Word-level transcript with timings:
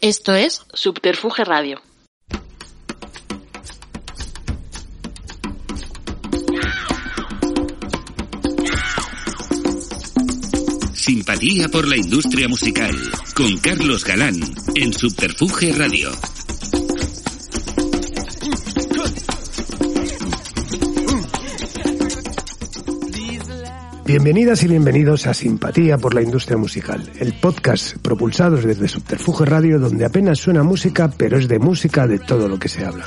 Esto 0.00 0.32
es 0.32 0.62
Subterfuge 0.72 1.44
Radio. 1.44 1.82
Simpatía 10.92 11.68
por 11.68 11.88
la 11.88 11.96
industria 11.96 12.46
musical 12.46 12.96
con 13.34 13.58
Carlos 13.58 14.04
Galán 14.04 14.38
en 14.76 14.92
Subterfuge 14.92 15.72
Radio. 15.72 16.10
Bienvenidas 24.08 24.62
y 24.62 24.68
bienvenidos 24.68 25.26
a 25.26 25.34
Simpatía 25.34 25.98
por 25.98 26.14
la 26.14 26.22
Industria 26.22 26.56
Musical, 26.56 27.12
el 27.20 27.34
podcast 27.34 27.98
propulsado 27.98 28.56
desde 28.56 28.88
Subterfuge 28.88 29.44
Radio 29.44 29.78
donde 29.78 30.06
apenas 30.06 30.38
suena 30.38 30.62
música, 30.62 31.10
pero 31.14 31.36
es 31.36 31.46
de 31.46 31.58
música 31.58 32.06
de 32.06 32.18
todo 32.18 32.48
lo 32.48 32.58
que 32.58 32.70
se 32.70 32.86
habla. 32.86 33.04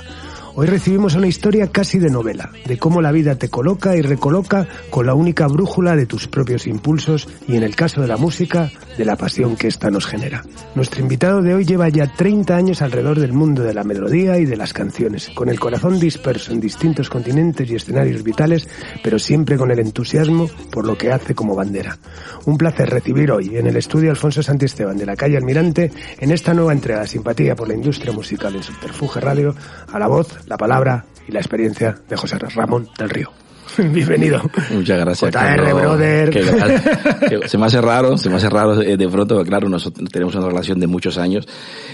Hoy 0.54 0.68
recibimos 0.68 1.16
una 1.16 1.28
historia 1.28 1.68
casi 1.68 1.98
de 1.98 2.10
novela, 2.10 2.52
de 2.66 2.78
cómo 2.78 3.02
la 3.02 3.14
vida 3.14 3.36
te 3.36 3.48
coloca 3.48 3.96
y 3.96 4.02
recoloca 4.02 4.68
con 4.90 5.06
la 5.06 5.14
única 5.14 5.48
brújula 5.48 5.96
de 5.96 6.06
tus 6.06 6.28
propios 6.28 6.68
impulsos 6.68 7.30
y 7.48 7.56
en 7.56 7.64
el 7.64 7.74
caso 7.74 8.02
de 8.02 8.08
la 8.08 8.18
música, 8.18 8.70
de 8.98 9.06
la 9.06 9.16
pasión 9.16 9.56
que 9.56 9.70
ésta 9.70 9.90
nos 9.90 10.06
genera. 10.06 10.44
Nuestro 10.76 11.02
invitado 11.02 11.42
de 11.42 11.54
hoy 11.54 11.64
lleva 11.64 11.88
ya 11.88 12.06
30 12.06 12.54
años 12.54 12.82
alrededor 12.82 13.18
del 13.20 13.32
mundo 13.32 13.64
de 13.64 13.74
la 13.74 13.86
melodía 13.86 14.40
y 14.40 14.46
de 14.46 14.58
las 14.58 14.74
canciones, 14.74 15.30
con 15.30 15.48
el 15.48 15.58
corazón 15.58 16.02
disperso 16.02 16.52
en 16.52 16.60
distintos 16.60 17.10
continentes 17.10 17.70
y 17.70 17.76
escenarios 17.76 18.22
vitales, 18.22 18.68
pero 19.02 19.20
siempre 19.20 19.58
con 19.58 19.72
el 19.72 19.80
entusiasmo 19.80 20.50
por 20.70 20.86
lo 20.86 20.98
que 20.98 21.14
hace 21.14 21.34
como 21.34 21.56
bandera. 21.56 21.98
Un 22.46 22.58
placer 22.58 22.90
recibir 22.90 23.32
hoy 23.32 23.56
en 23.56 23.68
el 23.68 23.78
estudio 23.78 24.10
Alfonso 24.10 24.44
Santisteban 24.44 24.98
de 24.98 25.06
la 25.06 25.16
calle 25.16 25.38
Almirante 25.38 25.94
en 26.20 26.32
esta 26.32 26.54
nueva 26.54 26.74
entrega 26.74 27.08
Simpatía 27.08 27.56
por 27.56 27.70
la 27.70 27.74
Industria 27.74 28.12
Musical 28.12 28.54
en 28.56 28.64
Subterfuge 28.64 29.22
Radio 29.22 29.56
a 29.92 29.98
la 29.98 30.08
voz 30.08 30.41
la 30.48 30.58
palabra 30.58 31.06
y 31.28 31.32
la 31.32 31.40
experiencia 31.40 31.98
de 32.08 32.16
José 32.16 32.38
Ramón 32.38 32.90
del 32.98 33.10
Río. 33.10 33.32
Bienvenido. 33.78 34.42
Muchas 34.72 35.00
gracias. 35.00 35.34
JR, 35.34 35.74
brother. 35.74 37.48
se 37.50 37.58
me 37.58 37.66
hace 37.66 37.82
raro, 37.82 38.18
se 38.18 38.30
me 38.30 38.36
hace 38.36 38.50
raro 38.50 38.82
eh, 38.82 38.98
de 38.98 39.08
pronto, 39.08 39.44
claro, 39.44 39.70
nosotros 39.70 40.10
tenemos 40.10 40.36
una 40.36 40.48
relación 40.48 40.80
de 40.80 40.88
muchos 40.88 41.18
años 41.18 41.48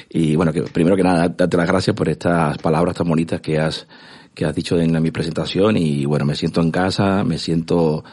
y 0.09 0.35
bueno, 0.35 0.51
que 0.51 0.63
primero 0.63 0.95
que 0.95 1.03
nada, 1.03 1.29
darte 1.29 1.57
las 1.57 1.67
gracias 1.67 1.95
por 1.95 2.09
estas 2.09 2.57
palabras 2.57 2.95
tan 2.95 3.07
bonitas 3.07 3.41
que 3.41 3.59
has, 3.59 3.87
que 4.33 4.45
has 4.45 4.55
dicho 4.55 4.79
en 4.79 5.01
mi 5.01 5.11
presentación 5.11 5.77
y 5.77 6.05
bueno, 6.05 6.25
me 6.25 6.35
siento 6.35 6.61
en 6.61 6.71
casa, 6.71 7.23
me 7.23 7.37
siento 7.37 8.03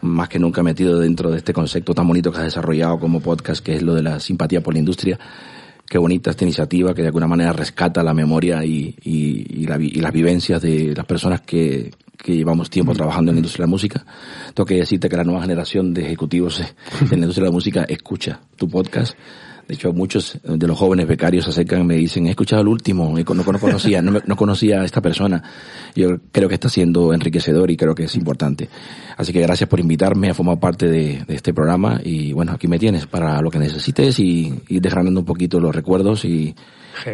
más 0.00 0.28
que 0.28 0.38
nunca 0.38 0.62
metido 0.62 0.98
dentro 0.98 1.30
de 1.30 1.38
este 1.38 1.52
concepto 1.52 1.94
tan 1.94 2.08
bonito 2.08 2.32
que 2.32 2.38
has 2.38 2.44
desarrollado 2.44 2.98
como 2.98 3.20
podcast, 3.20 3.64
que 3.64 3.76
es 3.76 3.82
lo 3.82 3.94
de 3.94 4.02
la 4.02 4.20
simpatía 4.20 4.62
por 4.62 4.74
la 4.74 4.80
industria 4.80 5.18
qué 5.92 5.98
bonita 5.98 6.30
esta 6.30 6.44
iniciativa 6.44 6.94
que 6.94 7.02
de 7.02 7.08
alguna 7.08 7.26
manera 7.26 7.52
rescata 7.52 8.02
la 8.02 8.14
memoria 8.14 8.64
y, 8.64 8.96
y, 9.04 9.66
la, 9.66 9.76
y 9.78 10.00
las 10.00 10.10
vivencias 10.10 10.62
de 10.62 10.94
las 10.96 11.04
personas 11.04 11.42
que, 11.42 11.90
que 12.16 12.34
llevamos 12.34 12.70
tiempo 12.70 12.94
trabajando 12.94 13.30
en 13.30 13.36
la 13.36 13.40
industria 13.40 13.64
de 13.64 13.66
la 13.66 13.70
música. 13.72 14.06
Tengo 14.54 14.64
que 14.64 14.76
decirte 14.76 15.10
que 15.10 15.18
la 15.18 15.24
nueva 15.24 15.42
generación 15.42 15.92
de 15.92 16.06
ejecutivos 16.06 16.60
en 17.02 17.10
la 17.10 17.16
industria 17.16 17.44
de 17.44 17.50
la 17.50 17.54
música 17.54 17.84
escucha 17.86 18.40
tu 18.56 18.70
podcast 18.70 19.14
de 19.72 19.76
hecho, 19.76 19.94
muchos 19.94 20.38
de 20.44 20.66
los 20.66 20.78
jóvenes 20.78 21.08
becarios 21.08 21.46
se 21.46 21.50
acercan 21.50 21.80
y 21.80 21.84
me 21.84 21.94
dicen, 21.94 22.26
he 22.26 22.30
escuchado 22.30 22.60
el 22.60 22.68
último, 22.68 23.10
no, 23.10 23.34
no 23.34 23.58
conocía, 23.58 24.02
no, 24.02 24.20
no, 24.22 24.36
conocía 24.36 24.82
a 24.82 24.84
esta 24.84 25.00
persona. 25.00 25.42
Yo 25.96 26.18
creo 26.30 26.46
que 26.46 26.56
está 26.56 26.68
siendo 26.68 27.14
enriquecedor 27.14 27.70
y 27.70 27.78
creo 27.78 27.94
que 27.94 28.04
es 28.04 28.14
importante. 28.14 28.68
Así 29.16 29.32
que 29.32 29.40
gracias 29.40 29.70
por 29.70 29.80
invitarme 29.80 30.28
a 30.28 30.34
formar 30.34 30.60
parte 30.60 30.90
de, 30.90 31.24
este 31.28 31.54
programa 31.54 32.02
y 32.04 32.34
bueno, 32.34 32.52
aquí 32.52 32.68
me 32.68 32.78
tienes 32.78 33.06
para 33.06 33.40
lo 33.40 33.50
que 33.50 33.58
necesites 33.58 34.18
y 34.18 34.60
ir 34.68 34.82
desgranando 34.82 35.20
un 35.20 35.26
poquito 35.26 35.58
los 35.58 35.74
recuerdos 35.74 36.26
y 36.26 36.54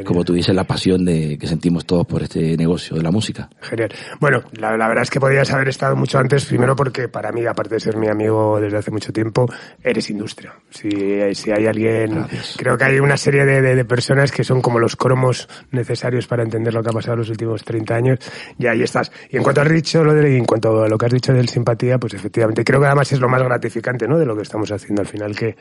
como 0.05 0.25
tú 0.25 0.34
dices, 0.34 0.55
la 0.55 0.65
pasión 0.65 1.05
de 1.05 1.39
que 1.39 1.47
sentimos 1.47 1.87
todos 1.87 2.07
por 2.07 2.23
este 2.23 2.57
negocio 2.57 2.97
de 2.97 3.03
la 3.03 3.11
música. 3.11 3.48
Genial. 3.61 3.91
Bueno, 4.21 4.43
la, 4.53 4.71
verdad 4.71 5.03
es 5.03 5.11
que 5.11 5.21
podrías 5.21 5.50
haber 5.53 5.69
estado 5.69 5.97
mucho 5.97 6.19
antes, 6.19 6.44
primero 6.47 6.75
porque 6.77 7.09
para 7.09 7.33
mí, 7.33 7.47
aparte 7.47 7.75
de 7.75 7.81
ser 7.81 7.97
mi 7.97 8.09
amigo 8.09 8.61
desde 8.61 8.78
hace 8.78 8.91
mucho 8.91 9.12
tiempo, 9.12 9.47
eres 9.83 10.11
industria. 10.11 10.55
Si, 10.71 10.91
si 11.34 11.50
hay 11.50 11.67
alguien, 11.67 12.27
creo 12.56 12.77
que 12.77 12.84
hay 12.84 12.99
una 12.99 13.17
serie 13.17 13.44
de, 13.44 13.61
de, 13.62 13.84
personas 13.84 14.33
que 14.33 14.44
son 14.44 14.61
como 14.61 14.78
los 14.78 14.97
cromos 14.97 15.49
necesarios 15.71 16.27
para 16.27 16.43
entender 16.43 16.75
lo 16.75 16.83
que 16.83 16.91
ha 16.91 16.93
pasado 16.93 17.15
en 17.15 17.21
los 17.21 17.31
últimos 17.31 17.62
30 17.65 17.94
años, 17.94 18.19
y 18.59 18.67
ahí 18.67 18.83
estás. 18.83 19.11
Y 19.31 19.37
en 19.37 19.43
cuanto 19.43 19.61
has 19.61 19.69
dicho 19.71 20.03
lo 20.03 20.15
de, 20.15 20.37
en 20.37 20.44
cuanto 20.44 20.83
a 20.83 20.88
lo 20.88 20.99
que 20.99 21.06
has 21.06 21.12
dicho 21.12 21.33
del 21.33 21.49
simpatía, 21.49 21.99
pues 21.99 22.15
efectivamente, 22.15 22.65
creo 22.65 22.81
que 22.81 22.87
además 22.87 23.12
es 23.12 23.21
lo 23.21 23.28
más 23.28 23.43
gratificante, 23.43 24.06
¿no? 24.06 24.19
De 24.19 24.27
lo 24.27 24.37
que 24.37 24.43
estamos 24.43 24.71
haciendo 24.71 25.03
al 25.03 25.09
final, 25.09 25.34
que, 25.34 25.56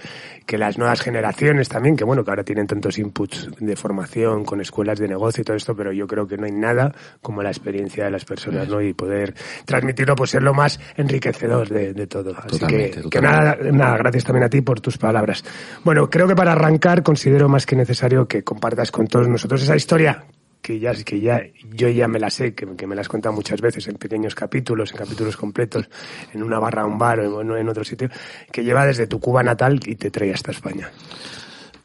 que 0.45 0.57
las 0.57 0.77
nuevas 0.77 1.01
generaciones 1.01 1.69
también, 1.69 1.95
que 1.95 2.03
bueno, 2.03 2.23
que 2.23 2.31
ahora 2.31 2.43
tienen 2.43 2.67
tantos 2.67 2.97
inputs 2.97 3.49
de 3.59 3.75
formación 3.75 4.06
con 4.45 4.61
escuelas 4.61 4.99
de 4.99 5.07
negocio 5.07 5.41
y 5.41 5.45
todo 5.45 5.57
esto, 5.57 5.75
pero 5.75 5.91
yo 5.91 6.07
creo 6.07 6.27
que 6.27 6.37
no 6.37 6.45
hay 6.45 6.51
nada 6.51 6.93
como 7.21 7.43
la 7.43 7.49
experiencia 7.49 8.05
de 8.05 8.11
las 8.11 8.25
personas, 8.25 8.67
¿no? 8.67 8.81
Y 8.81 8.93
poder 8.93 9.33
transmitirlo, 9.65 10.15
pues 10.15 10.31
ser 10.31 10.43
lo 10.43 10.53
más 10.53 10.79
enriquecedor 10.95 11.69
de, 11.69 12.07
todo. 12.07 12.35
Así 12.37 12.65
que, 12.65 13.01
que 13.09 13.21
nada, 13.21 13.57
nada, 13.71 13.97
gracias 13.97 14.23
también 14.23 14.45
a 14.45 14.49
ti 14.49 14.61
por 14.61 14.81
tus 14.81 14.97
palabras. 14.97 15.43
Bueno, 15.83 16.09
creo 16.09 16.27
que 16.27 16.35
para 16.35 16.53
arrancar 16.53 17.03
considero 17.03 17.49
más 17.49 17.65
que 17.65 17.75
necesario 17.75 18.27
que 18.27 18.43
compartas 18.43 18.91
con 18.91 19.07
todos 19.07 19.27
nosotros 19.27 19.61
esa 19.61 19.75
historia 19.75 20.25
que 20.61 20.79
ya, 20.79 20.93
que 20.93 21.21
ya 21.21 21.41
yo 21.71 21.89
ya 21.89 22.07
me 22.07 22.19
la 22.19 22.29
sé, 22.29 22.53
que, 22.53 22.65
me 22.65 22.95
la 22.95 23.01
has 23.01 23.07
contado 23.07 23.33
muchas 23.33 23.61
veces 23.61 23.87
en 23.87 23.95
pequeños 23.95 24.35
capítulos, 24.35 24.91
en 24.91 24.97
capítulos 24.97 25.37
completos, 25.37 25.89
en 26.33 26.43
una 26.43 26.59
barra, 26.59 26.85
un 26.85 26.97
bar 26.97 27.19
o 27.21 27.41
en, 27.41 27.51
en 27.51 27.69
otro 27.69 27.83
sitio, 27.83 28.09
que 28.51 28.63
lleva 28.63 28.85
desde 28.85 29.07
tu 29.07 29.19
Cuba 29.19 29.43
natal 29.43 29.79
y 29.85 29.95
te 29.95 30.11
trae 30.11 30.33
hasta 30.33 30.51
España. 30.51 30.91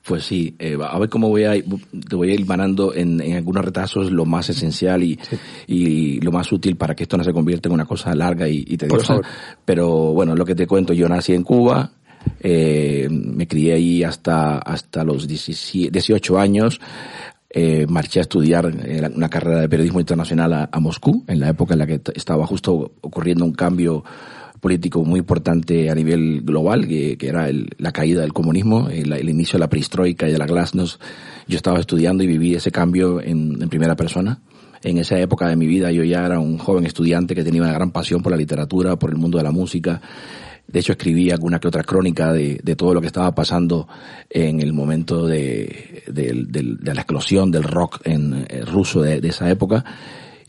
Pues 0.04 0.24
sí, 0.24 0.56
eh, 0.58 0.76
a 0.80 0.98
ver 0.98 1.08
cómo 1.08 1.28
voy 1.28 1.44
a, 1.44 1.52
te 1.52 2.16
voy 2.16 2.30
a 2.30 2.34
ir 2.34 2.44
manando 2.44 2.92
en, 2.92 3.20
en 3.20 3.36
algunos 3.36 3.64
retazos 3.64 4.10
lo 4.10 4.24
más 4.24 4.50
esencial 4.50 5.02
y, 5.04 5.18
y 5.68 6.20
lo 6.20 6.32
más 6.32 6.50
útil 6.50 6.76
para 6.76 6.96
que 6.96 7.04
esto 7.04 7.16
no 7.16 7.22
se 7.22 7.32
convierta 7.32 7.68
en 7.68 7.74
una 7.74 7.84
cosa 7.84 8.12
larga 8.14 8.48
y, 8.48 8.64
y 8.66 8.76
tediosa. 8.76 9.20
Pero 9.64 10.12
bueno, 10.12 10.34
lo 10.34 10.44
que 10.44 10.56
te 10.56 10.66
cuento, 10.66 10.92
yo 10.92 11.08
nací 11.08 11.34
en 11.34 11.44
Cuba, 11.44 11.92
eh, 12.40 13.08
me 13.10 13.46
crié 13.46 13.74
ahí 13.74 14.02
hasta, 14.02 14.58
hasta 14.58 15.04
los 15.04 15.28
18 15.28 16.38
años. 16.38 16.80
Eh, 17.54 17.86
marché 17.86 18.18
a 18.18 18.22
estudiar 18.22 18.72
eh, 18.82 19.10
una 19.14 19.28
carrera 19.28 19.60
de 19.60 19.68
periodismo 19.68 20.00
internacional 20.00 20.52
a, 20.54 20.68
a, 20.72 20.80
Moscú, 20.80 21.22
en 21.28 21.38
la 21.38 21.50
época 21.50 21.74
en 21.74 21.80
la 21.80 21.86
que 21.86 22.00
estaba 22.14 22.46
justo 22.46 22.92
ocurriendo 23.02 23.44
un 23.44 23.52
cambio 23.52 24.02
político 24.62 25.04
muy 25.04 25.18
importante 25.18 25.90
a 25.90 25.94
nivel 25.94 26.42
global, 26.42 26.86
que, 26.86 27.18
era 27.20 27.48
el, 27.48 27.68
la 27.78 27.90
caída 27.90 28.20
del 28.20 28.32
comunismo, 28.32 28.88
el, 28.88 29.12
el, 29.12 29.28
inicio 29.28 29.58
de 29.58 29.60
la 29.64 29.68
perestroika 29.68 30.28
y 30.28 30.32
de 30.32 30.38
la 30.38 30.46
glasnost. 30.46 31.02
Yo 31.48 31.56
estaba 31.56 31.80
estudiando 31.80 32.22
y 32.22 32.28
viví 32.28 32.54
ese 32.54 32.70
cambio 32.70 33.20
en, 33.20 33.58
primera 33.68 33.96
persona. 33.96 34.40
En 34.84 34.98
esa 34.98 35.18
época 35.18 35.48
de 35.48 35.56
mi 35.56 35.66
vida 35.66 35.90
yo 35.90 36.04
ya 36.04 36.24
era 36.24 36.38
un 36.38 36.58
joven 36.58 36.86
estudiante 36.86 37.34
que 37.34 37.42
tenía 37.42 37.60
una 37.60 37.72
gran 37.72 37.90
pasión 37.90 38.22
por 38.22 38.30
la 38.30 38.38
literatura, 38.38 38.94
por 38.94 39.10
el 39.10 39.16
mundo 39.16 39.38
de 39.38 39.44
la 39.44 39.50
música. 39.50 40.00
De 40.68 40.78
hecho, 40.78 40.92
escribí 40.92 41.32
alguna 41.32 41.58
que 41.58 41.66
otra 41.66 41.82
crónica 41.82 42.32
de, 42.32 42.58
todo 42.76 42.94
lo 42.94 43.00
que 43.00 43.08
estaba 43.08 43.34
pasando 43.34 43.88
en 44.30 44.60
el 44.60 44.72
momento 44.72 45.26
de, 45.26 46.04
de, 46.06 46.46
de, 46.46 46.94
la 46.94 47.00
explosión 47.00 47.50
del 47.50 47.64
rock 47.64 48.00
en, 48.04 48.46
en 48.48 48.66
ruso 48.66 49.02
de, 49.02 49.18
esa 49.26 49.50
época. 49.50 49.84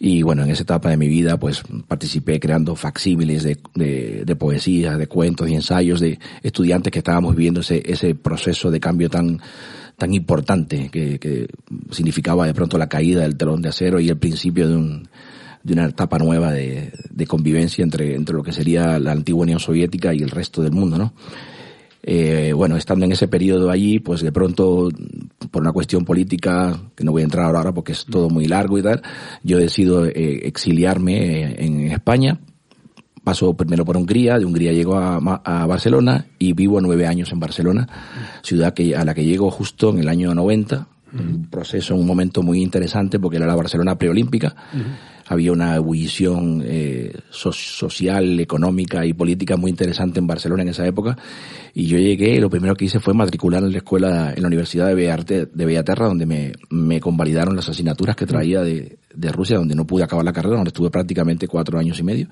Y 0.06 0.22
bueno, 0.22 0.44
en 0.44 0.50
esa 0.50 0.64
etapa 0.64 0.90
de 0.90 0.97
mi 0.97 1.08
vida, 1.08 1.40
pues 1.40 1.64
participé 1.88 2.38
creando 2.38 2.75
facsímiles 2.75 3.44
de, 3.44 3.58
de, 3.74 4.24
de 4.25 4.36
poesía, 4.36 4.97
de 4.97 5.08
cuentos 5.08 5.47
y 5.47 5.56
ensayos 5.56 6.02
de 6.02 6.19
estudiantes 6.41 6.91
que 6.91 7.00
estábamos 7.00 7.38
viviendo 7.38 7.62
ese, 7.62 7.81
ese 7.86 8.13
proceso 8.13 8.69
de 8.69 8.81
cambio 8.81 9.09
tan, 9.09 9.40
tan 9.97 10.13
importante 10.13 10.90
que, 10.92 11.19
que 11.19 11.47
significaba 11.90 12.46
de 12.46 12.53
pronto 12.53 12.78
la 12.78 12.90
caída 12.90 13.22
del 13.22 13.38
telón 13.38 13.62
de 13.62 13.69
acero 13.69 13.97
y 14.02 14.09
el 14.09 14.18
principio 14.18 14.68
de 14.68 14.75
un, 14.75 15.08
de 15.63 15.72
una 15.72 15.86
etapa 15.86 16.18
nueva 16.18 16.52
de, 16.52 16.92
de, 17.09 17.25
convivencia 17.25 17.81
entre, 17.81 18.13
entre 18.13 18.36
lo 18.36 18.44
que 18.44 18.52
sería 18.52 19.00
la 19.00 19.13
antigua 19.13 19.44
Unión 19.44 19.62
Soviética 19.62 20.13
y 20.13 20.18
el 20.18 20.31
resto 20.31 20.62
del 20.62 20.74
mundo, 20.74 20.97
¿no? 20.97 21.13
Eh, 22.06 22.52
bueno, 22.53 22.75
estando 22.75 23.06
en 23.06 23.14
ese 23.14 23.30
periodo 23.30 23.72
allí, 23.72 24.00
pues 24.00 24.22
de 24.22 24.34
pronto, 24.34 24.90
por 25.50 25.62
una 25.62 25.72
cuestión 25.72 26.04
política, 26.04 26.78
que 26.95 27.06
no 27.06 27.13
voy 27.13 27.22
a 27.22 27.25
entrar 27.25 27.45
ahora 27.45 27.72
porque 27.72 27.94
es 27.94 28.06
todo 28.06 28.30
muy 28.30 28.45
largo 28.45 28.78
y 28.78 28.83
tal, 28.83 29.01
yo 29.42 29.57
decido 29.57 30.06
eh, 30.06 30.42
exiliarme 30.44 31.16
eh, 31.16 31.56
en 31.60 31.92
España. 31.92 32.39
Paso 33.24 33.54
primero 33.56 33.86
por 33.86 33.95
Hungría, 33.95 34.38
de 34.38 34.44
Hungría 34.44 34.74
llego 34.74 34.98
a, 34.98 35.16
a, 35.16 35.66
Barcelona 35.66 36.25
y 36.39 36.51
vivo 36.51 36.81
nueve 36.81 37.07
años 37.07 37.31
en 37.31 37.39
Barcelona, 37.39 37.88
ciudad 38.42 38.74
que, 38.74 38.98
a 38.98 39.06
la 39.06 39.13
que 39.13 39.24
llego 39.24 39.50
justo 39.50 39.92
en 39.92 40.00
el 40.00 40.10
año 40.10 40.36
90, 40.36 40.88
un 41.18 41.48
proceso, 41.50 41.95
un 41.95 42.06
momento 42.06 42.44
muy 42.44 42.62
interesante 42.62 43.19
porque 43.19 43.38
era 43.38 43.48
la 43.48 43.56
Barcelona 43.56 43.98
preolímpica. 43.98 44.54
Uh 44.74 44.78
-huh 44.78 45.12
había 45.28 45.52
una 45.52 45.75
ebullición 45.75 46.64
eh, 46.66 47.14
so 47.30 47.52
social, 47.52 48.40
económica 48.40 49.06
y 49.06 49.14
política 49.14 49.58
muy 49.58 49.72
interesante 49.72 50.20
en 50.20 50.28
Barcelona 50.28 50.64
en 50.64 50.70
esa 50.70 50.86
época. 50.86 51.18
Y 51.74 51.88
yo 51.88 51.98
llegué 51.98 52.36
y 52.36 52.40
lo 52.40 52.50
primero 52.50 52.75
que 52.75 52.86
hice 52.86 53.00
fue 53.00 53.14
matricular 53.14 53.64
en 53.64 53.72
la 53.72 53.78
escuela, 53.78 54.34
en 54.36 54.42
la 54.42 54.48
Universidad 54.48 54.88
de, 54.88 54.96
Bearte, 54.96 55.48
de 55.48 55.66
Bellaterra, 55.66 56.08
donde 56.08 56.25
me, 56.25 56.54
me 56.70 57.00
convalidaron 57.00 57.56
las 57.56 57.70
asignaturas 57.70 58.16
que 58.16 58.25
traía 58.25 58.62
de, 58.62 58.98
de 59.14 59.31
Rusia, 59.31 59.58
donde 59.58 59.75
no 59.75 59.86
pude 59.86 60.04
acabar 60.04 60.25
la 60.25 60.34
carrera, 60.34 60.56
donde 60.56 60.70
estuve 60.70 60.90
prácticamente 60.90 61.48
cuatro 61.48 61.80
años 61.80 62.00
y 62.00 62.04
medio. 62.04 62.28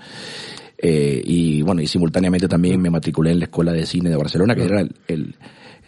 Eh, 0.77 1.21
y 1.23 1.61
bueno, 1.61 1.81
y 1.81 1.87
simultáneamente 1.87 2.47
también 2.47 2.81
me 2.81 2.89
matriculé 2.89 3.31
en 3.31 3.39
la 3.39 3.45
Escuela 3.45 3.71
de 3.71 3.85
Cine 3.85 4.09
de 4.09 4.15
Barcelona, 4.15 4.55
que 4.55 4.63
era 4.63 4.81
el, 4.81 4.95
el 5.07 5.35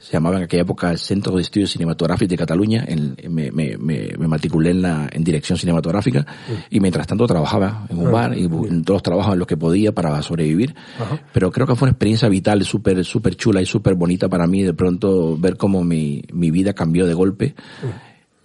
se 0.03 0.11
llamaba 0.11 0.35
en 0.35 0.43
aquella 0.43 0.63
época 0.63 0.91
el 0.91 0.99
Centro 0.99 1.37
de 1.37 1.41
Estudios 1.41 1.71
Cinematográficos 1.71 2.27
de 2.27 2.35
Cataluña, 2.35 2.83
en, 2.85 3.15
me, 3.29 3.51
me, 3.51 3.77
me, 3.77 4.27
matriculé 4.27 4.71
en 4.71 4.81
la 4.81 5.09
en 5.09 5.23
dirección 5.23 5.57
cinematográfica 5.57 6.25
y 6.69 6.81
mientras 6.81 7.07
tanto 7.07 7.25
trabajaba 7.25 7.85
en 7.89 7.99
un 7.99 8.11
bar 8.11 8.37
y 8.37 8.43
en 8.43 8.83
todos 8.83 8.97
los 8.97 9.03
trabajos 9.03 9.31
en 9.31 9.39
los 9.39 9.47
que 9.47 9.55
podía 9.55 9.93
para 9.93 10.21
sobrevivir. 10.21 10.75
Pero 11.31 11.51
creo 11.51 11.65
que 11.65 11.75
fue 11.75 11.85
una 11.85 11.91
experiencia 11.91 12.27
vital, 12.27 12.65
súper 12.65 13.05
súper 13.05 13.37
chula 13.37 13.61
y 13.61 13.65
súper 13.65 13.95
bonita 13.95 14.27
para 14.27 14.45
mí 14.45 14.61
de 14.61 14.73
pronto 14.73 15.37
ver 15.37 15.55
cómo 15.55 15.85
mi, 15.85 16.23
mi 16.33 16.51
vida 16.51 16.73
cambió 16.73 17.07
de 17.07 17.13
golpe 17.13 17.55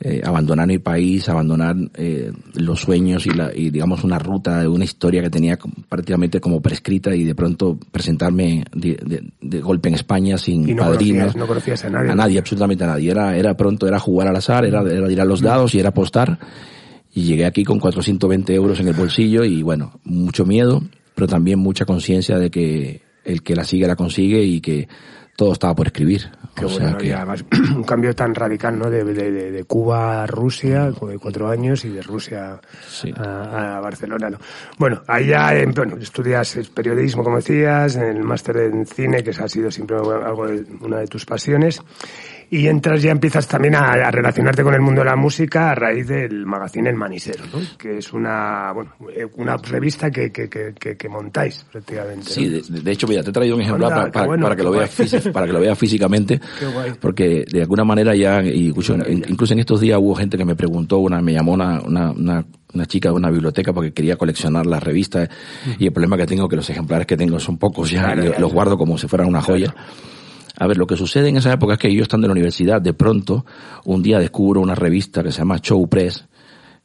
eh, 0.01 0.21
abandonar 0.25 0.69
mi 0.69 0.79
país, 0.79 1.29
abandonar 1.29 1.75
eh, 1.95 2.31
los 2.55 2.81
sueños 2.81 3.27
y, 3.27 3.31
la, 3.31 3.51
y 3.53 3.71
digamos 3.71 4.05
una 4.05 4.19
ruta 4.21 4.61
de 4.61 4.69
una 4.69 4.85
historia 4.85 5.23
que 5.23 5.31
tenía 5.31 5.59
prácticamente 5.89 6.41
como 6.41 6.61
prescrita 6.63 7.13
y 7.17 7.25
de 7.25 7.35
pronto 7.35 7.77
presentarme 7.91 8.65
de, 8.73 9.61
golpe 9.61 9.89
en 9.89 9.97
España 9.97 10.39
sin 10.39 10.77
no 10.77 10.85
padrinos. 10.85 11.35
no 11.35 11.49
conocías 11.49 11.85
a 11.85 11.91
nadie. 11.91 12.11
A 12.13 12.15
nadie, 12.15 12.39
absolutamente 12.39 12.85
a 12.85 12.87
nadie. 12.87 13.11
Era, 13.11 13.37
era 13.37 13.57
pronto, 13.57 13.89
era 13.89 13.99
jugar 13.99 14.29
al 14.29 14.37
azar, 14.37 14.65
era, 14.65 14.83
era 14.83 15.09
tirar 15.09 15.27
los 15.27 15.41
dados 15.41 15.75
y 15.75 15.81
era 15.81 15.89
apostar. 15.89 16.39
Y 17.13 17.23
llegué 17.23 17.47
aquí 17.47 17.65
con 17.65 17.81
420 17.81 18.55
euros 18.55 18.79
en 18.79 18.87
el 18.87 18.95
bolsillo 18.95 19.43
y 19.43 19.63
bueno, 19.63 19.99
mucho 20.05 20.47
miedo, 20.47 20.81
pero 21.17 21.27
también 21.27 21.59
mucha 21.59 21.87
conciencia 21.87 22.39
de 22.39 22.51
que 22.51 23.03
el 23.25 23.43
que 23.43 23.57
la 23.57 23.65
sigue 23.65 23.89
la 23.89 23.97
consigue 23.97 24.45
y 24.45 24.61
que 24.61 24.87
todo 25.37 25.53
estaba 25.53 25.75
por 25.75 25.89
escribir. 25.89 26.31
O 26.65 26.69
sea 26.69 26.97
que... 26.97 27.13
además, 27.13 27.45
un 27.77 27.85
cambio 27.85 28.15
tan 28.15 28.35
radical, 28.35 28.79
¿no? 28.79 28.91
De, 28.91 29.05
de, 29.05 29.51
de, 29.51 29.65
Cuba 29.65 30.23
a 30.23 30.27
Rusia, 30.27 30.91
de 30.91 31.19
cuatro 31.19 31.49
años, 31.49 31.85
y 31.85 31.91
de 31.91 32.03
Rusia 32.03 32.61
a, 33.17 33.81
Barcelona, 33.81 34.31
¿no? 34.31 34.39
Bueno, 34.79 35.03
ya, 35.27 35.53
bueno, 35.75 35.97
estudias 36.01 36.59
periodismo, 36.75 37.23
como 37.23 37.37
decías, 37.37 37.97
en 37.97 38.17
el 38.17 38.23
máster 38.23 38.57
en 38.59 38.87
cine, 38.87 39.23
que 39.23 39.31
ha 39.31 39.49
sido 39.49 39.71
siempre 39.71 39.97
algo 39.97 40.47
de, 40.47 40.65
una 40.81 40.99
de 40.99 41.07
tus 41.07 41.25
pasiones 41.25 41.83
y 42.51 42.67
entras 42.67 43.03
ya 43.03 43.11
empiezas 43.11 43.47
también 43.47 43.75
a, 43.75 44.11
relacionarte 44.11 44.63
con 44.63 44.75
el 44.75 44.81
mundo 44.81 45.03
de 45.03 45.07
la 45.07 45.17
música 45.17 45.71
a 45.71 45.75
raíz 45.75 46.07
del 46.09 46.47
magazine 46.47 46.89
El 46.89 46.97
Manisero, 46.97 47.45
¿no? 47.53 47.61
que 47.77 47.99
es 47.99 48.13
una 48.13 48.73
bueno, 48.73 48.93
eh, 49.15 49.27
una 49.37 49.57
revista 49.57 50.11
que, 50.11 50.31
que, 50.31 50.49
que, 50.49 50.75
que 50.75 51.09
montáis 51.09 51.65
prácticamente. 51.71 52.31
Sí, 52.31 52.49
de, 52.49 52.91
hecho, 52.93 53.07
mira, 53.07 53.23
te 53.23 53.31
he 53.31 53.33
traído 53.33 53.57
un 53.57 53.63
ejemplar 53.63 54.11
para, 54.11 54.37
para, 54.37 54.57
que 54.57 54.63
lo 54.63 54.71
veas 54.71 55.29
para 55.33 55.47
que 55.47 55.53
lo 55.53 55.61
veas 55.61 55.79
físicamente, 55.79 56.41
porque 57.01 57.45
de 57.51 57.63
alguna 57.63 57.85
manera 57.85 58.15
ya, 58.15 58.43
incluso, 58.43 58.97
incluso 59.09 59.53
en 59.53 59.61
estos 59.61 59.81
días 59.81 59.99
hubo 60.01 60.15
gente 60.15 60.39
que 60.39 60.45
me 60.45 60.57
preguntó, 60.57 60.99
una 60.99 61.21
me 61.21 61.33
llamó 61.33 61.53
una, 61.53 61.81
una, 61.81 62.45
una 62.75 62.87
chica 62.87 63.11
de 63.11 63.15
una 63.15 63.31
biblioteca 63.31 63.73
porque 63.73 63.93
quería 63.93 64.17
coleccionar 64.17 64.67
las 64.67 64.83
revistas 64.83 65.29
y 65.79 65.87
el 65.87 65.93
problema 65.93 66.17
que 66.17 66.27
tengo 66.27 66.49
que 66.49 66.57
los 66.57 66.69
ejemplares 66.71 67.07
que 67.07 67.17
tengo 67.17 67.39
son 67.39 67.59
pocos 67.59 67.91
ya, 67.91 68.15
los 68.15 68.53
guardo 68.53 68.77
como 68.77 68.99
si 68.99 69.07
fueran 69.07 69.29
una 69.29 69.43
joya. 69.43 69.75
A 70.61 70.67
ver, 70.67 70.77
lo 70.77 70.87
que 70.87 70.97
sucede 70.97 71.29
en 71.29 71.37
esa 71.37 71.53
época 71.53 71.75
es 71.75 71.79
que 71.79 71.95
yo 71.95 72.03
estando 72.03 72.27
en 72.27 72.31
la 72.31 72.33
universidad, 72.33 72.83
de 72.83 72.93
pronto, 72.93 73.47
un 73.85 74.03
día 74.03 74.19
descubro 74.19 74.61
una 74.61 74.75
revista 74.75 75.23
que 75.23 75.31
se 75.31 75.39
llama 75.39 75.61
Show 75.61 75.89
Press, 75.89 76.25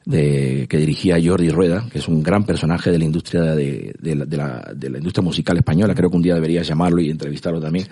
de, 0.06 0.68
que 0.70 0.78
dirigía 0.78 1.18
Jordi 1.24 1.50
Rueda, 1.50 1.88
que 1.92 1.98
es 1.98 2.08
un 2.08 2.22
gran 2.22 2.46
personaje 2.46 2.92
de 2.92 3.00
la 3.00 3.06
industria 3.06 3.56
de, 3.56 3.96
la, 4.02 4.76
industria 4.98 5.24
musical 5.24 5.58
española, 5.58 5.96
creo 5.96 6.12
que 6.12 6.18
un 6.18 6.22
día 6.22 6.36
debería 6.36 6.62
llamarlo 6.62 7.02
y 7.02 7.10
entrevistarlo 7.10 7.60
también. 7.60 7.88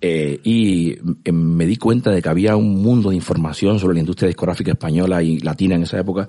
Eh, 0.00 0.38
y 0.44 0.96
em, 1.24 1.34
me 1.34 1.66
di 1.66 1.74
cuenta 1.74 2.12
de 2.12 2.22
que 2.22 2.28
había 2.28 2.54
un 2.54 2.80
mundo 2.80 3.10
de 3.10 3.16
información 3.16 3.80
sobre 3.80 3.94
la 3.94 4.00
industria 4.00 4.28
discográfica 4.28 4.70
española 4.70 5.24
y 5.24 5.40
latina 5.40 5.74
en 5.74 5.82
esa 5.82 5.98
época 5.98 6.28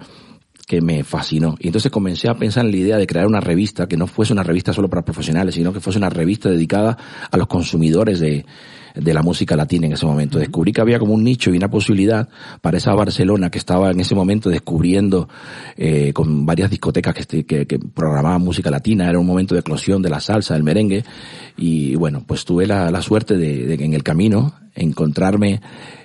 que 0.69 0.81
me 0.81 1.03
fascinó. 1.03 1.55
Y 1.59 1.65
entonces 1.65 1.91
comencé 1.91 2.29
a 2.29 2.35
pensar 2.35 2.63
en 2.63 2.69
la 2.69 2.77
idea 2.77 2.97
de 2.97 3.07
crear 3.07 3.25
una 3.25 3.39
revista 3.39 3.87
que 3.87 3.97
no 3.97 4.05
fuese 4.05 4.33
una 4.33 4.43
revista 4.43 4.71
solo 4.71 4.87
para 4.87 5.01
profesionales, 5.01 5.55
sino 5.55 5.73
que 5.73 5.79
fuese 5.79 5.97
una 5.97 6.11
revista 6.11 6.47
dedicada 6.47 6.95
a 7.31 7.37
los 7.37 7.47
consumidores 7.47 8.19
de, 8.19 8.45
de 8.93 9.13
la 9.15 9.23
música 9.23 9.55
latina 9.55 9.87
en 9.87 9.93
ese 9.93 10.05
momento. 10.05 10.37
Descubrí 10.37 10.71
que 10.71 10.79
había 10.79 10.99
como 10.99 11.15
un 11.15 11.23
nicho 11.23 11.51
y 11.51 11.57
una 11.57 11.71
posibilidad 11.71 12.29
para 12.61 12.77
esa 12.77 12.93
Barcelona 12.93 13.49
que 13.49 13.57
estaba 13.57 13.89
en 13.89 13.99
ese 13.99 14.13
momento 14.13 14.51
descubriendo 14.51 15.27
eh, 15.75 16.13
con 16.13 16.45
varias 16.45 16.69
discotecas 16.69 17.15
que, 17.15 17.45
que, 17.45 17.65
que, 17.65 17.79
programaban 17.79 18.43
música 18.43 18.69
latina. 18.69 19.09
Era 19.09 19.17
un 19.17 19.25
momento 19.25 19.55
de 19.55 19.61
eclosión 19.61 20.03
de 20.03 20.11
la 20.11 20.19
salsa, 20.19 20.53
del 20.53 20.61
merengue. 20.61 21.03
Y 21.57 21.95
bueno, 21.95 22.23
pues 22.27 22.45
tuve 22.45 22.67
la, 22.67 22.91
la 22.91 23.01
suerte 23.01 23.37
de, 23.37 23.65
de 23.65 23.83
en 23.83 23.95
el 23.95 24.03
camino 24.03 24.53
encontrarme 24.79 25.61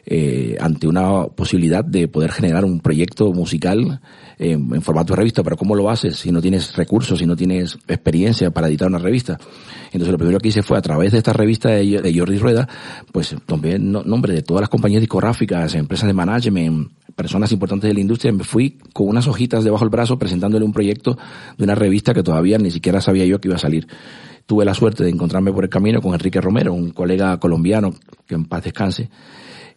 eh, 0.07 0.57
ante 0.61 0.87
una 0.87 1.25
posibilidad 1.29 1.85
de 1.85 2.09
poder 2.09 2.31
generar 2.31 2.65
un 2.65 2.81
proyecto 2.81 3.33
musical 3.33 4.01
en, 4.39 4.83
formato 4.83 5.15
de 5.15 5.19
revista, 5.19 5.43
pero 5.43 5.57
¿cómo 5.57 5.75
lo 5.75 5.89
haces 5.89 6.17
si 6.17 6.31
no 6.31 6.43
tienes 6.43 6.77
recursos, 6.77 7.19
si 7.19 7.27
no 7.27 7.37
tienes 7.37 7.79
experiencia 7.89 8.51
para 8.51 8.69
editar 8.69 8.89
una 8.89 8.99
revista? 8.99 9.39
Entonces 9.87 10.11
lo 10.11 10.19
primero 10.19 10.39
que 10.41 10.49
hice 10.49 10.63
fue 10.63 10.77
a 10.77 10.83
través 10.83 11.13
de 11.13 11.19
esta 11.19 11.33
revista 11.33 11.71
de, 11.71 12.15
Jordi 12.15 12.39
Rueda, 12.39 12.69
pues 13.13 13.35
tomé 13.47 13.79
nombre 13.79 14.35
de 14.35 14.43
todas 14.43 14.61
las 14.61 14.69
compañías 14.69 15.01
discográficas, 15.01 15.75
empresas 15.75 16.07
de 16.07 16.13
management, 16.13 16.91
personas 17.15 17.53
importantes 17.53 17.89
de 17.89 17.95
la 17.95 18.01
industria, 18.01 18.33
me 18.33 18.45
fui 18.45 18.79
con 18.93 19.09
unas 19.09 19.27
hojitas 19.29 19.63
debajo 19.63 19.85
del 19.85 19.91
brazo 19.91 20.19
presentándole 20.19 20.65
un 20.65 20.73
proyecto 20.73 21.17
de 21.57 21.65
una 21.65 21.75
revista 21.75 22.13
que 22.13 22.23
todavía 22.23 22.59
ni 22.59 22.71
siquiera 22.71 23.01
sabía 23.01 23.25
yo 23.25 23.41
que 23.41 23.49
iba 23.49 23.57
a 23.57 23.61
salir 23.61 23.87
tuve 24.47 24.65
la 24.65 24.75
suerte 24.75 25.05
de 25.05 25.11
encontrarme 25.11 25.53
por 25.53 25.65
el 25.65 25.71
camino 25.71 26.01
con 26.01 26.13
Enrique 26.13 26.41
Romero, 26.41 26.73
un 26.73 26.91
colega 26.91 27.39
colombiano 27.39 27.95
que 28.27 28.35
en 28.35 28.45
paz 28.45 28.65
descanse, 28.65 29.09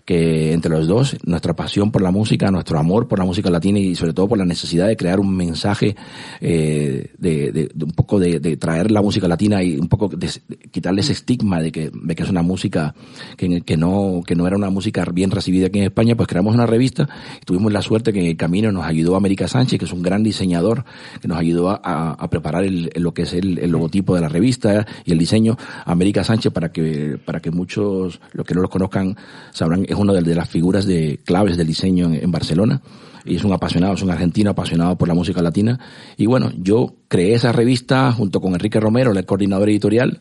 que 0.08 0.54
entre 0.54 0.72
los 0.72 0.88
dos, 0.88 1.18
nuestra 1.26 1.54
pasión 1.54 1.92
por 1.92 2.02
la 2.02 2.12
música, 2.12 2.50
nuestro 2.50 2.80
amor 2.80 3.10
por 3.10 3.20
la 3.20 3.26
música 3.26 3.50
latina 3.50 3.78
y 3.78 3.94
sobre 3.94 4.14
todo 4.14 4.30
por 4.30 4.38
la 4.38 4.46
necesidad 4.46 4.88
de 4.88 4.96
crear 4.96 5.20
un 5.20 5.36
mensaje 5.36 5.98
eh, 6.40 7.12
de, 7.18 7.52
de, 7.52 7.70
un 7.84 7.92
poco 7.92 8.18
de, 8.18 8.40
de, 8.40 8.56
traer 8.56 8.90
la 8.90 9.02
música 9.02 9.28
latina 9.28 9.62
y 9.62 9.76
un 9.76 9.90
poco 9.90 10.08
de, 10.08 10.30
quitarle 10.72 11.02
ese 11.02 11.12
estigma 11.12 11.60
de 11.60 11.74
que, 11.74 11.92
de 11.94 12.16
que 12.16 12.24
es 12.24 12.30
una 12.30 12.42
música 12.42 12.96
que, 13.36 13.60
que, 13.60 13.76
no, 13.76 14.22
que 14.26 14.34
no 14.34 14.48
era 14.48 14.56
una 14.56 14.70
música 14.70 15.04
bien 15.12 15.30
recibida 15.30 15.68
aquí 15.68 15.80
en 15.80 15.86
España, 15.86 16.16
pues 16.16 16.30
creamos 16.30 16.56
una 16.56 16.66
revista 16.66 17.10
y 17.42 17.46
tuvimos 17.46 17.74
la 17.74 17.82
suerte 17.82 18.14
que 18.14 18.22
en 18.22 18.28
el 18.28 18.38
camino 18.38 18.72
nos 18.72 18.86
ayudó 18.86 19.18
América 19.18 19.50
Sánchez, 19.50 19.78
que 19.78 19.86
es 19.86 19.92
un 19.92 20.04
gran 20.04 20.24
diseñador, 20.24 20.86
que 21.22 21.28
nos 21.28 21.38
ayudó 21.38 21.70
a, 21.70 22.12
a 22.14 22.30
preparar 22.30 22.64
el, 22.64 22.92
lo 22.96 23.14
que 23.14 23.24
es 23.24 23.34
el, 23.34 23.56
logotipo 23.70 24.16
de 24.16 24.22
la 24.22 24.30
revista 24.30 24.86
y 25.04 25.12
el 25.12 25.18
diseño. 25.18 25.58
América 25.84 26.24
Sánchez, 26.24 26.54
para 26.54 26.72
que, 26.72 27.20
para 27.26 27.42
que 27.42 27.52
muchos, 27.52 28.22
los 28.32 28.46
que 28.46 28.56
no 28.56 28.62
lo 28.62 28.70
conozcan, 28.70 29.18
sabrán, 29.52 29.86
uno 30.00 30.14
de, 30.14 30.36
las 30.36 30.50
figuras 30.50 30.86
de 30.86 31.20
claves 31.24 31.58
del 31.58 31.68
diseño 31.68 32.14
en, 32.14 32.32
Barcelona. 32.32 32.82
Y 33.26 33.36
es 33.36 33.44
un 33.44 33.52
apasionado, 33.52 33.94
es 33.94 34.02
un 34.02 34.12
argentino 34.12 34.52
apasionado 34.52 34.98
por 34.98 35.08
la 35.08 35.14
música 35.14 35.42
latina. 35.42 35.80
Y 36.16 36.26
bueno, 36.28 36.52
yo 36.58 36.96
creé 37.08 37.34
esa 37.34 37.52
revista 37.52 38.12
junto 38.12 38.40
con 38.40 38.54
Enrique 38.54 38.80
Romero, 38.80 39.12
el 39.12 39.26
coordinador 39.26 39.70
editorial, 39.70 40.20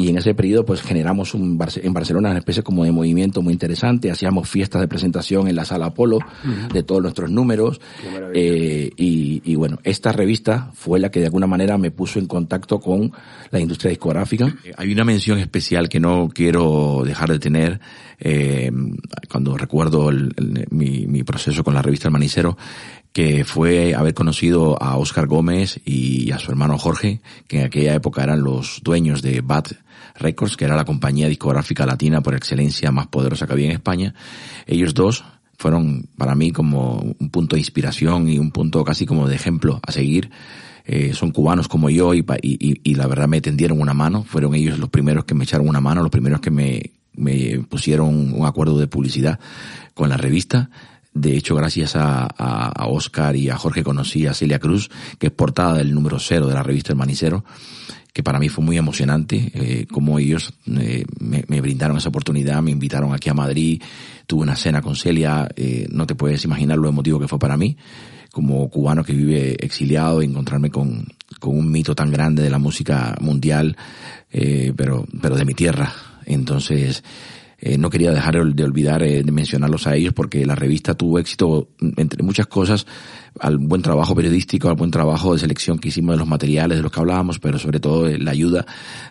y 0.00 0.10
en 0.10 0.16
ese 0.16 0.32
periodo 0.32 0.64
pues 0.64 0.80
generamos 0.80 1.34
un, 1.34 1.58
en 1.82 1.92
Barcelona 1.92 2.30
una 2.30 2.38
especie 2.38 2.62
como 2.62 2.84
de 2.84 2.92
movimiento 2.92 3.42
muy 3.42 3.52
interesante, 3.52 4.12
hacíamos 4.12 4.48
fiestas 4.48 4.80
de 4.80 4.86
presentación 4.86 5.48
en 5.48 5.56
la 5.56 5.64
sala 5.64 5.86
Apolo 5.86 6.20
de 6.72 6.84
todos 6.84 7.02
nuestros 7.02 7.32
números. 7.32 7.80
Eh, 8.32 8.92
y, 8.96 9.42
y, 9.44 9.54
bueno, 9.56 9.80
esta 9.82 10.12
revista 10.12 10.70
fue 10.72 11.00
la 11.00 11.10
que 11.10 11.18
de 11.18 11.26
alguna 11.26 11.48
manera 11.48 11.78
me 11.78 11.90
puso 11.90 12.20
en 12.20 12.26
contacto 12.26 12.78
con 12.78 13.10
la 13.50 13.58
industria 13.58 13.88
discográfica. 13.88 14.54
Eh, 14.64 14.70
hay 14.76 14.92
una 14.92 15.04
mención 15.04 15.40
especial 15.40 15.88
que 15.88 15.98
no 15.98 16.28
quiero 16.32 17.02
dejar 17.04 17.30
de 17.30 17.40
tener 17.40 17.80
eh, 18.20 18.70
cuando 19.30 19.56
recuerdo 19.56 20.10
mi, 20.70 21.06
mi 21.06 21.22
proceso 21.22 21.62
con 21.62 21.74
la 21.74 21.82
revista 21.82 22.08
El 22.08 22.12
Manicero, 22.12 22.56
que 23.12 23.44
fue 23.44 23.94
haber 23.94 24.14
conocido 24.14 24.80
a 24.82 24.96
Oscar 24.96 25.26
Gómez 25.26 25.80
y 25.84 26.30
a 26.30 26.38
su 26.38 26.50
hermano 26.50 26.78
Jorge, 26.78 27.20
que 27.46 27.60
en 27.60 27.66
aquella 27.66 27.94
época 27.94 28.22
eran 28.22 28.42
los 28.42 28.80
dueños 28.82 29.22
de 29.22 29.40
Bat 29.40 29.72
Records, 30.16 30.56
que 30.56 30.64
era 30.64 30.76
la 30.76 30.84
compañía 30.84 31.28
discográfica 31.28 31.86
latina 31.86 32.20
por 32.20 32.34
excelencia 32.34 32.90
más 32.90 33.06
poderosa 33.06 33.46
que 33.46 33.52
había 33.52 33.66
en 33.66 33.72
España. 33.72 34.14
Ellos 34.66 34.94
dos 34.94 35.24
fueron 35.56 36.08
para 36.16 36.34
mí 36.34 36.52
como 36.52 37.14
un 37.18 37.30
punto 37.30 37.56
de 37.56 37.60
inspiración 37.60 38.28
y 38.28 38.38
un 38.38 38.50
punto 38.50 38.84
casi 38.84 39.06
como 39.06 39.28
de 39.28 39.36
ejemplo 39.36 39.80
a 39.82 39.92
seguir. 39.92 40.30
Eh, 40.84 41.12
son 41.12 41.32
cubanos 41.32 41.68
como 41.68 41.90
yo 41.90 42.14
y, 42.14 42.24
y, 42.40 42.80
y, 42.82 42.94
la 42.94 43.06
verdad 43.06 43.28
me 43.28 43.42
tendieron 43.42 43.80
una 43.80 43.92
mano. 43.92 44.24
Fueron 44.24 44.54
ellos 44.54 44.78
los 44.78 44.88
primeros 44.88 45.24
que 45.24 45.34
me 45.34 45.44
echaron 45.44 45.68
una 45.68 45.80
mano, 45.82 46.00
los 46.00 46.10
primeros 46.10 46.40
que 46.40 46.50
me, 46.50 46.92
me 47.18 47.60
pusieron 47.68 48.32
un 48.32 48.46
acuerdo 48.46 48.78
de 48.78 48.86
publicidad 48.86 49.38
con 49.94 50.08
la 50.08 50.16
revista. 50.16 50.70
De 51.12 51.36
hecho, 51.36 51.54
gracias 51.56 51.96
a, 51.96 52.26
a, 52.26 52.86
Oscar 52.86 53.34
y 53.34 53.50
a 53.50 53.56
Jorge 53.56 53.82
conocí 53.82 54.26
a 54.26 54.34
Celia 54.34 54.58
Cruz, 54.58 54.90
que 55.18 55.28
es 55.28 55.32
portada 55.32 55.74
del 55.74 55.92
número 55.92 56.18
cero 56.18 56.46
de 56.46 56.54
la 56.54 56.62
revista 56.62 56.92
El 56.92 56.98
Manicero 56.98 57.44
que 58.18 58.24
para 58.24 58.40
mí 58.40 58.48
fue 58.48 58.64
muy 58.64 58.76
emocionante, 58.76 59.52
eh, 59.54 59.86
como 59.86 60.18
ellos 60.18 60.52
eh, 60.66 61.04
me, 61.20 61.60
brindaron 61.60 61.98
esa 61.98 62.08
oportunidad, 62.08 62.60
me 62.62 62.72
invitaron 62.72 63.14
aquí 63.14 63.28
a 63.28 63.34
Madrid, 63.34 63.80
tuve 64.26 64.42
una 64.42 64.56
cena 64.56 64.82
con 64.82 64.96
Celia, 64.96 65.48
eh, 65.54 65.86
no 65.92 66.04
te 66.04 66.16
puedes 66.16 66.44
imaginar 66.44 66.78
lo 66.78 66.88
emotivo 66.88 67.20
que 67.20 67.28
fue 67.28 67.38
para 67.38 67.56
mí, 67.56 67.76
como 68.32 68.68
cubano 68.70 69.04
que 69.04 69.12
vive 69.12 69.56
exiliado, 69.64 70.20
encontrarme 70.20 70.68
con, 70.68 71.06
con 71.38 71.56
un 71.56 71.70
mito 71.70 71.94
tan 71.94 72.10
grande 72.10 72.42
de 72.42 72.50
la 72.50 72.58
música 72.58 73.14
mundial, 73.20 73.76
eh, 74.32 74.72
pero, 74.76 75.06
pero 75.22 75.36
de 75.36 75.44
mi 75.44 75.54
tierra. 75.54 75.92
Entonces, 76.28 77.02
eh, 77.60 77.76
no 77.76 77.90
quería 77.90 78.12
dejar 78.12 78.34
de 78.54 78.62
olvidar 78.64 79.02
eh, 79.02 79.24
de 79.24 79.32
mencionarlos 79.32 79.88
a 79.88 79.96
ellos 79.96 80.12
porque 80.12 80.46
la 80.46 80.54
revista 80.54 80.94
tuvo 80.94 81.18
éxito 81.18 81.70
entre 81.96 82.22
muchas 82.22 82.46
cosas 82.46 82.86
al 83.40 83.58
buen 83.58 83.82
trabajo 83.82 84.14
periodístico, 84.14 84.68
al 84.68 84.76
buen 84.76 84.92
trabajo 84.92 85.32
de 85.32 85.40
selección 85.40 85.80
que 85.80 85.88
hicimos 85.88 86.14
de 86.14 86.18
los 86.18 86.28
materiales 86.28 86.78
de 86.78 86.82
los 86.82 86.92
que 86.92 87.00
hablábamos, 87.00 87.40
pero 87.40 87.58
sobre 87.58 87.80
todo 87.80 88.08
la 88.16 88.30
ayuda 88.30 88.64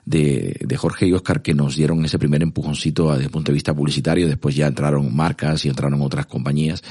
de, 0.05 0.55
de 0.61 0.77
Jorge 0.77 1.07
y 1.07 1.13
Oscar 1.13 1.41
que 1.41 1.53
nos 1.53 1.75
dieron 1.75 2.05
ese 2.05 2.17
primer 2.17 2.41
empujoncito 2.41 3.11
desde 3.11 3.25
el 3.25 3.31
punto 3.31 3.51
de 3.51 3.55
vista 3.55 3.73
publicitario. 3.73 4.27
Después 4.27 4.55
ya 4.55 4.67
entraron 4.67 5.13
marcas 5.13 5.65
y 5.65 5.69
entraron 5.69 6.01
otras 6.01 6.25
compañías 6.25 6.81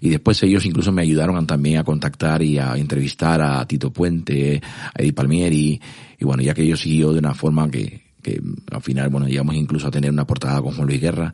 y 0.00 0.08
después 0.08 0.42
ellos 0.42 0.66
incluso 0.66 0.90
me 0.90 1.02
ayudaron 1.02 1.46
también 1.46 1.78
a 1.78 1.84
contactar 1.84 2.42
y 2.42 2.58
a 2.58 2.76
entrevistar 2.76 3.40
a 3.40 3.64
Tito 3.68 3.92
Puente, 3.92 4.60
a 4.92 5.00
Eddie 5.00 5.12
Palmieri 5.12 5.80
y 6.18 6.24
bueno, 6.24 6.42
ya 6.42 6.54
que 6.54 6.62
ellos 6.62 6.80
siguió 6.80 7.12
de 7.12 7.20
una 7.20 7.34
forma 7.34 7.70
que, 7.70 8.03
que 8.24 8.40
al 8.72 8.82
final, 8.82 9.10
bueno, 9.10 9.28
llegamos 9.28 9.54
incluso 9.54 9.86
a 9.86 9.90
tener 9.92 10.10
una 10.10 10.26
portada 10.26 10.60
con 10.60 10.72
Juan 10.72 10.88
Luis 10.88 11.00
Guerra, 11.00 11.32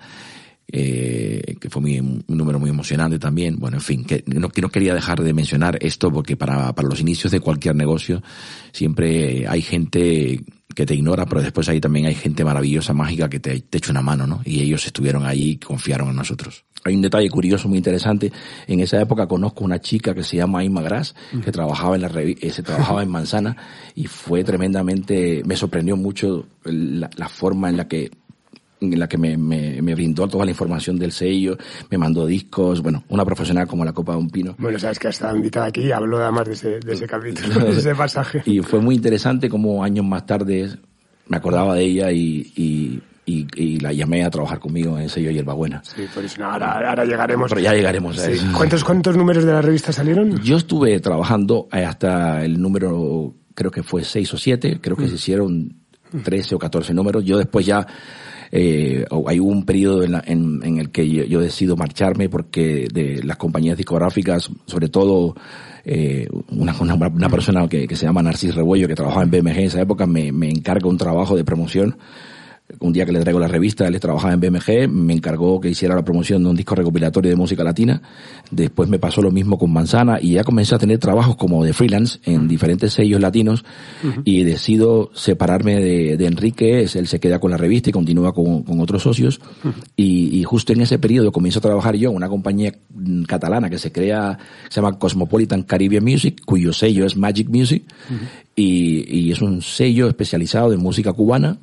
eh, 0.73 1.57
que 1.61 1.71
fue 1.71 1.83
un 1.83 2.25
número 2.29 2.59
muy 2.59 2.71
emocionante 2.71 3.19
también. 3.19 3.59
Bueno, 3.59 3.79
en 3.79 3.83
fin, 3.83 4.05
que 4.05 4.23
no, 4.27 4.49
que 4.49 4.61
no 4.61 4.69
quería 4.69 4.95
dejar 4.95 5.23
de 5.23 5.33
mencionar 5.33 5.79
esto 5.81 6.11
porque 6.11 6.37
para, 6.37 6.73
para 6.75 6.89
los 6.89 7.01
inicios 7.01 7.33
de 7.33 7.41
cualquier 7.41 7.75
negocio 7.77 8.23
siempre 8.73 9.47
hay 9.49 9.63
gente 9.63 10.41
que 10.75 10.87
te 10.87 10.95
ignora, 10.95 11.27
pero 11.27 11.43
después 11.43 11.69
ahí 11.69 11.81
también 11.81 12.07
hay 12.07 12.15
gente 12.15 12.45
maravillosa, 12.45 12.93
mágica, 12.93 13.29
que 13.29 13.41
te, 13.41 13.61
te 13.61 13.79
echa 13.79 13.91
una 13.91 14.03
mano, 14.03 14.27
¿no? 14.27 14.41
Y 14.45 14.61
ellos 14.61 14.87
estuvieron 14.87 15.27
ahí 15.27 15.51
y 15.51 15.57
confiaron 15.57 16.11
en 16.11 16.17
nosotros. 16.17 16.65
Hay 16.85 16.95
un 16.95 17.03
detalle 17.03 17.29
curioso, 17.29 17.69
muy 17.69 17.79
interesante. 17.79 18.33
En 18.67 18.81
esa 18.81 19.01
época 19.01 19.27
conozco 19.27 19.65
una 19.65 19.81
chica 19.81 20.15
que 20.15 20.23
se 20.23 20.37
llama 20.37 20.61
Aima 20.61 20.81
Gras, 20.81 21.15
que 21.45 21.53
trabajaba 21.53 21.97
en 21.97 22.03
la 22.03 22.09
eh, 22.23 22.51
se 22.51 22.63
trabajaba 22.63 23.03
en 23.03 23.11
Manzana, 23.11 23.57
y 23.95 24.07
fue 24.07 24.45
tremendamente, 24.45 25.43
me 25.45 25.57
sorprendió 25.57 25.97
mucho 25.97 26.47
la, 26.65 27.11
la 27.17 27.29
forma 27.29 27.69
en 27.69 27.77
la 27.77 27.87
que 27.87 28.11
en 28.81 28.99
la 28.99 29.09
que 29.09 29.19
me, 29.19 29.37
me, 29.37 29.83
me, 29.83 29.95
brindó 29.95 30.27
toda 30.27 30.45
la 30.45 30.51
información 30.51 30.99
del 30.99 31.13
sello, 31.13 31.57
me 31.91 31.99
mandó 31.99 32.27
discos, 32.27 32.83
bueno, 32.83 33.05
una 33.09 33.25
profesional 33.25 33.67
como 33.67 33.85
la 33.85 33.93
Copa 33.93 34.13
de 34.13 34.19
un 34.19 34.31
Pino. 34.31 34.55
Bueno, 34.59 34.79
sabes 34.79 34.99
que 34.99 35.09
ha 35.09 35.11
estado 35.11 35.37
invitada 35.37 35.67
aquí 35.67 35.83
y 35.83 35.93
habló 35.93 36.19
además 36.19 36.47
de 36.47 36.53
ese, 36.55 36.81
de 36.81 36.93
ese 36.95 37.07
capítulo, 37.07 37.61
de 37.61 37.71
ese 37.79 37.95
pasaje. 37.95 38.43
Y 38.51 38.61
fue 38.61 38.81
muy 38.81 38.97
interesante 38.97 39.49
como 39.49 39.85
años 39.85 40.05
más 40.05 40.27
tarde 40.27 40.71
me 41.31 41.37
acordaba 41.37 41.77
de 41.77 41.85
ella 41.85 42.11
y, 42.11 42.53
y, 42.57 43.01
y, 43.25 43.47
y, 43.55 43.79
la 43.79 43.93
llamé 43.93 44.25
a 44.25 44.31
trabajar 44.31 44.59
conmigo 44.59 44.97
en 44.97 45.05
el 45.05 45.11
sello 45.11 45.31
Hierbabuena. 45.31 45.81
Sí, 45.85 46.07
por 46.13 46.25
eso 46.25 46.45
ahora, 46.45 46.89
ahora 46.89 47.05
llegaremos. 47.05 47.49
Pero 47.51 47.61
ya 47.61 47.73
llegaremos 47.73 48.19
a 48.19 48.27
sí. 48.27 48.33
eso. 48.33 48.47
¿Cuántos, 48.57 48.83
¿Cuántos 48.83 49.17
números 49.17 49.45
de 49.45 49.53
la 49.53 49.63
revista 49.63 49.93
salieron? 49.93 50.41
Yo 50.43 50.57
estuve 50.57 50.99
trabajando 50.99 51.69
hasta 51.71 52.45
el 52.45 52.61
número, 52.61 53.35
creo 53.55 53.71
que 53.71 53.85
fue 53.85 54.03
seis 54.03 54.35
o 54.35 54.39
siete, 54.39 54.81
creo 54.81 54.97
que 54.97 55.05
mm. 55.05 55.09
se 55.09 55.15
hicieron 55.15 55.77
13 56.25 56.57
o 56.57 56.59
14 56.59 56.93
números. 56.95 57.25
Yo 57.25 57.39
después 57.39 57.65
ya 57.65 57.87
eh, 58.53 59.05
hay 59.27 59.39
un 59.39 59.65
periodo 59.65 60.03
en, 60.03 60.13
la, 60.13 60.23
en, 60.27 60.79
el 60.79 60.91
que 60.91 61.09
yo, 61.09 61.25
yo, 61.25 61.41
decido 61.41 61.77
marcharme 61.77 62.29
porque 62.29 62.89
de 62.93 63.23
las 63.23 63.37
compañías 63.37 63.77
discográficas, 63.77 64.51
sobre 64.67 64.89
todo 64.89 65.35
eh, 65.85 66.27
una, 66.51 66.75
una, 66.81 66.95
una, 66.95 67.29
persona 67.29 67.69
que, 67.69 67.87
que 67.87 67.97
se 67.97 68.07
llama 68.07 68.23
Narcis 68.23 68.55
Rebollo, 68.55 68.89
que 68.89 68.95
trabajaba 68.95 69.23
en 69.23 69.31
BMG 69.31 69.59
en 69.59 69.65
esa 69.65 69.81
época, 69.81 70.07
me, 70.07 70.33
me 70.33 70.51
encarga 70.51 70.89
un 70.89 70.99
trabajo 70.99 71.37
de 71.37 71.45
promoción 71.45 71.97
un 72.79 72.93
día 72.93 73.05
que 73.05 73.13
le 73.13 73.21
traigo 73.21 73.39
la 73.41 73.49
revista, 73.49 73.87
él 73.87 73.99
trabajaba 73.99 74.33
en 74.33 74.41
BMG, 74.41 74.89
me 74.89 75.13
encargó 75.13 75.61
que 75.61 75.71
hiciera 75.71 75.95
la 75.95 76.05
promoción 76.05 76.43
de 76.43 76.51
un 76.51 76.57
disco 76.57 76.75
recopilatorio 76.75 77.31
de 77.31 77.37
música 77.37 77.65
latina. 77.65 78.01
Después 78.51 78.89
me 78.89 78.99
pasó 78.99 79.23
lo 79.23 79.31
mismo 79.31 79.59
con 79.59 79.73
Manzana 79.73 80.19
y 80.21 80.33
ya 80.33 80.45
comencé 80.45 80.75
a 80.75 80.79
tener 80.79 80.99
trabajos 80.99 81.37
como 81.37 81.65
de 81.65 81.73
freelance 81.73 82.19
en 82.25 82.47
diferentes 82.49 82.93
sellos 82.93 83.21
latinos 83.21 83.65
uh 84.05 84.09
-huh. 84.09 84.23
y 84.25 84.45
decido 84.45 85.11
separarme 85.15 85.77
de, 85.77 86.17
de, 86.17 86.27
Enrique, 86.27 86.83
él 86.83 87.07
se 87.07 87.19
queda 87.19 87.39
con 87.39 87.51
la 87.51 87.57
revista 87.57 87.91
y 87.91 87.93
continúa 87.93 88.33
con, 88.33 88.63
con 88.63 88.81
otros 88.81 89.03
socios. 89.03 89.41
Uh 89.65 89.69
-huh. 89.69 89.73
y, 89.97 90.39
y, 90.39 90.45
justo 90.45 90.73
en 90.73 90.81
ese 90.83 90.99
periodo 90.99 91.33
comienzo 91.33 91.59
a 91.59 91.63
trabajar 91.63 91.97
yo 91.97 92.11
en 92.11 92.17
una 92.17 92.29
compañía 92.29 92.73
catalana 93.27 93.69
que 93.69 93.79
se 93.79 93.91
crea, 93.91 94.39
se 94.69 94.81
llama 94.81 94.99
Cosmopolitan 94.99 95.63
Caribbean 95.65 96.05
Music, 96.05 96.41
cuyo 96.45 96.73
sello 96.73 97.05
es 97.05 97.17
Magic 97.17 97.49
Music 97.49 97.83
uh 98.11 98.15
-huh. 98.15 98.19
y, 98.57 99.29
y 99.29 99.33
es 99.33 99.43
un 99.43 99.63
sello 99.63 100.09
especializado 100.09 100.71
de 100.71 100.77
música 100.77 101.13
cubana 101.13 101.59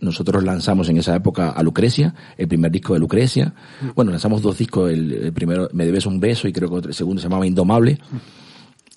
nosotros 0.00 0.44
lanzamos 0.44 0.88
en 0.88 0.98
esa 0.98 1.16
época 1.16 1.50
a 1.50 1.62
Lucrecia, 1.62 2.14
el 2.36 2.48
primer 2.48 2.70
disco 2.70 2.94
de 2.94 3.00
Lucrecia. 3.00 3.54
Bueno, 3.94 4.10
lanzamos 4.10 4.42
dos 4.42 4.58
discos, 4.58 4.90
el, 4.90 5.12
el 5.12 5.32
primero, 5.32 5.68
Me 5.72 5.86
debes 5.86 6.06
un 6.06 6.20
beso, 6.20 6.48
y 6.48 6.52
creo 6.52 6.68
que 6.70 6.88
el 6.88 6.94
segundo 6.94 7.20
se 7.20 7.28
llamaba 7.28 7.46
Indomable. 7.46 7.98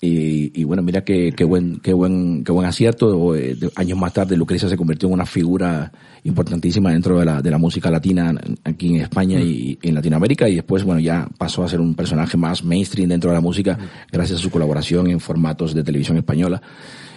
Y, 0.02 0.58
y, 0.58 0.64
bueno, 0.64 0.82
mira 0.82 1.04
qué, 1.04 1.34
qué 1.36 1.44
buen, 1.44 1.78
qué 1.80 1.92
buen, 1.92 2.42
qué 2.42 2.52
buen 2.52 2.66
acierto. 2.66 3.36
Eh, 3.36 3.54
años 3.76 3.98
más 3.98 4.14
tarde, 4.14 4.34
Lucrecia 4.34 4.66
se 4.66 4.76
convirtió 4.76 5.08
en 5.08 5.12
una 5.12 5.26
figura 5.26 5.92
importantísima 6.24 6.90
dentro 6.90 7.18
de 7.18 7.26
la, 7.26 7.42
de 7.42 7.50
la 7.50 7.58
música 7.58 7.90
latina 7.90 8.34
aquí 8.64 8.94
en 8.94 9.02
España 9.02 9.38
mm. 9.38 9.42
y, 9.42 9.78
y, 9.82 9.88
en 9.88 9.94
Latinoamérica. 9.94 10.48
Y 10.48 10.54
después, 10.54 10.84
bueno, 10.84 11.00
ya 11.00 11.28
pasó 11.36 11.64
a 11.64 11.68
ser 11.68 11.80
un 11.80 11.94
personaje 11.94 12.38
más 12.38 12.64
mainstream 12.64 13.10
dentro 13.10 13.30
de 13.30 13.34
la 13.34 13.42
música 13.42 13.78
gracias 14.10 14.38
a 14.38 14.42
su 14.42 14.50
colaboración 14.50 15.10
en 15.10 15.20
formatos 15.20 15.74
de 15.74 15.84
televisión 15.84 16.16
española. 16.16 16.62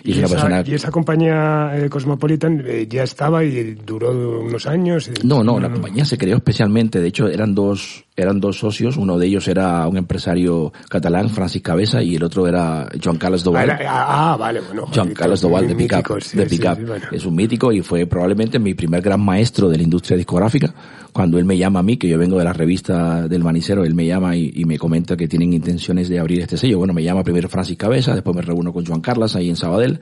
Y, 0.03 0.11
y, 0.11 0.19
esa, 0.19 0.27
persona... 0.27 0.63
y, 0.65 0.73
esa, 0.73 0.91
compañía 0.91 1.71
eh, 1.75 1.89
Cosmopolitan 1.89 2.63
eh, 2.65 2.87
ya 2.89 3.03
estaba 3.03 3.43
y 3.43 3.75
duró 3.75 4.41
unos 4.41 4.67
años. 4.67 5.07
Eh, 5.07 5.13
no, 5.23 5.43
no, 5.43 5.59
la 5.59 5.69
compañía 5.69 6.03
se 6.03 6.17
creó 6.17 6.37
especialmente. 6.37 6.99
De 6.99 7.07
hecho, 7.07 7.27
eran 7.27 7.55
dos, 7.55 8.02
eran 8.15 8.39
dos 8.39 8.59
socios. 8.59 8.97
Uno 8.97 9.17
de 9.17 9.27
ellos 9.27 9.47
era 9.47 9.87
un 9.87 9.97
empresario 9.97 10.71
catalán, 10.89 11.29
Francis 11.29 11.61
Cabeza, 11.61 12.01
y 12.01 12.15
el 12.15 12.23
otro 12.23 12.47
era 12.47 12.89
Joan 13.03 13.17
Carlos 13.17 13.43
Doval. 13.43 13.69
Ah, 13.69 13.77
era, 13.79 14.31
ah 14.31 14.37
vale, 14.37 14.61
bueno. 14.61 14.87
Joan 14.93 15.13
Carlos 15.13 15.41
Doval 15.41 15.67
de 15.67 15.75
Pickup. 15.75 16.21
Sí, 16.21 16.37
de 16.37 16.45
Pickup. 16.45 16.77
Sí, 16.77 16.83
bueno. 16.83 17.05
Es 17.11 17.25
un 17.25 17.35
mítico 17.35 17.71
y 17.71 17.81
fue 17.81 18.05
probablemente 18.05 18.59
mi 18.59 18.73
primer 18.73 19.01
gran 19.01 19.21
maestro 19.21 19.69
de 19.69 19.77
la 19.77 19.83
industria 19.83 20.17
discográfica. 20.17 20.73
Cuando 21.11 21.37
él 21.37 21.45
me 21.45 21.57
llama 21.57 21.79
a 21.79 21.83
mí, 21.83 21.97
que 21.97 22.07
yo 22.07 22.17
vengo 22.17 22.37
de 22.37 22.43
la 22.43 22.53
revista 22.53 23.27
del 23.27 23.43
Manicero, 23.43 23.83
él 23.83 23.93
me 23.93 24.05
llama 24.05 24.35
y, 24.35 24.51
y 24.55 24.65
me 24.65 24.79
comenta 24.79 25.15
que 25.15 25.27
tienen 25.27 25.53
intenciones 25.53 26.09
de 26.09 26.19
abrir 26.19 26.41
este 26.41 26.57
sello. 26.57 26.79
Bueno, 26.79 26.93
me 26.93 27.03
llama 27.03 27.23
primero 27.23 27.49
Francis 27.49 27.77
Cabeza, 27.77 28.13
después 28.13 28.35
me 28.35 28.41
reúno 28.41 28.73
con 28.73 28.85
Joan 28.85 29.01
Carlos 29.01 29.35
ahí 29.35 29.49
en 29.49 29.55
Sabadell 29.55 29.99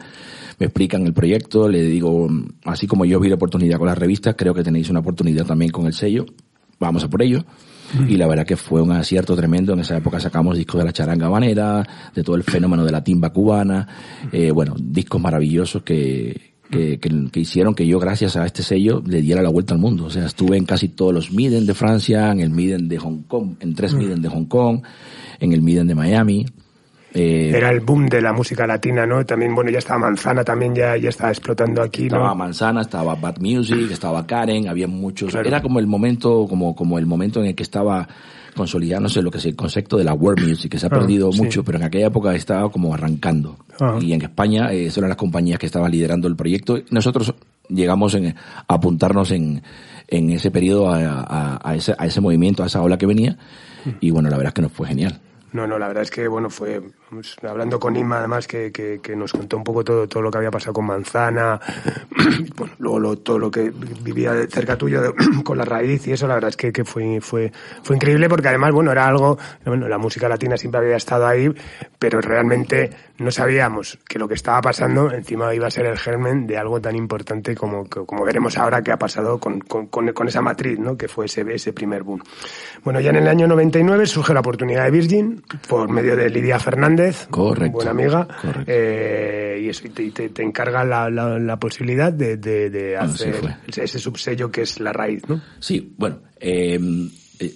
me 0.62 0.68
explican 0.68 1.08
el 1.08 1.14
proyecto, 1.14 1.68
le 1.68 1.82
digo, 1.82 2.30
así 2.66 2.86
como 2.86 3.04
yo 3.04 3.20
vi 3.20 3.30
la 3.30 3.36
oportunidad 3.36 3.80
con 3.80 3.88
la 3.88 3.96
revista, 3.96 4.36
creo 4.36 4.54
que 4.54 4.62
tenéis 4.62 4.92
una 4.92 5.00
oportunidad 5.00 5.44
también 5.44 5.72
con 5.72 5.88
el 5.88 5.94
sello, 5.94 6.28
vamos 6.78 7.04
a 7.04 7.10
por 7.10 7.24
ello. 7.24 7.44
Y 8.08 8.18
la 8.18 8.28
verdad 8.28 8.46
que 8.46 8.58
fue 8.58 8.82
un 8.82 8.92
acierto 8.92 9.36
tremendo. 9.36 9.74
En 9.74 9.80
esa 9.80 9.98
época 9.98 10.20
sacamos 10.20 10.58
discos 10.58 10.80
de 10.80 10.86
la 10.86 10.94
charanga 10.94 11.28
banera, 11.28 11.88
de 12.14 12.24
todo 12.24 12.36
el 12.36 12.44
fenómeno 12.44 12.86
de 12.86 12.92
la 12.92 13.04
timba 13.04 13.32
cubana, 13.32 13.88
eh, 14.32 14.52
bueno, 14.52 14.76
discos 14.78 15.22
maravillosos 15.22 15.84
que, 15.84 16.54
que, 16.70 17.00
que, 17.00 17.10
que, 17.32 17.40
hicieron 17.40 17.76
que 17.76 17.86
yo, 17.86 18.00
gracias 18.00 18.38
a 18.38 18.46
este 18.46 18.64
sello, 18.64 19.04
le 19.06 19.22
diera 19.22 19.42
la 19.42 19.50
vuelta 19.50 19.74
al 19.74 19.80
mundo. 19.80 20.06
O 20.06 20.10
sea, 20.10 20.26
estuve 20.26 20.58
en 20.58 20.66
casi 20.66 20.90
todos 20.90 21.14
los 21.14 21.32
Miden 21.32 21.66
de 21.66 21.74
Francia, 21.74 22.32
en 22.32 22.40
el 22.40 22.50
Miden 22.50 22.88
de 22.88 22.98
Hong 22.98 23.24
Kong, 23.28 23.56
en 23.60 23.76
tres 23.76 23.94
Miden 23.94 24.22
de 24.22 24.30
Hong 24.30 24.46
Kong, 24.46 24.82
en 25.40 25.52
el 25.52 25.62
Miden 25.62 25.88
de 25.88 25.96
Miami. 25.96 26.46
Eh, 27.14 27.52
Era 27.54 27.70
el 27.72 27.82
boom 27.82 28.08
de 28.08 28.22
la 28.22 28.32
música 28.32 28.66
latina, 28.66 29.06
¿no? 29.06 29.26
También, 29.26 29.54
bueno, 29.54 29.70
ya 29.70 29.80
estaba 29.80 30.00
Manzana, 30.00 30.44
también 30.44 30.74
ya, 30.74 30.96
ya 30.96 31.10
estaba 31.10 31.30
explotando 31.30 31.82
aquí, 31.82 32.04
¿no? 32.04 32.18
Estaba 32.18 32.36
Manzana, 32.36 32.82
estaba 32.82 33.16
Bad 33.16 33.40
Music, 33.40 33.92
estaba 33.92 34.26
Karen, 34.26 34.70
había 34.70 34.88
muchos. 34.88 35.32
Claro. 35.32 35.48
Era 35.48 35.62
como 35.62 35.80
el 35.80 35.88
momento, 35.88 36.46
como, 36.48 36.74
como 36.76 36.98
el 36.98 37.06
momento 37.06 37.42
en 37.42 37.48
el 37.48 37.56
que 37.56 37.64
estaba 37.64 38.08
consolidándose 38.56 39.22
lo 39.22 39.32
que 39.32 39.38
es 39.38 39.46
el 39.46 39.56
concepto 39.56 39.98
de 39.98 40.04
la 40.04 40.14
world 40.14 40.46
music, 40.46 40.72
que 40.72 40.80
se 40.80 40.88
ha 40.88 40.90
perdido 40.90 41.30
ah, 41.34 41.38
mucho, 41.38 41.62
sí. 41.62 41.64
pero 41.66 41.78
en 41.78 41.86
aquella 41.86 42.08
época 42.08 42.34
estaba 42.36 42.70
como 42.70 42.94
arrancando. 42.94 43.58
Ah. 43.80 43.98
Y 44.02 44.14
en 44.14 44.22
España 44.22 44.72
eh, 44.72 44.90
eran 44.96 45.10
las 45.10 45.18
compañías 45.18 45.60
que 45.60 45.66
estaban 45.66 45.92
liderando 45.92 46.28
el 46.28 46.36
proyecto. 46.36 46.78
Nosotros 46.92 47.34
llegamos 47.68 48.14
en, 48.16 48.28
a 48.28 48.36
apuntarnos 48.68 49.32
en, 49.32 49.62
en 50.08 50.30
ese 50.30 50.52
periodo 50.52 50.90
a, 50.90 51.22
a, 51.22 51.60
a, 51.64 51.76
ese, 51.76 51.94
a 51.98 52.06
ese 52.06 52.22
movimiento, 52.22 52.64
a 52.64 52.68
esa 52.68 52.82
ola 52.82 52.98
que 52.98 53.06
venía. 53.06 53.38
Y 54.00 54.12
bueno, 54.12 54.30
la 54.30 54.38
verdad 54.38 54.50
es 54.52 54.54
que 54.54 54.62
nos 54.62 54.72
fue 54.72 54.88
genial. 54.88 55.20
No, 55.54 55.68
no, 55.68 55.78
la 55.78 55.88
verdad 55.88 56.04
es 56.04 56.12
que, 56.12 56.28
bueno, 56.28 56.50
fue 56.50 56.82
hablando 57.44 57.80
con 57.80 57.96
Inma, 57.96 58.20
además, 58.20 58.48
que, 58.48 58.72
que, 58.72 59.16
nos 59.16 59.34
contó 59.34 59.58
un 59.58 59.64
poco 59.64 59.84
todo, 59.84 60.08
todo 60.08 60.24
lo 60.24 60.32
que 60.32 60.38
había 60.38 60.52
pasado 60.52 60.74
con 60.74 60.86
Manzana, 60.86 61.60
bueno, 62.56 62.74
luego 62.80 63.00
lo, 63.00 63.18
todo 63.18 63.38
lo 63.38 63.52
que 63.52 63.72
vivía 64.02 64.34
de 64.34 64.48
cerca 64.48 64.78
tuyo 64.78 65.14
con 65.44 65.58
la 65.58 65.66
raíz 65.66 66.08
y 66.08 66.14
eso, 66.14 66.28
la 66.28 66.36
verdad 66.36 66.50
es 66.50 66.58
que, 66.58 66.72
que 66.72 66.86
fue, 66.86 67.20
fue, 67.22 67.52
fue 67.84 67.96
increíble 67.96 68.30
porque 68.30 68.48
además, 68.48 68.72
bueno, 68.72 68.92
era 68.92 69.08
algo, 69.08 69.38
bueno, 69.66 69.88
la 69.88 69.98
música 69.98 70.30
latina 70.30 70.58
siempre 70.58 70.80
había 70.80 70.96
estado 70.96 71.28
ahí, 71.28 71.50
pero 72.00 72.22
realmente 72.22 72.90
no 73.18 73.30
sabíamos 73.32 74.00
que 74.08 74.18
lo 74.18 74.28
que 74.28 74.36
estaba 74.36 74.62
pasando 74.62 75.12
encima 75.12 75.54
iba 75.54 75.68
a 75.68 75.72
ser 75.72 75.86
el 75.86 75.98
germen 75.98 76.48
de 76.48 76.58
algo 76.58 76.80
tan 76.82 76.96
importante 76.96 77.56
como, 77.56 77.86
como 77.88 78.24
veremos 78.24 78.58
ahora 78.58 78.82
que 78.82 78.92
ha 78.92 78.98
pasado 78.98 79.40
con, 79.40 79.60
con, 79.60 79.88
con 79.88 80.28
esa 80.28 80.42
matriz, 80.42 80.80
¿no? 80.80 80.98
Que 80.98 81.08
fue 81.08 81.26
ese, 81.26 81.46
ese 81.54 81.74
primer 81.74 82.04
boom. 82.04 82.24
Bueno, 82.84 83.00
ya 83.00 83.12
en 83.12 83.18
el 83.18 83.28
año 83.28 83.48
99 83.48 84.06
surge 84.06 84.34
la 84.34 84.40
oportunidad 84.40 84.86
de 84.86 84.92
Virgin 84.92 85.44
por 85.68 85.90
medio 85.90 86.16
de 86.16 86.30
Lidia 86.30 86.58
Fernández, 86.60 87.01
correcto, 87.30 87.78
buena 87.78 87.92
amiga, 87.92 88.28
eh, 88.68 89.62
y 89.64 89.70
eso 89.70 89.84
te, 89.94 90.12
te, 90.12 90.30
te 90.30 90.44
encarga 90.44 90.84
la, 90.84 91.10
la, 91.10 91.40
la, 91.40 91.58
posibilidad 91.58 92.12
de, 92.12 92.38
de, 92.38 92.70
de 92.70 92.98
hacer 92.98 93.42
bueno, 93.42 93.58
sí 93.72 93.82
ese 93.82 94.00
subsello 94.00 94.52
que 94.52 94.62
es 94.62 94.80
la 94.80 94.94
raíz, 94.94 95.28
¿no? 95.28 95.42
Sí, 95.60 95.94
bueno, 95.98 96.20
eh, 96.40 96.80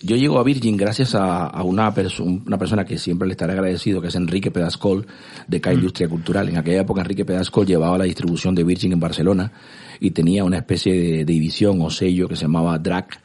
yo 0.01 0.15
llego 0.15 0.39
a 0.39 0.43
Virgin 0.43 0.77
gracias 0.77 1.15
a, 1.15 1.45
a 1.45 1.63
una, 1.63 1.93
perso 1.93 2.23
una, 2.23 2.57
persona 2.57 2.85
que 2.85 2.97
siempre 2.97 3.27
le 3.27 3.33
estaré 3.33 3.53
agradecido, 3.53 4.01
que 4.01 4.07
es 4.07 4.15
Enrique 4.15 4.51
Pedascol, 4.51 5.05
de 5.47 5.61
K 5.61 5.73
Industria 5.73 6.09
Cultural. 6.09 6.49
En 6.49 6.57
aquella 6.57 6.81
época 6.81 7.01
Enrique 7.01 7.25
Pedascol 7.25 7.65
llevaba 7.65 7.97
la 7.97 8.05
distribución 8.05 8.55
de 8.55 8.63
Virgin 8.63 8.93
en 8.93 8.99
Barcelona 8.99 9.51
y 9.99 10.11
tenía 10.11 10.43
una 10.43 10.57
especie 10.57 10.93
de, 10.93 11.17
de 11.17 11.25
división 11.25 11.81
o 11.81 11.89
sello 11.89 12.27
que 12.27 12.35
se 12.35 12.43
llamaba 12.43 12.77
DRAC, 12.79 13.19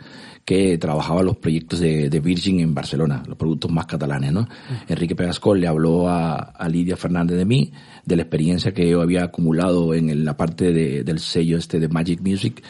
que 0.44 0.78
trabajaba 0.78 1.22
los 1.22 1.36
proyectos 1.36 1.78
de, 1.78 2.08
Virgin 2.20 2.60
en 2.60 2.74
Barcelona, 2.74 3.22
los 3.26 3.36
productos 3.36 3.70
más 3.70 3.86
catalanes, 3.86 4.32
¿no? 4.32 4.48
Enrique 4.88 5.14
Pegascol 5.14 5.60
le 5.60 5.68
habló 5.68 6.08
a, 6.08 6.52
Lidia 6.68 6.96
Fernández 6.96 7.36
de 7.36 7.44
mí, 7.44 7.72
de 8.04 8.16
la 8.16 8.22
experiencia 8.22 8.72
que 8.72 8.88
yo 8.88 9.00
había 9.00 9.24
acumulado 9.24 9.94
en 9.94 10.24
la 10.24 10.36
parte 10.36 10.72
del 10.72 11.18
sello 11.20 11.56
este 11.56 11.78
de 11.78 11.88
Magic 11.88 12.20
Music, 12.20 12.62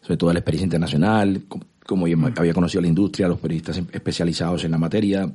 sobre 0.00 0.16
todo 0.16 0.32
la 0.32 0.38
experiencia 0.40 0.66
internacional, 0.66 1.42
como 1.86 2.06
yo 2.06 2.16
había 2.36 2.54
conocido 2.54 2.82
la 2.82 2.88
industria, 2.88 3.28
los 3.28 3.40
periodistas 3.40 3.82
especializados 3.92 4.64
en 4.64 4.70
la 4.70 4.78
materia, 4.78 5.30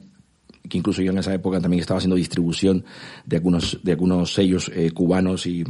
que 0.68 0.78
incluso 0.78 1.02
yo 1.02 1.12
en 1.12 1.18
esa 1.18 1.34
época 1.34 1.60
también 1.60 1.82
estaba 1.82 1.98
haciendo 1.98 2.16
distribución 2.16 2.86
de 3.26 3.38
algunos, 3.38 3.80
de 3.84 3.92
algunos 3.92 4.34
sellos 4.34 4.72
eh, 4.74 4.92
cubanos 4.92 5.46
y, 5.46 5.64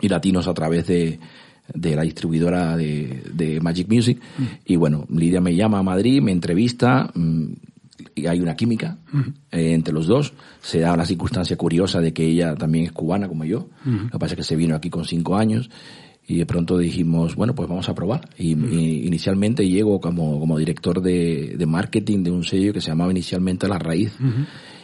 y, 0.00 0.08
latinos 0.08 0.46
a 0.46 0.54
través 0.54 0.86
de, 0.86 1.18
de 1.74 1.96
la 1.96 2.02
distribuidora 2.02 2.76
de, 2.76 3.22
de 3.32 3.60
Magic 3.60 3.88
Music. 3.88 4.20
Y 4.64 4.76
bueno, 4.76 5.06
Lidia 5.10 5.40
me 5.40 5.54
llama 5.54 5.78
a 5.78 5.82
Madrid, 5.82 6.20
me 6.20 6.32
entrevista, 6.32 7.10
mm, 7.14 7.52
y 8.14 8.26
hay 8.26 8.40
una 8.40 8.54
química 8.54 8.98
eh, 9.50 9.72
entre 9.72 9.94
los 9.94 10.06
dos. 10.06 10.32
Se 10.60 10.80
da 10.80 10.92
una 10.92 11.06
circunstancia 11.06 11.56
curiosa 11.56 12.00
de 12.00 12.12
que 12.12 12.24
ella 12.24 12.54
también 12.54 12.86
es 12.86 12.92
cubana 12.92 13.28
como 13.28 13.44
yo. 13.44 13.68
Lo 13.84 14.10
que 14.10 14.18
pasa 14.18 14.34
es 14.34 14.36
que 14.36 14.44
se 14.44 14.56
vino 14.56 14.74
aquí 14.74 14.90
con 14.90 15.04
cinco 15.04 15.36
años 15.36 15.70
y 16.26 16.36
de 16.36 16.46
pronto 16.46 16.78
dijimos, 16.78 17.34
bueno, 17.34 17.54
pues 17.54 17.68
vamos 17.68 17.88
a 17.88 17.94
probar. 17.94 18.28
Y, 18.38 18.52
inicialmente 18.52 19.68
llego 19.68 20.00
como, 20.00 20.38
como 20.38 20.58
director 20.58 21.00
de, 21.02 21.56
de, 21.58 21.66
marketing 21.66 22.22
de 22.22 22.30
un 22.30 22.44
sello 22.44 22.72
que 22.72 22.80
se 22.80 22.88
llamaba 22.88 23.10
inicialmente 23.10 23.68
La 23.68 23.78
Raíz 23.78 24.16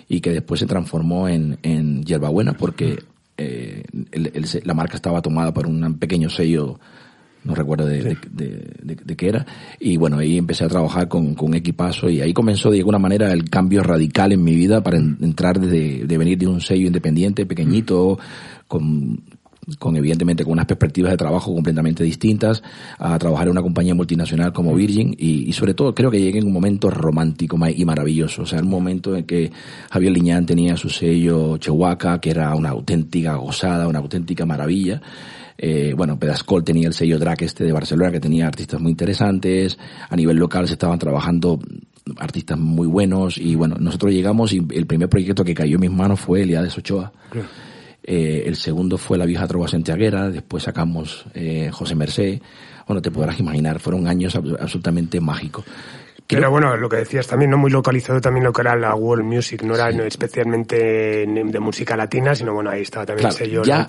y 0.09 0.21
que 0.21 0.31
después 0.31 0.61
se 0.61 0.67
transformó 0.67 1.29
en, 1.29 1.59
en 1.63 2.03
Yerbabuena 2.05 2.55
porque 2.55 2.99
eh, 3.37 3.85
la 4.65 4.75
marca 4.75 4.97
estaba 4.97 5.23
tomada 5.23 5.53
por 5.53 5.67
un 5.67 5.99
pequeño 5.99 6.31
sello 6.31 6.79
no 7.47 7.55
recuerdo 7.55 7.87
de, 7.87 8.17
de, 8.33 9.17
qué 9.17 9.29
era. 9.29 9.47
Y 9.79 9.97
bueno, 9.97 10.19
ahí 10.19 10.37
empecé 10.37 10.65
a 10.65 10.69
trabajar 10.69 11.07
con, 11.07 11.35
con, 11.35 11.51
un 11.51 11.55
equipazo 11.55 12.11
y 12.11 12.21
ahí 12.21 12.33
comenzó 12.33 12.71
de 12.71 12.79
alguna 12.79 12.99
manera 12.99 13.31
el 13.31 13.49
cambio 13.49 13.85
radical 13.85 14.33
en 14.33 14.43
mi 14.43 14.55
vida 14.55 14.83
para 14.83 14.99
entrar 14.99 15.61
de, 15.61 16.05
de 16.07 16.19
venir 16.19 16.39
de 16.39 16.49
un 16.49 16.61
sello 16.61 16.89
independiente, 16.89 17.47
pequeñito, 17.47 18.19
con 18.67 19.23
con 19.79 19.97
evidentemente 19.97 20.45
con 20.45 20.53
unas 20.53 20.67
perspectivas 20.67 21.11
de 21.11 21.17
trabajo 21.17 21.53
completamente 21.53 22.05
distintas, 22.05 22.63
a 22.99 23.19
trabajar 23.19 23.47
en 23.47 23.53
una 23.53 23.63
compañía 23.63 23.95
multinacional 23.95 24.53
como 24.53 24.75
Virgin 24.75 25.15
y, 25.19 25.53
sobre 25.53 25.75
todo 25.75 25.95
creo 25.95 26.11
que 26.11 26.21
llegué 26.21 26.39
en 26.39 26.47
un 26.47 26.53
momento 26.53 26.91
romántico 26.91 27.59
y 27.69 27.85
maravilloso, 27.85 28.43
o 28.43 28.47
sea, 28.47 28.61
un 28.61 28.69
momento 28.69 29.17
en 29.17 29.25
que 29.25 29.51
Javier 29.91 30.13
Liñán 30.13 30.47
tenía 30.47 30.77
su 30.77 30.89
sello 30.89 31.57
Chihuahua, 31.59 32.21
que 32.21 32.31
era 32.31 32.55
una 32.55 32.71
auténtica 32.71 33.35
gozada, 33.37 33.89
una 33.89 33.99
auténtica 33.99 34.47
maravilla. 34.47 35.01
Eh, 35.59 35.95
bueno, 35.97 36.19
Pedascol 36.19 36.65
tenía 36.65 36.87
el 36.87 36.95
sello 36.95 37.19
Drag 37.19 37.43
este 37.43 37.65
de 37.65 37.73
Barcelona, 37.73 38.13
que 38.13 38.21
tenía 38.21 38.47
artistas 38.47 38.81
muy 38.81 38.91
interesantes. 38.91 39.79
A 40.09 40.15
nivel 40.15 40.37
local 40.37 40.67
se 40.67 40.75
estaban 40.75 40.99
trabajando 40.99 41.59
artistas 42.19 42.59
muy 42.59 42.87
buenos 42.87 43.39
y 43.39 43.55
bueno, 43.57 43.77
nosotros 43.81 44.13
llegamos 44.13 44.53
y 44.53 44.65
el 44.71 44.87
primer 44.87 45.09
proyecto 45.09 45.45
que 45.45 45.55
cayó 45.55 45.75
en 45.75 45.81
mis 45.81 45.91
manos 45.91 46.21
fue 46.21 46.43
Eliades 46.43 46.77
Ochoa. 46.79 47.13
Eh, 48.09 48.45
el 48.47 48.55
segundo 48.55 48.99
fue 48.99 49.19
La 49.19 49.27
vieja 49.27 49.47
trova 49.49 49.67
santiaguera, 49.67 50.31
después 50.31 50.63
sacamos 50.63 51.27
eh, 51.35 51.71
José 51.73 51.97
Mercé. 51.97 52.41
Bueno, 52.87 53.03
te 53.03 53.11
podrás 53.11 53.41
imaginar, 53.41 53.81
fueron 53.81 54.07
años 54.07 54.37
absolutamente 54.37 55.21
mágicos. 55.21 55.65
Pero 56.29 56.51
bueno, 56.51 56.77
lo 56.77 56.89
que 56.89 56.97
decías 56.97 57.27
también, 57.27 57.51
no 57.51 57.59
muy 57.59 57.71
localizado 57.71 58.21
también 58.21 58.45
lo 58.45 58.53
que 58.53 58.61
era 58.61 58.77
la 58.77 58.95
world 58.95 59.25
music, 59.25 59.63
no 59.63 59.75
era 59.75 59.91
especialmente 60.07 60.77
de 61.27 61.61
música 61.61 61.97
latina, 61.97 62.35
sino 62.35 62.53
bueno, 62.55 62.71
ahí 62.71 62.83
estaba 62.83 63.07
también 63.07 63.29
el 63.29 63.33
sello 63.33 63.63
ya, 63.63 63.87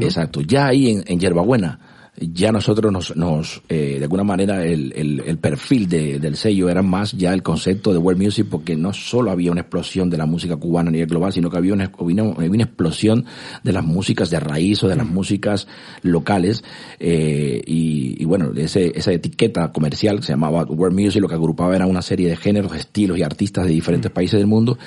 Exacto, 0.00 0.40
ya 0.42 0.66
ahí 0.66 0.90
en, 0.90 1.04
en 1.06 1.18
Yerbabuena 1.18 1.78
ya 2.20 2.52
nosotros 2.52 2.92
nos, 2.92 3.16
nos 3.16 3.62
eh, 3.68 3.96
de 3.98 4.04
alguna 4.04 4.24
manera 4.24 4.64
el, 4.64 4.92
el, 4.96 5.20
el 5.20 5.38
perfil 5.38 5.88
de, 5.88 6.18
del 6.18 6.36
sello 6.36 6.68
era 6.68 6.82
más 6.82 7.12
ya 7.12 7.32
el 7.32 7.42
concepto 7.42 7.92
de 7.92 7.98
world 7.98 8.22
music 8.22 8.46
porque 8.50 8.76
no 8.76 8.92
solo 8.92 9.30
había 9.30 9.52
una 9.52 9.62
explosión 9.62 10.10
de 10.10 10.16
la 10.16 10.26
música 10.26 10.56
cubana 10.56 10.88
a 10.88 10.92
nivel 10.92 11.08
global, 11.08 11.32
sino 11.32 11.50
que 11.50 11.56
había 11.56 11.74
una, 11.74 11.92
una, 11.98 12.22
una 12.22 12.62
explosión 12.62 13.24
de 13.62 13.72
las 13.72 13.84
músicas 13.84 14.30
de 14.30 14.40
raíz 14.40 14.82
o 14.82 14.88
de 14.88 14.96
las 14.96 15.06
músicas 15.06 15.68
locales 16.02 16.64
eh, 16.98 17.62
y, 17.66 18.20
y, 18.20 18.24
bueno, 18.24 18.52
ese, 18.56 18.92
esa 18.94 19.12
etiqueta 19.12 19.72
comercial 19.72 20.16
que 20.16 20.26
se 20.26 20.32
llamaba 20.32 20.64
world 20.64 20.98
music 20.98 21.22
lo 21.22 21.28
que 21.28 21.34
agrupaba 21.34 21.76
era 21.76 21.86
una 21.86 22.02
serie 22.02 22.28
de 22.28 22.36
géneros, 22.36 22.74
estilos 22.74 23.18
y 23.18 23.22
artistas 23.22 23.66
de 23.66 23.72
diferentes 23.72 24.10
países 24.10 24.38
del 24.38 24.46
mundo 24.46 24.78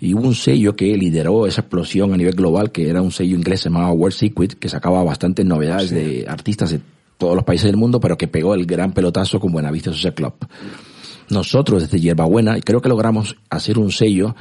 y 0.00 0.14
hubo 0.14 0.28
un 0.28 0.34
sello 0.34 0.76
que 0.76 0.96
lideró 0.96 1.46
esa 1.46 1.62
explosión 1.62 2.12
a 2.12 2.16
nivel 2.16 2.34
global, 2.34 2.70
que 2.70 2.88
era 2.88 3.02
un 3.02 3.10
sello 3.10 3.36
inglés 3.36 3.64
llamado 3.64 3.92
World 3.92 4.16
Secret, 4.16 4.54
que 4.54 4.68
sacaba 4.68 5.02
bastantes 5.02 5.44
novedades 5.44 5.90
de 5.90 6.24
artistas 6.28 6.70
de 6.70 6.80
todos 7.16 7.34
los 7.34 7.44
países 7.44 7.66
del 7.66 7.76
mundo, 7.76 8.00
pero 8.00 8.16
que 8.16 8.28
pegó 8.28 8.54
el 8.54 8.64
gran 8.64 8.92
pelotazo 8.92 9.40
con 9.40 9.52
Buenavista 9.52 9.90
Social 9.90 10.14
Club. 10.14 10.34
Nosotros 11.30 11.82
desde 11.82 12.00
Hierbabuena, 12.00 12.60
creo 12.60 12.80
que 12.80 12.88
logramos 12.88 13.36
hacer 13.50 13.78
un 13.78 13.90
sello 13.90 14.34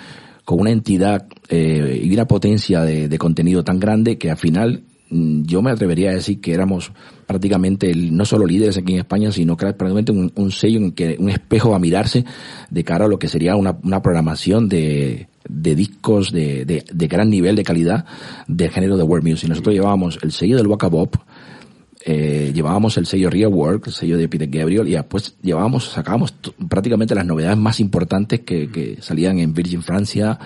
con 0.45 0.59
una 0.59 0.71
entidad 0.71 1.27
eh, 1.49 2.01
y 2.03 2.13
una 2.13 2.25
potencia 2.25 2.81
de, 2.81 3.09
de 3.09 3.17
contenido 3.17 3.63
tan 3.63 3.79
grande 3.79 4.17
que 4.17 4.31
al 4.31 4.37
final 4.37 4.83
Mm, 5.09 5.43
yo 5.43 5.61
me 5.61 5.71
atrevería 5.71 6.09
a 6.09 6.15
decir 6.15 6.41
que 6.41 6.53
éramos 6.53 6.91
prácticamente 7.25 7.93
no 7.95 8.25
solo 8.25 8.45
líderes 8.45 8.77
aquí 8.77 8.93
en 8.93 8.99
España, 8.99 9.31
sino 9.31 9.55
que 9.55 9.65
prácticamente 9.73 10.11
un, 10.11 10.51
sello, 10.51 10.79
en 10.79 10.91
que, 10.91 11.15
un 11.19 11.29
espejo 11.29 11.73
a 11.73 11.79
mirarse 11.79 12.25
de 12.69 12.83
cara 12.83 13.05
a 13.05 13.07
lo 13.07 13.17
que 13.17 13.29
sería 13.29 13.55
una, 13.55 13.79
programación 14.01 14.67
de, 14.67 15.27
discos 15.49 16.31
de, 16.31 16.65
de, 16.65 17.07
gran 17.07 17.29
nivel 17.29 17.55
de 17.55 17.63
calidad 17.63 18.05
de 18.47 18.69
género 18.69 18.97
de 18.97 19.03
world 19.03 19.27
music. 19.27 19.49
Nosotros 19.49 19.73
llevábamos 19.73 20.19
el 20.21 20.31
sello 20.31 20.57
del 20.57 20.67
Waka 20.67 20.87
Bob, 20.87 21.11
eh, 22.07 22.51
llevábamos 22.53 22.97
el 22.97 23.05
sello 23.05 23.29
Real 23.29 23.53
Work, 23.53 23.87
el 23.87 23.93
sello 23.93 24.17
de 24.17 24.29
Peter 24.29 24.47
Gabriel, 24.47 24.87
y 24.87 24.91
después 24.91 25.35
llevábamos, 25.41 25.89
sacábamos 25.89 26.33
prácticamente 26.69 27.13
las 27.13 27.25
novedades 27.25 27.57
más 27.57 27.81
importantes 27.81 28.39
que, 28.39 28.71
que 28.71 28.97
salían 29.01 29.39
en 29.39 29.53
Virgin 29.53 29.83
Francia 29.83 30.39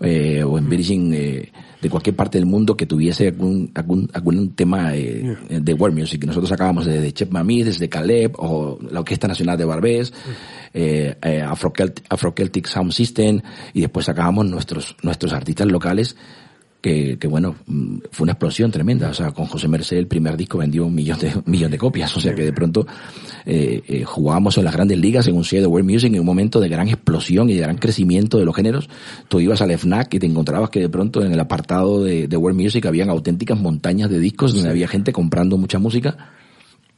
eh, 0.00 0.42
o 0.42 0.58
en 0.58 0.68
Virgin 0.68 1.14
eh, 1.14 1.52
de 1.84 1.90
cualquier 1.90 2.16
parte 2.16 2.38
del 2.38 2.46
mundo 2.46 2.76
que 2.78 2.86
tuviese 2.86 3.28
algún, 3.28 3.70
algún, 3.74 4.10
algún 4.14 4.54
tema 4.54 4.96
eh, 4.96 5.36
de 5.50 5.74
world 5.74 5.96
music. 5.96 6.24
Nosotros 6.24 6.48
sacábamos 6.48 6.86
desde 6.86 7.12
Chef 7.12 7.30
Mami, 7.30 7.62
desde 7.62 7.90
Caleb, 7.90 8.32
o 8.38 8.78
la 8.90 9.00
Orquesta 9.00 9.28
Nacional 9.28 9.58
de 9.58 9.66
Barbés, 9.66 10.12
eh, 10.72 11.14
eh, 11.22 11.42
Afro, 11.42 11.74
Celtic, 12.34 12.66
Sound 12.66 12.90
System, 12.90 13.42
y 13.74 13.82
después 13.82 14.06
sacábamos 14.06 14.46
nuestros, 14.46 14.96
nuestros 15.02 15.34
artistas 15.34 15.66
locales 15.66 16.16
que, 16.84 17.16
que, 17.18 17.26
bueno, 17.28 17.56
mm, 17.66 17.96
fue 18.10 18.24
una 18.24 18.32
explosión 18.32 18.70
tremenda. 18.70 19.08
O 19.08 19.14
sea, 19.14 19.30
con 19.30 19.46
José 19.46 19.68
Merced 19.68 19.96
el 19.96 20.06
primer 20.06 20.36
disco 20.36 20.58
vendió 20.58 20.84
un 20.84 20.94
millón 20.94 21.18
de, 21.18 21.28
un 21.28 21.42
millón 21.46 21.70
de 21.70 21.78
copias. 21.78 22.14
O 22.14 22.20
sea 22.20 22.34
que 22.34 22.42
de 22.44 22.52
pronto 22.52 22.86
eh, 23.46 23.82
eh, 23.88 24.04
jugábamos 24.04 24.58
en 24.58 24.64
las 24.64 24.74
grandes 24.74 24.98
ligas 24.98 25.26
en 25.26 25.34
un 25.34 25.44
sello 25.44 25.62
de 25.62 25.68
world 25.68 25.90
music 25.90 26.12
en 26.12 26.20
un 26.20 26.26
momento 26.26 26.60
de 26.60 26.68
gran 26.68 26.88
explosión 26.88 27.48
y 27.48 27.54
de 27.54 27.60
gran 27.60 27.78
crecimiento 27.78 28.36
de 28.36 28.44
los 28.44 28.54
géneros. 28.54 28.90
Tú 29.28 29.40
ibas 29.40 29.62
al 29.62 29.70
FNAC 29.78 30.12
y 30.12 30.18
te 30.18 30.26
encontrabas 30.26 30.68
que 30.68 30.80
de 30.80 30.90
pronto 30.90 31.24
en 31.24 31.32
el 31.32 31.40
apartado 31.40 32.04
de, 32.04 32.28
de 32.28 32.36
world 32.36 32.60
music 32.60 32.84
habían 32.84 33.08
auténticas 33.08 33.58
montañas 33.58 34.10
de 34.10 34.18
discos 34.18 34.52
donde 34.52 34.68
había 34.68 34.86
gente 34.86 35.10
comprando 35.10 35.56
mucha 35.56 35.78
música. 35.78 36.32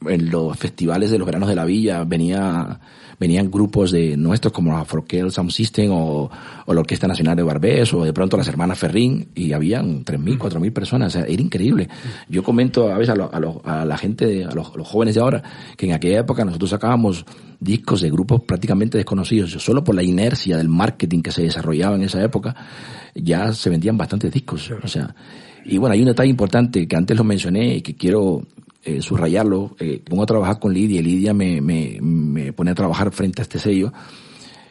En 0.05 0.29
los 0.29 0.57
festivales 0.57 1.11
de 1.11 1.17
los 1.17 1.25
veranos 1.25 1.47
de 1.47 1.55
la 1.55 1.63
villa 1.63 2.03
venía 2.03 2.81
venían 3.19 3.49
grupos 3.49 3.91
de 3.91 4.15
nuestros 4.15 4.53
como 4.53 4.77
Afroquel 4.77 5.31
Sound 5.31 5.51
System 5.51 5.91
o, 5.91 6.29
o, 6.65 6.73
la 6.73 6.81
Orquesta 6.81 7.07
Nacional 7.07 7.35
de 7.35 7.43
Barbés 7.43 7.93
o 7.93 8.03
de 8.03 8.13
pronto 8.13 8.37
las 8.37 8.47
hermanas 8.47 8.77
Ferrín 8.77 9.29
y 9.33 9.53
habían 9.53 10.05
3.000, 10.05 10.37
4.000 10.37 10.73
personas. 10.73 11.15
O 11.15 11.19
sea, 11.19 11.27
era 11.27 11.41
increíble. 11.41 11.89
Yo 12.29 12.43
comento 12.43 12.91
a 12.91 12.97
veces 12.97 13.15
a, 13.17 13.81
a, 13.81 13.85
la 13.85 13.97
gente, 13.97 14.45
a 14.45 14.51
los, 14.51 14.67
jóvenes 14.67 15.15
de 15.15 15.21
ahora, 15.21 15.43
que 15.75 15.87
en 15.87 15.93
aquella 15.93 16.19
época 16.19 16.45
nosotros 16.45 16.69
sacábamos 16.69 17.25
discos 17.59 18.01
de 18.01 18.11
grupos 18.11 18.41
prácticamente 18.41 18.97
desconocidos. 18.97 19.51
Solo 19.51 19.83
por 19.83 19.95
la 19.95 20.03
inercia 20.03 20.57
del 20.57 20.69
marketing 20.69 21.21
que 21.21 21.31
se 21.31 21.43
desarrollaba 21.43 21.95
en 21.95 22.03
esa 22.03 22.21
época, 22.23 22.55
ya 23.15 23.51
se 23.53 23.69
vendían 23.69 23.97
bastantes 23.97 24.31
discos. 24.31 24.71
O 24.83 24.87
sea, 24.87 25.15
y 25.67 25.77
bueno, 25.77 25.93
hay 25.93 25.99
un 26.01 26.07
detalle 26.07 26.29
importante 26.29 26.87
que 26.87 26.95
antes 26.95 27.17
lo 27.17 27.23
mencioné 27.23 27.75
y 27.75 27.81
que 27.81 27.95
quiero 27.95 28.43
eh, 28.83 29.01
subrayarlo, 29.01 29.75
eh, 29.79 30.01
pongo 30.03 30.23
a 30.23 30.25
trabajar 30.25 30.59
con 30.59 30.73
Lidia 30.73 31.01
y 31.01 31.03
Lidia 31.03 31.33
me, 31.33 31.59
me, 31.61 31.99
me 32.01 32.53
pone 32.53 32.71
a 32.71 32.75
trabajar 32.75 33.11
frente 33.11 33.41
a 33.41 33.43
este 33.43 33.59
sello. 33.59 33.91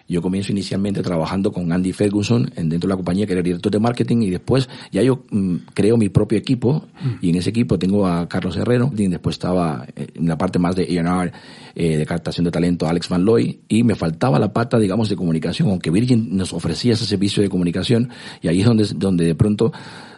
Yo 0.09 0.22
comienzo 0.22 0.52
inicialmente 0.52 1.02
trabajando 1.02 1.50
con 1.50 1.72
Andy 1.72 1.92
Ferguson 1.92 2.50
en, 2.54 2.68
dentro 2.68 2.87
de 2.87 2.92
la 2.92 2.96
compañía 2.96 3.26
que 3.26 3.32
era 3.32 3.42
director 3.42 3.72
de 3.72 3.80
marketing 3.80 4.18
y 4.18 4.30
después 4.30 4.68
ya 4.92 5.02
yo 5.02 5.24
mm, 5.30 5.56
creo 5.74 5.96
mi 5.96 6.09
propio 6.09 6.38
equipo 6.38 6.85
y 7.20 7.30
en 7.30 7.37
ese 7.37 7.50
equipo 7.50 7.76
tengo 7.76 8.06
a 8.06 8.28
Carlos 8.28 8.56
Herrero 8.56 8.92
y 8.96 9.09
después 9.09 9.35
estaba 9.35 9.85
eh, 9.96 10.06
en 10.14 10.28
la 10.28 10.38
parte 10.38 10.61
más 10.61 10.76
de 10.76 10.85
A&R, 10.85 11.32
eh, 11.74 11.96
de 11.96 12.06
captación 12.06 12.44
de 12.44 12.52
talento 12.52 12.87
Alex 12.87 13.09
Van 13.09 13.24
Looy 13.24 13.61
y 13.68 13.82
me 13.82 13.96
faltaba 13.96 14.38
la 14.38 14.52
pata 14.52 14.78
digamos 14.78 15.09
de 15.09 15.16
comunicación 15.16 15.70
aunque 15.70 15.90
Virgin 15.90 16.37
nos 16.37 16.52
ofrecía 16.52 16.92
ese 16.92 17.04
servicio 17.04 17.42
de 17.42 17.48
comunicación 17.48 18.09
y 18.40 18.46
ahí 18.46 18.61
es 18.61 18.66
donde, 18.66 18.87
donde 18.94 19.24
de 19.24 19.35
pronto 19.35 19.72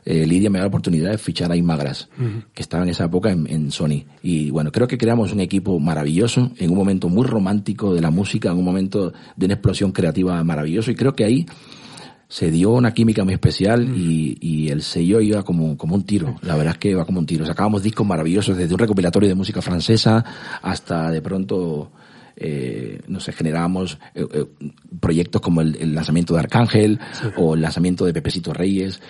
eh, 0.08 0.26
Lidia 0.26 0.48
me 0.48 0.58
da 0.58 0.64
la 0.64 0.68
oportunidad 0.68 1.10
de 1.10 1.18
fichar 1.18 1.52
a 1.52 1.56
Imagras, 1.56 2.08
que 2.54 2.62
estaba 2.62 2.82
en 2.82 2.88
esa 2.88 3.04
época 3.04 3.30
en, 3.30 3.70
Sony. 3.70 4.04
Y 4.22 4.48
bueno, 4.50 4.72
creo 4.72 4.88
que 4.88 4.96
creamos 4.96 5.34
un 5.34 5.40
equipo 5.40 5.78
maravilloso, 5.78 6.50
en 6.56 6.70
un 6.70 6.78
momento 6.78 7.10
muy 7.10 7.26
romántico 7.26 7.92
de 7.92 8.00
la 8.00 8.10
música, 8.10 8.50
en 8.50 8.56
un 8.56 8.64
momento 8.64 9.12
de 9.36 9.44
una 9.44 9.54
explosión 9.54 9.92
creativa 9.92 10.42
maravilloso. 10.44 10.90
Y 10.90 10.94
creo 10.94 11.12
que 11.12 11.24
ahí 11.24 11.46
se 12.26 12.50
dio 12.50 12.70
una 12.70 12.94
química 12.94 13.22
muy 13.22 13.34
especial 13.34 13.86
y, 13.94 14.38
y, 14.40 14.70
el 14.70 14.80
sello 14.80 15.20
iba 15.20 15.42
como, 15.42 15.76
como 15.76 15.94
un 15.94 16.04
tiro. 16.04 16.36
La 16.40 16.56
verdad 16.56 16.72
es 16.72 16.78
que 16.78 16.90
iba 16.90 17.04
como 17.04 17.18
un 17.18 17.26
tiro. 17.26 17.44
Sacábamos 17.44 17.82
discos 17.82 18.06
maravillosos, 18.06 18.56
desde 18.56 18.72
un 18.72 18.80
recopilatorio 18.80 19.28
de 19.28 19.34
música 19.34 19.60
francesa 19.60 20.24
hasta 20.62 21.10
de 21.10 21.20
pronto 21.20 21.90
eh, 22.40 23.00
no 23.08 23.18
sé, 23.18 23.32
generábamos 23.32 23.98
eh, 24.14 24.24
eh, 24.32 24.46
proyectos 25.00 25.42
como 25.42 25.60
el, 25.60 25.92
lanzamiento 25.92 26.34
de 26.34 26.40
Arcángel 26.40 27.00
o 27.36 27.54
el 27.54 27.60
lanzamiento 27.60 28.04
de 28.04 28.12
Pepecito 28.12 28.54
Reyes 28.54 29.00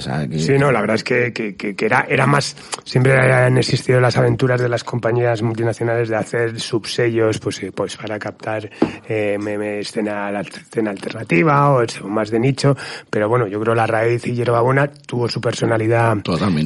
sí, 0.00 0.58
no, 0.58 0.72
la 0.72 0.80
verdad 0.80 0.96
es 0.96 1.04
que, 1.04 1.32
que, 1.32 1.54
que, 1.54 1.84
era, 1.84 2.06
era 2.08 2.26
más, 2.26 2.56
siempre 2.84 3.12
han 3.14 3.58
existido 3.58 4.00
las 4.00 4.16
aventuras 4.16 4.60
de 4.60 4.68
las 4.68 4.84
compañías 4.84 5.42
multinacionales 5.42 6.08
de 6.08 6.16
hacer 6.16 6.58
subsellos 6.58 7.38
pues, 7.38 7.60
pues 7.74 7.96
para 7.96 8.18
captar 8.18 8.70
eh, 9.08 9.36
escena, 9.80 10.30
la 10.30 10.40
escena 10.40 10.90
alternativa 10.90 11.70
o 11.70 11.84
más 12.08 12.30
de 12.30 12.38
nicho, 12.38 12.76
pero 13.10 13.28
bueno, 13.28 13.46
yo 13.46 13.60
creo 13.60 13.74
la 13.74 13.86
raíz 13.86 14.26
y 14.26 14.34
Hierba 14.34 14.62
tuvo 15.06 15.28
su 15.28 15.40
personalidad 15.40 16.16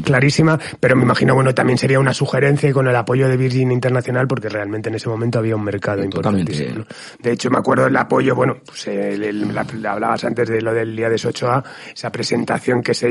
clarísima, 0.05 0.59
pero 0.79 0.97
me 0.97 1.03
imagino, 1.03 1.35
bueno, 1.35 1.55
también 1.55 1.79
sería 1.79 1.99
una 1.99 2.15
sugerencia 2.15 2.73
con 2.73 2.87
el 2.89 2.97
apoyo 2.97 3.29
de 3.29 3.37
Virgin 3.37 3.73
Internacional 3.73 4.27
porque 4.29 4.49
realmente 4.49 4.89
en 4.89 4.97
ese 4.97 5.09
momento 5.09 5.39
había 5.39 5.57
un 5.57 5.65
mercado 5.65 6.05
importantísimo. 6.05 6.85
De 7.21 7.33
hecho, 7.33 7.51
me 7.51 7.59
acuerdo 7.59 7.85
del 7.85 7.97
apoyo, 7.97 8.35
bueno, 8.35 8.57
pues 8.65 8.89
hablabas 9.85 10.25
antes 10.25 10.49
de 10.49 10.61
lo 10.61 10.73
del 10.73 10.95
día 10.95 11.09
de 11.09 11.17
8A, 11.17 11.65
esa 11.95 12.11
presentación 12.11 12.83
que 12.83 12.95
se 12.95 13.09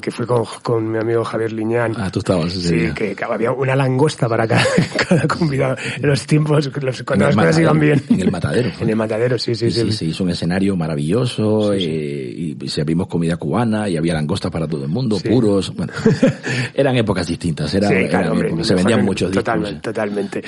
que 0.00 0.10
fue 0.10 0.26
con, 0.26 0.90
mi 0.90 0.98
amigo 0.98 1.24
Javier 1.24 1.52
Liñán. 1.52 1.94
Ah, 1.96 2.10
tú 2.10 2.20
estabas 2.20 2.52
Sí, 2.52 2.90
que, 2.94 3.16
había 3.28 3.52
una 3.52 3.76
langosta 3.76 4.28
para 4.28 4.46
cada, 4.46 4.64
cada 5.08 5.26
convidado. 5.26 5.76
En 5.96 6.08
los 6.08 6.26
tiempos, 6.26 6.70
los, 6.82 7.02
cuando 7.02 7.26
las 7.26 7.36
cosas 7.36 7.58
iban 7.58 7.80
bien. 7.80 8.02
En 8.08 8.20
el 8.20 8.30
matadero. 8.30 8.70
en 8.80 8.88
el 8.88 8.96
matadero, 8.96 9.38
sí, 9.38 9.54
sí, 9.54 9.70
sí. 9.70 9.92
Se 9.92 10.04
hizo 10.04 10.24
un 10.24 10.30
escenario 10.30 10.76
maravilloso 10.76 11.72
eh, 11.72 12.56
y 12.60 12.68
se 12.68 12.80
abrimos 12.80 13.06
comida 13.08 13.36
cubana 13.36 13.88
y 13.88 13.96
había 13.96 14.14
langostas 14.14 14.50
para 14.50 14.66
todo 14.66 14.84
el 14.84 14.90
mundo, 14.90 15.18
puros. 15.18 15.74
Bueno, 15.74 15.92
eran 16.74 16.96
épocas 16.96 17.26
distintas. 17.26 17.72
Era, 17.74 17.88
se 17.88 18.74
vendían 18.74 19.04
muchos 19.04 19.30
discos. 19.30 19.44
Totalmente, 19.44 19.80
totalmente. 19.80 20.42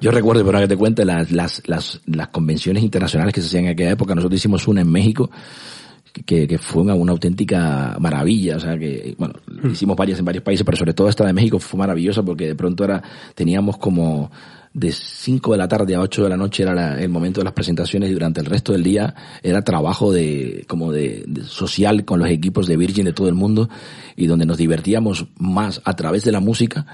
Yo, 0.00 0.10
recuerdo, 0.10 0.44
pero 0.44 0.58
ahora 0.58 0.68
que 0.68 0.74
te 0.74 0.78
cuente, 0.78 1.04
las, 1.04 1.30
las, 1.30 1.62
las, 1.66 2.00
las 2.06 2.28
convenciones 2.28 2.82
internacionales 2.82 3.34
que 3.34 3.40
se 3.40 3.48
hacían 3.48 3.64
en 3.64 3.70
aquella 3.72 3.90
época. 3.92 4.14
Nosotros 4.14 4.38
hicimos 4.38 4.66
una 4.68 4.82
en 4.82 4.90
México 4.90 5.30
que, 6.12 6.46
que 6.46 6.58
fue 6.58 6.82
una, 6.82 6.94
una, 6.94 7.12
auténtica 7.12 7.96
maravilla. 7.98 8.56
O 8.56 8.60
sea, 8.60 8.78
que, 8.78 9.14
bueno, 9.18 9.34
hmm. 9.46 9.70
hicimos 9.70 9.96
varias 9.96 10.18
en 10.18 10.24
varios 10.24 10.44
países, 10.44 10.64
pero 10.64 10.76
sobre 10.76 10.94
todo 10.94 11.08
esta 11.08 11.26
de 11.26 11.32
México 11.32 11.58
fue 11.58 11.78
maravillosa 11.78 12.22
porque 12.22 12.46
de 12.46 12.54
pronto 12.54 12.84
era, 12.84 13.02
teníamos 13.34 13.78
como 13.78 14.30
de 14.74 14.90
5 14.90 15.52
de 15.52 15.58
la 15.58 15.68
tarde 15.68 15.94
a 15.94 16.00
8 16.00 16.22
de 16.22 16.28
la 16.30 16.36
noche 16.36 16.62
era 16.62 16.98
el 17.00 17.10
momento 17.10 17.40
de 17.40 17.44
las 17.44 17.52
presentaciones 17.52 18.10
y 18.10 18.14
durante 18.14 18.40
el 18.40 18.46
resto 18.46 18.72
del 18.72 18.82
día 18.82 19.14
era 19.42 19.60
trabajo 19.62 20.12
de, 20.12 20.64
como 20.66 20.90
de, 20.92 21.24
de, 21.26 21.44
social 21.44 22.06
con 22.06 22.20
los 22.20 22.30
equipos 22.30 22.66
de 22.66 22.78
Virgin 22.78 23.04
de 23.04 23.12
todo 23.12 23.28
el 23.28 23.34
mundo 23.34 23.68
y 24.16 24.26
donde 24.26 24.46
nos 24.46 24.56
divertíamos 24.56 25.26
más 25.36 25.82
a 25.84 25.94
través 25.94 26.24
de 26.24 26.32
la 26.32 26.40
música 26.40 26.86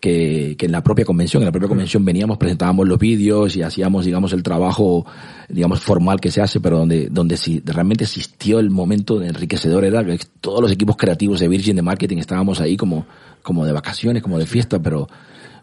que, 0.00 0.56
que, 0.58 0.66
en 0.66 0.72
la 0.72 0.82
propia 0.82 1.04
convención. 1.04 1.42
En 1.42 1.46
la 1.46 1.52
propia 1.52 1.68
convención 1.68 2.04
veníamos, 2.04 2.38
presentábamos 2.38 2.86
los 2.86 2.98
vídeos 2.98 3.56
y 3.56 3.62
hacíamos, 3.62 4.04
digamos, 4.04 4.32
el 4.32 4.42
trabajo, 4.42 5.06
digamos, 5.48 5.80
formal 5.80 6.20
que 6.20 6.30
se 6.30 6.40
hace, 6.40 6.60
pero 6.60 6.78
donde, 6.78 7.08
donde 7.10 7.36
si 7.36 7.62
realmente 7.64 8.04
existió 8.04 8.58
el 8.58 8.70
momento 8.70 9.18
de 9.18 9.28
enriquecedor 9.28 9.84
era 9.84 10.04
que 10.04 10.18
todos 10.40 10.60
los 10.60 10.72
equipos 10.72 10.96
creativos 10.96 11.40
de 11.40 11.48
Virgin 11.48 11.76
de 11.76 11.82
marketing 11.82 12.18
estábamos 12.18 12.60
ahí 12.60 12.76
como, 12.76 13.06
como 13.42 13.64
de 13.64 13.72
vacaciones, 13.72 14.22
como 14.22 14.38
de 14.38 14.46
fiesta, 14.46 14.80
pero 14.80 15.08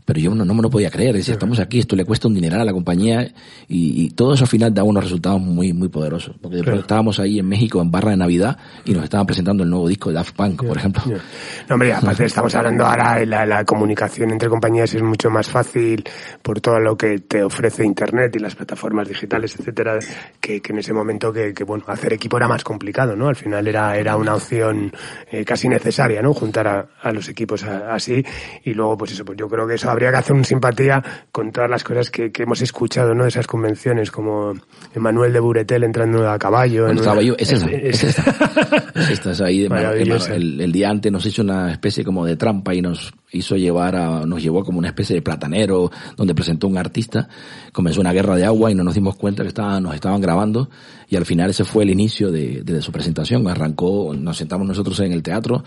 pero 0.06 0.20
yo 0.20 0.34
no, 0.34 0.46
no 0.46 0.54
me 0.54 0.62
lo 0.62 0.70
podía 0.70 0.90
creer. 0.90 1.16
Decía, 1.16 1.34
estamos 1.34 1.60
aquí, 1.60 1.80
esto 1.80 1.96
le 1.96 2.06
cuesta 2.06 2.28
un 2.28 2.34
dineral 2.34 2.62
a 2.62 2.66
la 2.66 2.74
compañía 2.74 3.24
y, 3.68 4.04
y 4.04 4.10
todo 4.12 4.34
eso 4.34 4.44
al 4.44 4.50
final 4.50 4.74
da 4.74 4.84
unos 4.84 5.04
resultados 5.04 5.42
muy, 5.42 5.74
muy 5.74 5.90
poderosos. 5.90 6.36
Porque 6.42 6.58
después 6.58 6.80
estábamos 6.80 7.20
ahí 7.20 7.40
en 7.40 7.48
México 7.48 7.82
en 7.82 7.92
barra 7.92 8.12
de 8.12 8.18
Navidad 8.18 8.58
y 8.86 8.94
nos 8.94 9.04
estaban 9.04 9.26
presentando 9.26 9.64
el 9.64 9.70
nuevo 9.70 9.88
disco 9.88 10.10
de 10.10 10.16
Daft 10.16 10.36
Punk, 10.36 10.66
por 10.66 10.78
ejemplo. 10.78 11.04
No, 11.70 11.76
hombre, 11.76 11.94
aparte 11.94 12.26
estamos 12.26 12.54
hablando 12.56 12.86
ahora, 12.86 13.24
la, 13.26 13.46
la 13.46 13.64
comunicación 13.66 14.32
entre 14.32 14.50
compañías 14.50 14.94
es 14.94 15.02
mucho 15.02 15.30
más 15.30 15.50
fácil 15.50 16.04
por 16.42 16.60
todo 16.62 16.80
lo 16.80 16.98
que 16.98 17.20
te 17.20 17.44
ofrece 17.44 17.86
Internet 17.86 18.36
y 18.36 18.40
las 18.40 18.56
plataformas 18.56 19.08
digitales, 19.08 19.56
etcétera, 19.58 20.00
que, 20.40 20.62
que 20.62 20.74
en 20.74 20.80
ese 20.80 20.94
momento 20.94 21.32
que, 21.32 21.54
que, 21.54 21.64
bueno, 21.64 21.86
hacer 21.88 22.14
equipo 22.14 22.38
era 22.38 22.48
más 22.48 22.64
complicado, 22.64 23.16
¿no? 23.16 23.28
Al 23.28 23.36
final 23.36 23.68
era, 23.68 23.98
era 23.98 24.18
una 24.18 24.36
opción 24.36 24.92
eh, 25.32 25.46
casi 25.46 25.70
necesaria, 25.70 26.22
¿no? 26.22 26.34
Juntar 26.34 26.68
a, 26.68 26.88
a 27.02 27.12
los 27.12 27.30
equipos 27.30 27.64
así 27.64 28.24
y 28.64 28.74
luego, 28.74 28.98
pues 28.98 29.12
eso, 29.12 29.24
pues 29.26 29.38
yo 29.38 29.48
creo 29.48 29.68
que 29.68 29.76
eso 29.76 29.90
habría 29.94 30.12
que 30.12 30.18
hacer 30.18 30.36
un 30.36 30.44
simpatía 30.44 31.02
con 31.32 31.52
todas 31.52 31.70
las 31.70 31.84
cosas 31.84 32.10
que, 32.12 32.32
que 32.32 32.44
hemos 32.44 32.62
escuchado, 32.62 33.14
¿no? 33.16 33.24
De 33.24 33.30
esas 33.30 33.48
convenciones, 33.48 34.12
como 34.12 34.54
Emanuel 34.94 35.34
de 35.34 35.40
Buretel 35.40 35.84
entrando 35.84 36.30
a 36.30 36.38
caballo. 36.38 36.86
Bueno, 36.86 37.02
caballo, 37.02 37.36
es 37.38 37.52
esa. 37.52 37.68
Es, 37.84 38.04
esta. 38.04 38.24
es 38.96 39.10
esta, 39.10 39.46
ahí. 39.46 39.66
el, 39.66 40.62
el 40.62 40.72
día 40.72 40.90
antes 40.90 41.12
nos 41.12 41.26
hizo 41.26 41.42
una 41.42 41.72
especie 41.72 42.04
como 42.04 42.26
de 42.26 42.36
trampa 42.36 42.74
y 42.74 42.82
nos 42.82 43.14
hizo 43.34 43.56
llevar 43.56 43.96
a, 43.96 44.26
nos 44.26 44.42
llevó 44.42 44.64
como 44.64 44.80
una 44.80 44.90
especie 44.90 45.16
de 45.16 45.22
platanero 45.22 45.92
donde 46.16 46.36
presentó 46.36 46.68
un 46.68 46.78
artista, 46.78 47.28
comenzó 47.72 48.00
una 48.00 48.14
guerra 48.14 48.36
de 48.36 48.46
agua 48.46 48.72
y 48.72 48.76
no 48.76 48.84
nos 48.84 48.94
dimos 48.94 49.16
cuenta 49.16 49.44
que 49.44 49.50
estaban, 49.50 49.84
nos 49.84 49.96
estaban 49.96 50.22
grabando 50.22 50.70
y 51.10 51.16
al 51.16 51.26
final 51.26 51.50
ese 51.50 51.64
fue 51.64 51.84
el 51.84 51.90
inicio 51.90 52.32
de, 52.32 52.64
de, 52.64 52.82
su 52.82 52.92
presentación. 52.92 53.48
Arrancó, 53.48 54.14
nos 54.16 54.38
sentamos 54.38 54.68
nosotros 54.68 55.00
en 55.02 55.12
el 55.12 55.24
teatro 55.24 55.64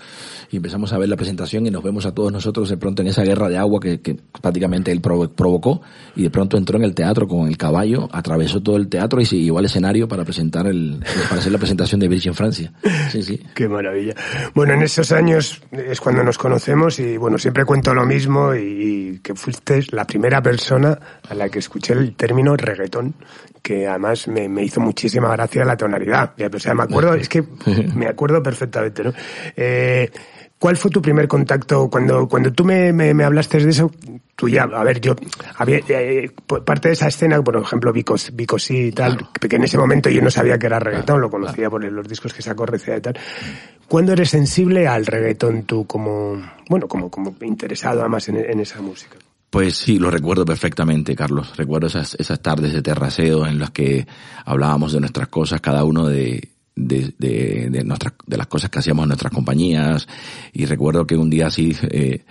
y 0.50 0.56
empezamos 0.56 0.92
a 0.92 0.98
ver 0.98 1.08
la 1.08 1.16
presentación 1.16 1.66
y 1.66 1.70
nos 1.70 1.82
vemos 1.82 2.06
a 2.06 2.14
todos 2.14 2.32
nosotros 2.32 2.68
de 2.68 2.76
pronto 2.76 3.02
en 3.02 3.08
esa 3.08 3.22
guerra 3.22 3.48
de 3.48 3.58
agua 3.58 3.80
que, 3.80 4.00
que 4.00 4.15
prácticamente 4.40 4.92
él 4.92 5.00
provocó 5.00 5.81
y 6.14 6.22
de 6.22 6.31
pronto 6.31 6.57
entró 6.57 6.76
en 6.79 6.85
el 6.85 6.94
teatro 6.94 7.26
con 7.26 7.48
el 7.48 7.57
caballo, 7.57 8.09
atravesó 8.12 8.62
todo 8.62 8.76
el 8.76 8.88
teatro 8.88 9.20
y 9.20 9.26
se 9.26 9.37
llevó 9.37 9.59
al 9.59 9.66
escenario 9.66 10.09
para 10.09 10.24
presentar 10.24 10.66
el, 10.66 11.02
para 11.29 11.40
hacer 11.40 11.52
la 11.52 11.59
presentación 11.59 12.00
de 12.00 12.09
Virgin 12.09 12.35
Francia. 12.35 12.72
Sí, 13.11 13.22
sí. 13.22 13.40
Qué 13.55 13.68
maravilla. 13.68 14.14
Bueno, 14.55 14.74
en 14.74 14.83
esos 14.83 15.12
años 15.12 15.61
es 15.70 16.00
cuando 16.00 16.22
nos 16.22 16.38
conocemos 16.38 16.98
y 16.98 17.16
bueno, 17.16 17.38
siempre 17.38 17.64
cuento 17.64 17.94
lo 17.94 18.05
mismo 18.05 18.55
y, 18.55 19.20
que 19.22 19.35
fuiste 19.35 19.81
la 19.90 20.05
primera 20.05 20.42
persona 20.42 20.98
a 21.29 21.35
la 21.35 21.48
que 21.48 21.59
escuché 21.59 21.94
el 21.94 22.14
término 22.14 22.57
reggaetón, 22.57 23.14
que 23.62 23.87
además 23.87 24.29
me, 24.29 24.48
me 24.48 24.62
hizo 24.62 24.81
muchísima 24.81 25.31
gracia 25.33 25.64
la 25.64 25.76
tonalidad. 25.76 26.35
O 26.52 26.59
sea, 26.59 26.74
me 26.74 26.85
acuerdo, 26.85 27.14
es 27.14 27.29
que 27.29 27.42
me 27.94 28.07
acuerdo 28.07 28.42
perfectamente, 28.42 29.02
¿no? 29.02 29.12
Eh, 29.57 30.11
¿Cuál 30.58 30.76
fue 30.78 30.90
tu 30.90 31.02
primer 31.02 31.28
contacto 31.28 31.90
cuando, 31.90 32.26
cuando 32.26 32.50
tú 32.50 32.64
me, 32.64 32.90
me, 32.90 33.12
me 33.12 33.24
hablaste 33.24 33.58
de 33.58 33.68
eso? 33.68 33.90
Tú 34.34 34.48
ya, 34.48 34.62
a 34.62 34.84
ver, 34.84 35.00
yo, 35.02 35.14
había, 35.56 35.80
eh, 35.88 36.30
parte 36.64 36.88
de 36.88 36.94
esa 36.94 37.08
escena, 37.08 37.42
por 37.42 37.56
ejemplo, 37.56 37.92
Vico, 37.92 38.14
Vico 38.32 38.58
sí 38.58 38.86
y 38.86 38.92
tal, 38.92 39.28
que 39.38 39.56
en 39.56 39.64
ese 39.64 39.76
momento 39.76 40.08
yo 40.08 40.22
no 40.22 40.30
sabía 40.30 40.58
que 40.58 40.66
era 40.66 40.78
reggaetón, 40.78 41.20
lo 41.20 41.30
conocía 41.30 41.68
por 41.68 41.84
los 41.84 42.08
discos 42.08 42.32
que 42.32 42.40
sacó 42.40 42.64
Recea 42.64 42.96
y 42.96 43.00
tal. 43.02 43.18
¿Cuándo 43.86 44.12
eres 44.12 44.30
sensible 44.30 44.88
al 44.88 45.04
reggaetón 45.04 45.64
tú 45.64 45.86
como, 45.86 46.42
bueno, 46.70 46.88
como, 46.88 47.10
como 47.10 47.36
interesado 47.42 48.00
además 48.00 48.28
en, 48.28 48.36
en 48.36 48.60
esa 48.60 48.80
música? 48.80 49.16
Pues 49.50 49.76
sí, 49.76 49.98
lo 49.98 50.10
recuerdo 50.10 50.44
perfectamente, 50.44 51.14
Carlos. 51.14 51.56
Recuerdo 51.56 51.86
esas, 51.86 52.14
esas 52.14 52.40
tardes 52.40 52.72
de 52.72 52.82
terraceo 52.82 53.46
en 53.46 53.58
las 53.58 53.70
que 53.70 54.06
hablábamos 54.44 54.92
de 54.92 55.00
nuestras 55.00 55.28
cosas, 55.28 55.60
cada 55.60 55.84
uno 55.84 56.08
de, 56.08 56.55
de, 56.76 57.14
de, 57.18 57.68
de, 57.70 57.84
nuestras, 57.84 58.14
de 58.26 58.36
las 58.36 58.46
cosas 58.46 58.70
que 58.70 58.78
hacíamos 58.78 59.04
en 59.04 59.08
nuestras 59.08 59.32
compañías. 59.32 60.06
Y 60.52 60.66
recuerdo 60.66 61.06
que 61.06 61.16
un 61.16 61.30
día 61.30 61.48
así, 61.48 61.74
eh, 61.90 62.24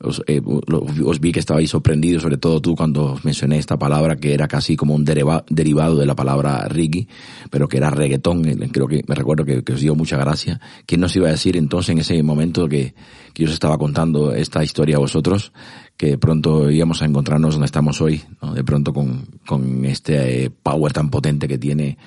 os, 0.00 0.22
eh, 0.28 0.40
os, 0.40 1.20
vi 1.20 1.32
que 1.32 1.40
estabais 1.40 1.70
sorprendidos, 1.70 2.22
sobre 2.22 2.38
todo 2.38 2.60
tú 2.60 2.76
cuando 2.76 3.18
mencioné 3.24 3.58
esta 3.58 3.76
palabra 3.76 4.16
que 4.16 4.32
era 4.32 4.46
casi 4.46 4.76
como 4.76 4.94
un 4.94 5.04
deriva, 5.04 5.44
derivado 5.50 5.96
de 5.96 6.06
la 6.06 6.14
palabra 6.14 6.68
reggae, 6.68 7.08
pero 7.50 7.68
que 7.68 7.78
era 7.78 7.90
reggaetón. 7.90 8.46
Eh, 8.46 8.70
creo 8.72 8.86
que 8.86 9.02
me 9.06 9.16
recuerdo 9.16 9.44
que, 9.44 9.72
os 9.72 9.80
dio 9.80 9.96
mucha 9.96 10.16
gracia. 10.16 10.60
¿Quién 10.86 11.00
nos 11.00 11.14
iba 11.16 11.28
a 11.28 11.32
decir 11.32 11.56
entonces 11.56 11.90
en 11.90 11.98
ese 11.98 12.22
momento 12.22 12.68
que, 12.68 12.94
que 13.34 13.42
yo 13.42 13.48
os 13.48 13.54
estaba 13.54 13.76
contando 13.76 14.32
esta 14.32 14.62
historia 14.62 14.96
a 14.96 15.00
vosotros? 15.00 15.52
que 15.96 16.16
pronto 16.16 16.70
íbamos 16.70 17.02
a 17.02 17.06
encontrarnos 17.06 17.54
donde 17.54 17.66
estamos 17.66 18.00
hoy, 18.00 18.22
de 18.54 18.62
pronto 18.62 18.92
con, 18.92 19.26
con 19.44 19.84
este 19.84 20.44
eh, 20.44 20.50
power 20.50 20.92
tan 20.92 21.10
potente 21.10 21.48
que 21.48 21.58
tiene 21.58 21.98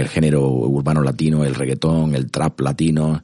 el 0.00 0.08
género 0.08 0.48
urbano 0.48 1.02
latino, 1.02 1.44
el 1.44 1.54
reggaetón, 1.54 2.14
el 2.14 2.30
trap 2.30 2.60
latino, 2.60 3.22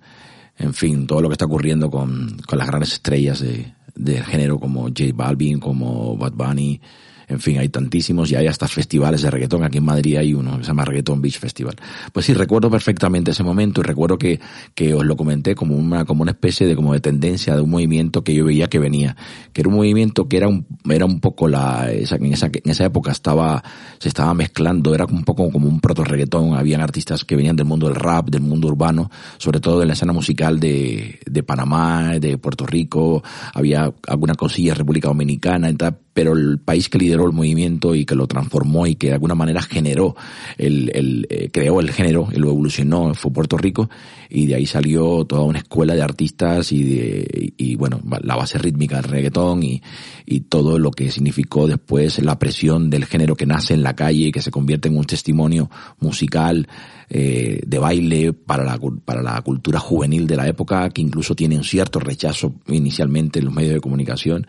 en 0.59 0.75
fin, 0.75 1.07
todo 1.07 1.21
lo 1.21 1.29
que 1.29 1.35
está 1.35 1.47
ocurriendo 1.47 1.91
con, 1.91 2.37
con 2.47 2.59
las 2.59 2.67
grandes 2.67 2.93
estrellas 2.93 3.41
de, 3.41 3.73
del 3.95 4.25
género 4.25 4.59
como 4.59 4.85
J 4.85 5.05
Balvin, 5.15 5.61
como 5.61 6.17
Bad 6.17 6.33
Bunny, 6.33 6.81
en 7.29 7.41
fin, 7.41 7.59
hay 7.59 7.69
tantísimos 7.69 8.31
y 8.31 8.37
hay 8.37 8.47
hasta 8.47 8.69
festivales 8.69 9.23
de 9.23 9.31
reggaetón. 9.31 9.65
Aquí 9.65 9.79
en 9.79 9.85
Madrid 9.85 10.17
hay 10.17 10.35
uno 10.35 10.59
que 10.59 10.65
se 10.65 10.69
llama 10.69 10.85
Reggaeton 10.85 11.21
Beach 11.21 11.39
Festival. 11.39 11.77
Pues 12.13 12.27
sí, 12.27 12.35
recuerdo 12.35 12.71
perfectamente 12.71 13.31
ese 13.31 13.43
momento 13.43 13.81
y 13.81 13.85
recuerdo 13.85 14.19
que, 14.19 14.41
que 14.75 14.95
os 14.95 15.05
lo 15.05 15.17
comenté 15.17 15.55
como 15.55 15.77
una, 15.77 16.05
como 16.05 16.23
una 16.23 16.33
especie 16.33 16.67
de, 16.67 16.77
como 16.77 16.93
de 16.93 17.01
tendencia 17.01 17.55
de 17.55 17.63
un 17.63 17.71
movimiento 17.71 18.25
que 18.25 18.35
yo 18.35 18.45
veía 18.45 18.69
que 18.69 18.79
venía. 18.79 19.17
Que 19.53 19.63
era 19.63 19.69
un 19.69 19.77
movimiento 19.77 20.29
que 20.29 20.37
era 20.37 20.49
un, 20.49 20.67
era 20.89 21.05
un 21.05 21.21
poco 21.21 21.49
la, 21.49 21.91
esa, 21.91 22.17
en 22.17 22.33
esa, 22.33 22.47
en 22.47 22.71
esa 22.71 22.85
época 22.85 23.13
estaba, 23.13 23.63
se 23.99 24.09
estaba 24.09 24.35
mezclando, 24.35 24.95
era 24.95 25.05
un 25.07 25.25
poco 25.25 25.51
como 25.51 25.69
un 25.69 25.81
proto 25.81 26.05
reggaetón. 26.05 26.55
Habían 26.55 26.81
artistas 26.81 27.25
que 27.25 27.37
venían 27.37 27.57
del 27.57 27.67
mundo 27.67 27.89
del 27.89 27.97
rap, 27.97 28.29
del 28.29 28.43
mundo 28.43 28.69
urbano, 28.69 29.11
sobre 29.39 29.61
todo 29.61 29.81
de 29.81 29.87
la 29.87 29.95
escena 29.95 30.13
musical 30.13 30.61
de, 30.61 31.21
de 31.25 31.43
Panamá, 31.43 32.19
de 32.19 32.39
Puerto 32.39 32.67
Rico, 32.67 33.23
había 33.53 33.93
alguna 34.07 34.35
cosilla 34.35 34.75
República 34.75 35.09
Dominicana, 35.09 35.69
pero 36.15 36.33
el 36.33 36.59
país 36.59 36.89
que 36.89 36.99
lideró 36.99 37.27
el 37.27 37.33
movimiento 37.33 37.95
y 37.95 38.07
que 38.07 38.15
lo 38.15 38.27
transformó 38.27 38.87
y 38.87 38.95
que 38.95 39.09
de 39.09 39.15
alguna 39.15 39.35
manera 39.35 39.61
generó, 39.61 40.17
el, 40.57 40.91
el 40.95 41.27
eh, 41.29 41.51
creó 41.53 41.81
el 41.81 41.91
género, 41.91 42.29
lo 42.35 42.51
evolucionó, 42.51 43.13
fue 43.15 43.33
Puerto 43.33 43.59
Rico 43.59 43.91
y 44.31 44.47
de 44.47 44.55
ahí 44.55 44.67
salió 44.67 45.25
toda 45.25 45.43
una 45.43 45.59
escuela 45.59 45.95
de 45.95 46.03
artistas 46.03 46.73
y 46.73 46.85
de, 46.85 47.53
y 47.57 47.75
bueno, 47.77 48.01
la 48.23 48.37
base 48.37 48.59
rítmica 48.59 48.97
del 48.97 49.11
reggaetón 49.11 49.63
y, 49.65 49.83
y 50.25 50.41
todo 50.41 50.79
lo 50.79 50.93
que 50.93 51.11
significó 51.11 51.67
después 51.67 52.23
la 52.23 52.39
presión 52.39 52.91
del 52.91 53.05
género 53.07 53.37
que 53.37 53.47
nace 53.47 53.75
en 53.75 53.83
la 53.83 53.97
calle 53.97 54.29
y 54.29 54.33
que 54.33 54.43
se 54.43 54.51
convierte 54.51 54.89
en 54.89 54.97
un 54.97 55.05
testimonio 55.05 55.69
musical 55.99 56.69
eh, 57.11 57.61
de 57.67 57.79
baile 57.79 58.33
para 58.33 58.65
la, 58.65 58.79
para 59.05 59.23
la 59.23 59.41
cultura 59.43 59.79
juvenil 59.81 60.27
de 60.27 60.37
la 60.37 60.49
época, 60.49 60.89
que 60.91 61.03
incluso 61.03 61.35
tiene 61.35 61.57
un 61.57 61.65
cierto 61.65 61.99
rechazo 61.99 62.55
inicialmente 62.69 63.41
en 63.41 63.47
los 63.47 63.55
medios 63.55 63.75
de 63.75 63.81
comunicación. 63.81 64.47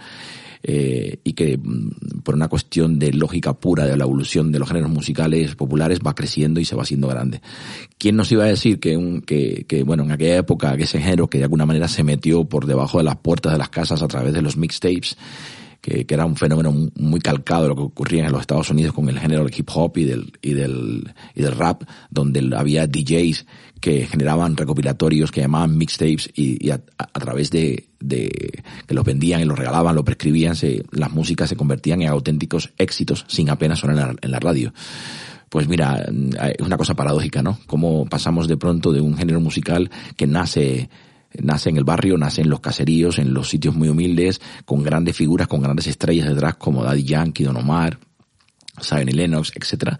Eh, 0.67 1.19
y 1.23 1.34
que 1.34 1.60
mm, 1.60 2.21
por 2.23 2.34
una 2.34 2.47
cuestión 2.47 2.97
de 2.97 3.13
lógica 3.13 3.54
pura 3.54 3.86
de 3.86 3.95
la 3.95 4.06
evolución 4.06 4.51
de 4.51 4.58
los 4.58 4.67
géneros 4.67 4.89
musicales 4.89 5.54
populares 5.54 5.99
va 5.99 6.15
creciendo 6.15 6.60
y 6.60 6.65
se 6.65 6.75
va 6.75 6.82
haciendo 6.82 7.08
grande. 7.08 7.39
¿Quién 7.99 8.15
nos 8.15 8.32
iba 8.32 8.45
a 8.45 8.47
decir 8.47 8.80
que, 8.80 8.97
un, 8.97 9.21
que, 9.21 9.65
que, 9.67 9.84
bueno, 9.84 10.01
en 10.06 10.12
aquella 10.12 10.38
época, 10.38 10.75
que 10.75 10.86
ese 10.86 10.99
género 10.99 11.30
que 11.30 11.38
de 11.38 11.43
alguna 11.43 11.67
manera 11.67 11.88
se 11.88 12.04
metió 12.04 12.45
por 12.45 12.65
debajo 12.65 12.97
de 12.97 13.04
las 13.04 13.17
puertas 13.17 13.51
de 13.51 13.60
las 13.60 13.69
casas 13.69 14.01
a 14.01 14.08
través 14.08 14.34
de 14.34 14.41
los 14.41 14.58
mixtapes, 14.58 15.17
que, 15.82 16.08
que, 16.08 16.13
era 16.15 16.25
un 16.25 16.36
fenómeno 16.36 16.73
muy 16.95 17.19
calcado 17.19 17.63
de 17.63 17.69
lo 17.69 17.75
que 17.75 17.82
ocurría 17.84 18.25
en 18.25 18.32
los 18.32 18.41
Estados 18.41 18.71
Unidos 18.71 18.95
con 18.95 19.08
el 19.08 19.19
género 19.19 19.43
del 19.43 19.54
hip 19.56 19.69
hop 19.71 19.99
y 19.99 20.06
del, 20.06 20.34
y 20.41 20.54
del, 20.54 21.13
y 21.36 21.43
del 21.43 21.56
rap, 21.56 21.84
donde 22.10 22.43
había 22.58 22.88
DJs 22.88 23.45
que 23.79 24.07
generaban 24.07 24.57
recopilatorios 24.57 25.31
que 25.31 25.41
llamaban 25.41 25.77
mixtapes 25.77 26.29
y, 26.33 26.65
y 26.65 26.71
a, 26.71 26.81
a, 26.97 27.19
través 27.19 27.51
de, 27.51 27.89
de, 27.99 28.63
que 28.88 28.93
los 28.93 29.05
vendían 29.05 29.41
y 29.41 29.45
los 29.45 29.57
regalaban, 29.57 29.95
lo 29.95 30.03
prescribían, 30.03 30.55
se, 30.55 30.83
las 30.91 31.11
músicas 31.11 31.49
se 31.49 31.55
convertían 31.55 32.01
en 32.01 32.09
auténticos 32.09 32.73
éxitos 32.77 33.25
sin 33.27 33.49
apenas 33.49 33.79
sonar 33.79 33.97
en 33.97 34.07
la, 34.07 34.15
en 34.21 34.31
la 34.31 34.39
radio 34.39 34.73
pues 35.49 35.69
mira, 35.69 36.03
es 36.03 36.65
una 36.65 36.75
cosa 36.75 36.95
paradójica, 36.95 37.41
¿no? 37.41 37.59
Cómo 37.65 38.05
pasamos 38.07 38.49
de 38.49 38.57
pronto 38.57 38.91
de 38.91 38.99
un 38.99 39.15
género 39.15 39.39
musical 39.39 39.89
que 40.17 40.27
nace 40.27 40.89
nace 41.41 41.69
en 41.69 41.77
el 41.77 41.83
barrio, 41.83 42.17
nace 42.17 42.41
en 42.41 42.49
los 42.49 42.59
caseríos, 42.59 43.19
en 43.19 43.33
los 43.33 43.49
sitios 43.49 43.75
muy 43.75 43.89
humildes, 43.89 44.41
con 44.65 44.83
grandes 44.83 45.15
figuras, 45.15 45.47
con 45.47 45.61
grandes 45.61 45.88
estrellas 45.88 46.27
detrás 46.27 46.55
como 46.55 46.83
Daddy 46.83 47.03
Yankee, 47.03 47.43
Don 47.43 47.57
Omar, 47.57 47.99
y 48.77 49.11
Lennox, 49.11 49.51
etcétera. 49.55 49.99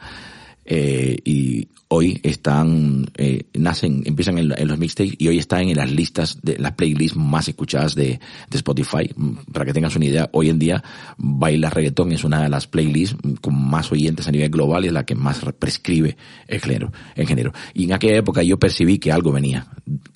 Eh, 0.68 1.18
y 1.24 1.68
hoy 1.90 2.20
están, 2.24 3.06
eh, 3.18 3.44
nacen, 3.54 4.02
empiezan 4.06 4.40
en, 4.40 4.52
en, 4.58 4.68
los 4.68 4.80
mixtapes 4.80 5.14
y 5.20 5.28
hoy 5.28 5.38
están 5.38 5.70
en 5.70 5.78
las 5.78 5.92
listas 5.92 6.40
de 6.42 6.58
las 6.58 6.72
playlists 6.72 7.16
más 7.16 7.48
escuchadas 7.48 7.94
de, 7.94 8.20
de, 8.50 8.58
Spotify. 8.58 9.10
Para 9.54 9.66
que 9.66 9.74
tengas 9.74 9.96
una 9.96 10.06
idea, 10.06 10.30
hoy 10.34 10.50
en 10.50 10.58
día 10.58 10.84
Baila 11.18 11.70
Reggaetón 11.70 12.12
es 12.12 12.24
una 12.24 12.42
de 12.42 12.50
las 12.50 12.66
playlists 12.66 13.16
con 13.42 13.56
más 13.56 13.92
oyentes 13.92 14.28
a 14.28 14.32
nivel 14.32 14.50
global 14.50 14.86
y 14.86 14.88
es 14.88 14.94
la 14.94 15.06
que 15.06 15.14
más 15.14 15.40
prescribe 15.60 16.18
el 16.48 16.60
género, 16.60 16.92
el 17.16 17.28
género. 17.28 17.54
Y 17.76 17.84
en 17.84 17.94
aquella 17.94 18.18
época 18.18 18.42
yo 18.42 18.58
percibí 18.58 18.98
que 18.98 19.12
algo 19.12 19.32
venía, 19.32 19.68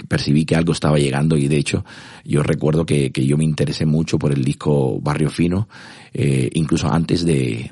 percibí 0.08 0.46
que 0.46 0.56
algo 0.56 0.74
estaba 0.74 0.98
llegando 0.98 1.38
y 1.38 1.48
de 1.48 1.58
hecho 1.58 1.86
yo 2.26 2.42
recuerdo 2.42 2.86
que, 2.86 3.12
que 3.12 3.26
yo 3.26 3.38
me 3.38 3.44
interesé 3.44 3.86
mucho 3.86 4.18
por 4.18 4.32
el 4.32 4.44
disco 4.44 5.00
Barrio 5.00 5.30
Fino, 5.30 5.70
eh, 6.14 6.50
incluso 6.54 6.92
antes 6.92 7.24
de, 7.24 7.70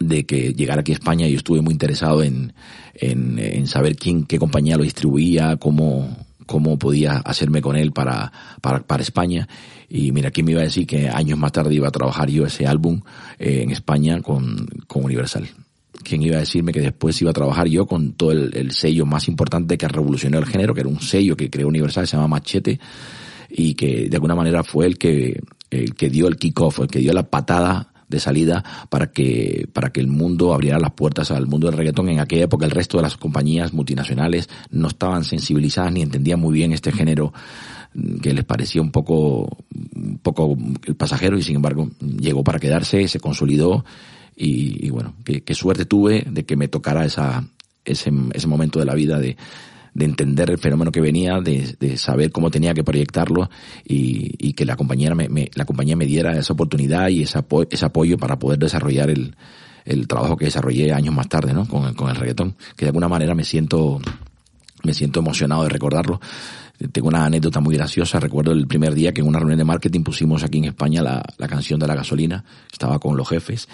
de 0.00 0.26
que 0.26 0.54
llegara 0.54 0.80
aquí 0.80 0.92
a 0.92 0.94
España 0.94 1.26
yo 1.26 1.36
estuve 1.36 1.60
muy 1.60 1.72
interesado 1.72 2.22
en, 2.22 2.52
en, 2.94 3.38
en, 3.38 3.66
saber 3.66 3.96
quién, 3.96 4.24
qué 4.24 4.38
compañía 4.38 4.76
lo 4.76 4.84
distribuía, 4.84 5.56
cómo, 5.56 6.16
cómo 6.46 6.78
podía 6.78 7.18
hacerme 7.18 7.60
con 7.60 7.76
él 7.76 7.92
para, 7.92 8.32
para, 8.60 8.86
para 8.86 9.02
España. 9.02 9.48
Y 9.88 10.12
mira, 10.12 10.30
¿quién 10.30 10.46
me 10.46 10.52
iba 10.52 10.60
a 10.60 10.64
decir 10.64 10.86
que 10.86 11.08
años 11.08 11.38
más 11.38 11.52
tarde 11.52 11.74
iba 11.74 11.88
a 11.88 11.92
trabajar 11.92 12.30
yo 12.30 12.44
ese 12.46 12.66
álbum 12.66 13.00
eh, 13.38 13.62
en 13.62 13.70
España 13.70 14.20
con, 14.20 14.66
con 14.86 15.04
Universal? 15.04 15.48
¿Quién 16.02 16.22
iba 16.22 16.36
a 16.36 16.40
decirme 16.40 16.72
que 16.72 16.80
después 16.80 17.20
iba 17.20 17.30
a 17.30 17.34
trabajar 17.34 17.66
yo 17.66 17.86
con 17.86 18.12
todo 18.12 18.32
el, 18.32 18.54
el 18.54 18.72
sello 18.72 19.04
más 19.04 19.28
importante 19.28 19.76
que 19.76 19.88
revolucionó 19.88 20.38
el 20.38 20.46
género, 20.46 20.74
que 20.74 20.80
era 20.80 20.88
un 20.88 21.00
sello 21.00 21.36
que 21.36 21.50
creó 21.50 21.68
Universal, 21.68 22.06
se 22.06 22.16
llama 22.16 22.28
Machete, 22.28 22.78
y 23.50 23.74
que 23.74 24.08
de 24.08 24.16
alguna 24.16 24.34
manera 24.34 24.62
fue 24.62 24.86
el 24.86 24.98
que, 24.98 25.40
el 25.70 25.94
que 25.94 26.10
dio 26.10 26.28
el 26.28 26.36
kick-off, 26.36 26.80
el 26.80 26.88
que 26.88 27.00
dio 27.00 27.12
la 27.12 27.28
patada 27.28 27.92
de 28.08 28.20
salida 28.20 28.64
para 28.88 29.10
que, 29.10 29.68
para 29.72 29.90
que 29.90 30.00
el 30.00 30.06
mundo 30.08 30.52
abriera 30.52 30.78
las 30.78 30.92
puertas 30.92 31.30
al 31.30 31.46
mundo 31.46 31.68
del 31.68 31.76
reggaetón. 31.76 32.08
En 32.08 32.20
aquella 32.20 32.44
época 32.44 32.66
el 32.66 32.72
resto 32.72 32.98
de 32.98 33.02
las 33.02 33.16
compañías 33.16 33.72
multinacionales 33.72 34.48
no 34.70 34.88
estaban 34.88 35.24
sensibilizadas 35.24 35.92
ni 35.92 36.02
entendían 36.02 36.40
muy 36.40 36.54
bien 36.54 36.72
este 36.72 36.92
género 36.92 37.32
que 38.22 38.32
les 38.32 38.44
parecía 38.44 38.82
un 38.82 38.90
poco, 38.90 39.64
un 39.94 40.18
poco 40.22 40.56
el 40.84 40.94
pasajero 40.94 41.38
y 41.38 41.42
sin 41.42 41.56
embargo 41.56 41.90
llegó 42.00 42.44
para 42.44 42.58
quedarse, 42.58 43.08
se 43.08 43.20
consolidó 43.20 43.84
y, 44.36 44.86
y 44.86 44.90
bueno, 44.90 45.14
qué, 45.24 45.42
qué 45.42 45.54
suerte 45.54 45.84
tuve 45.84 46.24
de 46.30 46.44
que 46.44 46.56
me 46.56 46.68
tocara 46.68 47.04
esa, 47.04 47.44
ese, 47.84 48.12
ese 48.32 48.46
momento 48.46 48.78
de 48.78 48.84
la 48.84 48.94
vida 48.94 49.18
de, 49.18 49.36
de 49.98 50.04
entender 50.04 50.48
el 50.50 50.58
fenómeno 50.58 50.92
que 50.92 51.00
venía, 51.00 51.40
de, 51.40 51.76
de 51.80 51.96
saber 51.96 52.30
cómo 52.30 52.50
tenía 52.50 52.72
que 52.72 52.84
proyectarlo 52.84 53.50
y, 53.84 54.32
y 54.38 54.52
que 54.52 54.64
la 54.64 54.76
compañía 54.76 55.12
me, 55.14 55.28
me, 55.28 55.50
la 55.54 55.64
compañía 55.64 55.96
me 55.96 56.06
diera 56.06 56.38
esa 56.38 56.52
oportunidad 56.52 57.08
y 57.08 57.22
ese, 57.22 57.40
ese 57.70 57.84
apoyo 57.84 58.16
para 58.16 58.38
poder 58.38 58.60
desarrollar 58.60 59.10
el, 59.10 59.34
el 59.84 60.06
trabajo 60.06 60.36
que 60.36 60.44
desarrollé 60.44 60.92
años 60.92 61.12
más 61.12 61.28
tarde, 61.28 61.52
¿no? 61.52 61.66
Con, 61.66 61.92
con 61.94 62.10
el 62.10 62.14
reggaetón, 62.14 62.54
que 62.76 62.84
de 62.84 62.90
alguna 62.90 63.08
manera 63.08 63.34
me 63.34 63.42
siento, 63.42 64.00
me 64.84 64.94
siento 64.94 65.18
emocionado 65.18 65.64
de 65.64 65.68
recordarlo. 65.70 66.20
Tengo 66.92 67.08
una 67.08 67.24
anécdota 67.24 67.58
muy 67.58 67.74
graciosa. 67.74 68.20
Recuerdo 68.20 68.52
el 68.52 68.68
primer 68.68 68.94
día 68.94 69.12
que 69.12 69.20
en 69.20 69.26
una 69.26 69.40
reunión 69.40 69.58
de 69.58 69.64
marketing 69.64 70.04
pusimos 70.04 70.44
aquí 70.44 70.58
en 70.58 70.66
España 70.66 71.02
la, 71.02 71.24
la 71.36 71.48
canción 71.48 71.80
de 71.80 71.88
la 71.88 71.96
gasolina. 71.96 72.44
Estaba 72.70 73.00
con 73.00 73.16
los 73.16 73.28
jefes 73.28 73.68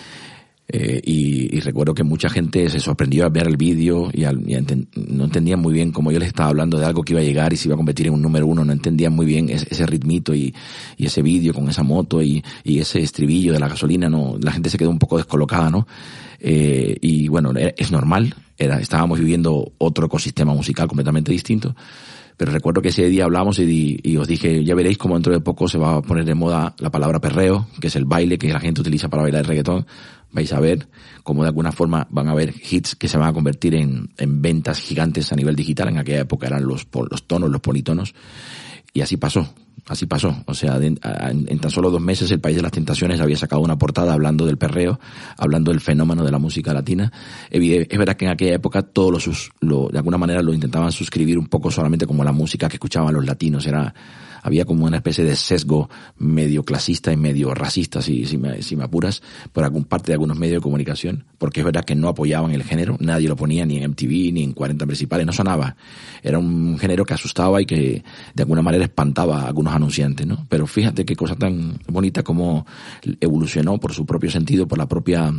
eh, 0.66 1.00
y, 1.04 1.54
y, 1.54 1.60
recuerdo 1.60 1.92
que 1.92 2.04
mucha 2.04 2.30
gente 2.30 2.70
se 2.70 2.80
sorprendió 2.80 3.26
al 3.26 3.30
ver 3.30 3.46
el 3.46 3.58
vídeo 3.58 4.08
y, 4.10 4.24
al, 4.24 4.40
y 4.48 4.56
no 4.96 5.24
entendían 5.24 5.60
muy 5.60 5.74
bien 5.74 5.92
cómo 5.92 6.10
yo 6.10 6.18
les 6.18 6.28
estaba 6.28 6.48
hablando 6.48 6.78
de 6.78 6.86
algo 6.86 7.02
que 7.02 7.12
iba 7.12 7.20
a 7.20 7.24
llegar 7.24 7.52
y 7.52 7.56
se 7.56 7.68
iba 7.68 7.74
a 7.74 7.76
convertir 7.76 8.06
en 8.06 8.14
un 8.14 8.22
número 8.22 8.46
uno, 8.46 8.64
no 8.64 8.72
entendían 8.72 9.12
muy 9.12 9.26
bien 9.26 9.50
ese, 9.50 9.86
ritmito 9.86 10.34
y, 10.34 10.54
ese 10.96 11.20
vídeo 11.20 11.52
con 11.52 11.68
esa 11.68 11.82
moto 11.82 12.22
y, 12.22 12.42
y, 12.62 12.78
ese 12.78 13.00
estribillo 13.00 13.52
de 13.52 13.58
la 13.58 13.68
gasolina, 13.68 14.08
no, 14.08 14.38
la 14.40 14.52
gente 14.52 14.70
se 14.70 14.78
quedó 14.78 14.88
un 14.88 14.98
poco 14.98 15.18
descolocada, 15.18 15.68
¿no? 15.68 15.86
Eh, 16.40 16.96
y 16.98 17.28
bueno, 17.28 17.52
es 17.54 17.92
normal, 17.92 18.34
era, 18.56 18.80
estábamos 18.80 19.18
viviendo 19.18 19.72
otro 19.76 20.06
ecosistema 20.06 20.54
musical 20.54 20.88
completamente 20.88 21.30
distinto. 21.30 21.76
Pero 22.36 22.50
recuerdo 22.50 22.82
que 22.82 22.88
ese 22.88 23.08
día 23.08 23.24
hablamos 23.24 23.58
y, 23.60 24.00
y, 24.02 24.16
os 24.16 24.26
dije, 24.26 24.64
ya 24.64 24.74
veréis 24.74 24.98
cómo 24.98 25.14
dentro 25.14 25.32
de 25.32 25.40
poco 25.40 25.68
se 25.68 25.78
va 25.78 25.96
a 25.96 26.02
poner 26.02 26.24
de 26.24 26.34
moda 26.34 26.74
la 26.78 26.90
palabra 26.90 27.20
perreo, 27.20 27.68
que 27.80 27.86
es 27.86 27.96
el 27.96 28.06
baile 28.06 28.38
que 28.38 28.52
la 28.52 28.58
gente 28.58 28.80
utiliza 28.80 29.08
para 29.08 29.22
bailar 29.22 29.42
el 29.42 29.46
reggaetón 29.46 29.86
vais 30.34 30.52
a 30.52 30.60
ver 30.60 30.88
cómo 31.22 31.42
de 31.42 31.48
alguna 31.48 31.72
forma 31.72 32.06
van 32.10 32.28
a 32.28 32.32
haber 32.32 32.52
hits 32.70 32.96
que 32.96 33.08
se 33.08 33.16
van 33.16 33.28
a 33.28 33.32
convertir 33.32 33.74
en, 33.74 34.10
en 34.18 34.42
ventas 34.42 34.80
gigantes 34.80 35.32
a 35.32 35.36
nivel 35.36 35.56
digital. 35.56 35.88
En 35.88 35.98
aquella 35.98 36.20
época 36.20 36.48
eran 36.48 36.66
los, 36.66 36.86
los 37.10 37.26
tonos, 37.26 37.50
los 37.50 37.60
politonos. 37.60 38.14
Y 38.92 39.00
así 39.00 39.16
pasó, 39.16 39.54
así 39.86 40.06
pasó. 40.06 40.42
O 40.46 40.54
sea, 40.54 40.76
en, 40.76 40.98
en, 41.02 41.58
tan 41.58 41.70
solo 41.70 41.90
dos 41.90 42.00
meses 42.00 42.30
el 42.30 42.40
País 42.40 42.56
de 42.56 42.62
las 42.62 42.72
Tentaciones 42.72 43.20
había 43.20 43.36
sacado 43.36 43.62
una 43.62 43.78
portada 43.78 44.12
hablando 44.12 44.44
del 44.44 44.58
perreo, 44.58 45.00
hablando 45.36 45.70
del 45.70 45.80
fenómeno 45.80 46.24
de 46.24 46.30
la 46.30 46.38
música 46.38 46.74
latina. 46.74 47.12
Es 47.50 47.98
verdad 47.98 48.16
que 48.16 48.24
en 48.24 48.32
aquella 48.32 48.54
época 48.54 48.82
todos 48.82 49.26
los, 49.26 49.50
lo, 49.60 49.88
de 49.88 49.98
alguna 49.98 50.18
manera 50.18 50.42
lo 50.42 50.52
intentaban 50.52 50.92
suscribir 50.92 51.38
un 51.38 51.46
poco 51.46 51.70
solamente 51.70 52.06
como 52.06 52.24
la 52.24 52.32
música 52.32 52.68
que 52.68 52.76
escuchaban 52.76 53.14
los 53.14 53.24
latinos. 53.24 53.66
Era, 53.66 53.94
había 54.44 54.66
como 54.66 54.84
una 54.84 54.98
especie 54.98 55.24
de 55.24 55.34
sesgo 55.36 55.88
medio 56.18 56.64
clasista 56.64 57.10
y 57.12 57.16
medio 57.16 57.54
racista, 57.54 58.02
si, 58.02 58.26
si, 58.26 58.36
me, 58.36 58.60
si 58.62 58.76
me 58.76 58.84
apuras, 58.84 59.22
por 59.52 59.64
algún 59.64 59.84
parte 59.84 60.08
de 60.08 60.12
algunos 60.12 60.38
medios 60.38 60.58
de 60.58 60.62
comunicación, 60.62 61.24
porque 61.38 61.60
es 61.60 61.64
verdad 61.66 61.82
que 61.82 61.94
no 61.94 62.08
apoyaban 62.08 62.52
el 62.52 62.62
género, 62.62 62.98
nadie 63.00 63.26
lo 63.26 63.36
ponía 63.36 63.64
ni 63.64 63.78
en 63.78 63.90
MTV 63.90 64.32
ni 64.34 64.44
en 64.44 64.52
40 64.52 64.84
principales, 64.84 65.24
no 65.26 65.32
sonaba. 65.32 65.76
Era 66.22 66.38
un 66.38 66.78
género 66.78 67.06
que 67.06 67.14
asustaba 67.14 67.62
y 67.62 67.64
que 67.64 68.04
de 68.34 68.42
alguna 68.42 68.60
manera 68.60 68.84
espantaba 68.84 69.40
a 69.40 69.46
algunos 69.46 69.74
anunciantes, 69.74 70.26
¿no? 70.26 70.46
Pero 70.50 70.66
fíjate 70.66 71.06
qué 71.06 71.16
cosa 71.16 71.36
tan 71.36 71.78
bonita 71.88 72.22
como 72.22 72.66
evolucionó 73.20 73.80
por 73.80 73.94
su 73.94 74.04
propio 74.04 74.30
sentido, 74.30 74.68
por 74.68 74.76
la 74.76 74.86
propia 74.86 75.32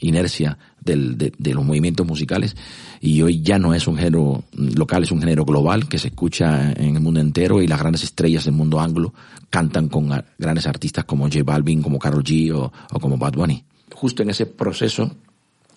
inercia 0.00 0.58
del, 0.80 1.16
de, 1.18 1.32
de, 1.36 1.54
los 1.54 1.64
movimientos 1.64 2.06
musicales 2.06 2.56
y 3.00 3.20
hoy 3.22 3.42
ya 3.42 3.58
no 3.58 3.74
es 3.74 3.86
un 3.86 3.96
género 3.96 4.44
local, 4.52 5.02
es 5.02 5.12
un 5.12 5.20
género 5.20 5.44
global 5.44 5.88
que 5.88 5.98
se 5.98 6.08
escucha 6.08 6.72
en 6.72 6.96
el 6.96 7.02
mundo 7.02 7.20
entero 7.20 7.60
y 7.60 7.66
las 7.66 7.78
grandes 7.78 8.04
estrellas 8.04 8.44
del 8.44 8.54
mundo 8.54 8.80
anglo 8.80 9.12
cantan 9.50 9.88
con 9.88 10.10
grandes 10.38 10.66
artistas 10.66 11.04
como 11.04 11.24
J 11.24 11.42
Balvin, 11.44 11.82
como 11.82 11.98
Karol 11.98 12.24
G 12.24 12.52
o, 12.52 12.72
o 12.92 13.00
como 13.00 13.18
Bad 13.18 13.34
Bunny. 13.34 13.62
Justo 13.92 14.22
en 14.22 14.30
ese 14.30 14.46
proceso 14.46 15.10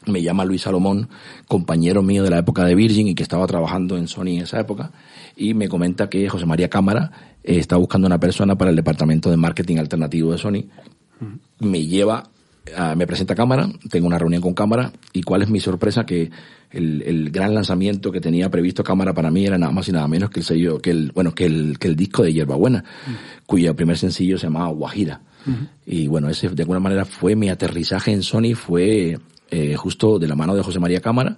me 0.05 0.21
llama 0.21 0.45
Luis 0.45 0.63
Salomón, 0.63 1.09
compañero 1.47 2.01
mío 2.01 2.23
de 2.23 2.29
la 2.29 2.39
época 2.39 2.65
de 2.65 2.75
Virgin 2.75 3.07
y 3.07 3.15
que 3.15 3.23
estaba 3.23 3.47
trabajando 3.47 3.97
en 3.97 4.07
Sony 4.07 4.27
en 4.27 4.41
esa 4.41 4.59
época, 4.59 4.91
y 5.35 5.53
me 5.53 5.67
comenta 5.69 6.09
que 6.09 6.27
José 6.29 6.45
María 6.45 6.69
Cámara 6.69 7.11
eh, 7.43 7.57
está 7.57 7.77
buscando 7.77 8.07
una 8.07 8.19
persona 8.19 8.57
para 8.57 8.69
el 8.71 8.75
departamento 8.75 9.29
de 9.29 9.37
marketing 9.37 9.77
alternativo 9.77 10.31
de 10.31 10.37
Sony. 10.37 10.65
Me 11.59 11.85
lleva 11.85 12.29
Uh, 12.65 12.95
me 12.95 13.05
presenta 13.05 13.35
cámara, 13.35 13.67
tengo 13.89 14.07
una 14.07 14.17
reunión 14.17 14.41
con 14.41 14.53
cámara 14.53 14.93
y 15.11 15.21
cuál 15.23 15.41
es 15.41 15.49
mi 15.49 15.59
sorpresa 15.59 16.05
que 16.05 16.31
el, 16.71 17.01
el, 17.01 17.29
gran 17.29 17.53
lanzamiento 17.53 18.09
que 18.09 18.21
tenía 18.21 18.49
previsto 18.49 18.85
cámara 18.85 19.13
para 19.13 19.29
mí 19.29 19.45
era 19.45 19.57
nada 19.57 19.73
más 19.73 19.89
y 19.89 19.91
nada 19.91 20.07
menos 20.07 20.29
que 20.29 20.39
el 20.39 20.45
sello, 20.45 20.79
que 20.79 20.91
el, 20.91 21.11
bueno, 21.13 21.35
que 21.35 21.45
el, 21.45 21.77
que 21.77 21.89
el 21.89 21.97
disco 21.97 22.23
de 22.23 22.31
Hierbabuena, 22.31 22.79
mm. 22.79 23.45
cuyo 23.45 23.75
primer 23.75 23.97
sencillo 23.97 24.37
se 24.37 24.47
llamaba 24.47 24.69
Guajira. 24.69 25.21
Y 25.85 26.07
bueno, 26.07 26.29
ese 26.29 26.47
de 26.47 26.63
alguna 26.63 26.79
manera 26.79 27.03
fue 27.03 27.35
mi 27.35 27.49
aterrizaje 27.49 28.13
en 28.13 28.23
Sony, 28.23 28.55
fue 28.55 29.17
eh, 29.51 29.75
justo 29.75 30.17
de 30.17 30.27
la 30.27 30.35
mano 30.35 30.55
de 30.55 30.63
José 30.63 30.79
María 30.79 31.01
Cámara 31.01 31.37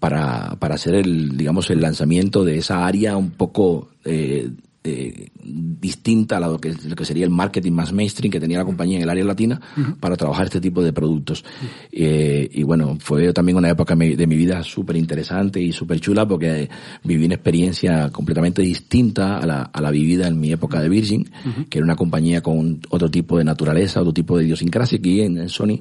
para, 0.00 0.56
para 0.58 0.76
hacer 0.76 0.94
el, 0.94 1.36
digamos, 1.36 1.68
el 1.70 1.82
lanzamiento 1.82 2.44
de 2.44 2.56
esa 2.56 2.86
área 2.86 3.16
un 3.16 3.30
poco 3.30 3.90
eh, 4.06 4.50
eh, 4.86 5.28
distinta 5.42 6.36
a 6.38 6.40
lo 6.40 6.58
que, 6.58 6.74
lo 6.84 6.96
que 6.96 7.04
sería 7.04 7.24
el 7.24 7.30
marketing 7.30 7.72
más 7.72 7.92
mainstream 7.92 8.30
que 8.30 8.40
tenía 8.40 8.58
la 8.58 8.64
compañía 8.64 8.96
en 8.96 9.02
el 9.02 9.10
área 9.10 9.24
latina 9.24 9.60
para 10.00 10.16
trabajar 10.16 10.46
este 10.46 10.60
tipo 10.60 10.82
de 10.82 10.92
productos. 10.92 11.44
Eh, 11.92 12.48
y 12.52 12.62
bueno, 12.62 12.96
fue 13.00 13.32
también 13.32 13.58
una 13.58 13.70
época 13.70 13.94
de 13.94 14.26
mi 14.26 14.36
vida 14.36 14.62
súper 14.62 14.96
interesante 14.96 15.60
y 15.60 15.72
súper 15.72 16.00
chula 16.00 16.26
porque 16.26 16.68
viví 17.04 17.24
una 17.24 17.34
experiencia 17.34 18.10
completamente 18.10 18.62
distinta 18.62 19.38
a 19.38 19.46
la, 19.46 19.62
a 19.62 19.80
la 19.80 19.90
vivida 19.90 20.28
en 20.28 20.38
mi 20.38 20.52
época 20.52 20.80
de 20.80 20.88
Virgin, 20.88 21.28
que 21.68 21.78
era 21.78 21.84
una 21.84 21.96
compañía 21.96 22.42
con 22.42 22.80
otro 22.90 23.10
tipo 23.10 23.38
de 23.38 23.44
naturaleza, 23.44 24.00
otro 24.00 24.12
tipo 24.12 24.38
de 24.38 24.44
idiosincrasia. 24.44 24.98
Aquí 24.98 25.20
en, 25.20 25.38
en 25.38 25.48
Sony 25.48 25.80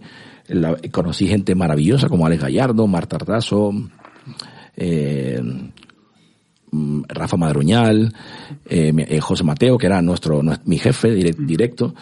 conocí 0.91 1.27
gente 1.27 1.55
maravillosa 1.55 2.09
como 2.09 2.25
Alex 2.25 2.43
Gallardo, 2.43 2.87
Marta 2.87 3.15
Artazo, 3.15 3.71
eh, 4.75 5.41
Rafa 7.07 7.37
Madroñal, 7.37 8.13
eh, 8.65 8.93
eh, 8.95 9.19
José 9.19 9.43
Mateo, 9.43 9.77
que 9.77 9.87
era 9.87 10.01
nuestro, 10.01 10.41
mi 10.65 10.77
jefe 10.77 11.11
directo. 11.11 11.93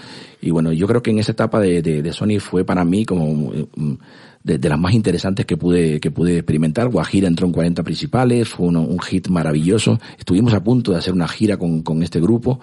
Y 0.42 0.52
bueno, 0.52 0.72
yo 0.72 0.88
creo 0.88 1.02
que 1.02 1.12
en 1.12 1.20
esa 1.20 1.32
etapa 1.32 1.60
de, 1.60 1.82
de, 1.82 2.14
Sony 2.14 2.40
fue 2.40 2.66
para 2.66 2.84
mí 2.84 3.06
como 3.06 3.52
mm, 3.76 3.94
de, 4.44 4.70
las 4.70 4.80
más 4.80 4.94
interesantes 4.94 5.46
que 5.46 5.58
pude, 5.58 6.00
que 6.00 6.12
pude 6.12 6.38
experimentar. 6.38 6.90
Guajira 6.90 7.28
entró 7.28 7.48
en 7.48 7.54
40 7.54 7.84
principales, 7.84 8.50
fue 8.50 8.68
un 8.68 9.00
hit 9.00 9.28
maravilloso. 9.30 10.00
Estuvimos 10.18 10.54
a 10.54 10.64
punto 10.64 10.92
de 10.92 10.98
hacer 10.98 11.14
una 11.14 11.28
gira 11.28 11.58
con, 11.58 11.82
con 11.82 12.04
este 12.04 12.20
grupo 12.20 12.60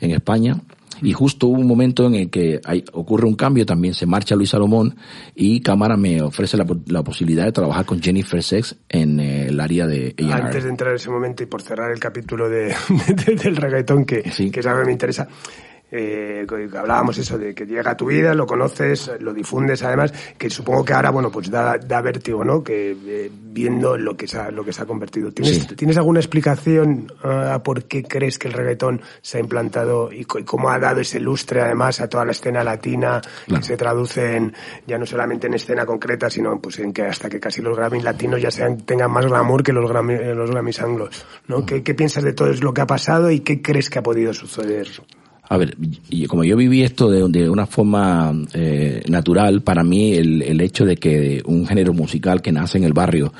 en 0.00 0.10
España 0.12 0.60
y 1.02 1.12
justo 1.12 1.46
hubo 1.46 1.60
un 1.60 1.66
momento 1.66 2.06
en 2.06 2.14
el 2.14 2.30
que 2.30 2.60
hay, 2.64 2.84
ocurre 2.92 3.26
un 3.26 3.34
cambio, 3.34 3.66
también 3.66 3.94
se 3.94 4.06
marcha 4.06 4.34
Luis 4.34 4.50
Salomón 4.50 4.96
y 5.34 5.60
Cámara 5.60 5.96
me 5.96 6.22
ofrece 6.22 6.56
la, 6.56 6.66
la 6.86 7.02
posibilidad 7.02 7.44
de 7.44 7.52
trabajar 7.52 7.84
con 7.84 8.00
Jennifer 8.00 8.42
Sex 8.42 8.76
en 8.88 9.20
eh, 9.20 9.46
el 9.46 9.60
área 9.60 9.86
de 9.86 10.14
Antes 10.30 10.64
de 10.64 10.70
entrar 10.70 10.90
en 10.90 10.96
ese 10.96 11.10
momento 11.10 11.42
y 11.42 11.46
por 11.46 11.62
cerrar 11.62 11.90
el 11.90 11.98
capítulo 11.98 12.48
de, 12.48 12.74
del 13.42 13.56
reggaetón 13.56 14.04
que, 14.04 14.22
algo 14.66 14.80
que 14.80 14.86
me 14.86 14.92
interesa, 14.92 15.28
eh, 15.90 16.46
hablábamos 16.76 17.18
eso 17.18 17.36
de 17.36 17.54
que 17.54 17.66
llega 17.66 17.92
a 17.92 17.96
tu 17.96 18.06
vida, 18.06 18.34
lo 18.34 18.46
conoces, 18.46 19.10
lo 19.20 19.32
difundes 19.32 19.82
además, 19.82 20.12
que 20.38 20.48
supongo 20.48 20.84
que 20.84 20.92
ahora, 20.92 21.10
bueno, 21.10 21.30
pues 21.30 21.50
da, 21.50 21.78
da 21.78 22.00
vértigo, 22.00 22.44
¿no? 22.44 22.62
Que 22.62 22.96
eh, 23.06 23.30
viendo 23.32 23.96
lo 23.96 24.16
que 24.16 24.28
se 24.28 24.38
ha, 24.38 24.50
lo 24.50 24.64
que 24.64 24.72
se 24.72 24.82
ha 24.82 24.86
convertido. 24.86 25.32
¿Tienes, 25.32 25.66
¿tienes 25.76 25.96
alguna 25.96 26.20
explicación 26.20 27.12
uh, 27.24 27.54
a 27.54 27.62
por 27.62 27.84
qué 27.84 28.04
crees 28.04 28.38
que 28.38 28.48
el 28.48 28.54
reggaetón 28.54 29.00
se 29.20 29.38
ha 29.38 29.40
implantado 29.40 30.12
y, 30.12 30.24
cómo 30.24 30.70
ha 30.70 30.78
dado 30.78 31.00
ese 31.00 31.18
lustre 31.18 31.60
además 31.60 32.00
a 32.00 32.08
toda 32.08 32.24
la 32.24 32.32
escena 32.32 32.62
latina 32.62 33.20
que 33.46 33.62
se 33.62 33.76
traduce 33.76 34.36
en, 34.36 34.54
ya 34.86 34.98
no 34.98 35.06
solamente 35.06 35.48
en 35.48 35.54
escena 35.54 35.84
concreta, 35.84 36.30
sino 36.30 36.60
pues 36.60 36.78
en 36.78 36.92
que 36.92 37.02
hasta 37.02 37.28
que 37.28 37.40
casi 37.40 37.60
los 37.62 37.76
Grammys 37.76 38.04
latinos 38.04 38.40
ya 38.40 38.50
sean, 38.50 38.78
tengan 38.78 39.10
más 39.10 39.26
glamour 39.26 39.62
que 39.62 39.72
los 39.72 39.88
Grammy, 39.88 40.16
los 40.34 40.50
Grammys 40.50 40.80
anglos, 40.80 41.26
¿no? 41.48 41.66
¿Qué, 41.66 41.82
¿Qué 41.82 41.94
piensas 41.94 42.22
de 42.22 42.32
todo 42.32 42.52
lo 42.52 42.72
que 42.72 42.80
ha 42.80 42.86
pasado 42.86 43.30
y 43.30 43.40
qué 43.40 43.60
crees 43.60 43.90
que 43.90 43.98
ha 43.98 44.02
podido 44.02 44.32
suceder? 44.32 44.88
A 45.50 45.56
ver, 45.56 45.76
y 46.08 46.26
como 46.26 46.44
yo 46.44 46.56
viví 46.56 46.84
esto 46.84 47.10
de, 47.10 47.50
una 47.50 47.66
forma 47.66 48.32
eh, 48.54 49.02
natural, 49.08 49.62
para 49.62 49.82
mí 49.82 50.12
el, 50.12 50.42
el 50.42 50.60
hecho 50.60 50.84
de 50.84 50.96
que 50.96 51.42
un 51.44 51.66
género 51.66 51.92
musical 51.92 52.40
que 52.40 52.52
nace 52.52 52.78
en 52.78 52.84
el 52.84 52.92
barrio 52.92 53.32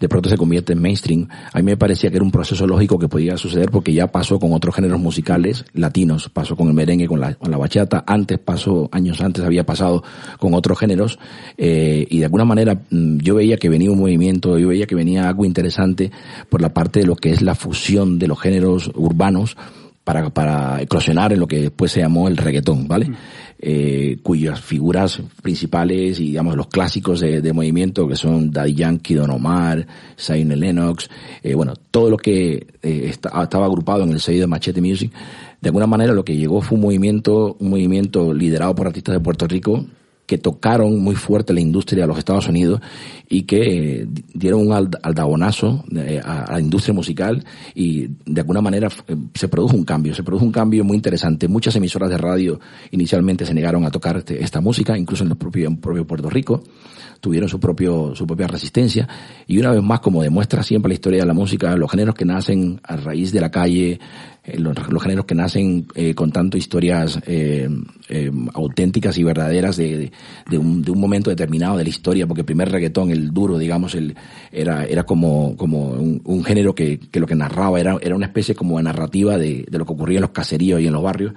de 0.00 0.08
pronto 0.08 0.28
se 0.28 0.36
convierte 0.36 0.72
en 0.72 0.82
mainstream, 0.82 1.28
a 1.52 1.58
mí 1.58 1.62
me 1.62 1.76
parecía 1.76 2.10
que 2.10 2.16
era 2.16 2.24
un 2.24 2.32
proceso 2.32 2.66
lógico 2.66 2.98
que 2.98 3.06
podía 3.06 3.36
suceder 3.36 3.70
porque 3.70 3.92
ya 3.92 4.08
pasó 4.08 4.40
con 4.40 4.52
otros 4.52 4.74
géneros 4.74 4.98
musicales 4.98 5.64
latinos, 5.74 6.28
pasó 6.28 6.56
con 6.56 6.66
el 6.66 6.74
merengue, 6.74 7.06
con 7.06 7.20
la, 7.20 7.34
con 7.34 7.52
la 7.52 7.56
bachata, 7.56 8.02
antes 8.08 8.40
pasó, 8.40 8.88
años 8.90 9.20
antes 9.20 9.44
había 9.44 9.64
pasado 9.64 10.02
con 10.40 10.54
otros 10.54 10.76
géneros, 10.80 11.20
eh, 11.56 12.04
y 12.10 12.18
de 12.18 12.24
alguna 12.24 12.44
manera 12.44 12.74
mm, 12.90 13.18
yo 13.18 13.36
veía 13.36 13.56
que 13.56 13.68
venía 13.68 13.92
un 13.92 14.00
movimiento, 14.00 14.58
yo 14.58 14.66
veía 14.66 14.86
que 14.86 14.96
venía 14.96 15.28
algo 15.28 15.44
interesante 15.44 16.10
por 16.48 16.60
la 16.60 16.74
parte 16.74 16.98
de 16.98 17.06
lo 17.06 17.14
que 17.14 17.30
es 17.30 17.40
la 17.40 17.54
fusión 17.54 18.18
de 18.18 18.26
los 18.26 18.40
géneros 18.40 18.90
urbanos, 18.96 19.56
para, 20.04 20.30
para 20.30 20.82
eclosionar 20.82 21.32
en 21.32 21.40
lo 21.40 21.46
que 21.46 21.60
después 21.60 21.92
se 21.92 22.00
llamó 22.00 22.28
el 22.28 22.36
reggaetón, 22.36 22.88
¿vale? 22.88 23.08
Mm. 23.08 23.16
Eh, 23.64 24.18
cuyas 24.24 24.60
figuras 24.60 25.22
principales 25.40 26.18
y 26.18 26.24
digamos 26.24 26.56
los 26.56 26.66
clásicos 26.66 27.20
de, 27.20 27.40
de 27.40 27.52
movimiento 27.52 28.08
que 28.08 28.16
son 28.16 28.50
Daddy 28.50 28.74
Yankee, 28.74 29.14
Don 29.14 29.30
Omar, 29.30 29.86
Zayn 30.18 30.48
Lennox, 30.48 31.08
eh, 31.44 31.54
bueno, 31.54 31.74
todo 31.92 32.10
lo 32.10 32.16
que 32.16 32.66
eh, 32.82 33.12
estaba 33.12 33.64
agrupado 33.64 34.02
en 34.02 34.10
el 34.10 34.18
sello 34.18 34.40
de 34.40 34.46
Machete 34.48 34.80
Music, 34.80 35.12
de 35.60 35.68
alguna 35.68 35.86
manera 35.86 36.12
lo 36.12 36.24
que 36.24 36.36
llegó 36.36 36.60
fue 36.60 36.74
un 36.74 36.82
movimiento, 36.82 37.56
un 37.60 37.70
movimiento 37.70 38.34
liderado 38.34 38.74
por 38.74 38.88
artistas 38.88 39.14
de 39.14 39.20
Puerto 39.20 39.46
Rico 39.46 39.86
que 40.26 40.38
tocaron 40.38 40.98
muy 41.00 41.14
fuerte 41.14 41.52
la 41.52 41.60
industria 41.60 42.04
de 42.04 42.08
los 42.08 42.18
Estados 42.18 42.48
Unidos 42.48 42.80
y 43.28 43.42
que 43.42 44.02
eh, 44.02 44.08
dieron 44.32 44.66
un 44.66 44.72
aldabonazo 44.72 45.84
eh, 45.94 46.20
a, 46.24 46.52
la 46.52 46.60
industria 46.60 46.94
musical 46.94 47.44
y 47.74 48.08
de 48.24 48.40
alguna 48.40 48.60
manera 48.60 48.88
eh, 49.08 49.16
se 49.34 49.48
produjo 49.48 49.76
un 49.76 49.84
cambio, 49.84 50.14
se 50.14 50.22
produjo 50.22 50.44
un 50.44 50.52
cambio 50.52 50.84
muy 50.84 50.96
interesante. 50.96 51.48
Muchas 51.48 51.76
emisoras 51.76 52.10
de 52.10 52.18
radio 52.18 52.60
inicialmente 52.90 53.44
se 53.44 53.54
negaron 53.54 53.84
a 53.84 53.90
tocar 53.90 54.18
este, 54.18 54.42
esta 54.42 54.60
música, 54.60 54.96
incluso 54.96 55.24
en 55.24 55.30
el 55.30 55.36
propio, 55.36 55.66
en 55.66 55.76
propio 55.78 56.06
Puerto 56.06 56.30
Rico 56.30 56.62
tuvieron 57.20 57.48
su 57.48 57.60
propio 57.60 58.16
su 58.16 58.26
propia 58.26 58.48
resistencia 58.48 59.08
y 59.46 59.56
una 59.58 59.70
vez 59.70 59.80
más 59.80 60.00
como 60.00 60.24
demuestra 60.24 60.64
siempre 60.64 60.88
la 60.88 60.94
historia 60.94 61.20
de 61.20 61.26
la 61.26 61.32
música 61.32 61.76
los 61.76 61.88
géneros 61.88 62.16
que 62.16 62.24
nacen 62.24 62.80
a 62.82 62.96
raíz 62.96 63.30
de 63.30 63.40
la 63.40 63.48
calle 63.48 64.00
eh, 64.44 64.58
los, 64.58 64.74
géneros 65.00 65.24
que 65.24 65.36
nacen 65.36 65.86
eh, 65.94 66.16
con 66.16 66.32
tanto 66.32 66.56
historias 66.56 67.20
eh, 67.26 67.68
auténticas 68.54 69.16
y 69.16 69.22
verdaderas 69.22 69.76
de, 69.76 70.10
de, 70.50 70.58
un, 70.58 70.82
momento 70.96 71.30
determinado 71.30 71.76
de 71.76 71.84
la 71.84 71.90
historia, 71.90 72.26
porque 72.26 72.40
el 72.40 72.46
primer 72.46 72.68
reggaetón, 72.68 73.12
el 73.12 73.32
duro, 73.32 73.56
digamos, 73.56 73.94
el, 73.94 74.16
era, 74.50 74.84
era 74.84 75.04
como, 75.04 75.56
como 75.56 75.90
un, 75.90 76.44
género 76.44 76.74
que, 76.74 76.98
que, 76.98 77.20
lo 77.20 77.26
que 77.28 77.36
narraba 77.36 77.78
era, 77.78 77.96
era 78.02 78.16
una 78.16 78.26
especie 78.26 78.56
como 78.56 78.78
de 78.78 78.82
narrativa 78.82 79.38
de, 79.38 79.64
de 79.70 79.78
lo 79.78 79.86
que 79.86 79.92
ocurría 79.92 80.18
en 80.18 80.22
los 80.22 80.30
caseríos 80.30 80.80
y 80.80 80.88
en 80.88 80.92
los 80.92 81.04
barrios. 81.04 81.34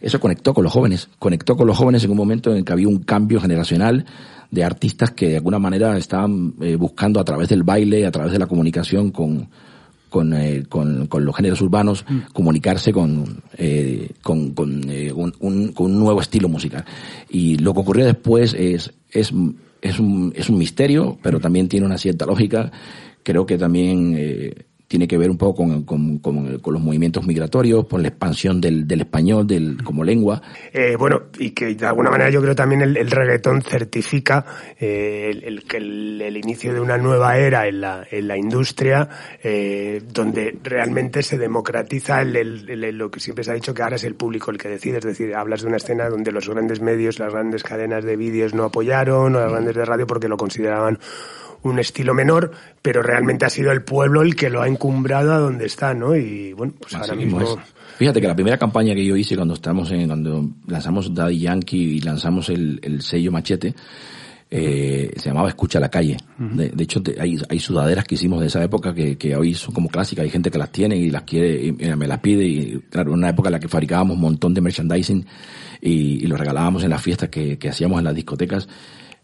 Eso 0.00 0.18
conectó 0.18 0.52
con 0.52 0.64
los 0.64 0.72
jóvenes, 0.72 1.08
conectó 1.20 1.56
con 1.56 1.68
los 1.68 1.78
jóvenes 1.78 2.02
en 2.02 2.10
un 2.10 2.16
momento 2.16 2.52
en 2.56 2.64
que 2.64 2.72
había 2.72 2.88
un 2.88 2.98
cambio 2.98 3.40
generacional 3.40 4.04
de 4.50 4.64
artistas 4.64 5.12
que 5.12 5.28
de 5.28 5.36
alguna 5.36 5.60
manera 5.60 5.96
estaban 5.96 6.54
buscando 6.78 7.20
a 7.20 7.24
través 7.24 7.48
del 7.50 7.62
baile, 7.62 8.04
a 8.06 8.10
través 8.10 8.32
de 8.32 8.38
la 8.38 8.46
comunicación 8.46 9.10
con, 9.10 9.48
con, 10.08 10.34
eh, 10.34 10.64
con, 10.68 11.06
con, 11.06 11.24
los 11.24 11.36
géneros 11.36 11.60
urbanos, 11.60 12.04
mm. 12.08 12.32
comunicarse 12.32 12.92
con, 12.92 13.42
eh, 13.56 14.10
con, 14.22 14.52
con, 14.52 14.88
eh, 14.90 15.12
un, 15.12 15.34
un, 15.40 15.72
con, 15.72 15.92
un, 15.92 15.98
nuevo 15.98 16.20
estilo 16.20 16.48
musical. 16.48 16.84
Y 17.28 17.56
lo 17.58 17.74
que 17.74 17.80
ocurrió 17.80 18.04
después 18.04 18.54
es, 18.54 18.92
es, 19.10 19.32
es, 19.82 20.00
un, 20.00 20.32
es 20.34 20.48
un 20.48 20.58
misterio, 20.58 21.18
pero 21.22 21.40
también 21.40 21.68
tiene 21.68 21.86
una 21.86 21.98
cierta 21.98 22.26
lógica. 22.26 22.70
Creo 23.22 23.46
que 23.46 23.58
también 23.58 24.14
eh, 24.16 24.54
tiene 24.88 25.06
que 25.06 25.18
ver 25.18 25.30
un 25.30 25.36
poco 25.36 25.56
con, 25.84 25.84
con, 25.84 26.18
con, 26.18 26.72
los 26.72 26.82
movimientos 26.82 27.26
migratorios, 27.26 27.84
por 27.84 28.00
la 28.00 28.08
expansión 28.08 28.58
del, 28.58 28.88
del 28.88 29.02
español 29.02 29.46
del, 29.46 29.76
como 29.84 30.02
lengua. 30.02 30.40
Eh, 30.72 30.96
bueno, 30.98 31.24
y 31.38 31.50
que 31.50 31.74
de 31.74 31.86
alguna 31.86 32.10
manera 32.10 32.30
yo 32.30 32.40
creo 32.40 32.54
también 32.54 32.80
el, 32.80 32.96
el 32.96 33.10
reggaetón 33.10 33.60
certifica 33.60 34.46
eh, 34.80 35.30
el, 35.30 35.62
el, 35.70 36.22
el, 36.22 36.36
inicio 36.38 36.72
de 36.72 36.80
una 36.80 36.96
nueva 36.96 37.36
era 37.36 37.68
en 37.68 37.82
la, 37.82 38.06
en 38.10 38.26
la 38.26 38.38
industria, 38.38 39.06
eh, 39.42 40.02
donde 40.10 40.56
realmente 40.62 41.22
se 41.22 41.36
democratiza 41.36 42.22
el, 42.22 42.96
lo 42.96 43.10
que 43.10 43.20
siempre 43.20 43.44
se 43.44 43.50
ha 43.50 43.54
dicho 43.54 43.74
que 43.74 43.82
ahora 43.82 43.96
es 43.96 44.04
el 44.04 44.14
público 44.14 44.50
el 44.50 44.56
que 44.56 44.70
decide, 44.70 44.98
es 44.98 45.04
decir, 45.04 45.34
hablas 45.34 45.60
de 45.60 45.68
una 45.68 45.76
escena 45.76 46.08
donde 46.08 46.32
los 46.32 46.48
grandes 46.48 46.80
medios, 46.80 47.18
las 47.18 47.32
grandes 47.32 47.62
cadenas 47.62 48.04
de 48.04 48.16
vídeos 48.16 48.54
no 48.54 48.64
apoyaron, 48.64 49.36
o 49.36 49.40
las 49.40 49.50
grandes 49.50 49.76
de 49.76 49.84
radio 49.84 50.06
porque 50.06 50.28
lo 50.28 50.38
consideraban 50.38 50.98
un 51.62 51.78
estilo 51.78 52.14
menor, 52.14 52.52
pero 52.82 53.02
realmente 53.02 53.44
ha 53.44 53.50
sido 53.50 53.72
el 53.72 53.82
pueblo 53.82 54.22
el 54.22 54.36
que 54.36 54.50
lo 54.50 54.62
ha 54.62 54.68
encumbrado 54.68 55.32
a 55.32 55.38
donde 55.38 55.66
está, 55.66 55.94
¿no? 55.94 56.16
Y 56.16 56.52
bueno, 56.52 56.74
pues 56.80 56.94
ahora 56.94 57.14
mismo... 57.14 57.58
Fíjate 57.96 58.20
que 58.20 58.28
la 58.28 58.34
primera 58.34 58.56
campaña 58.56 58.94
que 58.94 59.04
yo 59.04 59.16
hice 59.16 59.34
cuando 59.34 59.54
estamos 59.54 59.90
en, 59.90 60.06
cuando 60.06 60.48
lanzamos 60.68 61.12
Daddy 61.12 61.40
Yankee 61.40 61.96
y 61.96 62.00
lanzamos 62.00 62.48
el, 62.48 62.78
el 62.82 63.02
sello 63.02 63.32
Machete, 63.32 63.74
eh, 64.50 65.12
se 65.16 65.28
llamaba 65.28 65.48
Escucha 65.48 65.78
la 65.78 65.90
calle. 65.90 66.16
de, 66.38 66.72
hecho, 66.82 67.02
hay, 67.20 67.38
hay, 67.48 67.58
sudaderas 67.58 68.04
que 68.04 68.14
hicimos 68.14 68.40
de 68.40 68.46
esa 68.46 68.62
época 68.62 68.94
que, 68.94 69.18
que 69.18 69.36
hoy 69.36 69.54
son 69.54 69.74
como 69.74 69.88
clásicas. 69.88 70.22
Hay 70.22 70.30
gente 70.30 70.50
que 70.50 70.58
las 70.58 70.70
tiene 70.70 70.96
y 70.96 71.10
las 71.10 71.22
quiere, 71.22 71.66
y, 71.66 71.72
me 71.72 72.06
las 72.06 72.20
pide. 72.20 72.44
Y 72.44 72.78
claro, 72.88 73.10
en 73.10 73.18
una 73.18 73.30
época 73.30 73.48
en 73.48 73.54
la 73.54 73.60
que 73.60 73.68
fabricábamos 73.68 74.14
un 74.14 74.22
montón 74.22 74.54
de 74.54 74.60
merchandising 74.60 75.26
y, 75.82 76.24
y 76.24 76.26
lo 76.26 76.36
regalábamos 76.36 76.82
en 76.84 76.90
las 76.90 77.02
fiestas 77.02 77.28
que, 77.28 77.58
que 77.58 77.68
hacíamos 77.68 77.98
en 77.98 78.04
las 78.04 78.14
discotecas. 78.14 78.68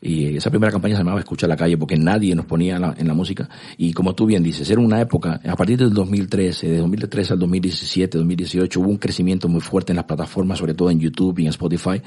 Y 0.06 0.36
esa 0.36 0.50
primera 0.50 0.70
campaña 0.70 0.96
se 0.96 1.00
llamaba 1.00 1.20
Escucha 1.20 1.46
la 1.46 1.56
calle 1.56 1.78
porque 1.78 1.96
nadie 1.96 2.34
nos 2.34 2.44
ponía 2.44 2.76
en 2.76 3.08
la 3.08 3.14
música. 3.14 3.48
Y 3.78 3.94
como 3.94 4.14
tú 4.14 4.26
bien 4.26 4.42
dices, 4.42 4.68
era 4.68 4.78
una 4.78 5.00
época, 5.00 5.40
a 5.42 5.56
partir 5.56 5.78
del 5.78 5.94
2013, 5.94 6.68
de 6.68 6.76
2013 6.76 7.32
al 7.32 7.38
2017, 7.38 8.18
2018, 8.18 8.80
hubo 8.80 8.90
un 8.90 8.98
crecimiento 8.98 9.48
muy 9.48 9.62
fuerte 9.62 9.92
en 9.92 9.96
las 9.96 10.04
plataformas, 10.04 10.58
sobre 10.58 10.74
todo 10.74 10.90
en 10.90 11.00
YouTube 11.00 11.38
y 11.38 11.44
en 11.44 11.48
Spotify. 11.48 12.02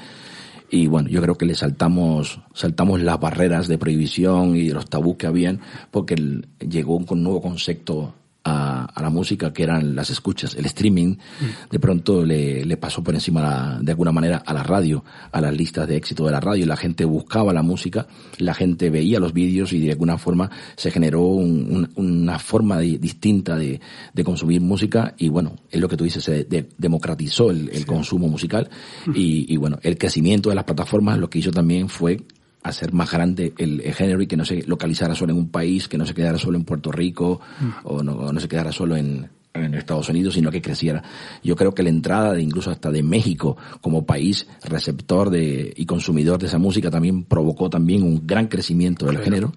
Y 0.70 0.86
bueno, 0.86 1.08
yo 1.08 1.20
creo 1.20 1.34
que 1.34 1.44
le 1.44 1.56
saltamos, 1.56 2.40
saltamos 2.54 3.02
las 3.02 3.18
barreras 3.18 3.66
de 3.66 3.78
prohibición 3.78 4.54
y 4.54 4.68
los 4.68 4.88
tabús 4.88 5.16
que 5.16 5.26
habían 5.26 5.58
porque 5.90 6.14
llegó 6.60 6.98
un 6.98 7.22
nuevo 7.24 7.42
concepto 7.42 8.14
a, 8.48 8.84
a 8.84 9.02
la 9.02 9.10
música, 9.10 9.52
que 9.52 9.62
eran 9.62 9.94
las 9.94 10.10
escuchas, 10.10 10.54
el 10.54 10.66
streaming, 10.66 11.16
mm. 11.16 11.70
de 11.70 11.78
pronto 11.78 12.24
le, 12.24 12.64
le 12.64 12.76
pasó 12.76 13.02
por 13.02 13.14
encima 13.14 13.78
de 13.80 13.92
alguna 13.92 14.12
manera 14.12 14.42
a 14.44 14.52
la 14.52 14.62
radio, 14.62 15.04
a 15.32 15.40
las 15.40 15.54
listas 15.54 15.86
de 15.88 15.96
éxito 15.96 16.24
de 16.24 16.32
la 16.32 16.40
radio. 16.40 16.66
La 16.66 16.76
gente 16.76 17.04
buscaba 17.04 17.52
la 17.52 17.62
música, 17.62 18.06
la 18.38 18.54
gente 18.54 18.90
veía 18.90 19.20
los 19.20 19.32
vídeos 19.32 19.72
y 19.72 19.80
de 19.80 19.92
alguna 19.92 20.18
forma 20.18 20.50
se 20.76 20.90
generó 20.90 21.22
una 21.22 22.38
forma 22.38 22.78
distinta 22.78 23.56
de, 23.56 23.80
de, 24.12 24.24
consumir 24.24 24.60
música 24.60 25.14
y 25.18 25.28
bueno, 25.28 25.56
es 25.70 25.80
lo 25.80 25.88
que 25.88 25.96
tú 25.96 26.04
dices, 26.04 26.24
se 26.24 26.46
democratizó 26.76 27.50
el, 27.50 27.70
el 27.72 27.86
consumo 27.86 28.28
musical 28.28 28.68
mm. 29.06 29.12
y, 29.14 29.52
y 29.52 29.56
bueno, 29.56 29.78
el 29.82 29.96
crecimiento 29.98 30.48
de 30.48 30.54
las 30.54 30.64
plataformas 30.64 31.18
lo 31.18 31.30
que 31.30 31.38
hizo 31.38 31.50
también 31.50 31.88
fue 31.88 32.18
hacer 32.62 32.92
más 32.92 33.10
grande 33.10 33.52
el, 33.58 33.80
género 33.94 34.20
y 34.20 34.26
que 34.26 34.36
no 34.36 34.44
se 34.44 34.62
localizara 34.66 35.14
solo 35.14 35.32
en 35.32 35.38
un 35.38 35.48
país, 35.48 35.88
que 35.88 35.98
no 35.98 36.06
se 36.06 36.14
quedara 36.14 36.38
solo 36.38 36.56
en 36.56 36.64
Puerto 36.64 36.90
Rico 36.92 37.40
mm. 37.60 37.68
o, 37.84 38.02
no, 38.02 38.40
se 38.40 38.48
quedara 38.48 38.72
solo 38.72 38.96
en, 38.96 39.30
Estados 39.74 40.08
Unidos, 40.08 40.34
sino 40.34 40.52
que 40.52 40.62
creciera. 40.62 41.02
Yo 41.42 41.56
creo 41.56 41.74
que 41.74 41.82
la 41.82 41.88
entrada 41.88 42.32
de 42.32 42.42
incluso 42.42 42.70
hasta 42.70 42.92
de 42.92 43.02
México 43.02 43.56
como 43.80 44.06
país 44.06 44.46
receptor 44.62 45.30
de, 45.30 45.72
y 45.74 45.84
consumidor 45.84 46.38
de 46.38 46.46
esa 46.46 46.58
música 46.58 46.92
también 46.92 47.24
provocó 47.24 47.68
también 47.68 48.04
un 48.04 48.24
gran 48.24 48.46
crecimiento 48.46 49.06
del 49.06 49.18
género 49.18 49.52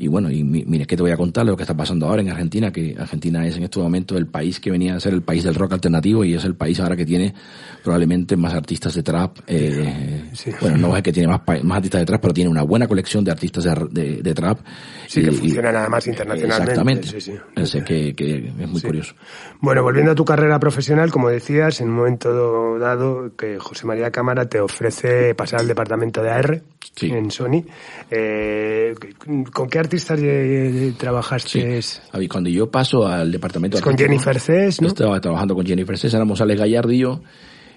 y 0.00 0.06
bueno, 0.06 0.30
y 0.30 0.44
mire, 0.44 0.86
¿qué 0.86 0.96
te 0.96 1.02
voy 1.02 1.10
a 1.10 1.16
contar 1.16 1.44
lo 1.44 1.56
que 1.56 1.64
está 1.64 1.76
pasando 1.76 2.06
ahora 2.06 2.22
en 2.22 2.30
Argentina? 2.30 2.70
Que 2.70 2.94
Argentina 2.96 3.44
es 3.44 3.56
en 3.56 3.64
este 3.64 3.80
momento 3.80 4.16
el 4.16 4.28
país 4.28 4.60
que 4.60 4.70
venía 4.70 4.94
a 4.94 5.00
ser 5.00 5.12
el 5.12 5.22
país 5.22 5.42
del 5.42 5.56
rock 5.56 5.72
alternativo 5.72 6.24
y 6.24 6.34
es 6.34 6.44
el 6.44 6.54
país 6.54 6.78
ahora 6.78 6.94
que 6.94 7.04
tiene 7.04 7.34
probablemente 7.82 8.36
más 8.36 8.54
artistas 8.54 8.94
de 8.94 9.02
trap. 9.02 9.38
Eh, 9.48 10.27
Bueno, 10.60 10.76
no 10.76 10.96
es 10.96 11.02
que 11.02 11.12
tiene 11.12 11.28
más, 11.28 11.42
más 11.62 11.76
artistas 11.76 12.00
de 12.00 12.06
trap, 12.06 12.20
pero 12.20 12.34
tiene 12.34 12.50
una 12.50 12.62
buena 12.62 12.86
colección 12.86 13.24
de 13.24 13.30
artistas 13.30 13.64
de, 13.90 14.22
de, 14.22 14.34
trap. 14.34 14.60
Sí, 15.06 15.22
que 15.22 15.32
funciona 15.32 15.72
nada 15.72 15.88
más 15.88 16.06
internacionalmente. 16.06 17.08
Exactamente. 17.16 17.20
Sí, 17.20 17.66
sí. 17.66 17.80
que, 17.82 18.14
que 18.14 18.52
es 18.58 18.68
muy 18.68 18.80
curioso. 18.80 19.14
Bueno, 19.60 19.82
volviendo 19.82 20.12
a 20.12 20.14
tu 20.14 20.24
carrera 20.24 20.58
profesional, 20.58 21.10
como 21.10 21.28
decías, 21.28 21.80
en 21.80 21.88
un 21.88 21.96
momento 21.96 22.78
dado 22.78 23.34
que 23.36 23.58
José 23.58 23.86
María 23.86 24.10
Cámara 24.10 24.48
te 24.48 24.60
ofrece 24.60 25.34
pasar 25.34 25.60
al 25.60 25.68
departamento 25.68 26.22
de 26.22 26.30
AR 26.30 26.62
en 27.00 27.30
Sony. 27.30 27.64
Eh, 28.10 28.94
¿Con 29.52 29.68
qué 29.68 29.78
artistas 29.78 30.20
trabajaste? 30.96 31.82
Sí. 31.82 32.28
Cuando 32.28 32.50
yo 32.50 32.70
paso 32.70 33.06
al 33.06 33.30
departamento... 33.32 33.80
Con 33.80 33.96
Jennifer 33.96 34.38
Cés, 34.38 34.80
¿no? 34.80 34.88
Estaba 34.88 35.20
trabajando 35.20 35.54
con 35.54 35.66
Jennifer 35.66 35.96
Cés, 35.96 36.14
éramos 36.14 36.40
Alex 36.40 36.60
Gallardo 36.60 36.92
y 36.92 36.98
yo, 36.98 37.20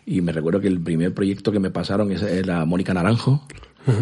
y 0.06 0.22
me 0.22 0.32
recuerdo 0.32 0.60
que 0.60 0.68
el 0.68 0.80
primer 0.80 1.14
proyecto 1.14 1.52
que 1.52 1.60
me 1.60 1.72
pasaron 1.72 2.12
es, 2.12 2.46
la 2.46 2.66
Mónica 2.66 2.94
Naranjo. 2.94 3.46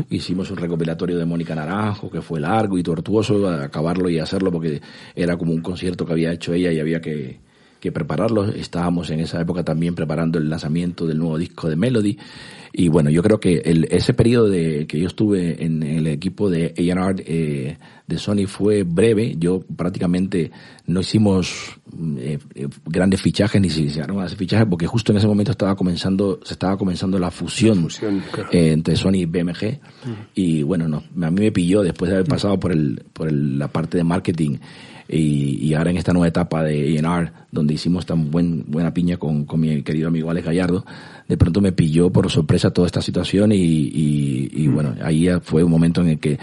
Hicimos 0.09 0.51
un 0.51 0.57
recopilatorio 0.57 1.17
de 1.17 1.25
Mónica 1.25 1.55
Naranjo, 1.55 2.09
que 2.09 2.21
fue 2.21 2.39
largo 2.39 2.77
y 2.77 2.83
tortuoso, 2.83 3.47
acabarlo 3.47 4.09
y 4.09 4.19
hacerlo 4.19 4.51
porque 4.51 4.81
era 5.15 5.37
como 5.37 5.53
un 5.53 5.61
concierto 5.61 6.05
que 6.05 6.11
había 6.11 6.33
hecho 6.33 6.53
ella 6.53 6.71
y 6.71 6.79
había 6.79 6.99
que, 6.99 7.39
que 7.79 7.91
prepararlo. 7.91 8.45
Estábamos 8.45 9.09
en 9.09 9.21
esa 9.21 9.39
época 9.39 9.63
también 9.63 9.95
preparando 9.95 10.37
el 10.37 10.49
lanzamiento 10.49 11.07
del 11.07 11.17
nuevo 11.17 11.37
disco 11.37 11.69
de 11.69 11.75
Melody. 11.75 12.17
Y 12.73 12.87
bueno, 12.89 13.09
yo 13.09 13.23
creo 13.23 13.39
que 13.39 13.57
el, 13.65 13.87
ese 13.89 14.13
periodo 14.13 14.49
de 14.49 14.85
que 14.85 14.99
yo 14.99 15.07
estuve 15.07 15.63
en, 15.63 15.81
el 15.81 16.07
equipo 16.07 16.49
de 16.49 16.73
A&R 16.77 17.23
eh, 17.25 17.77
de 18.09 18.17
Sony 18.17 18.47
fue 18.47 18.83
breve. 18.83 19.35
Yo 19.37 19.61
prácticamente 19.75 20.51
no 20.87 21.01
hicimos 21.01 21.77
eh, 22.17 22.39
eh, 22.55 22.67
grandes 22.85 23.21
fichajes 23.21 23.61
ni 23.61 23.69
se 23.69 23.81
hicieron 23.81 24.19
hacer 24.19 24.37
fichajes 24.37 24.65
porque 24.67 24.87
justo 24.87 25.11
en 25.11 25.19
ese 25.19 25.27
momento 25.27 25.51
estaba 25.51 25.75
comenzando, 25.75 26.39
se 26.43 26.53
estaba 26.55 26.75
comenzando 26.75 27.19
la 27.19 27.29
fusión, 27.29 27.87
entre 28.51 28.95
Sony 28.95 29.17
y 29.17 29.25
BMG. 29.25 29.79
Y 30.33 30.63
bueno, 30.63 30.87
no, 30.87 30.97
a 30.97 31.29
mí 31.29 31.41
me 31.41 31.51
pilló 31.51 31.83
después 31.83 32.09
de 32.09 32.17
haber 32.17 32.27
pasado 32.27 32.59
por 32.59 32.71
el, 32.71 33.03
por 33.13 33.31
la 33.31 33.67
parte 33.67 33.97
de 33.97 34.03
marketing 34.03 34.57
y, 35.07 35.67
y, 35.67 35.73
ahora 35.73 35.91
en 35.91 35.97
esta 35.97 36.13
nueva 36.13 36.27
etapa 36.27 36.63
de 36.63 36.99
A&R, 36.99 37.31
donde 37.51 37.73
hicimos 37.73 38.05
tan 38.05 38.29
buen, 38.29 38.65
buena 38.67 38.93
piña 38.93 39.17
con, 39.17 39.45
con 39.45 39.59
mi 39.59 39.81
querido 39.81 40.07
amigo 40.07 40.29
Alex 40.29 40.45
Gallardo, 40.45 40.85
de 41.27 41.37
pronto 41.37 41.61
me 41.61 41.71
pilló 41.71 42.11
por 42.11 42.29
sorpresa 42.29 42.71
toda 42.71 42.85
esta 42.85 43.01
situación 43.01 43.51
y, 43.51 43.55
y, 43.55 44.51
y 44.51 44.67
bueno, 44.67 44.95
ahí 45.01 45.27
fue 45.41 45.63
un 45.63 45.71
momento 45.71 46.01
en 46.01 46.09
el 46.09 46.19
que 46.19 46.37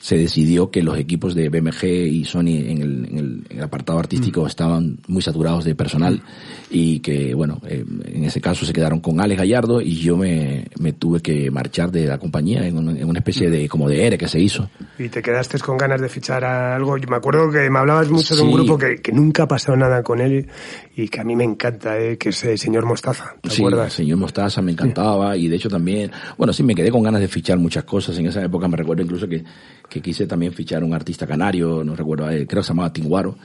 se 0.00 0.16
decidió 0.16 0.70
que 0.70 0.82
los 0.82 0.98
equipos 0.98 1.34
de 1.34 1.50
BMG 1.50 1.84
y 1.84 2.24
Sony 2.24 2.56
en 2.56 2.82
el, 2.82 3.08
en 3.10 3.44
el, 3.50 3.62
apartado 3.62 3.98
artístico 3.98 4.44
mm. 4.44 4.46
estaban 4.46 4.98
muy 5.06 5.20
saturados 5.20 5.64
de 5.64 5.74
personal 5.74 6.22
y 6.70 7.00
que, 7.00 7.34
bueno, 7.34 7.60
eh, 7.66 7.84
en 8.06 8.24
ese 8.24 8.40
caso 8.40 8.64
se 8.64 8.72
quedaron 8.72 9.00
con 9.00 9.20
Alex 9.20 9.38
Gallardo 9.38 9.82
y 9.82 9.96
yo 9.96 10.16
me, 10.16 10.68
me 10.78 10.94
tuve 10.94 11.20
que 11.20 11.50
marchar 11.50 11.90
de 11.90 12.06
la 12.06 12.16
compañía 12.16 12.66
en, 12.66 12.78
una 12.78 13.18
especie 13.18 13.50
de, 13.50 13.68
como 13.68 13.90
de 13.90 14.06
ERE 14.06 14.16
que 14.16 14.26
se 14.26 14.40
hizo. 14.40 14.70
¿Y 14.98 15.10
te 15.10 15.20
quedaste 15.20 15.58
con 15.58 15.76
ganas 15.76 16.00
de 16.00 16.08
fichar 16.08 16.44
a 16.44 16.76
algo? 16.76 16.96
Yo 16.96 17.06
me 17.08 17.16
acuerdo 17.16 17.50
que 17.50 17.68
me 17.68 17.78
hablabas 17.78 18.08
mucho 18.08 18.34
de 18.34 18.40
un 18.40 18.52
grupo 18.52 18.78
que, 18.78 19.02
que, 19.02 19.12
nunca 19.12 19.42
ha 19.42 19.48
pasado 19.48 19.76
nada 19.76 20.02
con 20.02 20.20
él 20.20 20.48
y 20.96 21.08
que 21.08 21.20
a 21.20 21.24
mí 21.24 21.36
me 21.36 21.44
encanta, 21.44 21.98
eh, 21.98 22.16
que 22.16 22.30
es 22.30 22.42
el 22.44 22.58
señor 22.58 22.86
Mostaza, 22.86 23.34
¿te 23.42 23.50
sí, 23.50 23.60
acuerdas? 23.60 23.92
señor 23.92 24.16
Mostaza 24.16 24.62
me 24.62 24.72
encantaba 24.72 25.36
y 25.36 25.48
de 25.48 25.56
hecho 25.56 25.68
también, 25.68 26.10
bueno, 26.38 26.54
sí, 26.54 26.62
me 26.62 26.74
quedé 26.74 26.90
con 26.90 27.02
ganas 27.02 27.20
de 27.20 27.28
fichar 27.28 27.58
muchas 27.58 27.84
cosas. 27.84 28.18
En 28.18 28.26
esa 28.26 28.42
época 28.42 28.66
me 28.66 28.78
recuerdo 28.78 29.02
incluso 29.02 29.28
que 29.28 29.44
que 29.90 30.00
quise 30.00 30.26
también 30.26 30.52
fichar 30.52 30.84
un 30.84 30.94
artista 30.94 31.26
canario, 31.26 31.82
no 31.84 31.96
recuerdo, 31.96 32.30
eh, 32.30 32.46
creo 32.46 32.62
que 32.62 32.66
se 32.66 32.68
llamaba 32.68 32.92
Tinguaro. 32.92 33.36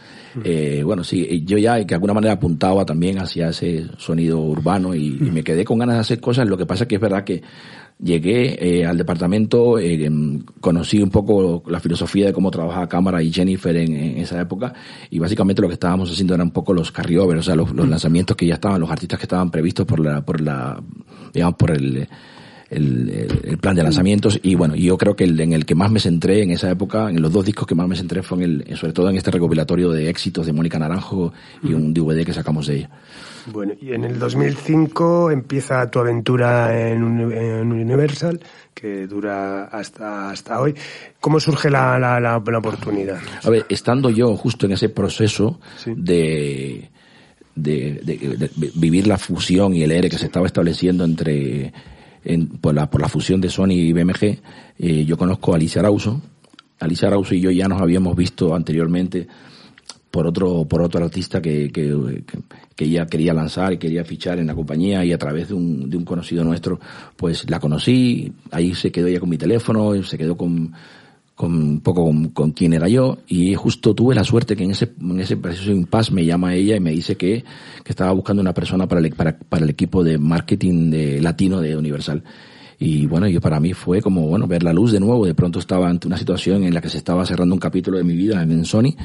Eh, 0.44 0.84
bueno, 0.86 1.04
sí, 1.04 1.26
eh, 1.28 1.42
yo 1.44 1.58
ya 1.58 1.78
que 1.80 1.86
de 1.86 1.96
alguna 1.96 2.14
manera 2.14 2.34
apuntaba 2.34 2.86
también 2.86 3.18
hacia 3.18 3.50
ese 3.50 3.88
sonido 3.98 4.40
urbano 4.40 4.94
y, 4.94 5.10
me 5.10 5.44
quedé 5.44 5.66
con 5.66 5.80
ganas 5.80 5.96
de 5.96 6.02
hacer 6.02 6.20
cosas. 6.20 6.48
Lo 6.48 6.58
que 6.58 6.66
pasa 6.66 6.84
es 6.84 6.88
que 6.88 6.96
es 6.96 7.02
verdad 7.02 7.24
que 7.24 7.42
llegué 7.98 8.86
al 8.86 8.98
departamento, 8.98 9.78
conocí 10.60 11.02
un 11.02 11.10
poco 11.10 11.64
la 11.68 11.80
filosofía 11.80 12.28
de 12.28 12.34
cómo 12.34 12.52
trabajaba 12.52 12.88
Cámara 12.88 13.24
y 13.24 13.32
Jennifer 13.32 13.76
en, 13.76 14.20
esa 14.20 14.40
época 14.40 14.74
y 15.10 15.18
básicamente 15.18 15.62
lo 15.62 15.70
que 15.70 15.76
estábamos 15.76 16.12
haciendo 16.12 16.36
eran 16.36 16.48
un 16.48 16.54
poco 16.54 16.74
los 16.74 16.92
carryovers, 16.92 17.40
o 17.40 17.44
sea, 17.44 17.56
los, 17.56 17.72
los 17.74 17.88
lanzamientos 17.88 18.36
que 18.36 18.46
ya 18.46 18.56
estaban, 18.56 18.82
los 18.82 18.92
artistas 18.92 19.18
que 19.18 19.26
estaban 19.26 19.50
previstos 19.50 19.86
por 19.86 20.02
la, 20.02 20.24
por 20.24 20.42
la, 20.42 20.82
digamos, 21.34 21.56
por 21.56 21.72
el 21.72 22.08
el, 22.70 23.58
plan 23.62 23.76
de 23.76 23.84
lanzamientos 23.84 24.40
y 24.42 24.56
bueno, 24.56 24.76
yo 24.76 24.98
creo 24.98 25.16
que 25.16 25.24
el, 25.24 25.40
en 25.40 25.54
el 25.54 25.66
que 25.66 25.76
más 25.76 25.92
me 25.92 26.00
centré 26.00 26.44
en 26.44 26.52
esa 26.52 26.70
época, 26.70 27.10
en 27.10 27.22
los 27.22 27.32
dos 27.32 27.46
discos 27.46 27.68
que 27.68 27.76
más 27.76 27.88
me 27.88 27.96
centré 27.96 28.24
fue 28.24 28.40
en 28.40 28.44
el, 28.44 28.78
sobre 28.78 28.94
todo 28.94 29.10
en 29.10 29.18
este 29.18 29.32
recopilatorio 29.32 29.92
de 29.92 30.10
éxitos 30.10 30.46
de 30.46 30.54
Mónica 30.54 30.80
Naranjo 30.80 31.34
y 31.64 31.74
un 31.74 31.94
DVD 31.94 32.26
que 32.26 32.34
sacamos 32.34 32.68
de 32.68 32.78
ella. 32.78 32.90
Bueno, 33.48 33.74
y 33.80 33.94
en 33.94 34.04
el 34.04 34.18
2005 34.18 35.30
empieza 35.30 35.90
tu 35.92 36.00
aventura 36.00 36.90
en, 36.90 37.04
Universal, 37.04 38.40
que 38.74 39.06
dura 39.06 39.66
hasta, 39.66 40.32
hasta 40.32 40.60
hoy. 40.60 40.74
¿Cómo 41.20 41.40
surge 41.40 41.70
la, 41.70 42.00
la, 42.00 42.20
la, 42.20 42.38
oportunidad? 42.38 43.20
A 43.44 43.50
ver, 43.50 43.66
estando 43.70 44.10
yo 44.10 44.36
justo 44.36 44.66
en 44.66 44.72
ese 44.72 44.90
proceso 44.90 45.60
de, 45.86 46.90
de, 47.54 48.02
de, 48.04 48.50
vivir 48.76 49.06
la 49.06 49.20
fusión 49.20 49.76
y 49.76 49.84
el 49.84 49.92
ERE 49.92 50.10
que 50.10 50.18
se 50.18 50.26
estaba 50.26 50.48
estableciendo 50.48 51.04
entre 51.04 51.72
por, 52.62 52.74
la, 52.74 52.90
por 52.90 53.02
la 53.02 53.10
fusión 53.10 53.42
de 53.42 53.50
Sony 53.50 53.72
y 53.72 53.94
BMG, 53.94 54.40
eh, 54.80 55.06
yo 55.06 55.18
conozco 55.18 55.54
a 55.54 55.56
Alicia 55.56 55.82
Arauzo. 55.82 56.22
Alicia 56.80 57.08
Arauzo 57.08 57.36
y 57.36 57.42
yo 57.42 57.52
ya 57.52 57.68
nos 57.68 57.82
habíamos 57.82 58.16
visto 58.16 58.56
anteriormente 58.56 59.28
por 60.12 60.28
otro, 60.28 60.66
por 60.66 60.82
otro 60.82 61.04
artista 61.04 61.42
que, 61.42 61.70
que, 61.72 62.24
que 62.76 62.86
ella 62.86 63.06
quería 63.06 63.34
lanzar 63.34 63.74
y 63.74 63.78
quería 63.78 64.06
fichar 64.06 64.40
en 64.40 64.48
la 64.48 64.56
compañía 64.56 65.04
y 65.04 65.12
a 65.12 65.18
través 65.18 65.50
de 65.50 65.54
un, 65.54 65.90
de 65.90 65.98
un 65.98 66.06
conocido 66.06 66.44
nuestro, 66.44 66.80
pues 67.18 67.50
la 67.50 67.60
conocí, 67.60 68.32
ahí 68.52 68.74
se 68.74 68.92
quedó 68.92 69.08
ella 69.08 69.20
con 69.20 69.30
mi 69.30 69.38
teléfono, 69.38 70.02
se 70.04 70.18
quedó 70.18 70.38
con, 70.38 70.74
con 71.36 71.54
un 71.54 71.82
poco 71.82 72.10
con, 72.34 72.52
quién 72.52 72.74
era 72.74 72.88
yo 72.88 73.18
y 73.28 73.56
justo 73.56 73.94
tuve 73.94 74.16
la 74.16 74.24
suerte 74.24 74.56
que 74.56 74.64
en 74.64 74.72
ese 74.72 74.94
en 75.02 75.20
ese 75.20 75.36
proceso 75.36 75.70
impasse 75.72 76.14
me 76.14 76.26
llama 76.26 76.56
ella 76.56 76.78
y 76.78 76.80
me 76.80 76.92
dice 76.92 77.18
que, 77.18 77.44
que 77.84 77.92
estaba 77.92 78.14
buscando 78.14 78.42
una 78.42 78.54
persona 78.54 78.88
para 78.88 79.02
el, 79.02 79.12
para, 79.12 79.38
para 79.38 79.66
el 79.66 79.70
equipo 79.70 80.04
de 80.04 80.18
marketing 80.18 80.92
de 80.92 81.22
latino 81.22 81.60
de 81.60 81.76
Universal. 81.76 82.24
Y 82.80 83.06
bueno 83.06 83.28
yo 83.28 83.42
para 83.42 83.60
mí 83.60 83.74
fue 83.74 84.02
como 84.02 84.28
bueno 84.28 84.48
ver 84.48 84.64
la 84.64 84.72
luz 84.72 84.94
de 84.94 85.02
nuevo. 85.02 85.26
De 85.26 85.34
pronto 85.34 85.60
estaba 85.60 85.90
ante 85.90 86.08
una 86.08 86.18
situación 86.18 86.64
en 86.64 86.74
la 86.74 86.80
que 86.80 86.90
se 86.90 86.98
estaba 86.98 87.26
cerrando 87.26 87.54
un 87.54 87.60
capítulo 87.60 87.98
de 87.98 88.06
mi 88.06 88.16
vida 88.16 88.42
en 88.42 88.64
Sony 88.64 88.96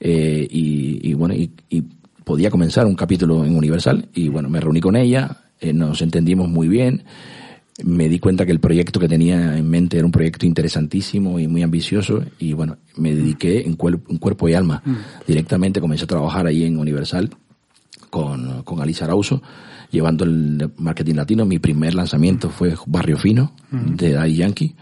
eh, 0.00 0.46
y, 0.50 1.08
y, 1.08 1.14
bueno 1.14 1.34
y, 1.34 1.52
y, 1.70 1.84
podía 2.24 2.50
comenzar 2.50 2.86
un 2.86 2.96
capítulo 2.96 3.44
en 3.44 3.56
Universal. 3.56 4.08
Y 4.12 4.28
bueno 4.28 4.48
me 4.48 4.60
reuní 4.60 4.80
con 4.80 4.96
ella 4.96 5.44
eh, 5.60 5.72
nos 5.72 6.02
entendimos 6.02 6.48
muy 6.48 6.66
bien 6.68 7.04
me 7.84 8.08
di 8.08 8.18
cuenta 8.18 8.46
que 8.46 8.52
el 8.52 8.60
proyecto 8.60 8.98
que 8.98 9.08
tenía 9.08 9.56
en 9.56 9.68
mente 9.68 9.98
era 9.98 10.06
un 10.06 10.12
proyecto 10.12 10.46
interesantísimo 10.46 11.38
y 11.38 11.46
muy 11.46 11.62
ambicioso 11.62 12.22
y 12.38 12.52
bueno, 12.52 12.78
me 12.96 13.14
dediqué 13.14 13.66
en, 13.66 13.76
cuerpo 13.76 14.48
y 14.48 14.54
alma. 14.54 14.82
Mm. 14.84 14.94
Directamente 15.26 15.80
comencé 15.80 16.04
a 16.04 16.08
trabajar 16.08 16.46
ahí 16.46 16.64
en 16.64 16.78
Universal 16.78 17.30
con, 18.08 18.62
con 18.62 18.80
Alice 18.80 19.04
Arauzo, 19.04 19.42
llevando 19.90 20.24
el 20.24 20.70
marketing 20.78 21.16
latino. 21.16 21.44
Mi 21.44 21.58
primer 21.58 21.94
lanzamiento 21.94 22.48
fue 22.48 22.74
Barrio 22.86 23.18
Fino 23.18 23.52
mm. 23.70 23.94
de 23.96 24.12
Daddy 24.12 24.36
Yankee 24.36 24.74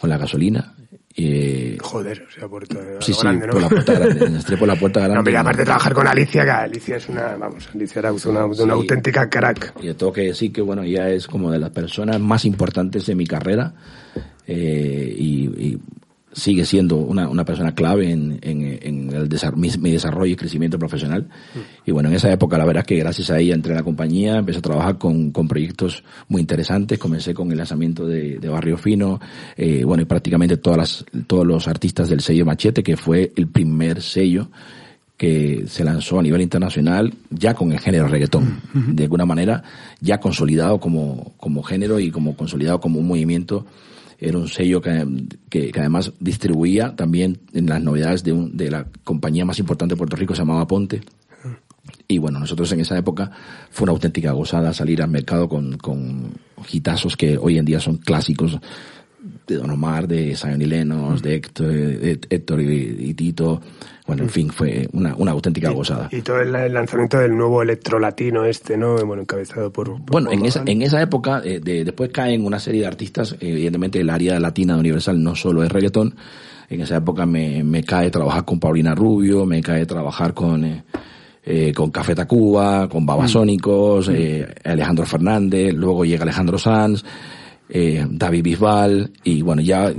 con 0.00 0.08
la 0.08 0.16
gasolina 0.16 0.74
eh, 1.14 1.76
Joder, 1.80 2.26
o 2.26 2.30
sea, 2.30 2.48
puerta 2.48 2.76
sí, 3.00 3.12
sí, 3.12 3.20
por 3.22 3.60
la 3.60 3.68
puerta 3.68 3.92
grande, 3.92 4.26
entré 4.26 4.56
por 4.56 4.68
la 4.68 4.76
puerta 4.76 5.00
grande. 5.00 5.16
No, 5.16 5.24
pero 5.24 5.38
aparte 5.40 5.58
de 5.58 5.64
trabajar 5.64 5.92
con 5.92 6.06
Alicia, 6.06 6.44
que 6.44 6.50
Alicia 6.50 6.96
es 6.96 7.08
una, 7.08 7.36
vamos, 7.36 7.68
Alicia 7.74 7.98
era 7.98 8.12
una, 8.12 8.44
una 8.46 8.72
auténtica 8.74 9.28
crack. 9.28 9.74
Y 9.82 9.92
tengo 9.94 10.12
que 10.12 10.22
decir 10.22 10.52
que, 10.52 10.62
bueno, 10.62 10.82
ella 10.82 11.10
es 11.10 11.26
como 11.26 11.50
de 11.50 11.58
las 11.58 11.70
personas 11.70 12.18
más 12.20 12.44
importantes 12.44 13.06
de 13.06 13.14
mi 13.14 13.26
carrera, 13.26 13.74
eh, 14.46 15.14
y, 15.16 15.44
y 15.68 15.78
sigue 16.32 16.64
siendo 16.64 16.96
una, 16.96 17.28
una 17.28 17.44
persona 17.44 17.74
clave 17.74 18.10
en, 18.10 18.38
en, 18.42 19.12
el 19.12 19.28
mi, 19.56 19.90
desarrollo 19.90 20.32
y 20.32 20.36
crecimiento 20.36 20.78
profesional. 20.78 21.22
Mm. 21.54 21.58
Y 21.86 21.92
bueno, 21.92 22.08
en 22.08 22.14
esa 22.14 22.32
época 22.32 22.58
la 22.58 22.64
verdad 22.64 22.82
es 22.82 22.86
que 22.86 22.96
gracias 22.96 23.30
a 23.30 23.38
ella 23.38 23.54
entré 23.54 23.72
en 23.72 23.76
la 23.76 23.82
compañía, 23.82 24.38
empecé 24.38 24.58
a 24.58 24.62
trabajar 24.62 24.98
con, 24.98 25.30
con 25.30 25.48
proyectos 25.48 26.02
muy 26.28 26.40
interesantes, 26.40 26.98
comencé 26.98 27.34
con 27.34 27.50
el 27.52 27.58
lanzamiento 27.58 28.06
de, 28.06 28.38
de 28.38 28.48
Barrio 28.48 28.78
Fino, 28.78 29.20
eh, 29.56 29.84
bueno, 29.84 30.02
y 30.02 30.06
prácticamente 30.06 30.56
todas 30.56 30.78
las, 30.78 31.04
todos 31.26 31.46
los 31.46 31.68
artistas 31.68 32.08
del 32.08 32.20
sello 32.20 32.46
Machete, 32.46 32.82
que 32.82 32.96
fue 32.96 33.32
el 33.36 33.48
primer 33.48 34.00
sello 34.02 34.48
que 35.16 35.66
se 35.68 35.84
lanzó 35.84 36.18
a 36.18 36.22
nivel 36.22 36.40
internacional 36.40 37.14
ya 37.30 37.54
con 37.54 37.70
el 37.70 37.78
género 37.78 38.08
reggaetón, 38.08 38.60
de 38.74 39.04
alguna 39.04 39.24
manera 39.24 39.62
ya 40.00 40.18
consolidado 40.18 40.80
como, 40.80 41.34
como 41.36 41.62
género 41.62 42.00
y 42.00 42.10
como 42.10 42.34
consolidado 42.36 42.80
como 42.80 42.98
un 42.98 43.06
movimiento 43.06 43.64
era 44.22 44.38
un 44.38 44.48
sello 44.48 44.80
que, 44.80 45.04
que, 45.50 45.72
además 45.76 46.12
distribuía 46.20 46.94
también 46.94 47.40
en 47.52 47.66
las 47.66 47.82
novedades 47.82 48.22
de, 48.22 48.32
un, 48.32 48.56
de 48.56 48.70
la 48.70 48.86
compañía 49.04 49.44
más 49.44 49.58
importante 49.58 49.94
de 49.94 49.98
Puerto 49.98 50.16
Rico, 50.16 50.34
se 50.34 50.42
llamaba 50.42 50.66
Ponte. 50.66 51.00
Y 52.06 52.18
bueno, 52.18 52.38
nosotros 52.38 52.70
en 52.72 52.80
esa 52.80 52.96
época 52.96 53.32
fue 53.70 53.84
una 53.84 53.92
auténtica 53.92 54.30
gozada 54.30 54.72
salir 54.72 55.02
al 55.02 55.10
mercado 55.10 55.48
con, 55.48 55.76
con 55.76 56.34
hitazos 56.70 57.16
que 57.16 57.36
hoy 57.36 57.58
en 57.58 57.64
día 57.64 57.80
son 57.80 57.96
clásicos 57.96 58.58
de 59.46 59.56
Don 59.56 59.70
Omar, 59.70 60.08
de 60.08 60.34
Zion 60.36 60.60
y 60.60 60.66
Lenos, 60.66 61.22
de 61.22 61.36
Héctor, 61.36 62.60
y, 62.60 63.14
Tito. 63.14 63.60
Bueno, 64.06 64.24
en 64.24 64.30
fin, 64.30 64.50
fue 64.50 64.88
una, 64.92 65.14
una 65.14 65.30
auténtica 65.30 65.70
gozada. 65.70 66.08
Y 66.10 66.22
todo 66.22 66.40
el, 66.40 66.52
lanzamiento 66.52 67.18
del 67.18 67.36
nuevo 67.36 67.62
electro 67.62 67.98
latino 67.98 68.44
este, 68.44 68.76
¿no? 68.76 68.96
Bueno, 69.06 69.22
encabezado 69.22 69.72
por... 69.72 70.00
bueno, 70.00 70.32
en 70.32 70.44
esa, 70.44 70.62
en 70.66 70.82
esa 70.82 71.00
época, 71.00 71.40
eh, 71.44 71.60
de, 71.60 71.84
después 71.84 72.10
caen 72.10 72.44
una 72.44 72.58
serie 72.58 72.82
de 72.82 72.86
artistas, 72.88 73.36
evidentemente 73.40 74.00
el 74.00 74.10
área 74.10 74.38
latina 74.40 74.74
de 74.74 74.80
Universal 74.80 75.22
no 75.22 75.36
solo 75.36 75.62
es 75.62 75.70
reggaetón, 75.70 76.16
en 76.68 76.80
esa 76.80 76.96
época 76.96 77.26
me, 77.26 77.62
me 77.62 77.84
cae 77.84 78.10
trabajar 78.10 78.44
con 78.44 78.58
Paulina 78.58 78.94
Rubio, 78.94 79.46
me 79.46 79.62
cae 79.62 79.86
trabajar 79.86 80.34
con... 80.34 80.64
Eh, 80.64 80.84
eh, 81.44 81.72
con 81.72 81.90
Café 81.90 82.14
Tacuba, 82.14 82.88
con 82.88 83.04
Babasónicos, 83.04 84.08
eh, 84.10 84.46
Alejandro 84.62 85.04
Fernández, 85.04 85.74
luego 85.74 86.04
llega 86.04 86.22
Alejandro 86.22 86.56
Sanz, 86.56 87.04
eh, 87.68 88.06
David 88.10 88.42
Bisbal 88.42 89.12
y 89.24 89.40
bueno, 89.42 89.62
ya 89.62 89.92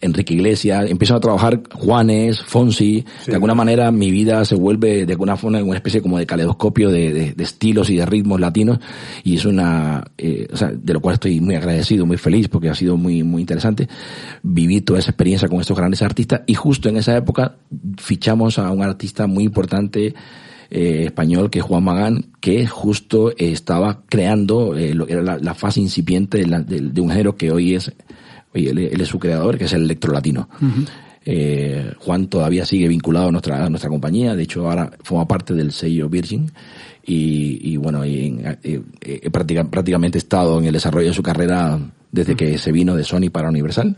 Enrique 0.00 0.34
Iglesias, 0.34 0.90
empiezan 0.90 1.18
a 1.18 1.20
trabajar 1.20 1.62
Juanes, 1.72 2.42
Fonsi, 2.42 3.04
de 3.26 3.34
alguna 3.34 3.54
manera 3.54 3.92
mi 3.92 4.10
vida 4.10 4.44
se 4.44 4.56
vuelve 4.56 5.06
de 5.06 5.12
alguna 5.12 5.36
forma 5.36 5.62
una 5.62 5.76
especie 5.76 6.02
como 6.02 6.18
de 6.18 6.26
caleidoscopio 6.26 6.90
de, 6.90 7.34
estilos 7.38 7.90
y 7.90 7.96
de 7.96 8.06
ritmos 8.06 8.40
latinos. 8.40 8.78
Y 9.22 9.36
es 9.36 9.44
una, 9.44 10.04
eh, 10.18 10.48
o 10.52 10.56
sea, 10.56 10.72
de 10.72 10.92
lo 10.92 11.00
cual 11.00 11.14
estoy 11.14 11.40
muy 11.40 11.54
agradecido, 11.54 12.06
muy 12.06 12.16
feliz 12.16 12.48
porque 12.48 12.70
ha 12.70 12.74
sido 12.74 12.96
muy, 12.96 13.22
muy 13.22 13.42
interesante 13.42 13.88
vivir 14.42 14.84
toda 14.84 14.98
esa 14.98 15.10
experiencia 15.10 15.48
con 15.48 15.60
estos 15.60 15.76
grandes 15.76 16.02
artistas. 16.02 16.42
Y 16.46 16.54
justo 16.54 16.88
en 16.88 16.96
esa 16.96 17.16
época 17.16 17.56
fichamos 17.98 18.58
a 18.58 18.70
un 18.70 18.82
artista 18.82 19.26
muy 19.26 19.44
importante 19.44 20.14
eh, 20.70 21.04
español 21.06 21.50
que 21.50 21.58
es 21.58 21.64
Juan 21.64 21.84
Magán, 21.84 22.26
que 22.40 22.66
justo 22.66 23.32
estaba 23.36 24.02
creando 24.08 24.76
eh, 24.76 24.94
lo 24.94 25.08
era 25.08 25.38
la, 25.38 25.54
fase 25.54 25.80
incipiente 25.80 26.44
de, 26.44 27.00
un 27.00 27.10
género 27.10 27.36
que 27.36 27.50
hoy 27.50 27.74
es, 27.74 27.92
hoy 28.54 28.68
él, 28.68 29.00
es 29.00 29.08
su 29.08 29.18
creador, 29.18 29.58
que 29.58 29.64
es 29.64 29.72
el 29.72 29.82
electrolatino. 29.82 30.48
eh, 31.24 31.92
Juan 31.98 32.28
todavía 32.28 32.64
sigue 32.64 32.88
vinculado 32.88 33.28
a 33.28 33.32
nuestra, 33.32 33.64
a 33.64 33.68
nuestra 33.68 33.90
compañía, 33.90 34.36
de 34.36 34.44
hecho 34.44 34.68
ahora 34.68 34.90
forma 35.02 35.26
parte 35.26 35.54
del 35.54 35.72
sello 35.72 36.08
Virgin 36.08 36.50
y, 37.04 37.72
y 37.72 37.76
bueno, 37.76 38.06
y 38.06 38.40
prácticamente 39.30 40.18
he 40.18 40.20
estado 40.20 40.58
en 40.58 40.66
el 40.66 40.72
desarrollo 40.72 41.08
de 41.08 41.14
su 41.14 41.22
carrera 41.22 41.80
desde 42.12 42.36
que 42.36 42.58
se 42.58 42.72
vino 42.72 42.94
de 42.94 43.04
Sony 43.04 43.30
para 43.32 43.48
Universal. 43.48 43.96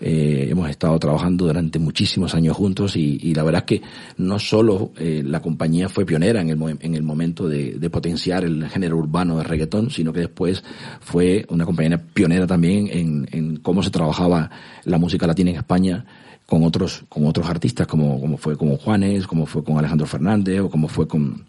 Eh, 0.00 0.48
hemos 0.50 0.68
estado 0.68 0.98
trabajando 0.98 1.46
durante 1.46 1.78
muchísimos 1.78 2.34
años 2.34 2.54
juntos 2.56 2.96
y, 2.96 3.32
la 3.34 3.42
verdad 3.42 3.64
es 3.66 3.80
que 3.80 3.86
no 4.18 4.38
solo 4.38 4.92
eh, 4.98 5.22
la 5.24 5.40
compañía 5.40 5.88
fue 5.88 6.04
pionera 6.04 6.42
en 6.42 6.50
el, 6.50 6.78
en 6.80 6.94
el 6.94 7.02
momento 7.02 7.48
de, 7.48 7.88
potenciar 7.90 8.44
el 8.44 8.68
género 8.68 8.98
urbano 8.98 9.38
de 9.38 9.44
reggaetón, 9.44 9.90
sino 9.90 10.12
que 10.12 10.20
después 10.20 10.62
fue 11.00 11.46
una 11.48 11.64
compañía 11.64 11.98
pionera 11.98 12.46
también 12.46 12.88
en, 12.92 13.56
cómo 13.58 13.82
se 13.82 13.90
trabajaba 13.90 14.50
la 14.84 14.98
música 14.98 15.26
latina 15.26 15.50
en 15.50 15.56
España 15.56 16.04
con 16.44 16.62
otros 16.62 17.04
con 17.08 17.26
otros 17.26 17.48
artistas 17.48 17.86
como, 17.86 18.20
como 18.20 18.36
fue 18.36 18.56
con 18.56 18.76
Juanes, 18.76 19.26
como 19.26 19.46
fue 19.46 19.64
con 19.64 19.78
Alejandro 19.78 20.06
Fernández 20.06 20.60
o 20.60 20.70
como 20.70 20.88
fue 20.88 21.08
con 21.08 21.44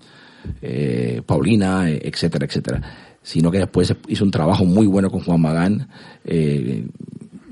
eh, 0.61 1.21
Paulina, 1.25 1.89
etcétera, 1.89 2.45
etcétera. 2.45 2.81
Sino 3.21 3.51
que 3.51 3.59
después 3.59 3.93
hizo 4.07 4.23
un 4.23 4.31
trabajo 4.31 4.63
muy 4.63 4.87
bueno 4.87 5.11
con 5.11 5.21
Juan 5.21 5.41
Magán, 5.41 5.89
eh, 6.23 6.85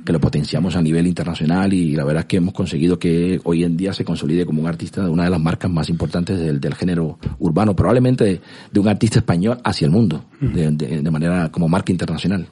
que 0.05 0.13
lo 0.13 0.19
potenciamos 0.19 0.75
a 0.75 0.81
nivel 0.81 1.07
internacional 1.07 1.73
y 1.73 1.95
la 1.95 2.03
verdad 2.03 2.21
es 2.21 2.25
que 2.27 2.37
hemos 2.37 2.53
conseguido 2.53 2.99
que 2.99 3.41
hoy 3.43 3.63
en 3.63 3.75
día 3.75 3.91
se 3.91 4.05
consolide 4.05 4.45
como 4.45 4.61
un 4.61 4.67
artista 4.67 5.03
de 5.03 5.09
una 5.09 5.23
de 5.23 5.31
las 5.31 5.41
marcas 5.41 5.71
más 5.71 5.89
importantes 5.89 6.39
del, 6.39 6.59
del 6.59 6.75
género 6.75 7.17
urbano, 7.39 7.75
probablemente 7.75 8.41
de, 8.71 8.79
un 8.79 8.87
artista 8.87 9.19
español 9.19 9.57
hacia 9.63 9.85
el 9.85 9.91
mundo, 9.91 10.23
de, 10.39 10.71
de, 10.71 11.11
manera 11.11 11.51
como 11.51 11.67
marca 11.67 11.91
internacional. 11.91 12.47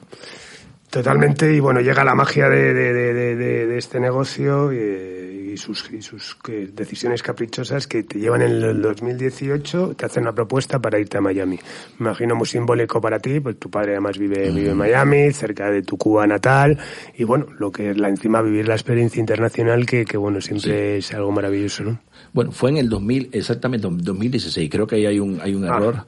Totalmente, 0.94 1.52
y 1.52 1.60
bueno, 1.60 1.80
llega 1.80 2.04
la 2.04 2.14
magia 2.14 2.48
de, 2.48 2.72
de 2.74 3.78
este 3.78 4.00
negocio. 4.00 4.72
Y 4.72 5.24
y 5.54 5.56
sus, 5.56 5.90
y 5.92 6.02
sus 6.02 6.36
decisiones 6.72 7.22
caprichosas 7.22 7.86
que 7.86 8.02
te 8.02 8.18
llevan 8.18 8.42
en 8.42 8.62
el 8.62 8.82
2018, 8.82 9.94
te 9.96 10.04
hacen 10.04 10.24
una 10.24 10.32
propuesta 10.32 10.80
para 10.80 10.98
irte 10.98 11.16
a 11.16 11.20
Miami. 11.20 11.58
Me 11.98 12.08
imagino 12.08 12.34
muy 12.34 12.46
simbólico 12.46 13.00
para 13.00 13.18
ti, 13.20 13.40
pues 13.40 13.58
tu 13.58 13.70
padre 13.70 13.92
además 13.92 14.18
vive, 14.18 14.50
vive 14.50 14.70
en 14.70 14.76
Miami, 14.76 15.32
cerca 15.32 15.70
de 15.70 15.82
tu 15.82 15.96
Cuba 15.96 16.26
natal, 16.26 16.78
y 17.16 17.24
bueno, 17.24 17.46
lo 17.58 17.70
que 17.70 17.90
es 17.90 17.98
la 17.98 18.08
encima 18.08 18.42
vivir 18.42 18.68
la 18.68 18.74
experiencia 18.74 19.20
internacional 19.20 19.86
que, 19.86 20.04
que 20.04 20.16
bueno, 20.16 20.40
siempre 20.40 20.98
es 20.98 21.14
algo 21.14 21.30
maravilloso, 21.30 21.84
¿no? 21.84 22.00
Bueno, 22.34 22.52
fue 22.52 22.70
en 22.70 22.76
el 22.76 22.88
2000, 22.90 23.30
exactamente, 23.32 23.88
2016. 23.88 24.68
Creo 24.68 24.86
que 24.86 24.96
ahí 24.96 25.06
hay 25.06 25.18
un, 25.20 25.40
hay 25.40 25.54
un 25.54 25.64
ah, 25.64 25.76
error. 25.76 26.06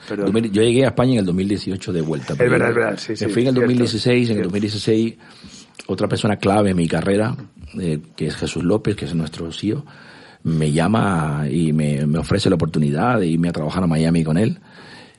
Yo 0.52 0.62
llegué 0.62 0.84
a 0.84 0.88
España 0.88 1.12
en 1.12 1.18
el 1.20 1.24
2018 1.24 1.92
de 1.92 2.00
vuelta. 2.02 2.34
Es 2.34 2.38
verdad, 2.38 2.68
es 2.68 2.74
verdad, 2.74 2.98
sí, 2.98 3.16
sí. 3.16 3.26
fui 3.26 3.42
en 3.42 3.48
el 3.48 3.54
2016, 3.54 4.30
en 4.30 4.36
el 4.36 4.42
2016 4.42 5.14
otra 5.86 6.08
persona 6.08 6.36
clave 6.36 6.70
en 6.70 6.76
mi 6.76 6.88
carrera, 6.88 7.36
eh, 7.78 8.00
que 8.16 8.26
es 8.26 8.36
Jesús 8.36 8.64
López, 8.64 8.96
que 8.96 9.04
es 9.04 9.14
nuestro 9.14 9.50
CEO, 9.52 9.84
me 10.42 10.72
llama 10.72 11.46
y 11.50 11.72
me, 11.72 12.04
ofrece 12.18 12.48
la 12.48 12.56
oportunidad 12.56 13.20
de 13.20 13.26
irme 13.26 13.48
a 13.48 13.52
trabajar 13.52 13.82
a 13.82 13.86
Miami 13.86 14.22
con 14.22 14.36
él 14.36 14.58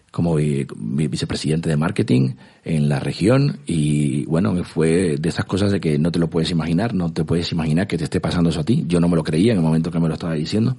como 0.10 0.36
vicepresidente 0.36 1.70
de 1.70 1.78
marketing 1.78 2.36
en 2.64 2.90
la 2.90 3.00
región 3.00 3.60
y 3.68 4.26
bueno, 4.26 4.64
fue 4.64 5.18
de 5.20 5.30
esas 5.30 5.46
cosas 5.46 5.72
de 5.72 5.80
que 5.80 6.00
no 6.00 6.12
te 6.12 6.18
lo 6.18 6.28
puedes 6.28 6.50
imaginar, 6.50 6.96
no 6.96 7.14
te 7.14 7.24
puedes 7.24 7.52
imaginar 7.52 7.88
que 7.88 7.98
te 7.98 8.06
esté 8.06 8.20
pasando 8.20 8.50
eso 8.50 8.62
a 8.62 8.64
ti. 8.64 8.86
Yo 8.88 9.00
no 9.00 9.10
me 9.10 9.16
lo 9.16 9.24
creía 9.24 9.52
en 9.52 9.60
el 9.60 9.64
momento 9.64 9.92
que 9.92 10.00
me 10.00 10.08
lo 10.08 10.16
estaba 10.16 10.34
diciendo. 10.34 10.76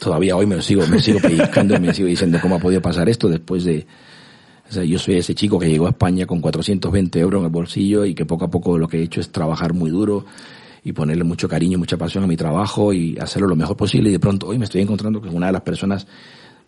Todavía 0.00 0.36
hoy 0.36 0.46
me 0.46 0.56
lo 0.56 0.62
sigo, 0.62 0.86
me 0.86 1.00
sigo 1.00 1.18
pellizcando 1.20 1.74
y 1.74 1.80
me 1.80 1.94
sigo 1.94 2.08
diciendo 2.08 2.38
cómo 2.40 2.56
ha 2.56 2.58
podido 2.58 2.82
pasar 2.82 3.08
esto 3.08 3.28
después 3.28 3.64
de, 3.64 3.86
o 4.68 4.72
sea, 4.72 4.84
yo 4.84 4.98
soy 4.98 5.16
ese 5.16 5.34
chico 5.34 5.58
que 5.58 5.68
llegó 5.68 5.86
a 5.86 5.90
España 5.90 6.26
con 6.26 6.40
420 6.40 7.18
euros 7.18 7.40
en 7.40 7.44
el 7.44 7.50
bolsillo 7.50 8.04
y 8.04 8.14
que 8.14 8.26
poco 8.26 8.44
a 8.44 8.50
poco 8.50 8.78
lo 8.78 8.88
que 8.88 8.98
he 8.98 9.02
hecho 9.02 9.20
es 9.20 9.30
trabajar 9.30 9.72
muy 9.72 9.90
duro 9.90 10.26
y 10.84 10.92
ponerle 10.92 11.24
mucho 11.24 11.48
cariño, 11.48 11.78
mucha 11.78 11.96
pasión 11.96 12.24
a 12.24 12.26
mi 12.26 12.36
trabajo 12.36 12.92
y 12.92 13.16
hacerlo 13.18 13.48
lo 13.48 13.56
mejor 13.56 13.76
posible. 13.76 14.10
Y 14.10 14.12
de 14.12 14.20
pronto 14.20 14.48
hoy 14.48 14.58
me 14.58 14.64
estoy 14.64 14.82
encontrando 14.82 15.20
con 15.20 15.34
una 15.34 15.46
de 15.46 15.52
las 15.52 15.62
personas 15.62 16.06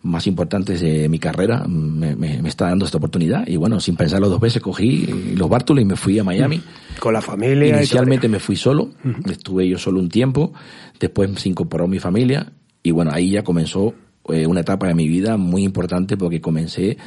más 0.01 0.27
importantes 0.27 0.79
de 0.79 1.09
mi 1.09 1.19
carrera 1.19 1.65
me, 1.67 2.15
me, 2.15 2.47
está 2.47 2.67
dando 2.67 2.85
esta 2.85 2.97
oportunidad. 2.97 3.47
Y 3.47 3.57
bueno, 3.57 3.79
sin 3.79 3.95
pensarlo 3.95 4.29
dos 4.29 4.39
veces, 4.39 4.61
cogí 4.61 5.07
los 5.35 5.49
bártulos 5.49 5.81
y 5.81 5.85
me 5.85 5.95
fui 5.95 6.17
a 6.19 6.23
Miami. 6.23 6.61
Con 6.99 7.13
la 7.13 7.21
familia. 7.21 7.77
Inicialmente 7.77 8.27
me 8.27 8.39
fui 8.39 8.55
solo, 8.55 8.91
estuve 9.29 9.67
yo 9.67 9.77
solo 9.77 9.99
un 9.99 10.09
tiempo, 10.09 10.53
después 10.99 11.29
se 11.39 11.49
incorporó 11.49 11.87
mi 11.87 11.99
familia 11.99 12.51
y 12.83 12.91
bueno, 12.91 13.11
ahí 13.13 13.31
ya 13.31 13.43
comenzó 13.43 13.93
eh, 14.29 14.45
una 14.45 14.61
etapa 14.61 14.87
de 14.87 14.95
mi 14.95 15.07
vida 15.07 15.37
muy 15.37 15.63
importante 15.63 16.17
porque 16.17 16.41
comencé 16.41 16.97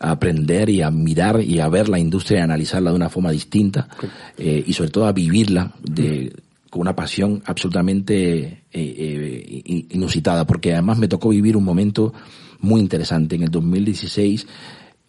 a 0.00 0.12
aprender 0.12 0.68
y 0.70 0.82
a 0.82 0.90
mirar 0.90 1.40
y 1.42 1.60
a 1.60 1.68
ver 1.68 1.88
la 1.88 1.98
industria 1.98 2.38
y 2.38 2.40
a 2.40 2.44
analizarla 2.44 2.90
de 2.90 2.96
una 2.96 3.08
forma 3.08 3.30
distinta 3.30 3.88
eh, 4.36 4.64
y 4.66 4.72
sobre 4.72 4.90
todo 4.90 5.06
a 5.06 5.12
vivirla 5.12 5.72
de, 5.82 6.34
con 6.70 6.80
una 6.80 6.96
pasión 6.96 7.42
absolutamente 7.44 8.64
eh, 8.72 9.86
inusitada, 9.90 10.46
porque 10.46 10.72
además 10.72 10.98
me 10.98 11.08
tocó 11.08 11.28
vivir 11.28 11.56
un 11.56 11.64
momento 11.64 12.12
muy 12.60 12.80
interesante. 12.80 13.36
En 13.36 13.42
el 13.42 13.50
2016 13.50 14.46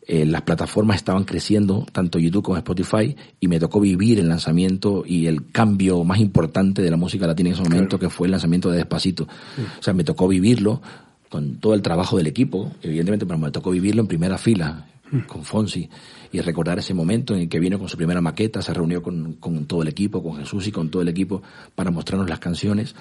las 0.08 0.42
plataformas 0.42 0.98
estaban 0.98 1.24
creciendo, 1.24 1.86
tanto 1.92 2.20
YouTube 2.20 2.44
como 2.44 2.58
Spotify, 2.58 3.16
y 3.40 3.48
me 3.48 3.60
tocó 3.60 3.80
vivir 3.80 4.20
el 4.20 4.28
lanzamiento 4.28 5.04
y 5.06 5.28
el 5.28 5.50
cambio 5.52 6.04
más 6.04 6.20
importante 6.20 6.82
de 6.82 6.92
la 6.92 6.98
música 6.98 7.26
latina 7.28 7.50
en 7.50 7.54
ese 7.56 7.64
momento, 7.64 7.98
que 7.98 8.10
fue 8.10 8.28
el 8.28 8.32
lanzamiento 8.32 8.70
de 8.70 8.78
Despacito. 8.78 9.24
O 9.24 9.84
sea, 9.84 9.94
me 9.94 10.04
tocó 10.04 10.28
vivirlo 10.28 10.82
con 11.30 11.56
todo 11.56 11.74
el 11.74 11.82
trabajo 11.82 12.18
del 12.18 12.28
equipo, 12.28 12.72
evidentemente, 12.82 13.26
pero 13.26 13.40
me 13.40 13.50
tocó 13.52 13.72
vivirlo 13.72 14.02
en 14.02 14.08
primera 14.08 14.38
fila. 14.38 14.86
Con 15.22 15.44
Fonsi 15.44 15.90
y 16.32 16.42
recordar 16.42 16.80
ese 16.80 16.94
momento 16.94 17.34
en 17.34 17.42
el 17.42 17.50
que 17.50 17.60
vino 17.60 17.78
con 17.80 17.88
su 17.88 17.98
primera 17.98 18.22
maqueta, 18.22 18.62
se 18.62 18.74
reunió 18.74 19.02
con, 19.02 19.34
con 19.34 19.66
todo 19.66 19.82
el 19.82 19.88
equipo, 19.88 20.24
con 20.24 20.38
Jesús 20.38 20.68
y 20.68 20.72
con 20.72 20.90
todo 20.90 21.02
el 21.02 21.10
equipo 21.10 21.42
para 21.76 21.92
mostrarnos 21.92 22.30
las 22.30 22.40
canciones 22.40 22.96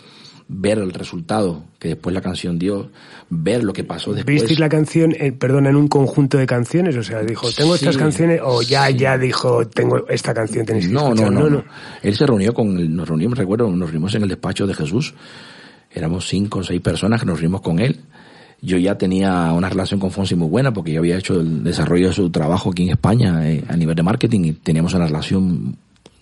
ver 0.49 0.79
el 0.79 0.93
resultado 0.93 1.65
que 1.79 1.89
después 1.89 2.15
la 2.15 2.21
canción 2.21 2.59
dio, 2.59 2.91
ver 3.31 3.65
lo 3.65 3.73
que 3.73 3.85
pasó 3.85 4.13
después. 4.13 4.35
¿Visteis 4.35 4.59
la 4.59 4.69
canción, 4.69 5.15
eh, 5.19 5.33
perdón, 5.33 5.67
en 5.67 5.77
un 5.77 5.89
conjunto 5.89 6.39
de 6.39 6.47
canciones? 6.47 6.97
O 6.97 7.03
sea, 7.03 7.23
dijo, 7.23 7.51
tengo 7.53 7.75
estas 7.75 7.97
canciones, 7.97 8.41
o 8.43 8.63
ya, 8.63 8.91
ya 8.91 9.19
dijo, 9.19 9.67
tengo 9.69 10.07
esta 10.09 10.35
canción, 10.35 10.67
tenéis 10.67 10.89
que 10.89 10.93
no, 10.93 11.15
no, 11.15 11.31
no, 11.31 11.49
no, 11.49 11.65
Él 12.03 12.15
se 12.15 12.27
reunió 12.27 12.53
con, 12.53 12.95
nos 12.95 13.09
reunimos, 13.09 13.39
recuerdo, 13.39 13.71
nos 13.71 13.91
reunimos 13.91 14.15
en 14.15 14.23
el 14.23 14.29
despacho 14.29 14.67
de 14.67 14.75
Jesús. 14.75 15.15
Éramos 15.91 16.27
cinco 16.29 16.61
o 16.61 16.65
seis 16.65 16.81
personas 16.81 17.21
que 17.21 17.27
nos 17.27 17.39
reunimos 17.39 17.61
con 17.61 17.79
él. 17.79 18.01
Yo 18.65 18.79
ya 18.79 18.97
tenía 18.97 19.53
una 19.53 19.69
relación 19.69 19.99
con 19.99 20.13
Fonsi 20.13 20.37
muy 20.37 20.49
buena 20.49 20.73
porque 20.73 20.93
yo 20.93 21.01
había 21.01 21.19
hecho 21.19 21.41
el 21.41 21.65
desarrollo 21.65 22.09
de 22.09 22.15
su 22.15 22.31
trabajo 22.31 22.71
aquí 22.71 22.85
en 22.85 22.91
España 22.91 23.51
eh, 23.51 23.65
a 23.69 23.77
nivel 23.77 23.97
de 23.97 24.05
marketing 24.05 24.41
y 24.45 24.53
teníamos 24.53 24.95
una 24.95 25.07
relación 25.07 25.77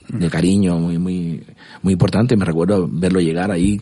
de 0.09 0.31
cariño 0.31 0.79
muy, 0.79 0.99
muy, 0.99 1.45
muy 1.83 1.93
importante. 1.93 2.37
Me 2.37 2.47
recuerdo 2.47 2.89
verlo 2.91 3.21
llegar 3.21 3.51
ahí 3.51 3.79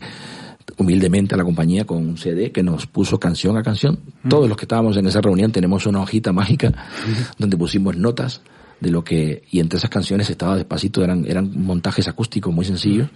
humildemente 0.76 1.34
a 1.34 1.38
la 1.38 1.44
compañía 1.44 1.84
con 1.84 1.98
un 1.98 2.18
CD 2.18 2.50
que 2.50 2.64
nos 2.64 2.86
puso 2.86 3.20
canción 3.20 3.56
a 3.56 3.62
canción. 3.62 4.00
Todos 4.28 4.48
los 4.48 4.56
que 4.56 4.64
estábamos 4.64 4.96
en 4.96 5.06
esa 5.06 5.20
reunión 5.20 5.52
tenemos 5.52 5.86
una 5.86 6.00
hojita 6.00 6.32
mágica 6.32 6.72
donde 7.38 7.56
pusimos 7.56 7.96
notas 7.96 8.42
de 8.80 8.90
lo 8.90 9.02
que, 9.02 9.44
y 9.50 9.60
entre 9.60 9.78
esas 9.78 9.90
canciones 9.90 10.30
estaba 10.30 10.56
despacito, 10.56 11.02
eran, 11.02 11.24
eran 11.26 11.50
montajes 11.62 12.06
acústicos 12.08 12.52
muy 12.52 12.64
sencillos. 12.64 13.08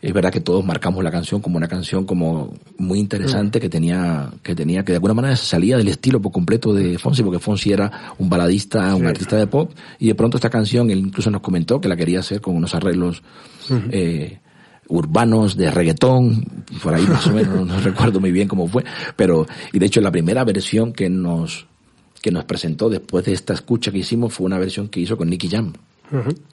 Es 0.00 0.12
verdad 0.12 0.30
que 0.30 0.40
todos 0.40 0.64
marcamos 0.64 1.02
la 1.02 1.10
canción 1.10 1.40
como 1.40 1.56
una 1.56 1.66
canción 1.66 2.04
como 2.04 2.54
muy 2.76 3.00
interesante 3.00 3.58
que 3.58 3.68
tenía, 3.68 4.30
que 4.44 4.54
tenía, 4.54 4.84
que 4.84 4.92
de 4.92 4.96
alguna 4.96 5.14
manera 5.14 5.34
salía 5.34 5.76
del 5.76 5.88
estilo 5.88 6.22
por 6.22 6.30
completo 6.30 6.72
de 6.72 6.98
Fonsi, 6.98 7.24
porque 7.24 7.40
Fonsi 7.40 7.72
era 7.72 8.14
un 8.18 8.28
baladista, 8.28 8.94
un 8.94 9.06
artista 9.06 9.36
de 9.36 9.48
pop, 9.48 9.72
y 9.98 10.06
de 10.06 10.14
pronto 10.14 10.36
esta 10.36 10.50
canción, 10.50 10.90
él 10.90 11.00
incluso 11.00 11.32
nos 11.32 11.40
comentó 11.40 11.80
que 11.80 11.88
la 11.88 11.96
quería 11.96 12.20
hacer 12.20 12.40
con 12.40 12.54
unos 12.54 12.76
arreglos, 12.76 13.24
eh, 13.90 14.38
urbanos 14.86 15.56
de 15.56 15.68
reggaetón, 15.68 16.44
por 16.80 16.94
ahí 16.94 17.04
más 17.04 17.26
o 17.26 17.32
menos, 17.32 17.66
no 17.66 17.80
recuerdo 17.82 18.20
muy 18.20 18.30
bien 18.30 18.46
cómo 18.46 18.68
fue, 18.68 18.84
pero, 19.16 19.48
y 19.72 19.80
de 19.80 19.86
hecho 19.86 20.00
la 20.00 20.12
primera 20.12 20.44
versión 20.44 20.92
que 20.92 21.10
nos, 21.10 21.66
que 22.22 22.30
nos 22.30 22.44
presentó 22.44 22.88
después 22.88 23.24
de 23.24 23.32
esta 23.32 23.52
escucha 23.52 23.90
que 23.90 23.98
hicimos 23.98 24.32
fue 24.32 24.46
una 24.46 24.58
versión 24.58 24.86
que 24.88 25.00
hizo 25.00 25.16
con 25.16 25.28
Nicky 25.28 25.48
Jam. 25.48 25.72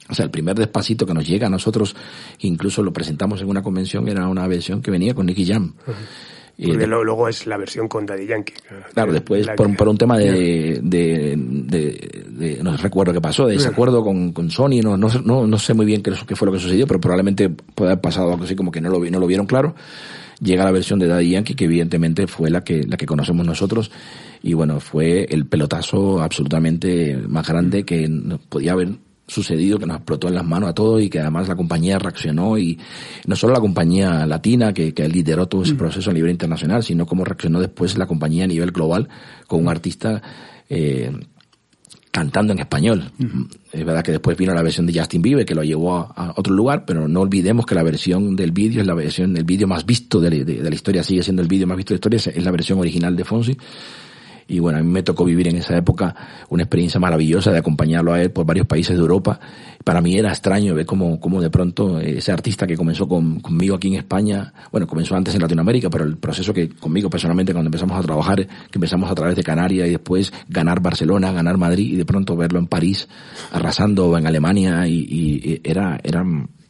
O 0.08 0.14
sea, 0.14 0.24
el 0.24 0.30
primer 0.30 0.56
despacito 0.56 1.06
que 1.06 1.14
nos 1.14 1.26
llega 1.26 1.46
a 1.46 1.50
nosotros, 1.50 1.96
incluso 2.40 2.82
lo 2.82 2.92
presentamos 2.92 3.40
en 3.40 3.48
una 3.48 3.62
convención, 3.62 4.08
era 4.08 4.28
una 4.28 4.46
versión 4.46 4.82
que 4.82 4.90
venía 4.90 5.14
con 5.14 5.26
Nicky 5.26 5.46
Jam. 5.46 5.74
Y 6.58 6.72
luego 6.72 7.28
es 7.28 7.46
la 7.46 7.58
versión 7.58 7.86
con 7.86 8.06
Daddy 8.06 8.26
Yankee. 8.26 8.54
Claro, 8.94 9.12
después 9.12 9.46
por, 9.56 9.76
por, 9.76 9.88
un 9.88 9.98
tema 9.98 10.16
de, 10.16 10.80
de, 10.82 11.36
de, 11.36 12.60
no 12.62 12.74
recuerdo 12.78 13.12
qué 13.12 13.20
pasó, 13.20 13.46
de 13.46 13.54
desacuerdo 13.54 14.02
con, 14.02 14.32
con 14.32 14.50
Sony, 14.50 14.80
no, 14.82 14.96
no, 14.96 15.08
no, 15.22 15.46
no 15.46 15.58
sé 15.58 15.74
muy 15.74 15.84
bien 15.84 16.02
qué, 16.02 16.12
qué, 16.26 16.34
fue 16.34 16.46
lo 16.46 16.52
que 16.52 16.58
sucedió, 16.58 16.86
pero 16.86 16.98
probablemente 16.98 17.50
puede 17.50 17.92
haber 17.92 18.00
pasado 18.00 18.32
algo 18.32 18.44
así 18.44 18.56
como 18.56 18.70
que 18.70 18.80
no 18.80 18.88
lo, 18.88 19.04
no 19.04 19.18
lo 19.18 19.26
vieron 19.26 19.46
claro. 19.46 19.74
Llega 20.40 20.64
la 20.64 20.70
versión 20.70 20.98
de 20.98 21.06
Daddy 21.06 21.30
Yankee, 21.30 21.54
que 21.54 21.64
evidentemente 21.64 22.26
fue 22.26 22.50
la 22.50 22.64
que, 22.64 22.84
la 22.84 22.96
que 22.96 23.06
conocemos 23.06 23.44
nosotros, 23.46 23.90
y 24.42 24.54
bueno, 24.54 24.80
fue 24.80 25.26
el 25.28 25.46
pelotazo 25.46 26.22
absolutamente 26.22 27.16
más 27.28 27.46
grande 27.46 27.84
que 27.84 28.08
podía 28.48 28.72
haber 28.72 28.96
sucedido 29.26 29.78
que 29.78 29.86
nos 29.86 29.96
explotó 29.96 30.28
en 30.28 30.34
las 30.34 30.44
manos 30.44 30.70
a 30.70 30.72
todos 30.74 31.02
y 31.02 31.10
que 31.10 31.18
además 31.18 31.48
la 31.48 31.56
compañía 31.56 31.98
reaccionó 31.98 32.58
y 32.58 32.78
no 33.26 33.34
solo 33.36 33.54
la 33.54 33.60
compañía 33.60 34.24
latina 34.26 34.72
que, 34.72 34.94
que 34.94 35.08
lideró 35.08 35.46
todo 35.46 35.62
ese 35.62 35.74
mm. 35.74 35.78
proceso 35.78 36.10
a 36.10 36.14
nivel 36.14 36.30
internacional, 36.30 36.82
sino 36.82 37.06
cómo 37.06 37.24
reaccionó 37.24 37.60
después 37.60 37.98
la 37.98 38.06
compañía 38.06 38.44
a 38.44 38.48
nivel 38.48 38.70
global 38.70 39.08
con 39.46 39.62
un 39.62 39.68
artista 39.68 40.22
eh, 40.68 41.10
cantando 42.16 42.54
en 42.54 42.60
español. 42.60 43.12
Es 43.70 43.84
verdad 43.84 44.02
que 44.02 44.12
después 44.12 44.38
vino 44.38 44.54
la 44.54 44.62
versión 44.62 44.86
de 44.86 44.98
Justin 44.98 45.20
Bieber 45.20 45.44
que 45.44 45.54
lo 45.54 45.62
llevó 45.62 45.96
a, 45.96 46.32
otro 46.36 46.54
lugar, 46.54 46.86
pero 46.86 47.08
no 47.08 47.20
olvidemos 47.20 47.66
que 47.66 47.74
la 47.74 47.82
versión 47.82 48.36
del 48.36 48.52
vídeo 48.52 48.80
es 48.80 48.86
la 48.86 48.94
versión, 48.94 49.36
el 49.36 49.44
vídeo 49.44 49.66
más 49.66 49.84
visto 49.84 50.18
de, 50.18 50.44
de, 50.44 50.62
la 50.62 50.74
historia, 50.74 51.02
sigue 51.02 51.22
siendo 51.22 51.42
el 51.42 51.48
vídeo 51.48 51.66
más 51.66 51.76
visto 51.76 51.92
de 51.92 51.96
la 51.96 52.16
historia, 52.16 52.32
es 52.34 52.42
la 52.42 52.52
versión 52.52 52.78
original 52.78 53.14
de 53.14 53.24
Fonsi 53.24 53.58
y 54.48 54.60
bueno, 54.60 54.78
a 54.78 54.82
mí 54.82 54.88
me 54.88 55.02
tocó 55.02 55.24
vivir 55.24 55.48
en 55.48 55.56
esa 55.56 55.76
época 55.76 56.14
una 56.48 56.62
experiencia 56.62 57.00
maravillosa 57.00 57.50
de 57.50 57.58
acompañarlo 57.58 58.12
a 58.12 58.22
él 58.22 58.30
por 58.30 58.46
varios 58.46 58.66
países 58.66 58.96
de 58.96 59.00
Europa. 59.00 59.40
Para 59.82 60.00
mí 60.00 60.16
era 60.16 60.30
extraño 60.30 60.74
ver 60.74 60.86
cómo, 60.86 61.18
cómo 61.18 61.40
de 61.40 61.50
pronto 61.50 61.98
ese 61.98 62.32
artista 62.32 62.66
que 62.66 62.76
comenzó 62.76 63.08
con, 63.08 63.40
conmigo 63.40 63.76
aquí 63.76 63.88
en 63.88 63.94
España, 63.94 64.52
bueno, 64.70 64.86
comenzó 64.86 65.16
antes 65.16 65.34
en 65.34 65.42
Latinoamérica, 65.42 65.90
pero 65.90 66.04
el 66.04 66.16
proceso 66.16 66.52
que 66.54 66.68
conmigo 66.68 67.10
personalmente 67.10 67.52
cuando 67.52 67.68
empezamos 67.68 67.98
a 67.98 68.02
trabajar, 68.02 68.46
que 68.46 68.76
empezamos 68.78 69.10
a 69.10 69.14
través 69.14 69.36
de 69.36 69.42
Canarias 69.42 69.88
y 69.88 69.90
después 69.90 70.32
ganar 70.48 70.80
Barcelona, 70.80 71.32
ganar 71.32 71.56
Madrid 71.56 71.94
y 71.94 71.96
de 71.96 72.04
pronto 72.04 72.36
verlo 72.36 72.58
en 72.58 72.66
París, 72.66 73.08
arrasando 73.52 74.16
en 74.16 74.26
Alemania 74.26 74.86
y, 74.86 74.94
y 74.94 75.60
era, 75.64 75.98
era, 76.02 76.24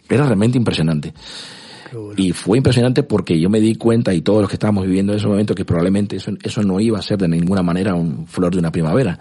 era 0.08 0.24
realmente 0.24 0.56
impresionante. 0.56 1.12
Y 2.16 2.32
fue 2.32 2.58
impresionante 2.58 3.02
porque 3.02 3.38
yo 3.38 3.48
me 3.48 3.60
di 3.60 3.74
cuenta 3.76 4.12
y 4.14 4.20
todos 4.20 4.40
los 4.40 4.48
que 4.48 4.56
estábamos 4.56 4.86
viviendo 4.86 5.12
en 5.12 5.18
ese 5.18 5.28
momento 5.28 5.54
que 5.54 5.64
probablemente 5.64 6.16
eso, 6.16 6.32
eso 6.42 6.62
no 6.62 6.80
iba 6.80 6.98
a 6.98 7.02
ser 7.02 7.18
de 7.18 7.28
ninguna 7.28 7.62
manera 7.62 7.94
un 7.94 8.26
flor 8.26 8.52
de 8.52 8.58
una 8.58 8.72
primavera. 8.72 9.18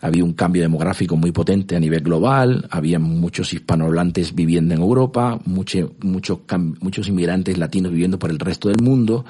Había 0.00 0.24
un 0.24 0.34
cambio 0.34 0.62
demográfico 0.62 1.16
muy 1.16 1.32
potente 1.32 1.76
a 1.76 1.80
nivel 1.80 2.00
global, 2.00 2.66
había 2.70 2.98
muchos 2.98 3.52
hispanohablantes 3.54 4.34
viviendo 4.34 4.74
en 4.74 4.80
Europa, 4.80 5.40
mucho, 5.46 5.94
muchos 6.02 6.40
muchos 6.80 7.08
inmigrantes 7.08 7.56
latinos 7.56 7.92
viviendo 7.92 8.18
por 8.18 8.30
el 8.30 8.38
resto 8.38 8.68
del 8.68 8.82
mundo. 8.82 9.24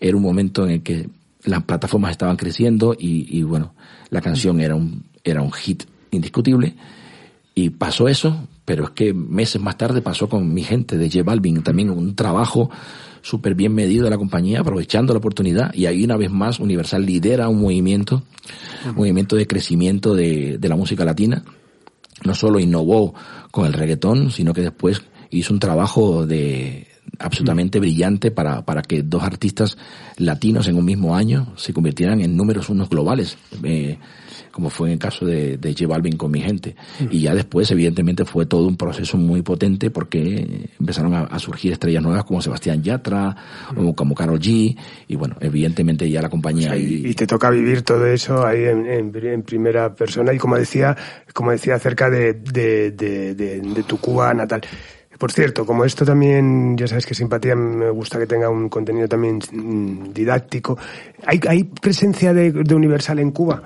Era 0.00 0.16
un 0.16 0.22
momento 0.22 0.64
en 0.64 0.70
el 0.70 0.82
que 0.82 1.08
las 1.44 1.62
plataformas 1.64 2.12
estaban 2.12 2.36
creciendo 2.36 2.96
y, 2.98 3.38
y 3.38 3.42
bueno, 3.42 3.74
la 4.10 4.20
canción 4.20 4.60
era 4.60 4.74
un, 4.74 5.04
era 5.22 5.42
un 5.42 5.52
hit 5.52 5.84
indiscutible. 6.10 6.74
Y 7.54 7.70
pasó 7.70 8.08
eso, 8.08 8.48
pero 8.66 8.84
es 8.84 8.90
que 8.90 9.14
meses 9.14 9.62
más 9.62 9.78
tarde 9.78 10.02
pasó 10.02 10.28
con 10.28 10.52
mi 10.52 10.64
gente 10.64 10.98
de 10.98 11.08
J 11.08 11.22
Balvin, 11.22 11.62
también 11.62 11.88
un 11.88 12.14
trabajo 12.16 12.68
súper 13.22 13.54
bien 13.54 13.72
medido 13.72 14.04
de 14.04 14.10
la 14.10 14.18
compañía, 14.18 14.60
aprovechando 14.60 15.14
la 15.14 15.18
oportunidad. 15.18 15.72
Y 15.72 15.86
ahí 15.86 16.04
una 16.04 16.16
vez 16.16 16.30
más 16.30 16.58
Universal 16.58 17.06
lidera 17.06 17.48
un 17.48 17.60
movimiento, 17.60 18.24
un 18.84 18.96
movimiento 18.96 19.36
de 19.36 19.46
crecimiento 19.46 20.14
de, 20.14 20.58
de 20.58 20.68
la 20.68 20.76
música 20.76 21.04
latina. 21.04 21.44
No 22.24 22.34
solo 22.34 22.58
innovó 22.58 23.14
con 23.52 23.66
el 23.66 23.72
reggaetón, 23.72 24.32
sino 24.32 24.52
que 24.52 24.62
después 24.62 25.00
hizo 25.30 25.54
un 25.54 25.60
trabajo 25.60 26.26
de 26.26 26.85
absolutamente 27.18 27.80
brillante 27.80 28.30
para, 28.30 28.64
para 28.64 28.82
que 28.82 29.02
dos 29.02 29.22
artistas 29.22 29.76
latinos 30.16 30.68
en 30.68 30.76
un 30.76 30.84
mismo 30.84 31.16
año 31.16 31.52
se 31.56 31.72
convirtieran 31.72 32.20
en 32.20 32.36
números 32.36 32.68
unos 32.68 32.88
globales. 32.88 33.36
Eh, 33.62 33.98
como 34.56 34.70
fue 34.70 34.88
en 34.88 34.94
el 34.94 34.98
caso 34.98 35.26
de, 35.26 35.58
de 35.58 35.74
J 35.74 35.86
Balvin 35.86 36.16
con 36.16 36.30
mi 36.30 36.40
gente. 36.40 36.74
Y 37.10 37.20
ya 37.20 37.34
después, 37.34 37.70
evidentemente, 37.70 38.24
fue 38.24 38.46
todo 38.46 38.66
un 38.66 38.78
proceso 38.78 39.18
muy 39.18 39.42
potente 39.42 39.90
porque 39.90 40.70
empezaron 40.80 41.12
a, 41.12 41.38
surgir 41.38 41.72
estrellas 41.72 42.02
nuevas 42.02 42.24
como 42.24 42.40
Sebastián 42.40 42.82
Yatra, 42.82 43.36
o 43.76 43.94
como 43.94 44.14
Carol 44.14 44.40
G, 44.40 44.74
y 45.08 45.14
bueno, 45.14 45.36
evidentemente 45.40 46.08
ya 46.08 46.22
la 46.22 46.30
compañía... 46.30 46.74
y, 46.74 47.12
te 47.12 47.26
toca 47.26 47.50
vivir 47.50 47.82
todo 47.82 48.06
eso 48.06 48.46
ahí 48.46 48.64
en, 48.64 48.86
en, 48.86 49.42
primera 49.42 49.94
persona 49.94 50.32
y 50.32 50.38
como 50.38 50.56
decía, 50.56 50.96
como 51.34 51.50
decía 51.50 51.74
acerca 51.74 52.08
de, 52.08 52.32
de, 52.32 52.92
de, 52.92 53.34
de 53.34 53.82
tu 53.82 53.98
Cuba 53.98 54.32
natal. 54.32 54.62
Por 55.18 55.32
cierto, 55.32 55.64
como 55.64 55.84
esto 55.84 56.04
también, 56.04 56.76
ya 56.76 56.86
sabes 56.86 57.06
que 57.06 57.14
simpatía 57.14 57.54
me 57.56 57.90
gusta 57.90 58.18
que 58.18 58.26
tenga 58.26 58.48
un 58.48 58.68
contenido 58.68 59.08
también 59.08 59.38
mm, 59.50 60.12
didáctico. 60.12 60.78
¿Hay, 61.24 61.40
hay 61.48 61.64
presencia 61.64 62.34
de, 62.34 62.52
de 62.52 62.74
Universal 62.74 63.18
en 63.18 63.30
Cuba? 63.30 63.62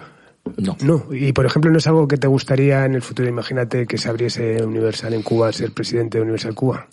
No. 0.57 0.77
No. 0.83 1.05
Y 1.11 1.33
por 1.33 1.47
ejemplo, 1.47 1.71
¿no 1.71 1.79
es 1.79 1.87
algo 1.87 2.09
que 2.09 2.17
te 2.17 2.27
gustaría 2.27 2.85
en 2.85 2.95
el 2.95 3.03
futuro? 3.03 3.29
Imagínate 3.29 3.87
que 3.87 3.99
se 3.99 4.09
abriese 4.09 4.63
Universal 4.65 5.15
en 5.15 5.23
Cuba, 5.23 5.53
ser 5.53 5.73
presidente 5.73 6.19
de 6.19 6.23
Universal 6.23 6.55
Cuba. 6.55 6.87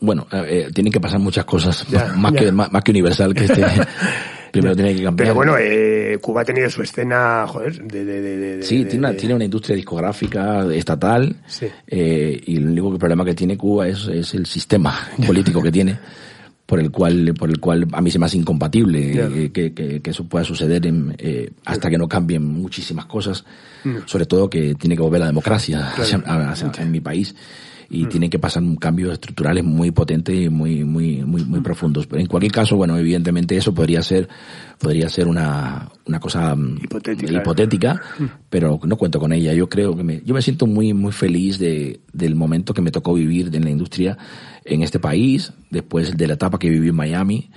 Bueno, 0.00 0.26
eh, 0.32 0.70
tienen 0.74 0.92
que 0.92 1.00
pasar 1.00 1.18
muchas 1.18 1.44
cosas, 1.44 1.86
más, 2.16 2.32
Que, 2.32 2.52
más, 2.52 2.70
que 2.84 2.90
Universal, 2.90 3.34
que 3.34 3.44
este. 3.44 3.64
primero 4.52 4.74
tiene 4.74 4.94
que 4.94 5.02
cambiar. 5.02 5.26
Pero 5.26 5.34
bueno, 5.34 5.56
eh, 5.58 6.18
Cuba 6.20 6.42
ha 6.42 6.44
tenido 6.44 6.70
su 6.70 6.82
escena, 6.82 7.46
joder, 7.46 7.82
de... 7.82 8.04
de, 8.04 8.20
de, 8.20 8.62
sí, 8.62 8.84
tiene, 8.84 9.08
una, 9.08 9.12
tiene 9.14 9.34
una 9.34 9.44
industria 9.44 9.76
discográfica 9.76 10.66
estatal 10.72 11.36
eh, 11.86 12.40
y 12.46 12.56
el 12.56 12.68
único 12.68 12.98
problema 12.98 13.24
que 13.24 13.34
tiene 13.34 13.56
Cuba 13.56 13.88
es, 13.88 14.06
es 14.08 14.34
el 14.34 14.46
sistema 14.46 14.98
político 15.26 15.62
que 15.62 15.72
tiene 15.72 15.98
por 16.66 16.80
el 16.80 16.90
cual 16.90 17.32
por 17.38 17.48
el 17.48 17.60
cual 17.60 17.86
a 17.92 18.00
mí 18.00 18.10
se 18.10 18.18
me 18.18 18.26
hace 18.26 18.36
incompatible 18.36 19.44
eh, 19.44 19.50
que, 19.52 19.72
que, 19.72 20.02
que, 20.02 20.10
eso 20.10 20.24
pueda 20.24 20.44
suceder 20.44 20.84
en, 20.86 21.14
eh, 21.16 21.50
hasta 21.64 21.88
que 21.88 21.96
no 21.96 22.08
cambien 22.08 22.44
muchísimas 22.44 23.06
cosas 23.06 23.44
mm. 23.84 23.98
sobre 24.04 24.26
todo 24.26 24.50
que 24.50 24.74
tiene 24.74 24.96
que 24.96 25.02
volver 25.02 25.20
la 25.20 25.26
democracia 25.26 25.92
en 26.78 26.90
mi 26.90 27.00
país 27.00 27.34
y 27.88 28.04
mm. 28.04 28.08
tienen 28.08 28.30
que 28.30 28.38
pasar 28.38 28.62
cambios 28.80 29.12
estructurales 29.12 29.64
muy 29.64 29.90
potentes 29.90 30.34
y 30.34 30.48
muy 30.48 30.84
muy 30.84 31.24
muy 31.24 31.44
muy 31.44 31.60
mm. 31.60 31.62
profundos 31.62 32.08
en 32.12 32.26
cualquier 32.26 32.52
caso 32.52 32.76
bueno 32.76 32.96
evidentemente 32.96 33.56
eso 33.56 33.74
podría 33.74 34.02
ser 34.02 34.28
podría 34.78 35.08
ser 35.08 35.26
una 35.26 35.88
una 36.06 36.20
cosa 36.20 36.54
mm, 36.54 36.78
hipotética, 36.84 37.32
hipotética 37.32 38.02
pero 38.48 38.80
no 38.84 38.96
cuento 38.96 39.18
con 39.18 39.32
ella. 39.32 39.52
Yo 39.52 39.68
creo 39.68 39.96
que 39.96 40.02
me 40.02 40.22
yo 40.24 40.34
me 40.34 40.42
siento 40.42 40.66
muy 40.66 40.94
muy 40.94 41.12
feliz 41.12 41.58
de 41.58 42.00
del 42.12 42.34
momento 42.34 42.74
que 42.74 42.82
me 42.82 42.90
tocó 42.90 43.14
vivir 43.14 43.54
en 43.54 43.64
la 43.64 43.70
industria 43.70 44.16
en 44.64 44.82
este 44.82 44.98
país 44.98 45.52
después 45.70 46.16
de 46.16 46.26
la 46.26 46.34
etapa 46.34 46.58
que 46.58 46.68
viví 46.68 46.88
en 46.88 46.96
Miami. 46.96 47.50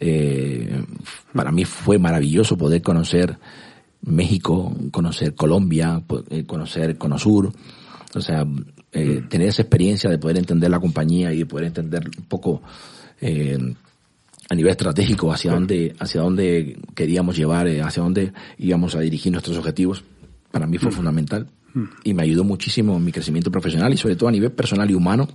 Eh, 0.00 0.84
para 1.32 1.52
mí 1.52 1.64
fue 1.64 1.98
maravilloso 1.98 2.58
poder 2.58 2.82
conocer 2.82 3.38
México, 4.02 4.74
conocer 4.90 5.34
Colombia, 5.34 6.02
eh, 6.30 6.44
conocer 6.44 6.98
Conosur, 6.98 7.52
o 8.14 8.20
sea, 8.20 8.44
eh, 8.94 9.20
mm. 9.20 9.28
tener 9.28 9.48
esa 9.48 9.62
experiencia 9.62 10.08
de 10.08 10.18
poder 10.18 10.38
entender 10.38 10.70
la 10.70 10.78
compañía 10.78 11.32
y 11.32 11.38
de 11.38 11.46
poder 11.46 11.66
entender 11.66 12.08
un 12.16 12.24
poco 12.26 12.62
eh, 13.20 13.58
a 14.48 14.54
nivel 14.54 14.70
estratégico 14.70 15.32
hacia 15.32 15.52
dónde 15.52 15.96
hacia 15.98 16.20
dónde 16.20 16.78
queríamos 16.94 17.36
llevar, 17.36 17.66
eh, 17.66 17.82
hacia 17.82 18.04
dónde 18.04 18.32
íbamos 18.56 18.94
a 18.94 19.00
dirigir 19.00 19.32
nuestros 19.32 19.58
objetivos, 19.58 20.04
para 20.52 20.68
mí 20.68 20.78
fue 20.78 20.90
mm. 20.90 20.94
fundamental 20.94 21.48
mm. 21.74 21.84
y 22.04 22.14
me 22.14 22.22
ayudó 22.22 22.44
muchísimo 22.44 22.96
en 22.96 23.04
mi 23.04 23.10
crecimiento 23.10 23.50
profesional 23.50 23.92
y 23.92 23.96
sobre 23.96 24.14
todo 24.14 24.28
a 24.28 24.32
nivel 24.32 24.52
personal 24.52 24.88
y 24.88 24.94
humano 24.94 25.28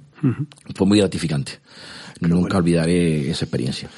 fue 0.74 0.88
muy 0.88 1.00
gratificante. 1.00 1.60
Nunca 2.22 2.58
olvidaré 2.58 3.30
esa 3.30 3.46
experiencia. 3.46 3.90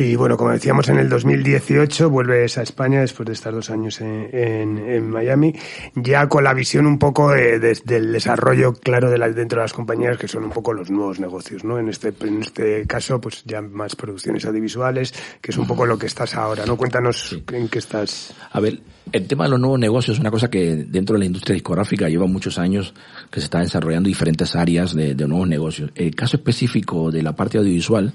Y 0.00 0.14
bueno, 0.14 0.36
como 0.36 0.52
decíamos, 0.52 0.88
en 0.90 0.98
el 0.98 1.08
2018 1.08 2.08
vuelves 2.08 2.56
a 2.56 2.62
España 2.62 3.00
después 3.00 3.26
de 3.26 3.32
estar 3.32 3.52
dos 3.52 3.68
años 3.68 4.00
en, 4.00 4.78
en, 4.78 5.10
Miami, 5.10 5.52
ya 5.96 6.28
con 6.28 6.44
la 6.44 6.54
visión 6.54 6.86
un 6.86 7.00
poco 7.00 7.32
de, 7.32 7.58
del 7.58 8.12
desarrollo 8.12 8.74
claro 8.74 9.10
de 9.10 9.18
la, 9.18 9.28
dentro 9.28 9.58
de 9.58 9.64
las 9.64 9.72
compañías, 9.72 10.16
que 10.16 10.28
son 10.28 10.44
un 10.44 10.50
poco 10.50 10.72
los 10.72 10.88
nuevos 10.88 11.18
negocios, 11.18 11.64
¿no? 11.64 11.80
En 11.80 11.88
este, 11.88 12.14
en 12.20 12.42
este 12.42 12.86
caso, 12.86 13.20
pues 13.20 13.42
ya 13.44 13.60
más 13.60 13.96
producciones 13.96 14.44
audiovisuales, 14.44 15.12
que 15.40 15.50
es 15.50 15.58
un 15.58 15.66
poco 15.66 15.84
lo 15.84 15.98
que 15.98 16.06
estás 16.06 16.36
ahora, 16.36 16.64
¿no? 16.64 16.76
Cuéntanos 16.76 17.36
en 17.52 17.68
qué 17.68 17.80
estás. 17.80 18.32
A 18.52 18.60
ver, 18.60 18.78
el 19.10 19.26
tema 19.26 19.44
de 19.46 19.50
los 19.50 19.58
nuevos 19.58 19.80
negocios 19.80 20.16
es 20.16 20.20
una 20.20 20.30
cosa 20.30 20.48
que 20.48 20.76
dentro 20.76 21.14
de 21.14 21.20
la 21.20 21.26
industria 21.26 21.54
discográfica 21.54 22.08
lleva 22.08 22.26
muchos 22.26 22.60
años 22.60 22.94
que 23.32 23.40
se 23.40 23.46
está 23.46 23.58
desarrollando 23.58 24.06
diferentes 24.06 24.54
áreas 24.54 24.94
de, 24.94 25.16
de 25.16 25.26
nuevos 25.26 25.48
negocios. 25.48 25.90
El 25.96 26.14
caso 26.14 26.36
específico 26.36 27.10
de 27.10 27.24
la 27.24 27.34
parte 27.34 27.58
audiovisual, 27.58 28.12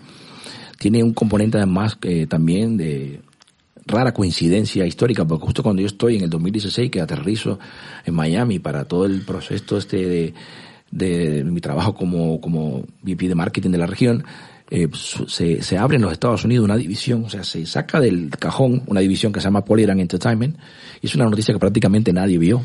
tiene 0.77 1.03
un 1.03 1.13
componente 1.13 1.57
además 1.57 1.95
que 1.95 2.27
también 2.27 2.77
de 2.77 3.21
rara 3.85 4.13
coincidencia 4.13 4.85
histórica, 4.85 5.25
porque 5.25 5.45
justo 5.45 5.63
cuando 5.63 5.81
yo 5.81 5.87
estoy 5.87 6.15
en 6.17 6.23
el 6.23 6.29
2016 6.29 6.89
que 6.89 7.01
aterrizo 7.01 7.59
en 8.05 8.13
Miami 8.13 8.59
para 8.59 8.85
todo 8.85 9.05
el 9.05 9.21
proceso 9.21 9.77
este 9.77 10.33
de, 10.91 11.43
mi 11.43 11.59
trabajo 11.59 11.95
como, 11.95 12.39
como 12.39 12.83
VP 13.01 13.27
de 13.27 13.35
marketing 13.35 13.71
de 13.71 13.77
la 13.77 13.87
región, 13.87 14.23
eh, 14.69 14.87
se, 15.27 15.61
se 15.61 15.77
abre 15.77 15.97
en 15.97 16.03
los 16.03 16.11
Estados 16.11 16.45
Unidos 16.45 16.63
una 16.63 16.77
división, 16.77 17.25
o 17.25 17.29
sea, 17.29 17.43
se 17.43 17.65
saca 17.65 17.99
del 17.99 18.29
cajón 18.39 18.83
una 18.87 19.01
división 19.01 19.33
que 19.33 19.39
se 19.39 19.45
llama 19.45 19.65
Polygram 19.65 19.99
Entertainment, 19.99 20.57
y 21.01 21.07
es 21.07 21.15
una 21.15 21.25
noticia 21.25 21.53
que 21.53 21.59
prácticamente 21.59 22.13
nadie 22.13 22.37
vio 22.37 22.61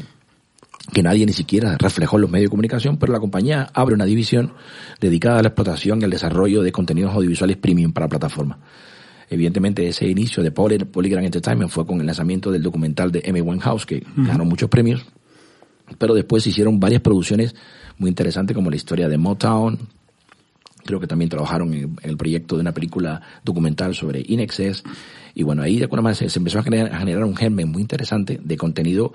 que 0.93 1.03
nadie 1.03 1.26
ni 1.26 1.32
siquiera 1.32 1.76
reflejó 1.78 2.16
en 2.16 2.22
los 2.22 2.30
medios 2.30 2.47
de 2.47 2.51
comunicación, 2.51 2.97
pero 2.97 3.12
la 3.12 3.20
compañía 3.20 3.68
abre 3.74 3.95
una 3.95 4.05
división 4.05 4.53
dedicada 5.01 5.39
a 5.39 5.43
la 5.43 5.49
explotación 5.49 6.01
y 6.01 6.05
al 6.05 6.11
desarrollo 6.11 6.62
de 6.62 6.72
contenidos 6.72 7.14
audiovisuales 7.14 7.57
premium 7.57 7.93
para 7.93 8.09
plataformas. 8.09 8.59
Evidentemente 9.30 9.86
ese 9.86 10.07
inicio 10.07 10.43
de 10.43 10.51
Polygram 10.51 11.24
Entertainment 11.24 11.70
fue 11.70 11.86
con 11.86 12.01
el 12.01 12.07
lanzamiento 12.07 12.51
del 12.51 12.62
documental 12.62 13.12
de 13.12 13.22
M. 13.24 13.61
House, 13.61 13.84
que 13.84 14.03
ganó 14.16 14.47
muchos 14.47 14.70
premios, 14.70 15.05
pero 15.99 16.14
después 16.14 16.43
se 16.43 16.51
hicieron 16.51 16.80
varias 16.80 17.03
producciones 17.03 17.55
muy 17.99 18.09
interesantes 18.09 18.55
como 18.55 18.70
la 18.70 18.76
historia 18.76 19.09
de 19.09 19.18
Motown, 19.18 19.78
creo 20.86 21.01
que 21.01 21.07
también 21.07 21.28
trabajaron 21.28 21.74
en, 21.74 21.97
el 22.03 22.16
proyecto 22.16 22.57
de 22.57 22.62
una 22.62 22.72
película 22.72 23.20
documental 23.45 23.95
sobre 23.95 24.24
Inexcess, 24.26 24.82
y 25.34 25.43
bueno, 25.43 25.62
ahí 25.62 25.76
de 25.76 25.84
alguna 25.84 26.03
manera 26.03 26.28
se, 26.28 26.39
empezó 26.39 26.61
a 26.61 26.62
generar, 26.62 26.95
a 26.95 26.99
generar 26.99 27.24
un 27.24 27.36
germen 27.36 27.70
muy 27.70 27.82
interesante 27.82 28.41
de 28.43 28.57
contenido 28.57 29.12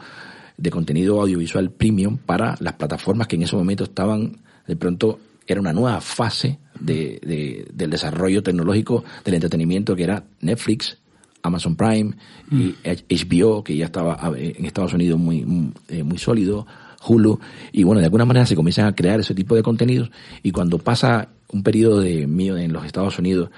de 0.57 0.69
contenido 0.69 1.21
audiovisual 1.21 1.71
premium 1.71 2.17
para 2.17 2.55
las 2.59 2.73
plataformas 2.73 3.27
que 3.27 3.35
en 3.35 3.43
ese 3.43 3.55
momento 3.55 3.83
estaban, 3.83 4.37
de 4.67 4.75
pronto, 4.75 5.19
era 5.47 5.59
una 5.59 5.73
nueva 5.73 5.99
fase 6.01 6.59
de, 6.79 7.67
del 7.73 7.89
desarrollo 7.89 8.43
tecnológico 8.43 9.03
del 9.25 9.35
entretenimiento 9.35 9.95
que 9.95 10.03
era 10.03 10.23
Netflix, 10.41 10.97
Amazon 11.41 11.75
Prime 11.75 12.13
y 12.49 12.75
HBO, 12.83 13.59
mm. 13.59 13.63
que 13.63 13.75
ya 13.75 13.85
estaba 13.85 14.31
en 14.35 14.65
Estados 14.65 14.93
Unidos 14.93 15.19
muy, 15.19 15.43
muy, 15.43 15.73
eh, 15.89 16.03
muy 16.03 16.17
sólido, 16.17 16.65
Hulu, 17.05 17.37
y 17.73 17.83
bueno, 17.83 17.99
de 17.99 18.05
alguna 18.05 18.23
manera 18.23 18.45
se 18.45 18.55
comienzan 18.55 18.85
a 18.85 18.95
crear 18.95 19.19
ese 19.19 19.35
tipo 19.35 19.55
de 19.55 19.63
contenidos 19.63 20.09
y 20.41 20.51
cuando 20.51 20.77
pasa 20.77 21.27
un 21.51 21.61
periodo 21.61 21.99
de 21.99 22.27
mío 22.27 22.57
en 22.57 22.71
los 22.71 22.85
Estados 22.85 23.19
Unidos 23.19 23.49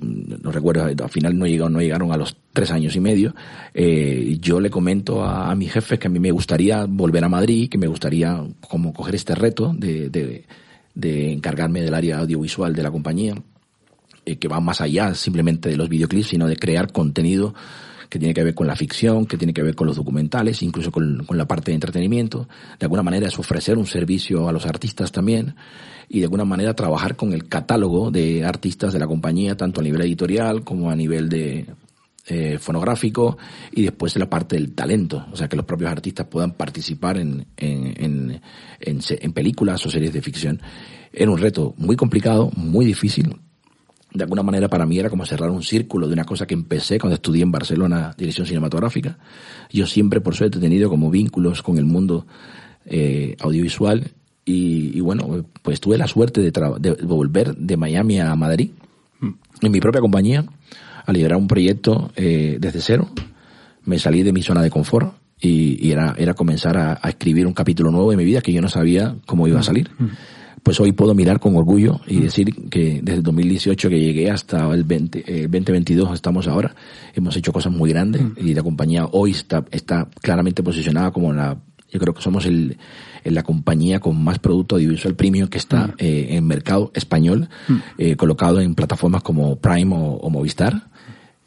no 0.00 0.50
recuerdo, 0.50 0.84
al 0.84 1.10
final 1.10 1.38
no 1.38 1.46
llegaron, 1.46 1.72
no 1.72 1.80
llegaron 1.80 2.12
a 2.12 2.16
los 2.16 2.36
tres 2.52 2.70
años 2.70 2.96
y 2.96 3.00
medio, 3.00 3.34
eh, 3.74 4.36
yo 4.40 4.60
le 4.60 4.70
comento 4.70 5.24
a, 5.24 5.54
mi 5.54 5.66
jefe 5.66 5.98
que 5.98 6.08
a 6.08 6.10
mí 6.10 6.18
me 6.18 6.30
gustaría 6.30 6.84
volver 6.84 7.24
a 7.24 7.28
Madrid, 7.28 7.68
que 7.68 7.78
me 7.78 7.86
gustaría 7.86 8.42
como 8.68 8.92
coger 8.92 9.14
este 9.14 9.34
reto 9.34 9.72
de, 9.76 10.10
de, 10.10 10.44
de 10.94 11.32
encargarme 11.32 11.80
del 11.80 11.94
área 11.94 12.18
audiovisual 12.18 12.74
de 12.74 12.82
la 12.82 12.90
compañía, 12.90 13.34
eh, 14.26 14.36
que 14.36 14.48
va 14.48 14.60
más 14.60 14.80
allá 14.80 15.14
simplemente 15.14 15.68
de 15.68 15.76
los 15.76 15.88
videoclips, 15.88 16.28
sino 16.28 16.46
de 16.46 16.56
crear 16.56 16.92
contenido 16.92 17.54
que 18.08 18.18
tiene 18.18 18.34
que 18.34 18.42
ver 18.42 18.54
con 18.54 18.66
la 18.66 18.76
ficción, 18.76 19.26
que 19.26 19.36
tiene 19.36 19.52
que 19.52 19.62
ver 19.62 19.74
con 19.74 19.86
los 19.86 19.96
documentales, 19.96 20.62
incluso 20.62 20.90
con, 20.90 21.24
con 21.26 21.36
la 21.36 21.46
parte 21.46 21.70
de 21.70 21.74
entretenimiento. 21.74 22.48
De 22.78 22.86
alguna 22.86 23.02
manera 23.02 23.28
es 23.28 23.38
ofrecer 23.38 23.76
un 23.76 23.86
servicio 23.86 24.48
a 24.48 24.52
los 24.52 24.66
artistas 24.66 25.12
también 25.12 25.54
y 26.08 26.20
de 26.20 26.24
alguna 26.24 26.44
manera 26.44 26.74
trabajar 26.74 27.16
con 27.16 27.32
el 27.32 27.48
catálogo 27.48 28.10
de 28.10 28.44
artistas 28.44 28.92
de 28.92 28.98
la 28.98 29.06
compañía, 29.06 29.56
tanto 29.56 29.80
a 29.80 29.84
nivel 29.84 30.00
editorial 30.00 30.64
como 30.64 30.90
a 30.90 30.96
nivel 30.96 31.28
de 31.28 31.66
eh, 32.26 32.58
fonográfico 32.58 33.36
y 33.72 33.82
después 33.82 34.16
la 34.16 34.28
parte 34.28 34.56
del 34.56 34.72
talento, 34.72 35.26
o 35.32 35.36
sea, 35.36 35.48
que 35.48 35.56
los 35.56 35.66
propios 35.66 35.90
artistas 35.90 36.26
puedan 36.26 36.52
participar 36.52 37.18
en, 37.18 37.46
en, 37.56 38.40
en, 38.80 39.00
en 39.08 39.32
películas 39.32 39.84
o 39.84 39.90
series 39.90 40.12
de 40.12 40.22
ficción. 40.22 40.60
Era 41.12 41.30
un 41.30 41.38
reto 41.38 41.74
muy 41.78 41.96
complicado, 41.96 42.50
muy 42.54 42.84
difícil, 42.84 43.36
de 44.12 44.24
alguna 44.24 44.42
manera 44.42 44.68
para 44.68 44.86
mí 44.86 44.98
era 44.98 45.10
como 45.10 45.26
cerrar 45.26 45.50
un 45.50 45.62
círculo 45.62 46.06
de 46.06 46.14
una 46.14 46.24
cosa 46.24 46.46
que 46.46 46.54
empecé 46.54 46.98
cuando 46.98 47.14
estudié 47.14 47.42
en 47.42 47.52
Barcelona 47.52 48.14
dirección 48.16 48.46
cinematográfica. 48.46 49.18
Yo 49.70 49.86
siempre, 49.86 50.20
por 50.20 50.34
suerte, 50.34 50.58
he 50.58 50.60
tenido 50.60 50.88
como 50.88 51.10
vínculos 51.10 51.62
con 51.62 51.78
el 51.78 51.84
mundo 51.84 52.26
eh, 52.86 53.36
audiovisual 53.40 54.12
y, 54.44 54.98
bueno, 55.00 55.44
pues 55.62 55.78
tuve 55.78 55.98
la 55.98 56.06
suerte 56.06 56.40
de, 56.40 56.50
de, 56.50 56.92
volver 57.04 57.54
de 57.54 57.76
Miami 57.76 58.18
a 58.18 58.34
Madrid 58.34 58.70
mm. 59.20 59.30
en 59.60 59.72
mi 59.72 59.78
propia 59.78 60.00
compañía 60.00 60.46
a 61.04 61.12
liderar 61.12 61.36
un 61.36 61.48
proyecto 61.48 62.10
eh, 62.16 62.56
desde 62.58 62.80
cero. 62.80 63.08
Me 63.84 63.98
salí 63.98 64.22
de 64.22 64.32
mi 64.32 64.42
zona 64.42 64.62
de 64.62 64.70
confort 64.70 65.14
y, 65.40 65.90
era, 65.90 66.14
era 66.18 66.34
comenzar 66.34 66.76
a, 66.76 66.94
escribir 67.08 67.46
un 67.46 67.52
capítulo 67.52 67.90
nuevo 67.90 68.10
de 68.10 68.16
mi 68.16 68.24
vida 68.24 68.40
que 68.40 68.52
yo 68.52 68.62
no 68.62 68.68
sabía 68.70 69.16
cómo 69.26 69.46
iba 69.48 69.60
a 69.60 69.62
salir. 69.62 69.90
Mm. 69.98 70.06
Pues 70.68 70.80
hoy 70.80 70.92
puedo 70.92 71.14
mirar 71.14 71.40
con 71.40 71.56
orgullo 71.56 71.98
y 72.06 72.20
decir 72.20 72.54
que 72.68 73.00
desde 73.02 73.20
el 73.20 73.22
2018 73.22 73.88
que 73.88 73.98
llegué 73.98 74.30
hasta 74.30 74.70
el 74.74 74.84
20, 74.84 75.48
2022 75.48 76.10
eh, 76.10 76.12
estamos 76.12 76.46
ahora, 76.46 76.74
hemos 77.14 77.34
hecho 77.38 77.54
cosas 77.54 77.72
muy 77.72 77.88
grandes 77.88 78.20
y 78.36 78.52
la 78.52 78.62
compañía 78.62 79.06
hoy 79.06 79.30
está, 79.30 79.64
está 79.70 80.10
claramente 80.20 80.62
posicionada 80.62 81.10
como 81.10 81.32
la, 81.32 81.56
yo 81.90 81.98
creo 81.98 82.12
que 82.12 82.20
somos 82.20 82.44
el, 82.44 82.76
la 83.24 83.42
compañía 83.44 83.98
con 83.98 84.22
más 84.22 84.40
producto 84.40 84.74
audiovisual 84.74 85.14
premium 85.14 85.48
que 85.48 85.56
está 85.56 85.94
eh, 85.96 86.26
en 86.32 86.46
mercado 86.46 86.90
español, 86.92 87.48
eh, 87.96 88.16
colocado 88.16 88.60
en 88.60 88.74
plataformas 88.74 89.22
como 89.22 89.56
Prime 89.56 89.96
o, 89.96 90.28
Movistar. 90.28 90.90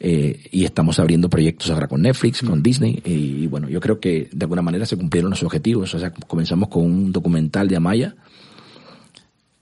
Eh, 0.04 0.48
y 0.50 0.64
estamos 0.64 0.98
abriendo 0.98 1.30
proyectos 1.30 1.70
ahora 1.70 1.86
con 1.86 2.02
Netflix, 2.02 2.42
con. 2.42 2.60
Disney, 2.60 3.00
y, 3.04 3.46
bueno, 3.46 3.68
yo 3.68 3.78
creo 3.78 4.00
que 4.00 4.28
de 4.32 4.44
alguna 4.46 4.60
manera 4.60 4.84
se 4.84 4.96
cumplieron 4.96 5.30
los 5.30 5.44
objetivos. 5.44 5.94
O 5.94 5.98
sea, 6.00 6.12
comenzamos 6.12 6.70
con 6.70 6.82
un 6.82 7.12
documental 7.12 7.68
de 7.68 7.76
Amaya, 7.76 8.16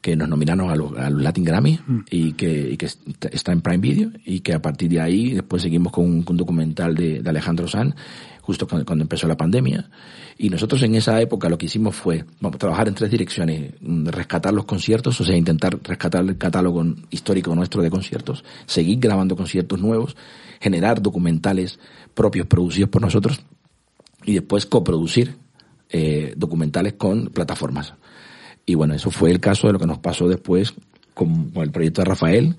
que 0.01 0.17
nos 0.17 0.29
nominaron 0.29 0.71
a 0.71 0.77
los, 0.77 0.93
Latin 0.93 1.45
Grammy 1.45 1.79
y, 2.11 2.33
que, 2.33 2.77
está 3.31 3.53
en 3.53 3.61
Prime 3.61 3.79
Video 3.79 4.11
y 4.25 4.41
que 4.41 4.55
a 4.55 4.63
partir 4.63 4.91
de 4.91 5.01
ahí 5.01 5.35
después 5.35 5.63
seguimos 5.63 5.93
con 5.93 6.05
un, 6.05 6.37
documental 6.37 6.95
de, 6.95 7.23
Alejandro 7.27 7.69
Sanz 7.69 7.95
justo 8.41 8.67
cuando, 8.67 9.03
empezó 9.03 9.29
la 9.29 9.37
pandemia 9.37 9.91
y 10.39 10.49
nosotros 10.49 10.83
en 10.83 10.95
esa 10.95 11.21
época 11.21 11.51
lo 11.51 11.59
que 11.59 11.67
hicimos 11.67 11.95
fue 11.95 12.25
vamos, 12.41 12.59
trabajar 12.59 12.89
en 12.89 12.95
tres 12.95 13.11
direcciones. 13.11 13.75
Mm, 13.81 14.07
rescatar 14.07 14.55
los 14.55 14.65
conciertos, 14.65 15.21
o 15.21 15.25
sea, 15.25 15.37
intentar 15.37 15.79
rescatar 15.83 16.25
el 16.25 16.39
catálogo 16.39 16.83
histórico 17.11 17.55
nuestro 17.55 17.83
de 17.83 17.91
conciertos, 17.91 18.43
seguir 18.65 18.99
grabando 19.01 19.37
conciertos 19.37 19.79
nuevos, 19.81 20.17
generar 20.61 21.03
documentales 21.03 21.79
propios 22.15 22.47
producidos 22.47 22.89
por 22.89 23.03
nosotros 23.03 23.43
y 24.25 24.35
después 24.35 24.65
coproducir 24.65 25.37
eh, 25.91 26.33
documentales 26.37 26.95
con 26.95 27.27
plataformas. 27.27 27.95
Y 28.71 28.77
bueno, 28.77 28.95
eso 28.95 29.11
fue 29.11 29.33
el 29.33 29.41
caso 29.41 29.67
de 29.67 29.73
lo 29.73 29.81
que 29.81 29.87
nos 29.87 29.99
pasó 29.99 30.29
después 30.29 30.75
con 31.13 31.51
el 31.57 31.73
proyecto 31.73 32.03
de 32.03 32.05
Rafael, 32.05 32.57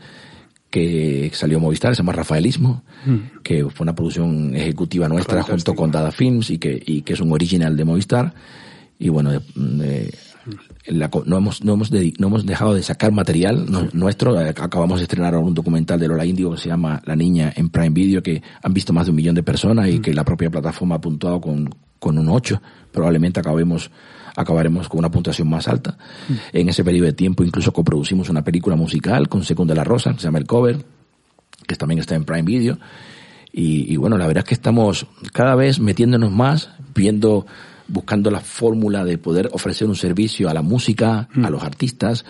que 0.70 1.32
salió 1.34 1.58
Movistar, 1.62 1.96
se 1.96 2.02
llama 2.02 2.12
Rafaelismo, 2.12 2.84
mm. 3.06 3.40
que 3.44 3.64
fue 3.70 3.86
una 3.86 3.96
producción 3.96 4.54
ejecutiva 4.54 5.08
nuestra 5.08 5.42
junto 5.42 5.74
con 5.74 5.90
Dada 5.90 6.12
Films 6.12 6.50
y 6.50 6.58
que, 6.58 6.84
y 6.86 7.04
que 7.04 7.14
es 7.14 7.22
un 7.22 7.32
original 7.32 7.78
de 7.78 7.86
Movistar. 7.86 8.34
Y 9.00 9.08
bueno, 9.08 9.32
no, 11.26 11.38
hemos, 11.38 11.64
no, 11.64 11.74
hemos 11.74 11.92
no 11.92 12.28
hemos 12.28 12.46
dejado 12.46 12.74
de 12.74 12.84
sacar 12.84 13.14
material 13.14 13.68
nuestro. 13.94 14.38
Acabamos 14.38 15.00
de 15.00 15.04
estrenar 15.04 15.34
un 15.38 15.54
documental 15.54 15.98
de 15.98 16.10
Lola 16.10 16.26
Índigo 16.26 16.52
que 16.52 16.58
se 16.58 16.68
llama 16.68 17.02
La 17.06 17.16
Niña 17.16 17.54
en 17.56 17.70
Prime 17.70 17.92
Video, 17.92 18.22
que 18.22 18.44
han 18.62 18.74
visto 18.74 18.92
más 18.92 19.06
de 19.06 19.12
un 19.12 19.16
millón 19.16 19.36
de 19.36 19.44
personas 19.44 19.88
y 19.88 20.00
mm. 20.00 20.02
que 20.02 20.14
la 20.14 20.26
propia 20.26 20.50
plataforma 20.50 20.96
ha 20.96 21.02
puntuado 21.02 21.40
con, 21.40 21.74
con 22.00 22.18
un 22.18 22.28
8. 22.28 22.62
Probablemente 22.92 23.40
acabemos 23.40 23.90
acabaremos 24.36 24.90
con 24.90 25.00
una 25.00 25.12
puntuación 25.12 25.50
más 25.50 25.68
alta. 25.68 25.98
Mm. 26.28 26.34
En 26.54 26.70
ese 26.70 26.84
periodo 26.84 27.06
de 27.06 27.14
tiempo 27.14 27.44
incluso 27.44 27.72
coproducimos 27.74 28.30
una 28.30 28.44
película 28.44 28.76
musical 28.76 29.30
con 29.30 29.44
Secund 29.44 29.70
de 29.70 29.76
la 29.76 29.84
Rosa, 29.84 30.14
que 30.14 30.20
se 30.20 30.26
llama 30.26 30.40
El 30.40 30.48
Cover, 30.48 30.78
que 31.68 31.76
también 31.76 32.00
está 32.00 32.16
en 32.16 32.26
Prime 32.26 32.44
Video. 32.44 32.78
Y, 33.54 33.98
bueno, 33.98 34.18
la 34.18 34.28
verdad 34.28 34.44
es 34.46 34.48
que 34.48 34.54
estamos 34.54 35.08
cada 35.34 35.56
vez 35.56 35.82
metiéndonos 35.82 36.32
más, 36.32 36.70
viendo, 36.96 37.46
buscando 37.90 38.32
la 38.32 38.40
fórmula 38.40 39.04
de 39.04 39.18
poder 39.18 39.50
ofrecer 39.52 39.90
un 39.90 39.98
servicio 39.98 40.50
a 40.50 40.54
la 40.54 40.62
música, 40.62 41.28
a 41.34 41.40
mm. 41.40 41.52
los 41.52 41.62
artistas, 41.62 42.24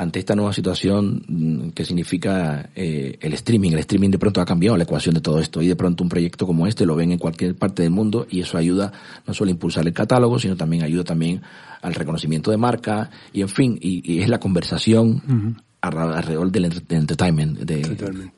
ante 0.00 0.18
esta 0.18 0.34
nueva 0.34 0.54
situación 0.54 1.22
mm, 1.28 1.70
que 1.70 1.84
significa 1.84 2.70
eh, 2.74 3.18
el 3.20 3.34
streaming. 3.34 3.72
El 3.72 3.80
streaming 3.80 4.10
de 4.10 4.18
pronto 4.18 4.40
ha 4.40 4.46
cambiado 4.46 4.78
la 4.78 4.84
ecuación 4.84 5.14
de 5.14 5.20
todo 5.20 5.38
esto 5.38 5.60
y 5.60 5.68
de 5.68 5.76
pronto 5.76 6.02
un 6.02 6.08
proyecto 6.08 6.46
como 6.46 6.66
este 6.66 6.86
lo 6.86 6.96
ven 6.96 7.12
en 7.12 7.18
cualquier 7.18 7.54
parte 7.54 7.82
del 7.82 7.90
mundo 7.90 8.26
y 8.30 8.40
eso 8.40 8.56
ayuda 8.56 8.92
no 9.26 9.34
solo 9.34 9.50
a 9.50 9.52
impulsar 9.52 9.86
el 9.86 9.92
catálogo, 9.92 10.38
sino 10.38 10.56
también 10.56 10.84
ayuda 10.84 11.04
también 11.04 11.42
al 11.82 11.94
reconocimiento 11.94 12.50
de 12.50 12.56
marca 12.56 13.10
y 13.34 13.42
en 13.42 13.50
fin, 13.50 13.78
y, 13.80 14.20
es 14.20 14.28
la 14.30 14.40
conversación 14.40 15.62
alrededor 15.82 16.50
del 16.50 16.64
entertainment. 16.88 17.58
De, 17.58 18.30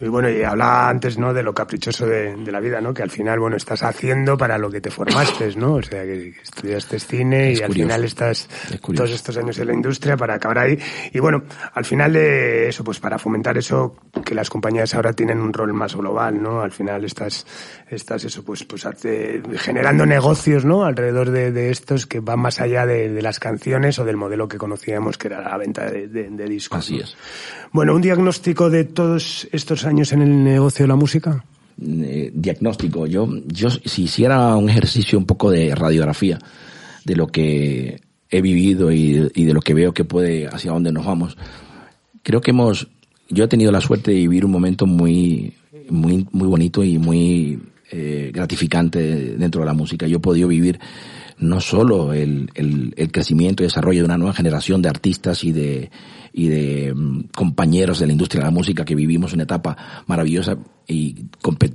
y 0.00 0.08
bueno, 0.08 0.30
y 0.30 0.42
hablaba 0.42 0.88
antes, 0.88 1.18
¿no? 1.18 1.34
De 1.34 1.42
lo 1.42 1.52
caprichoso 1.52 2.06
de, 2.06 2.34
de, 2.34 2.52
la 2.52 2.58
vida, 2.58 2.80
¿no? 2.80 2.94
Que 2.94 3.02
al 3.02 3.10
final, 3.10 3.38
bueno, 3.38 3.56
estás 3.56 3.82
haciendo 3.82 4.38
para 4.38 4.56
lo 4.56 4.70
que 4.70 4.80
te 4.80 4.90
formaste, 4.90 5.54
¿no? 5.56 5.74
O 5.74 5.82
sea, 5.82 6.04
que 6.04 6.34
estudiaste 6.42 6.98
cine 6.98 7.52
y 7.52 7.60
al 7.60 7.72
final 7.72 8.04
estás 8.04 8.48
todos 8.80 9.10
estos 9.10 9.36
años 9.36 9.58
en 9.58 9.66
la 9.66 9.74
industria 9.74 10.16
para 10.16 10.34
acabar 10.34 10.60
ahí. 10.60 10.78
Y 11.12 11.18
bueno, 11.18 11.42
al 11.74 11.84
final 11.84 12.14
de 12.14 12.68
eso, 12.68 12.82
pues 12.82 12.98
para 12.98 13.18
fomentar 13.18 13.58
eso, 13.58 13.96
que 14.24 14.34
las 14.34 14.48
compañías 14.48 14.94
ahora 14.94 15.12
tienen 15.12 15.38
un 15.38 15.52
rol 15.52 15.74
más 15.74 15.94
global, 15.94 16.42
¿no? 16.42 16.62
Al 16.62 16.72
final 16.72 17.04
estás, 17.04 17.46
estás 17.90 18.24
eso, 18.24 18.42
pues, 18.42 18.64
pues 18.64 18.86
generando 19.58 20.06
negocios, 20.06 20.64
¿no? 20.64 20.84
Alrededor 20.84 21.30
de, 21.30 21.52
de, 21.52 21.70
estos 21.70 22.06
que 22.06 22.20
van 22.20 22.40
más 22.40 22.62
allá 22.62 22.86
de, 22.86 23.10
de, 23.10 23.20
las 23.20 23.38
canciones 23.38 23.98
o 23.98 24.06
del 24.06 24.16
modelo 24.16 24.48
que 24.48 24.56
conocíamos, 24.56 25.18
que 25.18 25.28
era 25.28 25.42
la 25.42 25.58
venta 25.58 25.90
de, 25.90 26.08
de 26.08 26.44
discos. 26.46 26.78
Así 26.78 27.00
es. 27.00 27.14
Bueno, 27.72 27.94
un 27.94 28.00
diagnóstico 28.00 28.70
de 28.70 28.84
todos 28.84 29.46
estos 29.52 29.84
años 29.84 29.89
en 29.90 30.22
el 30.22 30.44
negocio 30.44 30.84
de 30.84 30.88
la 30.88 30.96
música? 30.96 31.44
Eh, 31.82 32.30
diagnóstico. 32.34 33.06
Yo, 33.06 33.28
yo, 33.46 33.70
si 33.70 34.04
hiciera 34.04 34.56
un 34.56 34.70
ejercicio 34.70 35.18
un 35.18 35.26
poco 35.26 35.50
de 35.50 35.74
radiografía 35.74 36.38
de 37.04 37.16
lo 37.16 37.26
que 37.26 38.00
he 38.30 38.40
vivido 38.40 38.92
y, 38.92 39.14
de 39.14 39.52
lo 39.52 39.60
que 39.60 39.74
veo 39.74 39.92
que 39.92 40.04
puede, 40.04 40.46
hacia 40.46 40.72
dónde 40.72 40.92
nos 40.92 41.04
vamos, 41.04 41.36
creo 42.22 42.40
que 42.40 42.52
hemos, 42.52 42.88
yo 43.28 43.44
he 43.44 43.48
tenido 43.48 43.72
la 43.72 43.80
suerte 43.80 44.12
de 44.12 44.18
vivir 44.18 44.44
un 44.44 44.52
momento 44.52 44.86
muy, 44.86 45.54
muy, 45.88 46.26
muy 46.30 46.48
bonito 46.48 46.84
y 46.84 46.98
muy 46.98 47.60
eh, 47.90 48.30
gratificante 48.32 49.36
dentro 49.36 49.62
de 49.62 49.66
la 49.66 49.74
música. 49.74 50.06
Yo 50.06 50.18
he 50.18 50.20
podido 50.20 50.48
vivir 50.48 50.78
no 51.38 51.60
solo 51.60 52.12
el, 52.12 52.50
el 52.54 53.10
crecimiento 53.10 53.62
y 53.62 53.66
desarrollo 53.66 54.00
de 54.00 54.04
una 54.04 54.18
nueva 54.18 54.34
generación 54.34 54.82
de 54.82 54.90
artistas 54.90 55.42
y 55.42 55.52
de, 55.52 55.90
y 56.32 56.48
de 56.48 56.94
mm, 56.94 57.28
compañeros 57.34 57.98
de 57.98 58.06
la 58.06 58.12
industria 58.12 58.40
de 58.40 58.46
la 58.46 58.50
música 58.50 58.84
que 58.84 58.94
vivimos 58.94 59.32
una 59.32 59.44
etapa 59.44 59.76
maravillosa 60.06 60.56
y 60.90 61.26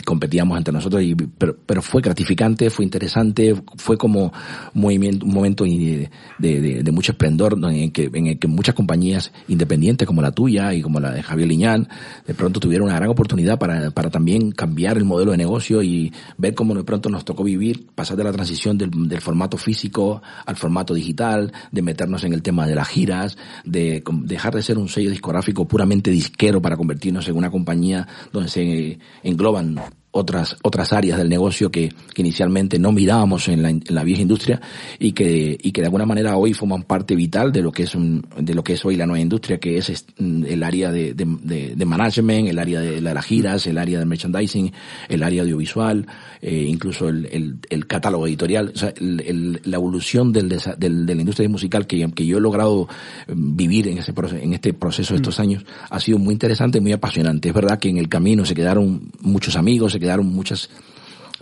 competíamos 0.05 0.57
entre 0.57 0.73
nosotros, 0.73 1.01
y, 1.01 1.15
pero, 1.15 1.55
pero, 1.65 1.81
fue 1.81 2.01
gratificante, 2.01 2.69
fue 2.69 2.83
interesante, 2.83 3.55
fue 3.77 3.97
como 3.97 4.33
un, 4.73 4.81
movimiento, 4.81 5.25
un 5.25 5.33
momento 5.33 5.63
de, 5.63 6.09
de, 6.37 6.83
de, 6.83 6.91
mucho 6.91 7.13
esplendor 7.13 7.53
en 7.53 7.75
el, 7.75 7.91
que, 7.93 8.09
en 8.13 8.27
el 8.27 8.39
que 8.39 8.47
muchas 8.47 8.75
compañías 8.75 9.31
independientes 9.47 10.05
como 10.05 10.21
la 10.21 10.31
tuya 10.31 10.73
y 10.73 10.81
como 10.81 10.99
la 10.99 11.11
de 11.11 11.23
Javier 11.23 11.47
Liñán, 11.47 11.87
de 12.27 12.33
pronto 12.33 12.59
tuvieron 12.59 12.87
una 12.87 12.97
gran 12.97 13.09
oportunidad 13.09 13.57
para, 13.57 13.89
para 13.91 14.09
también 14.09 14.51
cambiar 14.51 14.97
el 14.97 15.05
modelo 15.05 15.31
de 15.31 15.37
negocio 15.37 15.81
y 15.81 16.11
ver 16.37 16.53
cómo 16.53 16.75
de 16.75 16.83
pronto 16.83 17.09
nos 17.09 17.23
tocó 17.23 17.43
vivir, 17.45 17.87
pasar 17.95 18.17
de 18.17 18.23
la 18.25 18.33
transición 18.33 18.77
del, 18.77 18.89
del 19.07 19.21
formato 19.21 19.57
físico 19.57 20.21
al 20.45 20.57
formato 20.57 20.93
digital, 20.93 21.53
de 21.71 21.81
meternos 21.81 22.25
en 22.25 22.33
el 22.33 22.41
tema 22.41 22.67
de 22.67 22.75
las 22.75 22.89
giras, 22.89 23.37
de 23.63 24.03
dejar 24.45 24.55
de 24.55 24.63
ser 24.63 24.77
un 24.77 24.89
sello 24.89 25.09
discográfico 25.09 25.67
puramente 25.67 26.11
disquero 26.11 26.61
para 26.61 26.77
convertirnos 26.77 27.27
en 27.27 27.35
una 27.35 27.49
compañía 27.49 28.07
donde 28.31 28.49
se 28.49 28.99
engloban 29.23 29.75
otras, 30.15 30.55
otras 30.63 30.93
áreas 30.93 31.17
del 31.17 31.27
negocio 31.27 31.69
que, 31.69 31.91
que 32.13 32.21
inicialmente 32.21 32.79
no 32.79 32.93
mirábamos 32.93 33.49
en 33.49 33.61
la, 33.61 33.69
en 33.69 33.83
la, 33.89 34.03
vieja 34.03 34.21
industria 34.21 34.61
y 34.97 35.11
que, 35.11 35.57
y 35.61 35.71
que 35.73 35.81
de 35.81 35.87
alguna 35.87 36.05
manera 36.05 36.37
hoy 36.37 36.53
forman 36.53 36.83
parte 36.83 37.15
vital 37.15 37.51
de 37.51 37.61
lo 37.61 37.71
que 37.71 37.83
es 37.83 37.95
un, 37.95 38.25
de 38.39 38.53
lo 38.53 38.63
que 38.63 38.73
es 38.73 38.85
hoy 38.85 38.95
la 38.95 39.05
nueva 39.05 39.19
industria, 39.19 39.57
que 39.57 39.77
es 39.77 40.05
mm, 40.17 40.45
el 40.45 40.63
área 40.63 40.89
de, 40.89 41.13
de, 41.13 41.75
de, 41.75 41.85
management, 41.85 42.47
el 42.47 42.59
área 42.59 42.79
de, 42.79 43.01
las 43.01 43.25
giras, 43.25 43.67
el 43.67 43.77
área 43.77 43.99
de 43.99 44.05
merchandising, 44.05 44.71
el 45.09 45.21
área 45.21 45.41
audiovisual, 45.41 46.07
eh, 46.41 46.65
incluso 46.65 47.09
el, 47.09 47.25
el, 47.25 47.59
el, 47.69 47.85
catálogo 47.85 48.25
editorial, 48.25 48.71
o 48.73 48.77
sea, 48.77 48.93
el, 48.95 49.59
la 49.65 49.75
evolución 49.75 50.31
del, 50.31 50.47
del, 50.47 51.05
de 51.05 51.15
la 51.15 51.21
industria 51.21 51.49
musical 51.49 51.87
que, 51.87 52.09
que 52.15 52.25
yo 52.25 52.37
he 52.37 52.41
logrado 52.41 52.87
mm, 53.27 53.55
vivir 53.57 53.89
en 53.89 53.97
ese 53.97 54.13
proceso, 54.13 54.41
en 54.41 54.53
este 54.53 54.73
proceso 54.73 55.13
de 55.13 55.17
estos 55.17 55.39
mm. 55.39 55.41
años 55.41 55.65
ha 55.89 55.99
sido 55.99 56.19
muy 56.19 56.31
interesante 56.31 56.77
y 56.77 56.81
muy 56.81 56.93
apasionante. 56.93 57.49
Es 57.49 57.53
verdad 57.53 57.79
que 57.79 57.89
en 57.89 57.97
el 57.97 58.07
camino 58.07 58.45
se 58.45 58.55
quedaron 58.55 59.11
muchos 59.19 59.57
amigos, 59.57 59.91
se 59.91 60.04
quedaron 60.05 60.27
muchas 60.27 60.69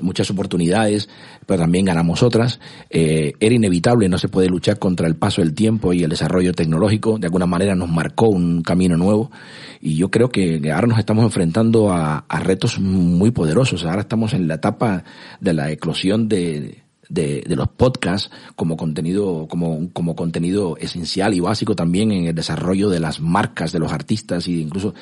muchas 0.02 0.32
oportunidades, 0.32 1.08
pero 1.46 1.62
también 1.62 1.86
ganamos 1.86 2.24
otras. 2.24 2.60
Eh, 2.90 3.34
era 3.40 3.54
inevitable, 3.54 4.10
no 4.10 4.18
se 4.18 4.28
puede 4.28 4.50
luchar 4.50 4.80
contra 4.80 5.08
el 5.08 5.16
paso 5.16 5.42
del 5.42 5.54
tiempo 5.54 5.94
y 5.94 6.04
el 6.04 6.10
desarrollo 6.10 6.54
tecnológico. 6.54 7.20
De 7.20 7.28
alguna 7.28 7.46
manera 7.46 7.76
nos 7.76 7.90
marcó 7.90 8.28
un 8.28 8.64
camino 8.64 8.98
nuevo 8.98 9.32
y 9.80 9.96
yo 9.96 10.10
creo 10.10 10.30
que 10.30 10.60
ahora 10.74 10.88
nos 10.88 10.98
estamos 10.98 11.24
enfrentando 11.24 11.92
a, 11.92 12.26
retos 12.42 12.80
muy 12.80 13.32
poderosos. 13.32 13.86
Ahora 13.86 14.02
estamos 14.02 14.34
en 14.34 14.48
la 14.48 14.56
etapa 14.56 15.04
de 15.40 15.54
la 15.54 15.72
eclosión 15.72 16.28
de, 16.28 16.84
de, 17.10 17.44
los 17.56 17.70
podcasts 17.70 18.32
como 18.56 18.76
contenido, 18.76 19.48
como, 19.48 19.92
como 19.94 20.16
contenido 20.16 20.76
esencial 20.78 21.34
y 21.36 21.40
básico 21.40 21.76
también 21.76 22.12
en 22.12 22.26
el 22.26 22.36
desarrollo 22.36 22.90
de 22.90 23.00
las 23.00 23.20
marcas 23.22 23.72
de 23.72 23.80
los 23.80 23.94
artistas 23.94 24.48
y 24.48 24.62
incluso 24.62 24.96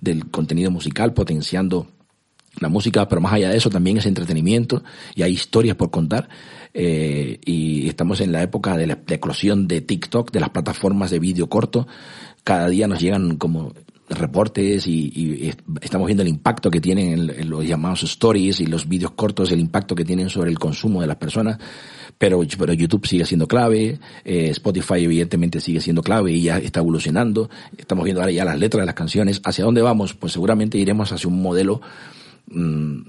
del 0.00 0.30
contenido 0.30 0.70
musical, 0.70 1.12
potenciando 1.12 1.86
la 2.60 2.68
música, 2.68 3.08
pero 3.08 3.20
más 3.20 3.32
allá 3.32 3.50
de 3.50 3.56
eso 3.56 3.70
también 3.70 3.98
es 3.98 4.06
entretenimiento 4.06 4.82
y 5.14 5.22
hay 5.22 5.32
historias 5.32 5.76
por 5.76 5.90
contar. 5.90 6.28
Eh, 6.74 7.40
y 7.44 7.88
estamos 7.88 8.20
en 8.20 8.32
la 8.32 8.42
época 8.42 8.76
de 8.76 8.86
la 8.86 8.98
eclosión 9.08 9.66
de 9.66 9.80
TikTok, 9.80 10.30
de 10.30 10.40
las 10.40 10.50
plataformas 10.50 11.10
de 11.10 11.18
vídeo 11.18 11.48
corto. 11.48 11.86
Cada 12.44 12.68
día 12.68 12.86
nos 12.86 13.00
llegan 13.00 13.36
como 13.36 13.72
reportes 14.10 14.86
y, 14.86 15.52
estamos 15.80 16.06
viendo 16.06 16.22
el 16.22 16.28
impacto 16.28 16.70
que 16.70 16.80
tienen 16.80 17.30
en, 17.30 17.50
los 17.50 17.66
llamados 17.66 18.02
stories 18.04 18.60
y 18.60 18.66
los 18.66 18.88
vídeos 18.88 19.12
cortos, 19.12 19.52
el 19.52 19.60
impacto 19.60 19.94
que 19.94 20.04
tienen 20.04 20.30
sobre 20.30 20.50
el 20.50 20.58
consumo 20.58 21.00
de 21.00 21.06
las 21.06 21.16
personas. 21.16 21.58
Pero, 22.16 22.40
pero 22.58 22.72
YouTube 22.72 23.06
sigue 23.06 23.24
siendo 23.24 23.46
clave, 23.46 24.00
eh, 24.24 24.48
Spotify 24.50 25.04
evidentemente 25.04 25.60
sigue 25.60 25.80
siendo 25.80 26.02
clave 26.02 26.32
y 26.32 26.42
ya 26.42 26.58
está 26.58 26.80
evolucionando. 26.80 27.48
Estamos 27.76 28.04
viendo 28.04 28.20
ahora 28.20 28.32
ya 28.32 28.44
las 28.44 28.58
letras 28.58 28.82
de 28.82 28.86
las 28.86 28.94
canciones. 28.94 29.40
¿Hacia 29.44 29.64
dónde 29.64 29.82
vamos? 29.82 30.14
Pues 30.14 30.32
seguramente 30.32 30.78
iremos 30.78 31.12
hacia 31.12 31.28
un 31.28 31.40
modelo 31.40 31.80
Mm, 32.50 33.02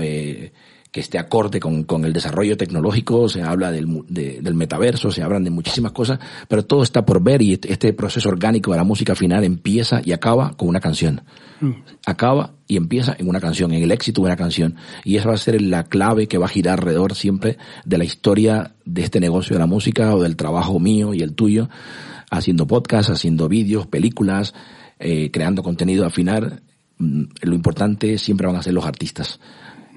eh, 0.00 0.52
que 0.90 1.00
esté 1.00 1.18
acorde 1.18 1.60
con, 1.60 1.84
con, 1.84 2.04
el 2.04 2.12
desarrollo 2.12 2.56
tecnológico, 2.56 3.28
se 3.28 3.42
habla 3.42 3.70
del, 3.70 3.86
del 4.08 4.54
metaverso, 4.54 5.12
se 5.12 5.22
hablan 5.22 5.44
de 5.44 5.50
muchísimas 5.50 5.92
cosas, 5.92 6.18
pero 6.48 6.64
todo 6.64 6.82
está 6.82 7.04
por 7.06 7.22
ver 7.22 7.42
y 7.42 7.52
este, 7.52 7.72
este 7.72 7.92
proceso 7.92 8.28
orgánico 8.28 8.72
de 8.72 8.78
la 8.78 8.84
música 8.84 9.14
final 9.14 9.44
empieza 9.44 10.00
y 10.04 10.12
acaba 10.12 10.56
con 10.56 10.68
una 10.68 10.80
canción. 10.80 11.22
Mm. 11.60 11.70
Acaba 12.06 12.54
y 12.66 12.76
empieza 12.76 13.14
en 13.16 13.28
una 13.28 13.40
canción, 13.40 13.72
en 13.72 13.84
el 13.84 13.92
éxito 13.92 14.22
de 14.22 14.26
una 14.26 14.36
canción. 14.36 14.76
Y 15.04 15.16
esa 15.16 15.28
va 15.28 15.34
a 15.34 15.38
ser 15.38 15.62
la 15.62 15.84
clave 15.84 16.26
que 16.26 16.38
va 16.38 16.46
a 16.46 16.48
girar 16.48 16.80
alrededor 16.80 17.14
siempre 17.14 17.56
de 17.84 17.98
la 17.98 18.04
historia 18.04 18.74
de 18.84 19.02
este 19.02 19.20
negocio 19.20 19.54
de 19.54 19.60
la 19.60 19.66
música 19.66 20.14
o 20.16 20.22
del 20.22 20.34
trabajo 20.34 20.80
mío 20.80 21.14
y 21.14 21.22
el 21.22 21.34
tuyo, 21.34 21.68
haciendo 22.32 22.66
podcasts, 22.66 23.12
haciendo 23.12 23.48
vídeos, 23.48 23.86
películas, 23.86 24.54
eh, 24.98 25.30
creando 25.30 25.62
contenido 25.62 26.04
al 26.04 26.10
final 26.10 26.62
lo 27.00 27.54
importante 27.54 28.18
siempre 28.18 28.46
van 28.46 28.56
a 28.56 28.62
ser 28.62 28.74
los 28.74 28.84
artistas. 28.84 29.40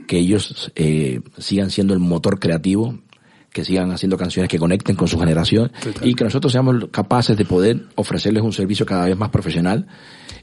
Que 0.08 0.18
ellos 0.18 0.72
eh, 0.76 1.22
sigan 1.38 1.70
siendo 1.70 1.94
el 1.94 2.00
motor 2.00 2.40
creativo, 2.40 3.00
que 3.52 3.64
sigan 3.64 3.92
haciendo 3.92 4.18
canciones 4.18 4.50
que 4.50 4.58
conecten 4.58 4.96
con 4.96 5.08
su 5.08 5.20
generación 5.20 5.72
y 6.02 6.16
que 6.16 6.24
nosotros 6.24 6.52
seamos 6.52 6.88
capaces 6.92 7.38
de 7.38 7.46
poder 7.46 7.84
ofrecerles 7.96 8.44
un 8.44 8.52
servicio 8.52 8.86
cada 8.86 9.06
vez 9.06 9.16
más 9.16 9.30
profesional 9.30 9.88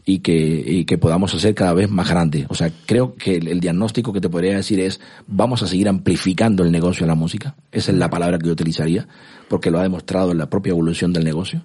y 0.07 0.21
que, 0.21 0.33
y 0.33 0.85
que 0.85 0.97
podamos 0.97 1.35
hacer 1.35 1.55
cada 1.55 1.75
vez 1.75 1.91
más 1.91 2.09
grande. 2.09 2.47
O 2.49 2.55
sea, 2.55 2.71
creo 2.87 3.17
que 3.17 3.37
el, 3.37 3.49
el, 3.49 3.61
diagnóstico 3.61 4.13
que 4.13 4.21
te 4.21 4.29
podría 4.29 4.57
decir 4.57 4.79
es 4.81 5.01
vamos 5.27 5.63
a 5.63 5.67
seguir 5.67 5.89
amplificando 5.89 6.63
el 6.63 6.71
negocio 6.71 7.05
de 7.05 7.09
la 7.09 7.17
música. 7.17 7.57
Esa 7.73 7.91
es 7.91 7.99
la 7.99 8.09
palabra 8.09 8.39
que 8.39 8.47
yo 8.47 8.53
utilizaría 8.53 9.09
porque 9.49 9.71
lo 9.71 9.81
ha 9.81 9.83
demostrado 9.83 10.31
en 10.31 10.39
la 10.39 10.49
propia 10.49 10.71
evolución 10.71 11.13
del 11.13 11.25
negocio 11.25 11.63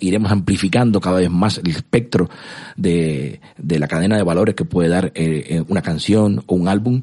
iremos 0.00 0.30
amplificando 0.30 1.00
cada 1.00 1.18
vez 1.18 1.30
más 1.30 1.58
el 1.58 1.68
espectro 1.70 2.28
de, 2.76 3.40
de 3.56 3.78
la 3.78 3.88
cadena 3.88 4.16
de 4.16 4.22
valores 4.22 4.54
que 4.54 4.64
puede 4.64 4.88
dar 4.88 5.06
eh, 5.14 5.44
eh, 5.48 5.64
una 5.68 5.82
canción 5.82 6.42
o 6.46 6.54
un 6.54 6.68
álbum 6.68 7.02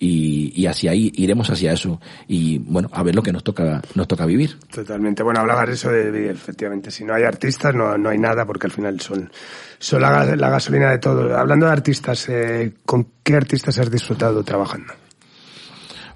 y, 0.00 0.52
y, 0.54 0.66
hacia 0.66 0.92
ahí 0.92 1.10
iremos 1.16 1.50
hacia 1.50 1.72
eso 1.72 2.00
y 2.28 2.58
bueno 2.58 2.88
a 2.92 3.02
ver 3.02 3.16
lo 3.16 3.22
que 3.22 3.32
nos 3.32 3.42
toca 3.42 3.82
nos 3.94 4.06
toca 4.06 4.26
vivir. 4.26 4.56
Totalmente. 4.72 5.24
Bueno 5.24 5.40
hablabas 5.40 5.66
de 5.66 5.74
eso 5.74 5.90
de, 5.90 6.30
efectivamente 6.30 6.92
si 6.92 7.04
no 7.04 7.14
hay 7.14 7.24
artistas 7.24 7.74
no, 7.74 7.98
no 7.98 8.08
hay 8.08 8.18
nada 8.18 8.46
porque 8.46 8.68
al 8.68 8.72
final 8.72 9.00
son 9.00 9.30
son 9.78 10.02
la, 10.02 10.36
la 10.36 10.50
gasolina 10.50 10.90
de 10.90 10.98
todo. 10.98 11.36
Hablando 11.36 11.66
de 11.66 11.72
artistas 11.72 12.28
eh, 12.28 12.74
con 12.86 13.08
qué 13.24 13.34
artistas 13.34 13.76
has 13.78 13.90
disfrutado 13.90 14.44
trabajando 14.44 14.94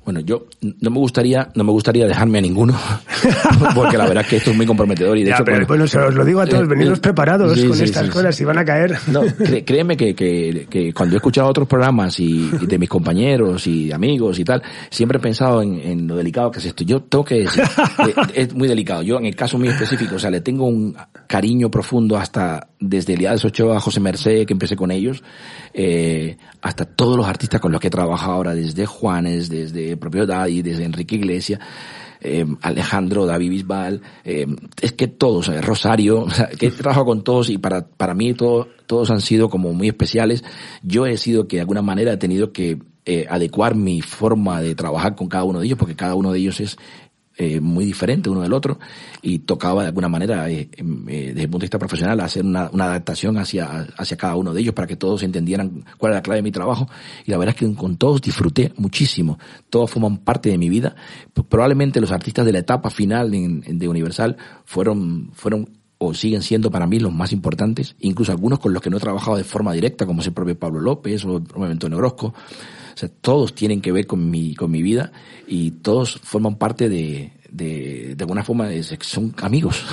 Bueno, 0.04 0.18
yo 0.20 0.46
no 0.80 0.90
me 0.90 0.98
gustaría, 0.98 1.48
no 1.54 1.62
me 1.62 1.70
gustaría 1.70 2.06
dejarme 2.06 2.38
a 2.38 2.40
ninguno, 2.40 2.76
porque 3.74 3.96
la 3.96 4.06
verdad 4.06 4.24
es 4.24 4.30
que 4.30 4.36
esto 4.36 4.50
es 4.50 4.56
muy 4.56 4.66
comprometedor 4.66 5.16
y 5.16 5.22
de 5.22 5.30
hecho. 5.30 5.44
bueno, 5.68 5.86
se 5.86 5.98
os 6.00 6.14
lo 6.14 6.24
digo 6.24 6.40
a 6.40 6.46
todos, 6.46 6.64
eh, 6.64 6.66
venidos 6.66 6.98
eh, 6.98 7.02
preparados 7.02 7.56
con 7.60 7.80
estas 7.80 8.08
cosas 8.08 8.40
y 8.40 8.44
van 8.44 8.58
a 8.58 8.64
caer. 8.64 8.96
No, 9.06 9.20
créeme 9.64 9.96
que, 9.96 10.14
que, 10.14 10.66
que, 10.68 10.92
cuando 10.92 11.14
he 11.14 11.18
escuchado 11.18 11.48
otros 11.48 11.68
programas 11.68 12.18
y, 12.18 12.50
de 12.50 12.78
mis 12.78 12.88
compañeros 12.88 13.64
y 13.68 13.92
amigos 13.92 14.40
y 14.40 14.44
tal, 14.44 14.60
siempre 14.90 15.18
he 15.18 15.20
pensado 15.20 15.62
en, 15.62 15.78
en 15.78 16.08
lo 16.08 16.16
delicado 16.16 16.50
que 16.50 16.58
es 16.58 16.64
esto. 16.64 16.82
Yo 16.82 17.02
tengo 17.02 17.24
que 17.24 17.36
decir, 17.36 17.62
eh, 18.06 18.14
es 18.34 18.54
muy 18.54 18.66
delicado. 18.66 19.02
Yo 19.02 19.18
en 19.18 19.26
el 19.26 19.36
caso 19.36 19.56
mío 19.56 19.70
específico, 19.70 20.16
o 20.16 20.18
sea, 20.18 20.30
le 20.30 20.40
tengo 20.40 20.66
un 20.66 20.96
cariño 21.28 21.70
profundo 21.70 22.16
hasta 22.16 22.68
desde 22.82 23.14
Eliades 23.14 23.44
Ochoa, 23.44 23.80
José 23.80 24.00
Merced, 24.00 24.44
que 24.46 24.52
empecé 24.52 24.76
con 24.76 24.90
ellos, 24.90 25.22
eh, 25.72 26.36
hasta 26.60 26.84
todos 26.84 27.16
los 27.16 27.26
artistas 27.26 27.60
con 27.60 27.72
los 27.72 27.80
que 27.80 27.86
he 27.86 27.90
trabajado 27.90 28.32
ahora, 28.32 28.54
desde 28.54 28.86
Juanes, 28.86 29.48
desde 29.48 29.96
propio 29.96 30.26
Daddy, 30.26 30.62
desde 30.62 30.84
Enrique 30.84 31.14
Iglesias, 31.14 31.60
eh, 32.20 32.44
Alejandro, 32.60 33.26
David 33.26 33.50
Bisbal, 33.50 34.00
eh, 34.24 34.46
es 34.80 34.92
que 34.92 35.08
todos, 35.08 35.48
Rosario, 35.64 36.22
o 36.24 36.30
sea, 36.30 36.48
que 36.48 36.66
he 36.66 36.70
trabajado 36.70 37.06
con 37.06 37.24
todos 37.24 37.50
y 37.50 37.58
para, 37.58 37.86
para 37.86 38.14
mí 38.14 38.34
todo, 38.34 38.68
todos 38.86 39.10
han 39.10 39.20
sido 39.20 39.48
como 39.48 39.72
muy 39.72 39.88
especiales. 39.88 40.44
Yo 40.82 41.06
he 41.06 41.16
sido 41.16 41.48
que 41.48 41.56
de 41.56 41.62
alguna 41.62 41.82
manera 41.82 42.12
he 42.12 42.18
tenido 42.18 42.52
que 42.52 42.78
eh, 43.04 43.26
adecuar 43.28 43.74
mi 43.74 44.00
forma 44.00 44.60
de 44.60 44.76
trabajar 44.76 45.16
con 45.16 45.28
cada 45.28 45.44
uno 45.44 45.58
de 45.58 45.66
ellos, 45.66 45.78
porque 45.78 45.96
cada 45.96 46.14
uno 46.14 46.32
de 46.32 46.38
ellos 46.38 46.60
es 46.60 46.76
eh, 47.36 47.60
muy 47.60 47.86
diferente 47.86 48.28
uno 48.28 48.42
del 48.42 48.52
otro 48.52 48.78
y 49.22 49.40
tocaba 49.40 49.82
de 49.82 49.88
alguna 49.88 50.08
manera 50.08 50.50
eh, 50.50 50.68
em, 50.76 51.08
eh, 51.08 51.26
desde 51.28 51.42
el 51.42 51.48
punto 51.48 51.60
de 51.60 51.64
vista 51.64 51.78
profesional 51.78 52.20
hacer 52.20 52.44
una, 52.44 52.66
adaptación 52.66 53.38
hacia, 53.38 53.86
hacia 53.96 54.16
cada 54.18 54.36
uno 54.36 54.52
de 54.52 54.60
ellos 54.60 54.74
para 54.74 54.86
que 54.86 54.96
todos 54.96 55.22
entendieran 55.22 55.84
cuál 55.96 56.12
era 56.12 56.18
la 56.18 56.22
clave 56.22 56.38
de 56.38 56.42
mi 56.42 56.52
trabajo. 56.52 56.88
Y 57.24 57.30
la 57.30 57.38
verdad 57.38 57.54
es 57.54 57.60
que 57.60 57.74
con 57.74 57.96
todos 57.96 58.20
disfruté 58.20 58.72
muchísimo. 58.76 59.38
Todos 59.70 59.90
forman 59.90 60.18
parte 60.18 60.50
de 60.50 60.58
mi 60.58 60.68
vida. 60.68 60.94
Probablemente 61.48 62.00
los 62.00 62.12
artistas 62.12 62.44
de 62.44 62.52
la 62.52 62.58
etapa 62.58 62.90
final 62.90 63.30
de, 63.30 63.62
de 63.66 63.88
Universal 63.88 64.36
fueron 64.64 65.30
fueron 65.32 65.68
o 66.04 66.14
siguen 66.14 66.42
siendo 66.42 66.70
para 66.70 66.86
mí 66.86 66.98
los 66.98 67.12
más 67.12 67.32
importantes, 67.32 67.94
incluso 68.00 68.32
algunos 68.32 68.58
con 68.58 68.72
los 68.72 68.82
que 68.82 68.90
no 68.90 68.96
he 68.96 69.00
trabajado 69.00 69.36
de 69.36 69.44
forma 69.44 69.72
directa, 69.72 70.04
como 70.04 70.20
es 70.20 70.26
el 70.26 70.32
propio 70.32 70.58
Pablo 70.58 70.80
López 70.80 71.24
o 71.24 71.36
el 71.36 71.44
propio 71.44 71.70
Antonio 71.70 71.98
Orozco. 71.98 72.34
Todos 73.20 73.54
tienen 73.54 73.80
que 73.80 73.92
ver 73.92 74.06
con 74.06 74.30
mi, 74.30 74.54
con 74.54 74.70
mi 74.70 74.82
vida 74.82 75.12
y 75.46 75.70
todos 75.72 76.20
forman 76.22 76.56
parte 76.56 76.88
de, 76.88 77.32
de, 77.50 78.14
de 78.16 78.24
alguna 78.24 78.42
forma, 78.42 78.68
son 79.00 79.34
amigos, 79.42 79.84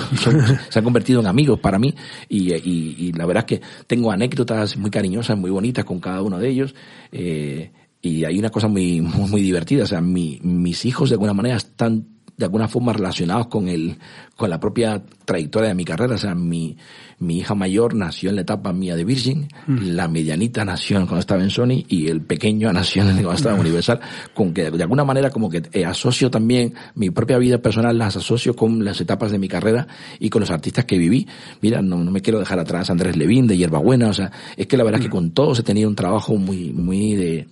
se 0.70 0.78
han 0.78 0.84
convertido 0.84 1.20
en 1.20 1.26
amigos 1.26 1.60
para 1.60 1.78
mí 1.78 1.94
y, 2.28 2.52
y, 2.54 2.96
y, 2.98 3.12
la 3.12 3.26
verdad 3.26 3.44
es 3.48 3.58
que 3.58 3.66
tengo 3.86 4.10
anécdotas 4.10 4.76
muy 4.76 4.90
cariñosas, 4.90 5.36
muy 5.36 5.50
bonitas 5.50 5.84
con 5.84 6.00
cada 6.00 6.22
uno 6.22 6.38
de 6.38 6.48
ellos. 6.48 6.74
Eh, 7.12 7.70
y 8.02 8.24
hay 8.24 8.38
una 8.38 8.48
cosa 8.48 8.66
muy, 8.66 9.02
muy, 9.02 9.28
muy 9.28 9.42
divertida, 9.42 9.84
o 9.84 9.86
sea, 9.86 10.00
mi, 10.00 10.40
mis 10.42 10.86
hijos 10.86 11.10
de 11.10 11.14
alguna 11.14 11.34
manera 11.34 11.56
están 11.56 12.06
de 12.40 12.46
alguna 12.46 12.68
forma 12.68 12.94
relacionados 12.94 13.48
con 13.48 13.68
el, 13.68 13.98
con 14.34 14.48
la 14.48 14.58
propia 14.58 15.02
trayectoria 15.26 15.68
de 15.68 15.74
mi 15.74 15.84
carrera. 15.84 16.14
O 16.14 16.18
sea, 16.18 16.34
mi, 16.34 16.74
mi 17.18 17.40
hija 17.40 17.54
mayor 17.54 17.94
nació 17.94 18.30
en 18.30 18.36
la 18.36 18.42
etapa 18.42 18.72
mía 18.72 18.96
de 18.96 19.04
Virgin, 19.04 19.46
mm. 19.66 19.90
la 19.90 20.08
medianita 20.08 20.64
nació 20.64 20.96
cuando 21.00 21.18
estaba 21.18 21.42
en 21.42 21.50
Sony 21.50 21.84
y 21.86 22.08
el 22.08 22.22
pequeño 22.22 22.72
nació 22.72 23.02
cuando 23.04 23.32
estaba 23.34 23.56
en 23.56 23.60
mm. 23.60 23.66
Universal, 23.66 24.00
con 24.32 24.54
que 24.54 24.70
de 24.70 24.82
alguna 24.82 25.04
manera 25.04 25.28
como 25.28 25.50
que 25.50 25.62
eh, 25.70 25.84
asocio 25.84 26.30
también 26.30 26.72
mi 26.94 27.10
propia 27.10 27.36
vida 27.36 27.58
personal, 27.58 27.98
las 27.98 28.16
asocio 28.16 28.56
con 28.56 28.82
las 28.86 28.98
etapas 29.02 29.30
de 29.30 29.38
mi 29.38 29.46
carrera 29.46 29.86
y 30.18 30.30
con 30.30 30.40
los 30.40 30.50
artistas 30.50 30.86
que 30.86 30.96
viví. 30.96 31.28
Mira, 31.60 31.82
no, 31.82 32.02
no 32.02 32.10
me 32.10 32.22
quiero 32.22 32.38
dejar 32.38 32.58
atrás 32.58 32.88
Andrés 32.88 33.18
Levín 33.18 33.46
de 33.46 33.58
Hierbabuena, 33.58 34.08
o 34.08 34.14
sea, 34.14 34.32
es 34.56 34.66
que 34.66 34.78
la 34.78 34.84
verdad 34.84 35.00
es 35.00 35.04
que 35.04 35.10
mm. 35.10 35.18
con 35.18 35.30
todos 35.32 35.58
he 35.58 35.62
tenido 35.62 35.90
un 35.90 35.94
trabajo 35.94 36.36
muy, 36.36 36.72
muy 36.72 37.16
de, 37.16 37.48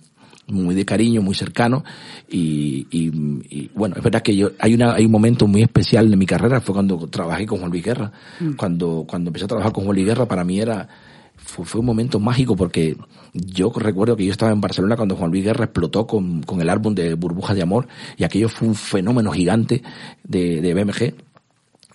muy 0.49 0.75
de 0.75 0.85
cariño, 0.85 1.21
muy 1.21 1.35
cercano 1.35 1.83
y, 2.29 2.87
y, 2.91 3.69
bueno, 3.73 3.95
es 3.97 4.03
verdad 4.03 4.21
que 4.21 4.35
yo 4.35 4.51
hay 4.59 4.73
una 4.73 4.93
hay 4.93 5.05
un 5.05 5.11
momento 5.11 5.47
muy 5.47 5.61
especial 5.61 6.09
de 6.09 6.17
mi 6.17 6.25
carrera 6.25 6.61
fue 6.61 6.73
cuando 6.73 6.97
trabajé 7.07 7.45
con 7.45 7.59
Juan 7.59 7.71
Luis 7.71 7.83
Guerra. 7.83 8.11
Mm. 8.39 8.53
Cuando 8.53 9.05
cuando 9.07 9.29
empecé 9.29 9.45
a 9.45 9.49
trabajar 9.49 9.71
con 9.71 9.85
Juan 9.85 9.95
Luis 9.95 10.07
Guerra 10.07 10.27
para 10.27 10.43
mí 10.43 10.59
era 10.59 10.87
fue, 11.37 11.65
fue, 11.65 11.79
un 11.79 11.85
momento 11.85 12.19
mágico 12.19 12.55
porque 12.55 12.97
yo 13.33 13.71
recuerdo 13.75 14.15
que 14.15 14.25
yo 14.25 14.31
estaba 14.31 14.51
en 14.51 14.61
Barcelona 14.61 14.95
cuando 14.95 15.15
Juan 15.15 15.31
Luis 15.31 15.43
Guerra 15.43 15.65
explotó 15.65 16.05
con, 16.05 16.43
con 16.43 16.61
el 16.61 16.69
álbum 16.69 16.93
de 16.93 17.13
Burbujas 17.13 17.55
de 17.55 17.63
Amor 17.63 17.87
y 18.17 18.23
aquello 18.23 18.49
fue 18.49 18.67
un 18.67 18.75
fenómeno 18.75 19.31
gigante 19.31 19.81
de, 20.23 20.61
de 20.61 20.73
BMG 20.73 21.28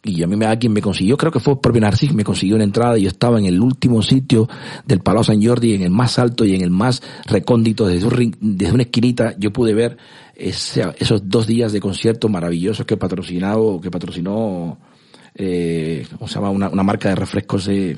y 0.04 0.22
a 0.22 0.26
mí 0.26 0.36
me 0.36 0.44
da 0.44 0.58
quien 0.58 0.72
me 0.72 0.82
consiguió, 0.82 1.16
creo 1.16 1.32
que 1.32 1.40
fue 1.40 1.54
el 1.54 1.60
propio 1.60 1.80
Narcis, 1.80 2.12
me 2.12 2.24
consiguió 2.24 2.56
una 2.56 2.64
entrada 2.64 2.98
y 2.98 3.02
yo 3.02 3.08
estaba 3.08 3.38
en 3.38 3.46
el 3.46 3.58
último 3.60 4.02
sitio 4.02 4.46
del 4.84 5.00
Palau 5.00 5.24
San 5.24 5.42
Jordi, 5.42 5.74
en 5.74 5.82
el 5.82 5.90
más 5.90 6.18
alto 6.18 6.44
y 6.44 6.54
en 6.54 6.60
el 6.60 6.70
más 6.70 7.02
recóndito, 7.24 7.86
desde, 7.86 8.06
un, 8.06 8.36
desde 8.38 8.74
una 8.74 8.82
esquinita, 8.82 9.34
yo 9.38 9.50
pude 9.50 9.72
ver 9.72 9.96
ese, 10.34 10.84
esos 10.98 11.28
dos 11.28 11.46
días 11.46 11.72
de 11.72 11.80
concierto 11.80 12.28
maravillosos 12.28 12.84
que 12.84 12.98
patrocinado, 12.98 13.80
que 13.80 13.90
patrocinó, 13.90 14.78
eh, 15.34 16.06
¿cómo 16.18 16.28
se 16.28 16.34
llama? 16.34 16.50
Una, 16.50 16.68
una 16.68 16.82
marca 16.82 17.08
de 17.08 17.14
refrescos, 17.14 17.66
eh, 17.68 17.96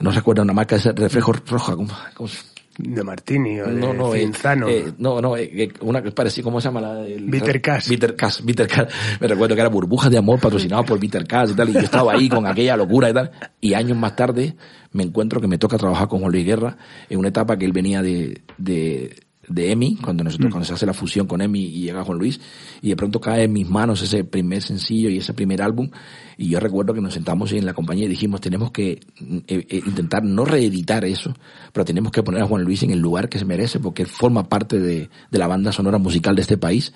no 0.00 0.10
recuerdo, 0.10 0.42
una 0.42 0.54
marca 0.54 0.78
de 0.78 0.92
refrescos 0.92 1.42
roja, 1.46 1.76
¿cómo, 1.76 1.92
cómo 2.14 2.30
de 2.78 3.02
Martini 3.02 3.60
o 3.60 3.66
de 3.66 3.72
no, 3.72 3.94
no, 3.94 4.14
eh, 4.14 4.30
eh, 4.68 4.92
no, 4.98 5.20
no, 5.20 5.36
eh, 5.36 5.72
una 5.80 6.02
que 6.02 6.12
parecía, 6.12 6.44
¿cómo 6.44 6.60
se 6.60 6.68
llama? 6.68 6.80
La, 6.80 7.06
el, 7.06 7.24
Bitter 7.24 7.60
Cash. 7.60 7.88
Bitter 7.88 8.14
Cash, 8.14 8.42
Bitter 8.42 8.66
Cash. 8.66 8.88
Me 9.20 9.26
recuerdo 9.26 9.54
que 9.54 9.60
era 9.60 9.70
Burbujas 9.70 10.10
de 10.10 10.18
Amor 10.18 10.40
patrocinado 10.40 10.84
por 10.84 10.98
Bitter 10.98 11.26
Cash 11.26 11.50
y 11.50 11.54
tal, 11.54 11.70
y 11.70 11.72
yo 11.72 11.80
estaba 11.80 12.12
ahí 12.12 12.28
con 12.28 12.46
aquella 12.46 12.76
locura 12.76 13.10
y 13.10 13.14
tal. 13.14 13.30
Y 13.60 13.74
años 13.74 13.96
más 13.96 14.14
tarde 14.14 14.56
me 14.92 15.02
encuentro 15.02 15.40
que 15.40 15.46
me 15.46 15.58
toca 15.58 15.78
trabajar 15.78 16.08
con 16.08 16.20
Juan 16.20 16.32
Luis 16.32 16.44
Guerra 16.44 16.76
en 17.08 17.18
una 17.18 17.28
etapa 17.28 17.56
que 17.56 17.64
él 17.64 17.72
venía 17.72 18.02
de, 18.02 18.42
de, 18.58 19.25
de 19.48 19.72
EMI, 19.72 19.96
cuando 19.96 20.24
nosotros, 20.24 20.48
mm. 20.48 20.52
cuando 20.52 20.66
se 20.66 20.74
hace 20.74 20.86
la 20.86 20.92
fusión 20.92 21.26
con 21.26 21.40
EMI 21.40 21.60
y 21.60 21.80
llega 21.82 22.04
Juan 22.04 22.18
Luis, 22.18 22.40
y 22.82 22.88
de 22.88 22.96
pronto 22.96 23.20
cae 23.20 23.44
en 23.44 23.52
mis 23.52 23.68
manos 23.68 24.02
ese 24.02 24.24
primer 24.24 24.62
sencillo 24.62 25.08
y 25.08 25.18
ese 25.18 25.34
primer 25.34 25.62
álbum, 25.62 25.90
y 26.36 26.48
yo 26.48 26.60
recuerdo 26.60 26.94
que 26.94 27.00
nos 27.00 27.14
sentamos 27.14 27.52
en 27.52 27.64
la 27.64 27.74
compañía 27.74 28.04
y 28.04 28.08
dijimos, 28.08 28.40
tenemos 28.40 28.70
que 28.70 28.92
eh, 28.92 29.00
eh, 29.46 29.82
intentar 29.86 30.22
no 30.24 30.44
reeditar 30.44 31.04
eso, 31.04 31.34
pero 31.72 31.84
tenemos 31.84 32.12
que 32.12 32.22
poner 32.22 32.42
a 32.42 32.46
Juan 32.46 32.62
Luis 32.62 32.82
en 32.82 32.90
el 32.90 32.98
lugar 32.98 33.28
que 33.28 33.38
se 33.38 33.44
merece, 33.44 33.80
porque 33.80 34.02
él 34.02 34.08
forma 34.08 34.48
parte 34.48 34.78
de, 34.78 35.08
de 35.30 35.38
la 35.38 35.46
banda 35.46 35.72
sonora 35.72 35.98
musical 35.98 36.36
de 36.36 36.42
este 36.42 36.58
país, 36.58 36.92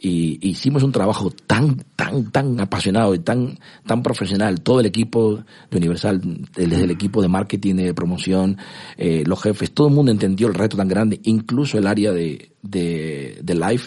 y 0.00 0.38
hicimos 0.48 0.82
un 0.82 0.92
trabajo 0.92 1.30
tan, 1.46 1.84
tan, 1.96 2.30
tan 2.30 2.60
apasionado 2.60 3.14
y 3.14 3.18
tan, 3.18 3.58
tan 3.86 4.02
profesional. 4.02 4.60
Todo 4.60 4.80
el 4.80 4.86
equipo 4.86 5.44
de 5.70 5.76
Universal, 5.76 6.20
desde 6.54 6.84
el 6.84 6.90
equipo 6.90 7.20
de 7.20 7.28
marketing, 7.28 7.74
de 7.74 7.94
promoción, 7.94 8.56
eh, 8.96 9.24
los 9.26 9.42
jefes, 9.42 9.72
todo 9.72 9.88
el 9.88 9.94
mundo 9.94 10.12
entendió 10.12 10.46
el 10.46 10.54
reto 10.54 10.76
tan 10.76 10.88
grande, 10.88 11.20
incluso 11.24 11.78
el 11.78 11.86
área 11.86 12.12
de, 12.12 12.52
de, 12.62 13.38
de 13.42 13.54
live. 13.54 13.82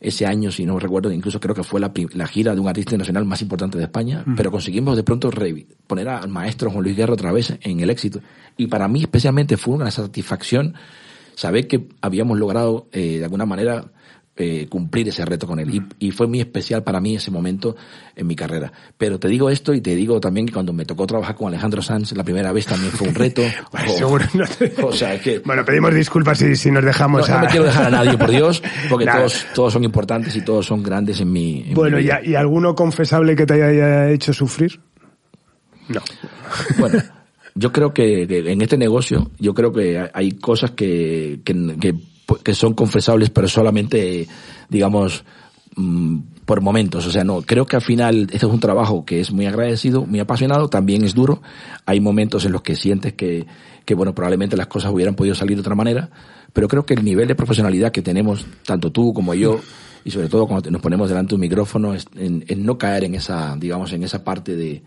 Ese 0.00 0.26
año, 0.26 0.50
si 0.50 0.64
no 0.64 0.80
recuerdo, 0.80 1.12
incluso 1.12 1.38
creo 1.38 1.54
que 1.54 1.62
fue 1.62 1.78
la, 1.78 1.92
la 2.14 2.26
gira 2.26 2.54
de 2.54 2.60
un 2.60 2.66
artista 2.66 2.96
nacional 2.96 3.24
más 3.24 3.40
importante 3.40 3.78
de 3.78 3.84
España, 3.84 4.24
pero 4.36 4.50
conseguimos 4.50 4.96
de 4.96 5.04
pronto 5.04 5.30
poner 5.86 6.08
al 6.08 6.28
maestro 6.28 6.72
Juan 6.72 6.82
Luis 6.82 6.96
Guerra 6.96 7.12
otra 7.12 7.30
vez 7.30 7.56
en 7.60 7.78
el 7.78 7.88
éxito. 7.88 8.20
Y 8.56 8.66
para 8.66 8.88
mí 8.88 9.02
especialmente 9.02 9.56
fue 9.56 9.74
una 9.74 9.92
satisfacción 9.92 10.74
saber 11.36 11.68
que 11.68 11.88
habíamos 12.00 12.36
logrado 12.36 12.88
eh, 12.90 13.18
de 13.18 13.24
alguna 13.24 13.46
manera 13.46 13.92
eh, 14.34 14.66
cumplir 14.68 15.08
ese 15.08 15.24
reto 15.26 15.46
con 15.46 15.58
él. 15.58 15.82
Y, 15.98 16.10
fue 16.10 16.26
muy 16.26 16.40
especial 16.40 16.82
para 16.82 17.00
mí 17.00 17.16
ese 17.16 17.30
momento 17.30 17.76
en 18.16 18.26
mi 18.26 18.34
carrera. 18.34 18.72
Pero 18.96 19.18
te 19.18 19.28
digo 19.28 19.50
esto 19.50 19.74
y 19.74 19.80
te 19.80 19.94
digo 19.94 20.20
también 20.20 20.46
que 20.46 20.54
cuando 20.54 20.72
me 20.72 20.86
tocó 20.86 21.06
trabajar 21.06 21.34
con 21.34 21.48
Alejandro 21.48 21.82
Sanz 21.82 22.12
la 22.12 22.24
primera 22.24 22.50
vez 22.52 22.66
también 22.66 22.92
fue 22.92 23.08
un 23.08 23.14
reto. 23.14 23.42
o, 24.82 24.92
sea, 24.92 25.20
que... 25.20 25.40
Bueno, 25.40 25.64
pedimos 25.64 25.94
disculpas 25.94 26.38
si, 26.38 26.56
si 26.56 26.70
nos 26.70 26.84
dejamos 26.84 27.28
no, 27.28 27.34
no 27.34 27.40
me 27.42 27.46
quiero 27.48 27.66
dejar 27.66 27.86
a 27.86 27.90
nadie, 27.90 28.16
por 28.16 28.30
Dios, 28.30 28.62
porque 28.88 29.06
todos, 29.12 29.46
todos 29.54 29.72
son 29.72 29.84
importantes 29.84 30.34
y 30.36 30.42
todos 30.42 30.64
son 30.64 30.82
grandes 30.82 31.20
en 31.20 31.30
mi... 31.30 31.70
bueno, 31.74 32.00
¿y, 32.00 32.08
¿y 32.24 32.34
alguno 32.34 32.74
confesable 32.74 33.36
que 33.36 33.44
te 33.44 33.54
haya 33.54 34.10
hecho 34.10 34.32
sufrir? 34.32 34.80
No. 35.88 36.00
Bueno. 36.78 37.02
Yo 37.54 37.70
creo 37.70 37.92
que, 37.92 38.22
en 38.22 38.62
este 38.62 38.78
negocio, 38.78 39.30
yo 39.38 39.52
creo 39.52 39.72
que 39.72 40.08
hay 40.14 40.32
cosas 40.32 40.70
que, 40.70 41.40
que, 41.44 41.76
que 41.78 41.94
que 42.42 42.54
son 42.54 42.74
confesables, 42.74 43.30
pero 43.30 43.48
solamente, 43.48 44.28
digamos, 44.68 45.24
mm, 45.76 46.18
por 46.44 46.60
momentos. 46.60 47.06
O 47.06 47.10
sea, 47.10 47.24
no, 47.24 47.42
creo 47.42 47.66
que 47.66 47.76
al 47.76 47.82
final 47.82 48.22
este 48.32 48.46
es 48.46 48.52
un 48.52 48.60
trabajo 48.60 49.04
que 49.04 49.20
es 49.20 49.32
muy 49.32 49.46
agradecido, 49.46 50.04
muy 50.04 50.20
apasionado, 50.20 50.68
también 50.68 51.04
es 51.04 51.14
duro. 51.14 51.42
Hay 51.86 52.00
momentos 52.00 52.44
en 52.44 52.52
los 52.52 52.62
que 52.62 52.74
sientes 52.74 53.14
que, 53.14 53.46
que 53.84 53.94
bueno, 53.94 54.14
probablemente 54.14 54.56
las 54.56 54.66
cosas 54.66 54.92
hubieran 54.92 55.14
podido 55.14 55.34
salir 55.34 55.56
de 55.56 55.60
otra 55.60 55.74
manera, 55.74 56.10
pero 56.52 56.68
creo 56.68 56.84
que 56.84 56.94
el 56.94 57.04
nivel 57.04 57.28
de 57.28 57.34
profesionalidad 57.34 57.92
que 57.92 58.02
tenemos, 58.02 58.46
tanto 58.64 58.90
tú 58.92 59.12
como 59.12 59.34
yo, 59.34 59.60
y 60.04 60.10
sobre 60.10 60.28
todo 60.28 60.46
cuando 60.46 60.70
nos 60.70 60.82
ponemos 60.82 61.08
delante 61.08 61.30
de 61.30 61.34
un 61.36 61.40
micrófono, 61.42 61.94
es 61.94 62.06
en, 62.16 62.44
no 62.64 62.76
caer 62.76 63.04
en 63.04 63.14
esa, 63.14 63.56
digamos, 63.56 63.92
en 63.92 64.02
esa 64.02 64.24
parte 64.24 64.56
de, 64.56 64.82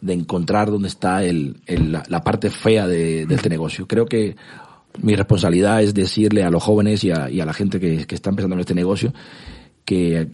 de 0.00 0.12
encontrar 0.12 0.70
dónde 0.70 0.88
está 0.88 1.24
el, 1.24 1.56
la, 1.66 2.22
parte 2.22 2.50
fea 2.50 2.86
de 2.86 3.22
este 3.30 3.48
negocio. 3.48 3.88
Creo 3.88 4.06
que 4.06 4.36
mi 5.02 5.14
responsabilidad 5.16 5.82
es 5.82 5.94
decirle 5.94 6.44
a 6.44 6.50
los 6.50 6.62
jóvenes 6.62 7.04
y 7.04 7.10
a, 7.10 7.30
y 7.30 7.40
a 7.40 7.46
la 7.46 7.52
gente 7.52 7.80
que, 7.80 8.06
está 8.08 8.30
empezando 8.30 8.54
en 8.54 8.60
este 8.60 8.74
negocio 8.74 9.12
que, 9.84 10.28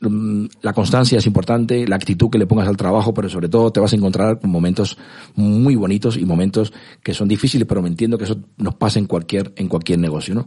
mm, 0.00 0.46
la 0.62 0.72
constancia 0.72 1.18
es 1.18 1.26
importante, 1.26 1.86
la 1.86 1.96
actitud 1.96 2.30
que 2.30 2.38
le 2.38 2.46
pongas 2.46 2.68
al 2.68 2.76
trabajo, 2.76 3.14
pero 3.14 3.28
sobre 3.28 3.48
todo 3.48 3.70
te 3.70 3.80
vas 3.80 3.92
a 3.92 3.96
encontrar 3.96 4.40
con 4.40 4.50
momentos 4.50 4.98
muy 5.36 5.76
bonitos 5.76 6.16
y 6.16 6.24
momentos 6.24 6.72
que 7.02 7.14
son 7.14 7.28
difíciles, 7.28 7.66
pero 7.68 7.82
me 7.82 7.88
entiendo 7.88 8.18
que 8.18 8.24
eso 8.24 8.38
nos 8.56 8.74
pasa 8.74 8.98
en 8.98 9.06
cualquier, 9.06 9.52
en 9.56 9.68
cualquier 9.68 9.98
negocio, 9.98 10.34
¿no? 10.34 10.46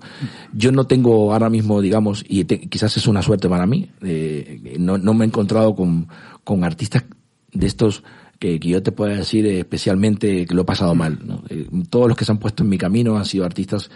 Yo 0.53 0.72
no 0.72 0.88
tengo 0.88 1.32
ahora 1.32 1.49
mismo, 1.49 1.82
digamos, 1.82 2.26
y 2.28 2.43
quizás 2.45 2.97
es 2.97 3.07
una 3.07 3.22
suerte 3.22 3.47
para 3.47 3.65
mí, 3.65 3.89
eh, 4.01 4.78
no, 4.80 4.97
no 4.97 5.13
me 5.13 5.26
he 5.26 5.28
encontrado 5.28 5.76
con, 5.76 6.07
con 6.43 6.63
artistas 6.63 7.05
de 7.53 7.67
estos 7.67 8.03
que, 8.41 8.59
que, 8.59 8.69
yo 8.69 8.81
te 8.81 8.91
pueda 8.91 9.15
decir 9.15 9.45
especialmente 9.45 10.47
que 10.47 10.55
lo 10.55 10.63
he 10.63 10.65
pasado 10.65 10.95
mal. 10.95 11.19
¿no? 11.23 11.43
Eh, 11.47 11.67
todos 11.91 12.07
los 12.07 12.17
que 12.17 12.25
se 12.25 12.31
han 12.31 12.39
puesto 12.39 12.63
en 12.63 12.69
mi 12.69 12.77
camino 12.79 13.15
han 13.17 13.25
sido 13.25 13.45
artistas 13.45 13.91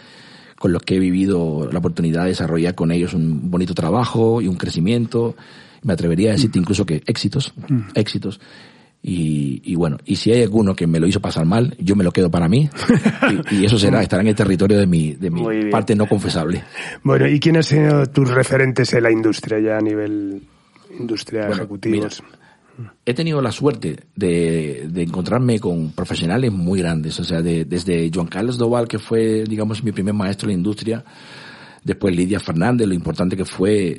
con 0.55 0.71
los 0.71 0.83
que 0.83 0.97
he 0.97 0.99
vivido 0.99 1.67
la 1.71 1.79
oportunidad 1.79 2.21
de 2.23 2.29
desarrollar 2.29 2.75
con 2.75 2.91
ellos 2.91 3.15
un 3.15 3.49
bonito 3.49 3.73
trabajo 3.73 4.41
y 4.41 4.47
un 4.47 4.55
crecimiento. 4.55 5.35
Me 5.81 5.93
atrevería 5.93 6.29
a 6.29 6.33
decirte 6.33 6.59
incluso 6.59 6.85
que 6.85 7.01
éxitos, 7.07 7.53
mm. 7.67 7.89
éxitos. 7.95 8.39
Y, 9.01 9.61
y, 9.65 9.75
bueno, 9.75 9.97
y 10.05 10.15
si 10.15 10.31
hay 10.31 10.43
alguno 10.43 10.75
que 10.75 10.85
me 10.85 10.99
lo 10.99 11.07
hizo 11.07 11.19
pasar 11.19 11.45
mal, 11.45 11.75
yo 11.79 11.95
me 11.95 12.03
lo 12.03 12.11
quedo 12.11 12.29
para 12.29 12.47
mí. 12.47 12.69
y, 13.51 13.55
y, 13.55 13.65
eso 13.65 13.79
será, 13.79 14.03
estará 14.03 14.21
en 14.21 14.27
el 14.27 14.35
territorio 14.35 14.77
de 14.77 14.85
mi, 14.85 15.13
de 15.13 15.31
mi 15.31 15.71
parte 15.71 15.95
no 15.95 16.07
confesable. 16.07 16.63
Bueno, 17.03 17.27
¿y 17.27 17.39
quiénes 17.39 17.71
han 17.71 17.77
sido 17.79 18.05
tus 18.05 18.29
referentes 18.29 18.93
en 18.93 19.03
la 19.03 19.11
industria 19.11 19.59
ya 19.59 19.77
a 19.77 19.81
nivel 19.81 20.43
industria 20.99 21.47
bueno, 21.47 21.55
ejecutivos? 21.55 22.21
Mira, 22.23 22.44
he 23.05 23.13
tenido 23.13 23.41
la 23.41 23.51
suerte 23.51 23.97
de, 24.15 24.87
de, 24.89 25.03
encontrarme 25.03 25.59
con 25.59 25.91
profesionales 25.91 26.51
muy 26.51 26.79
grandes, 26.79 27.19
o 27.19 27.23
sea, 27.23 27.41
de, 27.41 27.65
desde 27.65 28.09
Juan 28.13 28.27
Carlos 28.27 28.57
Doval, 28.57 28.87
que 28.87 28.99
fue, 28.99 29.43
digamos, 29.43 29.83
mi 29.83 29.91
primer 29.91 30.13
maestro 30.13 30.49
en 30.49 30.55
la 30.55 30.57
industria, 30.57 31.05
después 31.83 32.15
Lidia 32.15 32.39
Fernández, 32.39 32.87
lo 32.87 32.93
importante 32.93 33.37
que 33.37 33.45
fue 33.45 33.87
eh, 33.87 33.95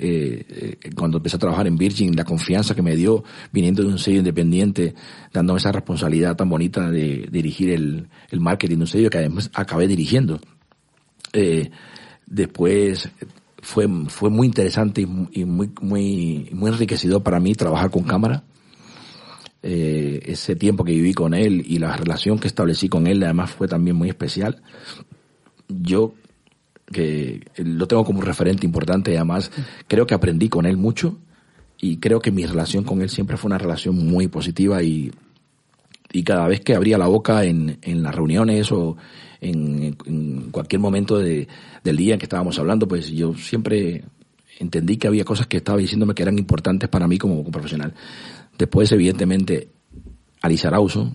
eh, 0.48 0.90
cuando 0.94 1.18
empecé 1.18 1.36
a 1.36 1.38
trabajar 1.38 1.66
en 1.66 1.78
Virgin, 1.78 2.14
la 2.16 2.24
confianza 2.24 2.74
que 2.74 2.82
me 2.82 2.96
dio 2.96 3.24
viniendo 3.52 3.82
de 3.82 3.88
un 3.88 3.98
sello 3.98 4.18
independiente, 4.18 4.94
dándome 5.32 5.58
esa 5.58 5.72
responsabilidad 5.72 6.36
tan 6.36 6.48
bonita 6.48 6.90
de, 6.90 7.28
dirigir 7.30 7.70
el, 7.70 8.08
el 8.30 8.40
marketing 8.40 8.76
de 8.76 8.82
un 8.82 8.88
sello 8.88 9.08
que 9.08 9.18
además 9.18 9.50
acabé 9.54 9.86
dirigiendo. 9.86 10.40
Eh, 11.32 11.70
después 12.26 13.08
fue, 13.62 13.88
fue 14.08 14.30
muy 14.30 14.48
interesante 14.48 15.02
y, 15.02 15.06
muy, 15.44 15.70
muy, 15.80 16.50
muy 16.52 16.70
enriquecedor 16.70 17.22
para 17.22 17.40
mí 17.40 17.54
trabajar 17.54 17.90
con 17.90 18.02
cámara 18.02 18.42
eh, 19.62 20.20
ese 20.26 20.56
tiempo 20.56 20.84
que 20.84 20.92
viví 20.92 21.14
con 21.14 21.34
él 21.34 21.64
y 21.66 21.78
la 21.78 21.96
relación 21.96 22.38
que 22.38 22.48
establecí 22.48 22.88
con 22.88 23.06
él 23.06 23.22
además 23.22 23.50
fue 23.50 23.68
también 23.68 23.96
muy 23.96 24.08
especial. 24.08 24.62
Yo 25.68 26.14
que 26.92 27.40
lo 27.56 27.88
tengo 27.88 28.04
como 28.04 28.20
un 28.20 28.24
referente 28.24 28.64
importante 28.64 29.12
y 29.12 29.16
además 29.16 29.50
creo 29.88 30.06
que 30.06 30.14
aprendí 30.14 30.48
con 30.48 30.66
él 30.66 30.76
mucho 30.76 31.18
y 31.80 31.98
creo 31.98 32.20
que 32.20 32.30
mi 32.30 32.46
relación 32.46 32.84
con 32.84 33.02
él 33.02 33.10
siempre 33.10 33.36
fue 33.36 33.48
una 33.48 33.58
relación 33.58 33.96
muy 33.96 34.28
positiva 34.28 34.82
y, 34.82 35.10
y 36.12 36.22
cada 36.22 36.46
vez 36.46 36.60
que 36.60 36.74
abría 36.74 36.96
la 36.96 37.08
boca 37.08 37.44
en, 37.44 37.78
en 37.82 38.02
las 38.02 38.14
reuniones 38.14 38.70
o 38.72 38.96
en, 39.40 39.96
en 40.06 40.50
cualquier 40.50 40.80
momento 40.80 41.18
de, 41.18 41.48
del 41.82 41.96
día 41.96 42.14
en 42.14 42.18
que 42.18 42.26
estábamos 42.26 42.58
hablando, 42.58 42.86
pues 42.86 43.10
yo 43.10 43.34
siempre 43.34 44.04
entendí 44.58 44.96
que 44.96 45.08
había 45.08 45.24
cosas 45.24 45.46
que 45.46 45.58
estaba 45.58 45.78
diciéndome 45.78 46.14
que 46.14 46.22
eran 46.22 46.38
importantes 46.38 46.88
para 46.88 47.06
mí 47.06 47.18
como, 47.18 47.36
como 47.36 47.50
profesional. 47.50 47.92
Después, 48.58 48.90
evidentemente, 48.92 49.68
Alicia 50.42 50.68
Arauzo 50.68 51.12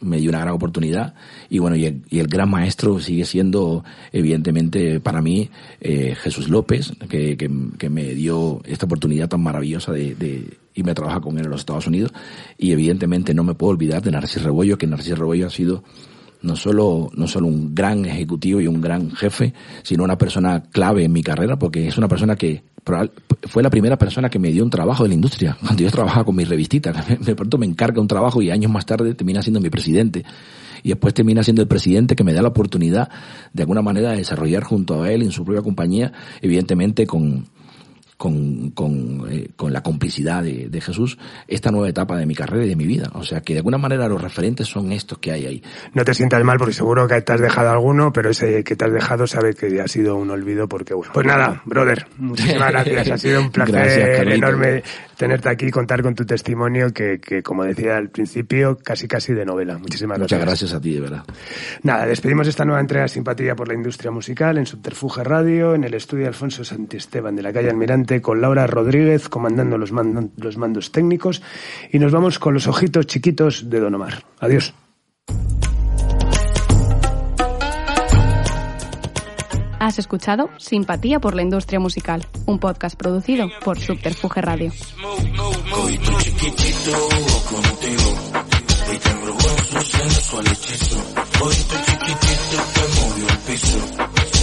me 0.00 0.18
dio 0.18 0.30
una 0.30 0.40
gran 0.40 0.54
oportunidad 0.54 1.14
y 1.48 1.58
bueno, 1.58 1.76
y 1.76 1.86
el, 1.86 2.02
y 2.10 2.18
el, 2.18 2.26
gran 2.26 2.50
maestro 2.50 2.98
sigue 2.98 3.24
siendo, 3.24 3.84
evidentemente, 4.12 4.98
para 5.00 5.22
mí, 5.22 5.48
eh, 5.80 6.16
Jesús 6.16 6.48
López, 6.48 6.92
que, 7.08 7.36
que, 7.36 7.50
que, 7.78 7.88
me 7.88 8.14
dio 8.14 8.60
esta 8.64 8.86
oportunidad 8.86 9.28
tan 9.28 9.42
maravillosa 9.42 9.92
de, 9.92 10.14
de 10.16 10.58
irme 10.74 10.90
a 10.90 10.94
trabajar 10.94 11.20
con 11.20 11.38
él 11.38 11.44
en 11.44 11.50
los 11.50 11.60
Estados 11.60 11.86
Unidos. 11.86 12.12
Y 12.58 12.72
evidentemente 12.72 13.34
no 13.34 13.44
me 13.44 13.54
puedo 13.54 13.70
olvidar 13.70 14.02
de 14.02 14.10
Narciso 14.10 14.44
Rebollo, 14.44 14.78
que 14.78 14.86
Narciso 14.86 15.16
Rebollo 15.16 15.46
ha 15.46 15.50
sido 15.50 15.84
no 16.42 16.56
solo, 16.56 17.10
no 17.14 17.26
solo 17.26 17.46
un 17.46 17.74
gran 17.74 18.04
ejecutivo 18.04 18.60
y 18.60 18.66
un 18.66 18.80
gran 18.80 19.10
jefe, 19.12 19.54
sino 19.82 20.04
una 20.04 20.18
persona 20.18 20.62
clave 20.62 21.04
en 21.04 21.12
mi 21.12 21.22
carrera, 21.22 21.58
porque 21.58 21.88
es 21.88 21.96
una 21.98 22.08
persona 22.08 22.36
que 22.36 22.64
fue 23.44 23.62
la 23.62 23.70
primera 23.70 23.96
persona 23.96 24.28
que 24.28 24.38
me 24.38 24.50
dio 24.50 24.64
un 24.64 24.70
trabajo 24.70 25.04
de 25.04 25.10
la 25.10 25.14
industria. 25.14 25.56
Cuando 25.62 25.82
yo 25.82 25.90
trabajaba 25.90 26.24
con 26.24 26.36
mi 26.36 26.44
revistita, 26.44 26.92
de 27.20 27.34
pronto 27.34 27.58
me 27.58 27.66
encarga 27.66 28.00
un 28.00 28.08
trabajo 28.08 28.42
y 28.42 28.50
años 28.50 28.70
más 28.70 28.86
tarde 28.86 29.14
termina 29.14 29.42
siendo 29.42 29.60
mi 29.60 29.70
presidente. 29.70 30.24
Y 30.82 30.88
después 30.88 31.14
termina 31.14 31.44
siendo 31.44 31.62
el 31.62 31.68
presidente 31.68 32.16
que 32.16 32.24
me 32.24 32.32
da 32.32 32.42
la 32.42 32.48
oportunidad, 32.48 33.08
de 33.52 33.62
alguna 33.62 33.82
manera, 33.82 34.10
de 34.10 34.16
desarrollar 34.16 34.64
junto 34.64 35.02
a 35.02 35.12
él 35.12 35.22
en 35.22 35.30
su 35.30 35.44
propia 35.44 35.62
compañía, 35.62 36.12
evidentemente 36.40 37.06
con, 37.06 37.46
con, 38.22 38.70
con, 38.70 39.26
eh, 39.32 39.48
con 39.56 39.72
la 39.72 39.82
complicidad 39.82 40.44
de, 40.44 40.68
de, 40.68 40.80
Jesús 40.80 41.18
esta 41.48 41.72
nueva 41.72 41.88
etapa 41.88 42.16
de 42.16 42.24
mi 42.24 42.36
carrera 42.36 42.64
y 42.64 42.68
de 42.68 42.76
mi 42.76 42.86
vida. 42.86 43.10
O 43.14 43.24
sea 43.24 43.40
que 43.40 43.52
de 43.54 43.58
alguna 43.58 43.78
manera 43.78 44.06
los 44.06 44.22
referentes 44.22 44.68
son 44.68 44.92
estos 44.92 45.18
que 45.18 45.32
hay 45.32 45.44
ahí. 45.44 45.62
No 45.92 46.04
te 46.04 46.14
sientas 46.14 46.44
mal 46.44 46.56
porque 46.56 46.72
seguro 46.72 47.08
que 47.08 47.20
te 47.20 47.32
has 47.32 47.40
dejado 47.40 47.70
alguno, 47.70 48.12
pero 48.12 48.30
ese 48.30 48.62
que 48.62 48.76
te 48.76 48.84
has 48.84 48.92
dejado 48.92 49.26
sabe 49.26 49.54
que 49.54 49.80
ha 49.80 49.88
sido 49.88 50.14
un 50.14 50.30
olvido 50.30 50.68
porque 50.68 50.94
bueno. 50.94 51.10
Pues 51.12 51.26
nada, 51.26 51.62
brother, 51.64 52.06
muchísimas 52.16 52.70
gracias. 52.70 53.10
Ha 53.10 53.18
sido 53.18 53.40
un 53.40 53.50
placer 53.50 53.74
gracias, 53.74 54.36
enorme 54.36 54.84
tenerte 55.16 55.48
aquí 55.48 55.70
contar 55.70 56.02
con 56.02 56.14
tu 56.14 56.24
testimonio 56.24 56.92
que, 56.92 57.20
que, 57.20 57.42
como 57.42 57.64
decía 57.64 57.96
al 57.96 58.08
principio, 58.08 58.78
casi 58.82 59.06
casi 59.06 59.32
de 59.32 59.44
novela. 59.44 59.78
Muchísimas 59.78 60.18
gracias. 60.18 60.38
Muchas 60.38 60.46
gracias 60.46 60.74
a 60.74 60.80
ti, 60.80 60.94
de 60.94 61.00
verdad. 61.00 61.24
Nada, 61.82 62.06
despedimos 62.06 62.48
esta 62.48 62.64
nueva 62.64 62.80
entrega 62.80 63.06
Simpatía 63.06 63.54
por 63.54 63.68
la 63.68 63.74
Industria 63.74 64.10
Musical 64.10 64.58
en 64.58 64.66
Subterfuge 64.66 65.22
Radio, 65.22 65.74
en 65.74 65.84
el 65.84 65.94
estudio 65.94 66.26
Alfonso 66.26 66.64
Santisteban 66.64 67.36
de 67.36 67.42
la 67.42 67.52
calle 67.52 67.70
Almirante 67.70 68.11
con 68.20 68.40
Laura 68.40 68.66
Rodríguez 68.66 69.28
comandando 69.28 69.78
los, 69.78 69.92
mando, 69.92 70.28
los 70.36 70.56
mandos 70.56 70.92
técnicos 70.92 71.42
y 71.90 71.98
nos 71.98 72.12
vamos 72.12 72.38
con 72.38 72.54
los 72.54 72.66
ojitos 72.66 73.06
chiquitos 73.06 73.70
de 73.70 73.80
Don 73.80 73.94
Omar. 73.94 74.24
Adiós. 74.40 74.74
Has 79.82 79.98
escuchado 79.98 80.48
Simpatía 80.58 81.18
por 81.18 81.34
la 81.34 81.42
Industria 81.42 81.80
Musical, 81.80 82.24
un 82.46 82.60
podcast 82.60 82.96
producido 82.96 83.48
por 83.64 83.80
Subterfuge 83.80 84.40
Radio. 84.40 84.70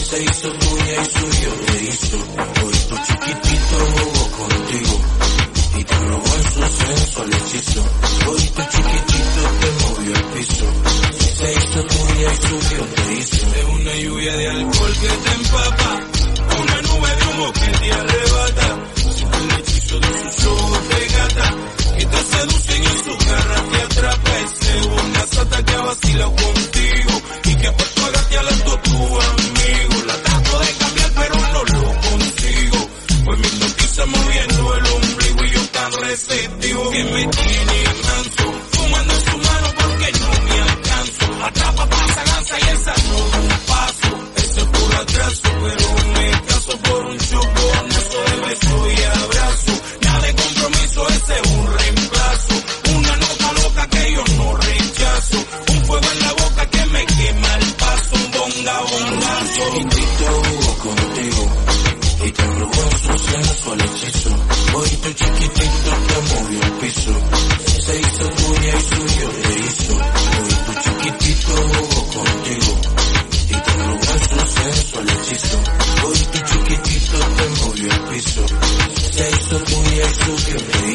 Se 0.09 0.23
hizo 0.23 0.51
tuya 0.51 1.01
y 1.01 1.05
suyo 1.05 1.49
te 1.67 1.83
hizo. 1.83 2.58
En 6.89 6.97
su 6.97 7.03
sensual 7.05 7.33
hechizo. 7.33 7.83
Tu 8.25 8.37
chiquitito 8.37 9.41
te 9.59 9.69
movió 9.83 10.15
el 10.15 10.23
piso. 10.33 10.65
Se 11.37 11.53
hizo 11.53 11.83
tuya 11.83 12.33
y 12.33 12.47
suyo 12.47 12.85
te 12.95 13.13
hizo. 13.13 13.45
Es 13.45 13.65
una 13.65 13.95
lluvia 13.95 14.37
de 14.37 14.49
alcohol 14.49 14.93
que 15.01 15.07
te 15.07 15.31
empapa, 15.35 15.99
una 16.61 16.81
nube 16.81 17.15
de 17.15 17.25
humo 17.27 17.53
que 17.53 17.67
te 17.79 17.93
arrebata. 17.93 18.67
El 19.39 19.59
hechizo 19.59 19.99
de 19.99 20.31
sus 20.31 20.45
ojos 20.45 20.89
de 20.89 21.07
gata, 21.07 21.55
que 21.97 22.05
te 22.05 22.23
seducen 22.23 22.83
y 22.83 22.87
su 22.87 23.27
garra 23.29 23.63
te 23.71 23.81
atrapa. 23.81 24.31
Es 24.39 24.85
una 24.85 25.27
sata 25.27 25.63
que 25.63 25.73
ha 25.73 26.25
contigo 26.25 27.21
y 27.45 27.55
que 27.55 27.71
por 27.71 27.87
tu 27.87 28.05
agaste 28.05 28.37
a 28.37 28.43
las 28.43 28.65
dos 28.65 28.81
tu 28.83 28.95
amigo. 28.95 30.05
La 30.07 30.15
trato 30.23 30.59
de 30.59 30.73
cambiar 30.79 31.11
pero 31.15 31.35
no 31.35 31.63
lo 31.65 32.01
consigo. 32.09 32.89
Pues 33.25 33.39
mi 33.39 33.59
toquiza 33.59 34.05
moviendo 34.05 34.58
receptivo 36.09 36.89
que 36.89 37.03
me 37.03 37.27
tiene 37.27 37.83
manso. 38.07 38.45
Fumando 38.71 39.13
en 39.13 39.21
su 39.29 39.37
mano 39.37 39.67
porque 39.79 40.11
no 40.19 40.31
me 40.45 40.61
alcanzo. 40.61 41.25
Atrapa, 41.45 41.85
pasa, 41.85 42.25
lanza 42.25 42.55
y 42.59 42.63
no 42.63 43.29
da 43.29 43.39
un 43.39 43.49
paso. 43.67 44.09
Ese 44.37 44.65
por 44.65 44.95
atraso, 44.95 45.49
pero 45.63 45.87
me 46.15 46.31
caso 46.47 46.77
por 46.79 47.05
un 47.05 47.17
choconazo 47.19 48.17
de 48.27 48.35
beso 48.47 48.75
y 48.89 49.03
abrazo. 49.03 49.71
Nada 50.01 50.21
de 50.25 50.33
compromiso, 50.33 51.07
ese 51.09 51.33
es 51.39 51.51
un 51.51 51.77
reemplazo. 51.77 52.53
Una 52.97 53.15
nota 53.17 53.53
loca 53.61 53.87
que 53.87 54.13
yo 54.13 54.23
no 54.37 54.57
rechazo. 54.57 55.37
Un 55.73 55.85
fuego 55.85 56.07
en 56.11 56.19
la 56.25 56.33
boca 56.33 56.69
que 56.71 56.85
me 56.87 57.05
quema 57.05 57.55
el 57.55 57.73
paso. 57.83 58.15
Un 58.15 58.31
bonga, 58.31 58.79
bongazo. 58.81 59.63
Chiquitito 59.73 60.27
jugó 60.49 60.73
contigo 60.79 61.41
y 62.25 62.31
te 62.31 62.43
su 62.99 63.17
sensual 63.17 63.81
hechizo. 63.81 64.29
Hoy 64.73 64.89
tu 64.89 65.13
chiquitito 65.13 65.58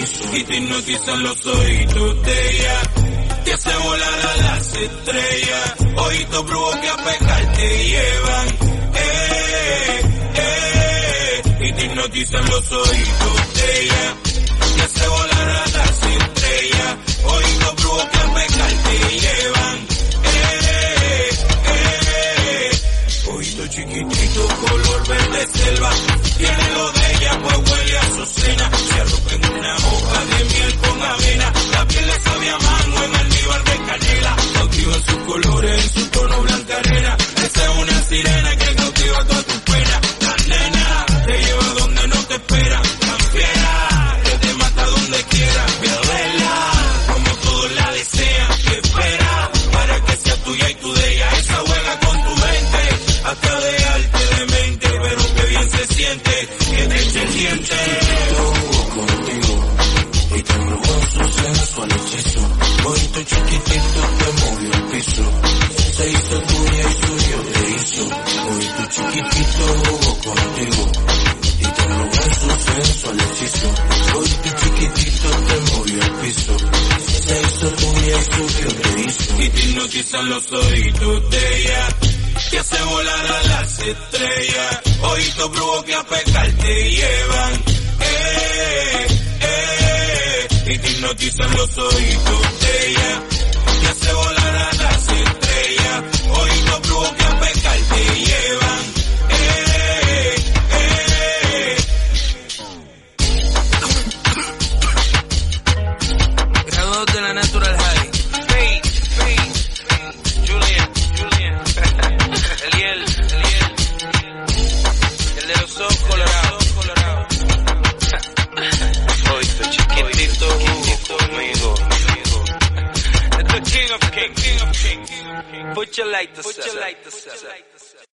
te. 0.07 0.37
Y 0.37 0.45
te 0.45 0.57
hipnotizan 0.57 1.23
los 1.23 1.47
oídos 1.47 2.23
de 2.23 2.51
ella. 2.51 2.81
Te 3.45 3.53
hace 3.53 3.75
volar 3.77 4.13
a 4.15 4.37
las 4.43 4.75
estrellas. 4.75 5.75
Brujos 6.47 6.77
que 6.77 6.89
a 6.89 6.97
pecar 6.97 7.53
te 7.53 7.85
llevan. 7.85 8.49
Eh, 8.97 10.01
eh, 10.35 11.43
y 11.61 11.73
te 11.73 11.85
hipnotizan 11.85 12.45
los 12.47 12.73
oídos 12.73 13.55
de 13.55 13.83
ella, 13.83 14.15
que 14.77 14.83
hace 14.83 15.09
volar 15.09 15.49
a 15.49 15.67
las 15.69 16.03
estrellas, 16.03 16.97
brujos 17.77 18.05
que 18.05 18.19
a 18.19 18.35
pecar 18.35 18.73
te 18.85 19.21
llevan, 19.21 19.79
eh, 20.25 21.31
eh, 21.67 21.91
eh. 22.67 23.31
oído 23.33 23.67
chiquitito, 23.69 24.49
color 24.69 25.09
verde 25.09 25.47
selva, 25.47 25.91
tiene 26.37 26.71
lo 26.75 26.93
de 26.93 27.04
huele 27.43 27.99
a 27.99 28.07
su 28.07 28.27
cena, 28.41 28.71
se 28.89 29.01
arropa 29.01 29.35
en 29.35 29.59
una 29.59 29.77
hoja 29.77 30.25
de 30.25 30.45
miel 30.45 30.75
con 30.79 31.03
avena, 31.03 31.53
la 31.73 31.89
piel 31.89 32.07
le 32.07 32.21
sabe 32.21 32.49
a 32.51 32.59
mango 32.59 33.05
en 33.05 33.17
almíbar 33.17 33.65
de 33.65 33.77
canela, 33.87 34.37
cautiva 34.55 34.95
sus 34.95 35.19
colores 35.27 35.85
en 35.85 35.91
su 35.91 36.14
los 80.23 80.53
oídos 80.53 81.31
de 81.31 81.61
ella, 81.61 81.89
que 82.51 82.59
hace 82.59 82.83
volar 82.85 83.27
a 83.27 83.43
las 83.49 83.79
estrellas, 84.15 84.81
oídos 85.03 85.51
brujos 85.51 85.85
que 85.85 85.95
a 85.95 86.03
pecar 86.05 86.53
te 86.53 86.91
llevan, 86.91 87.53
eh, 88.01 89.07
eh, 89.41 90.49
y 90.67 90.79
te 90.79 90.91
hipnotizan 90.91 91.51
los 91.57 91.79
oídos 91.79 92.61
de 92.61 92.91
ella, 92.91 93.23
que 93.81 93.87
hace 93.89 94.13
volar 94.13 94.44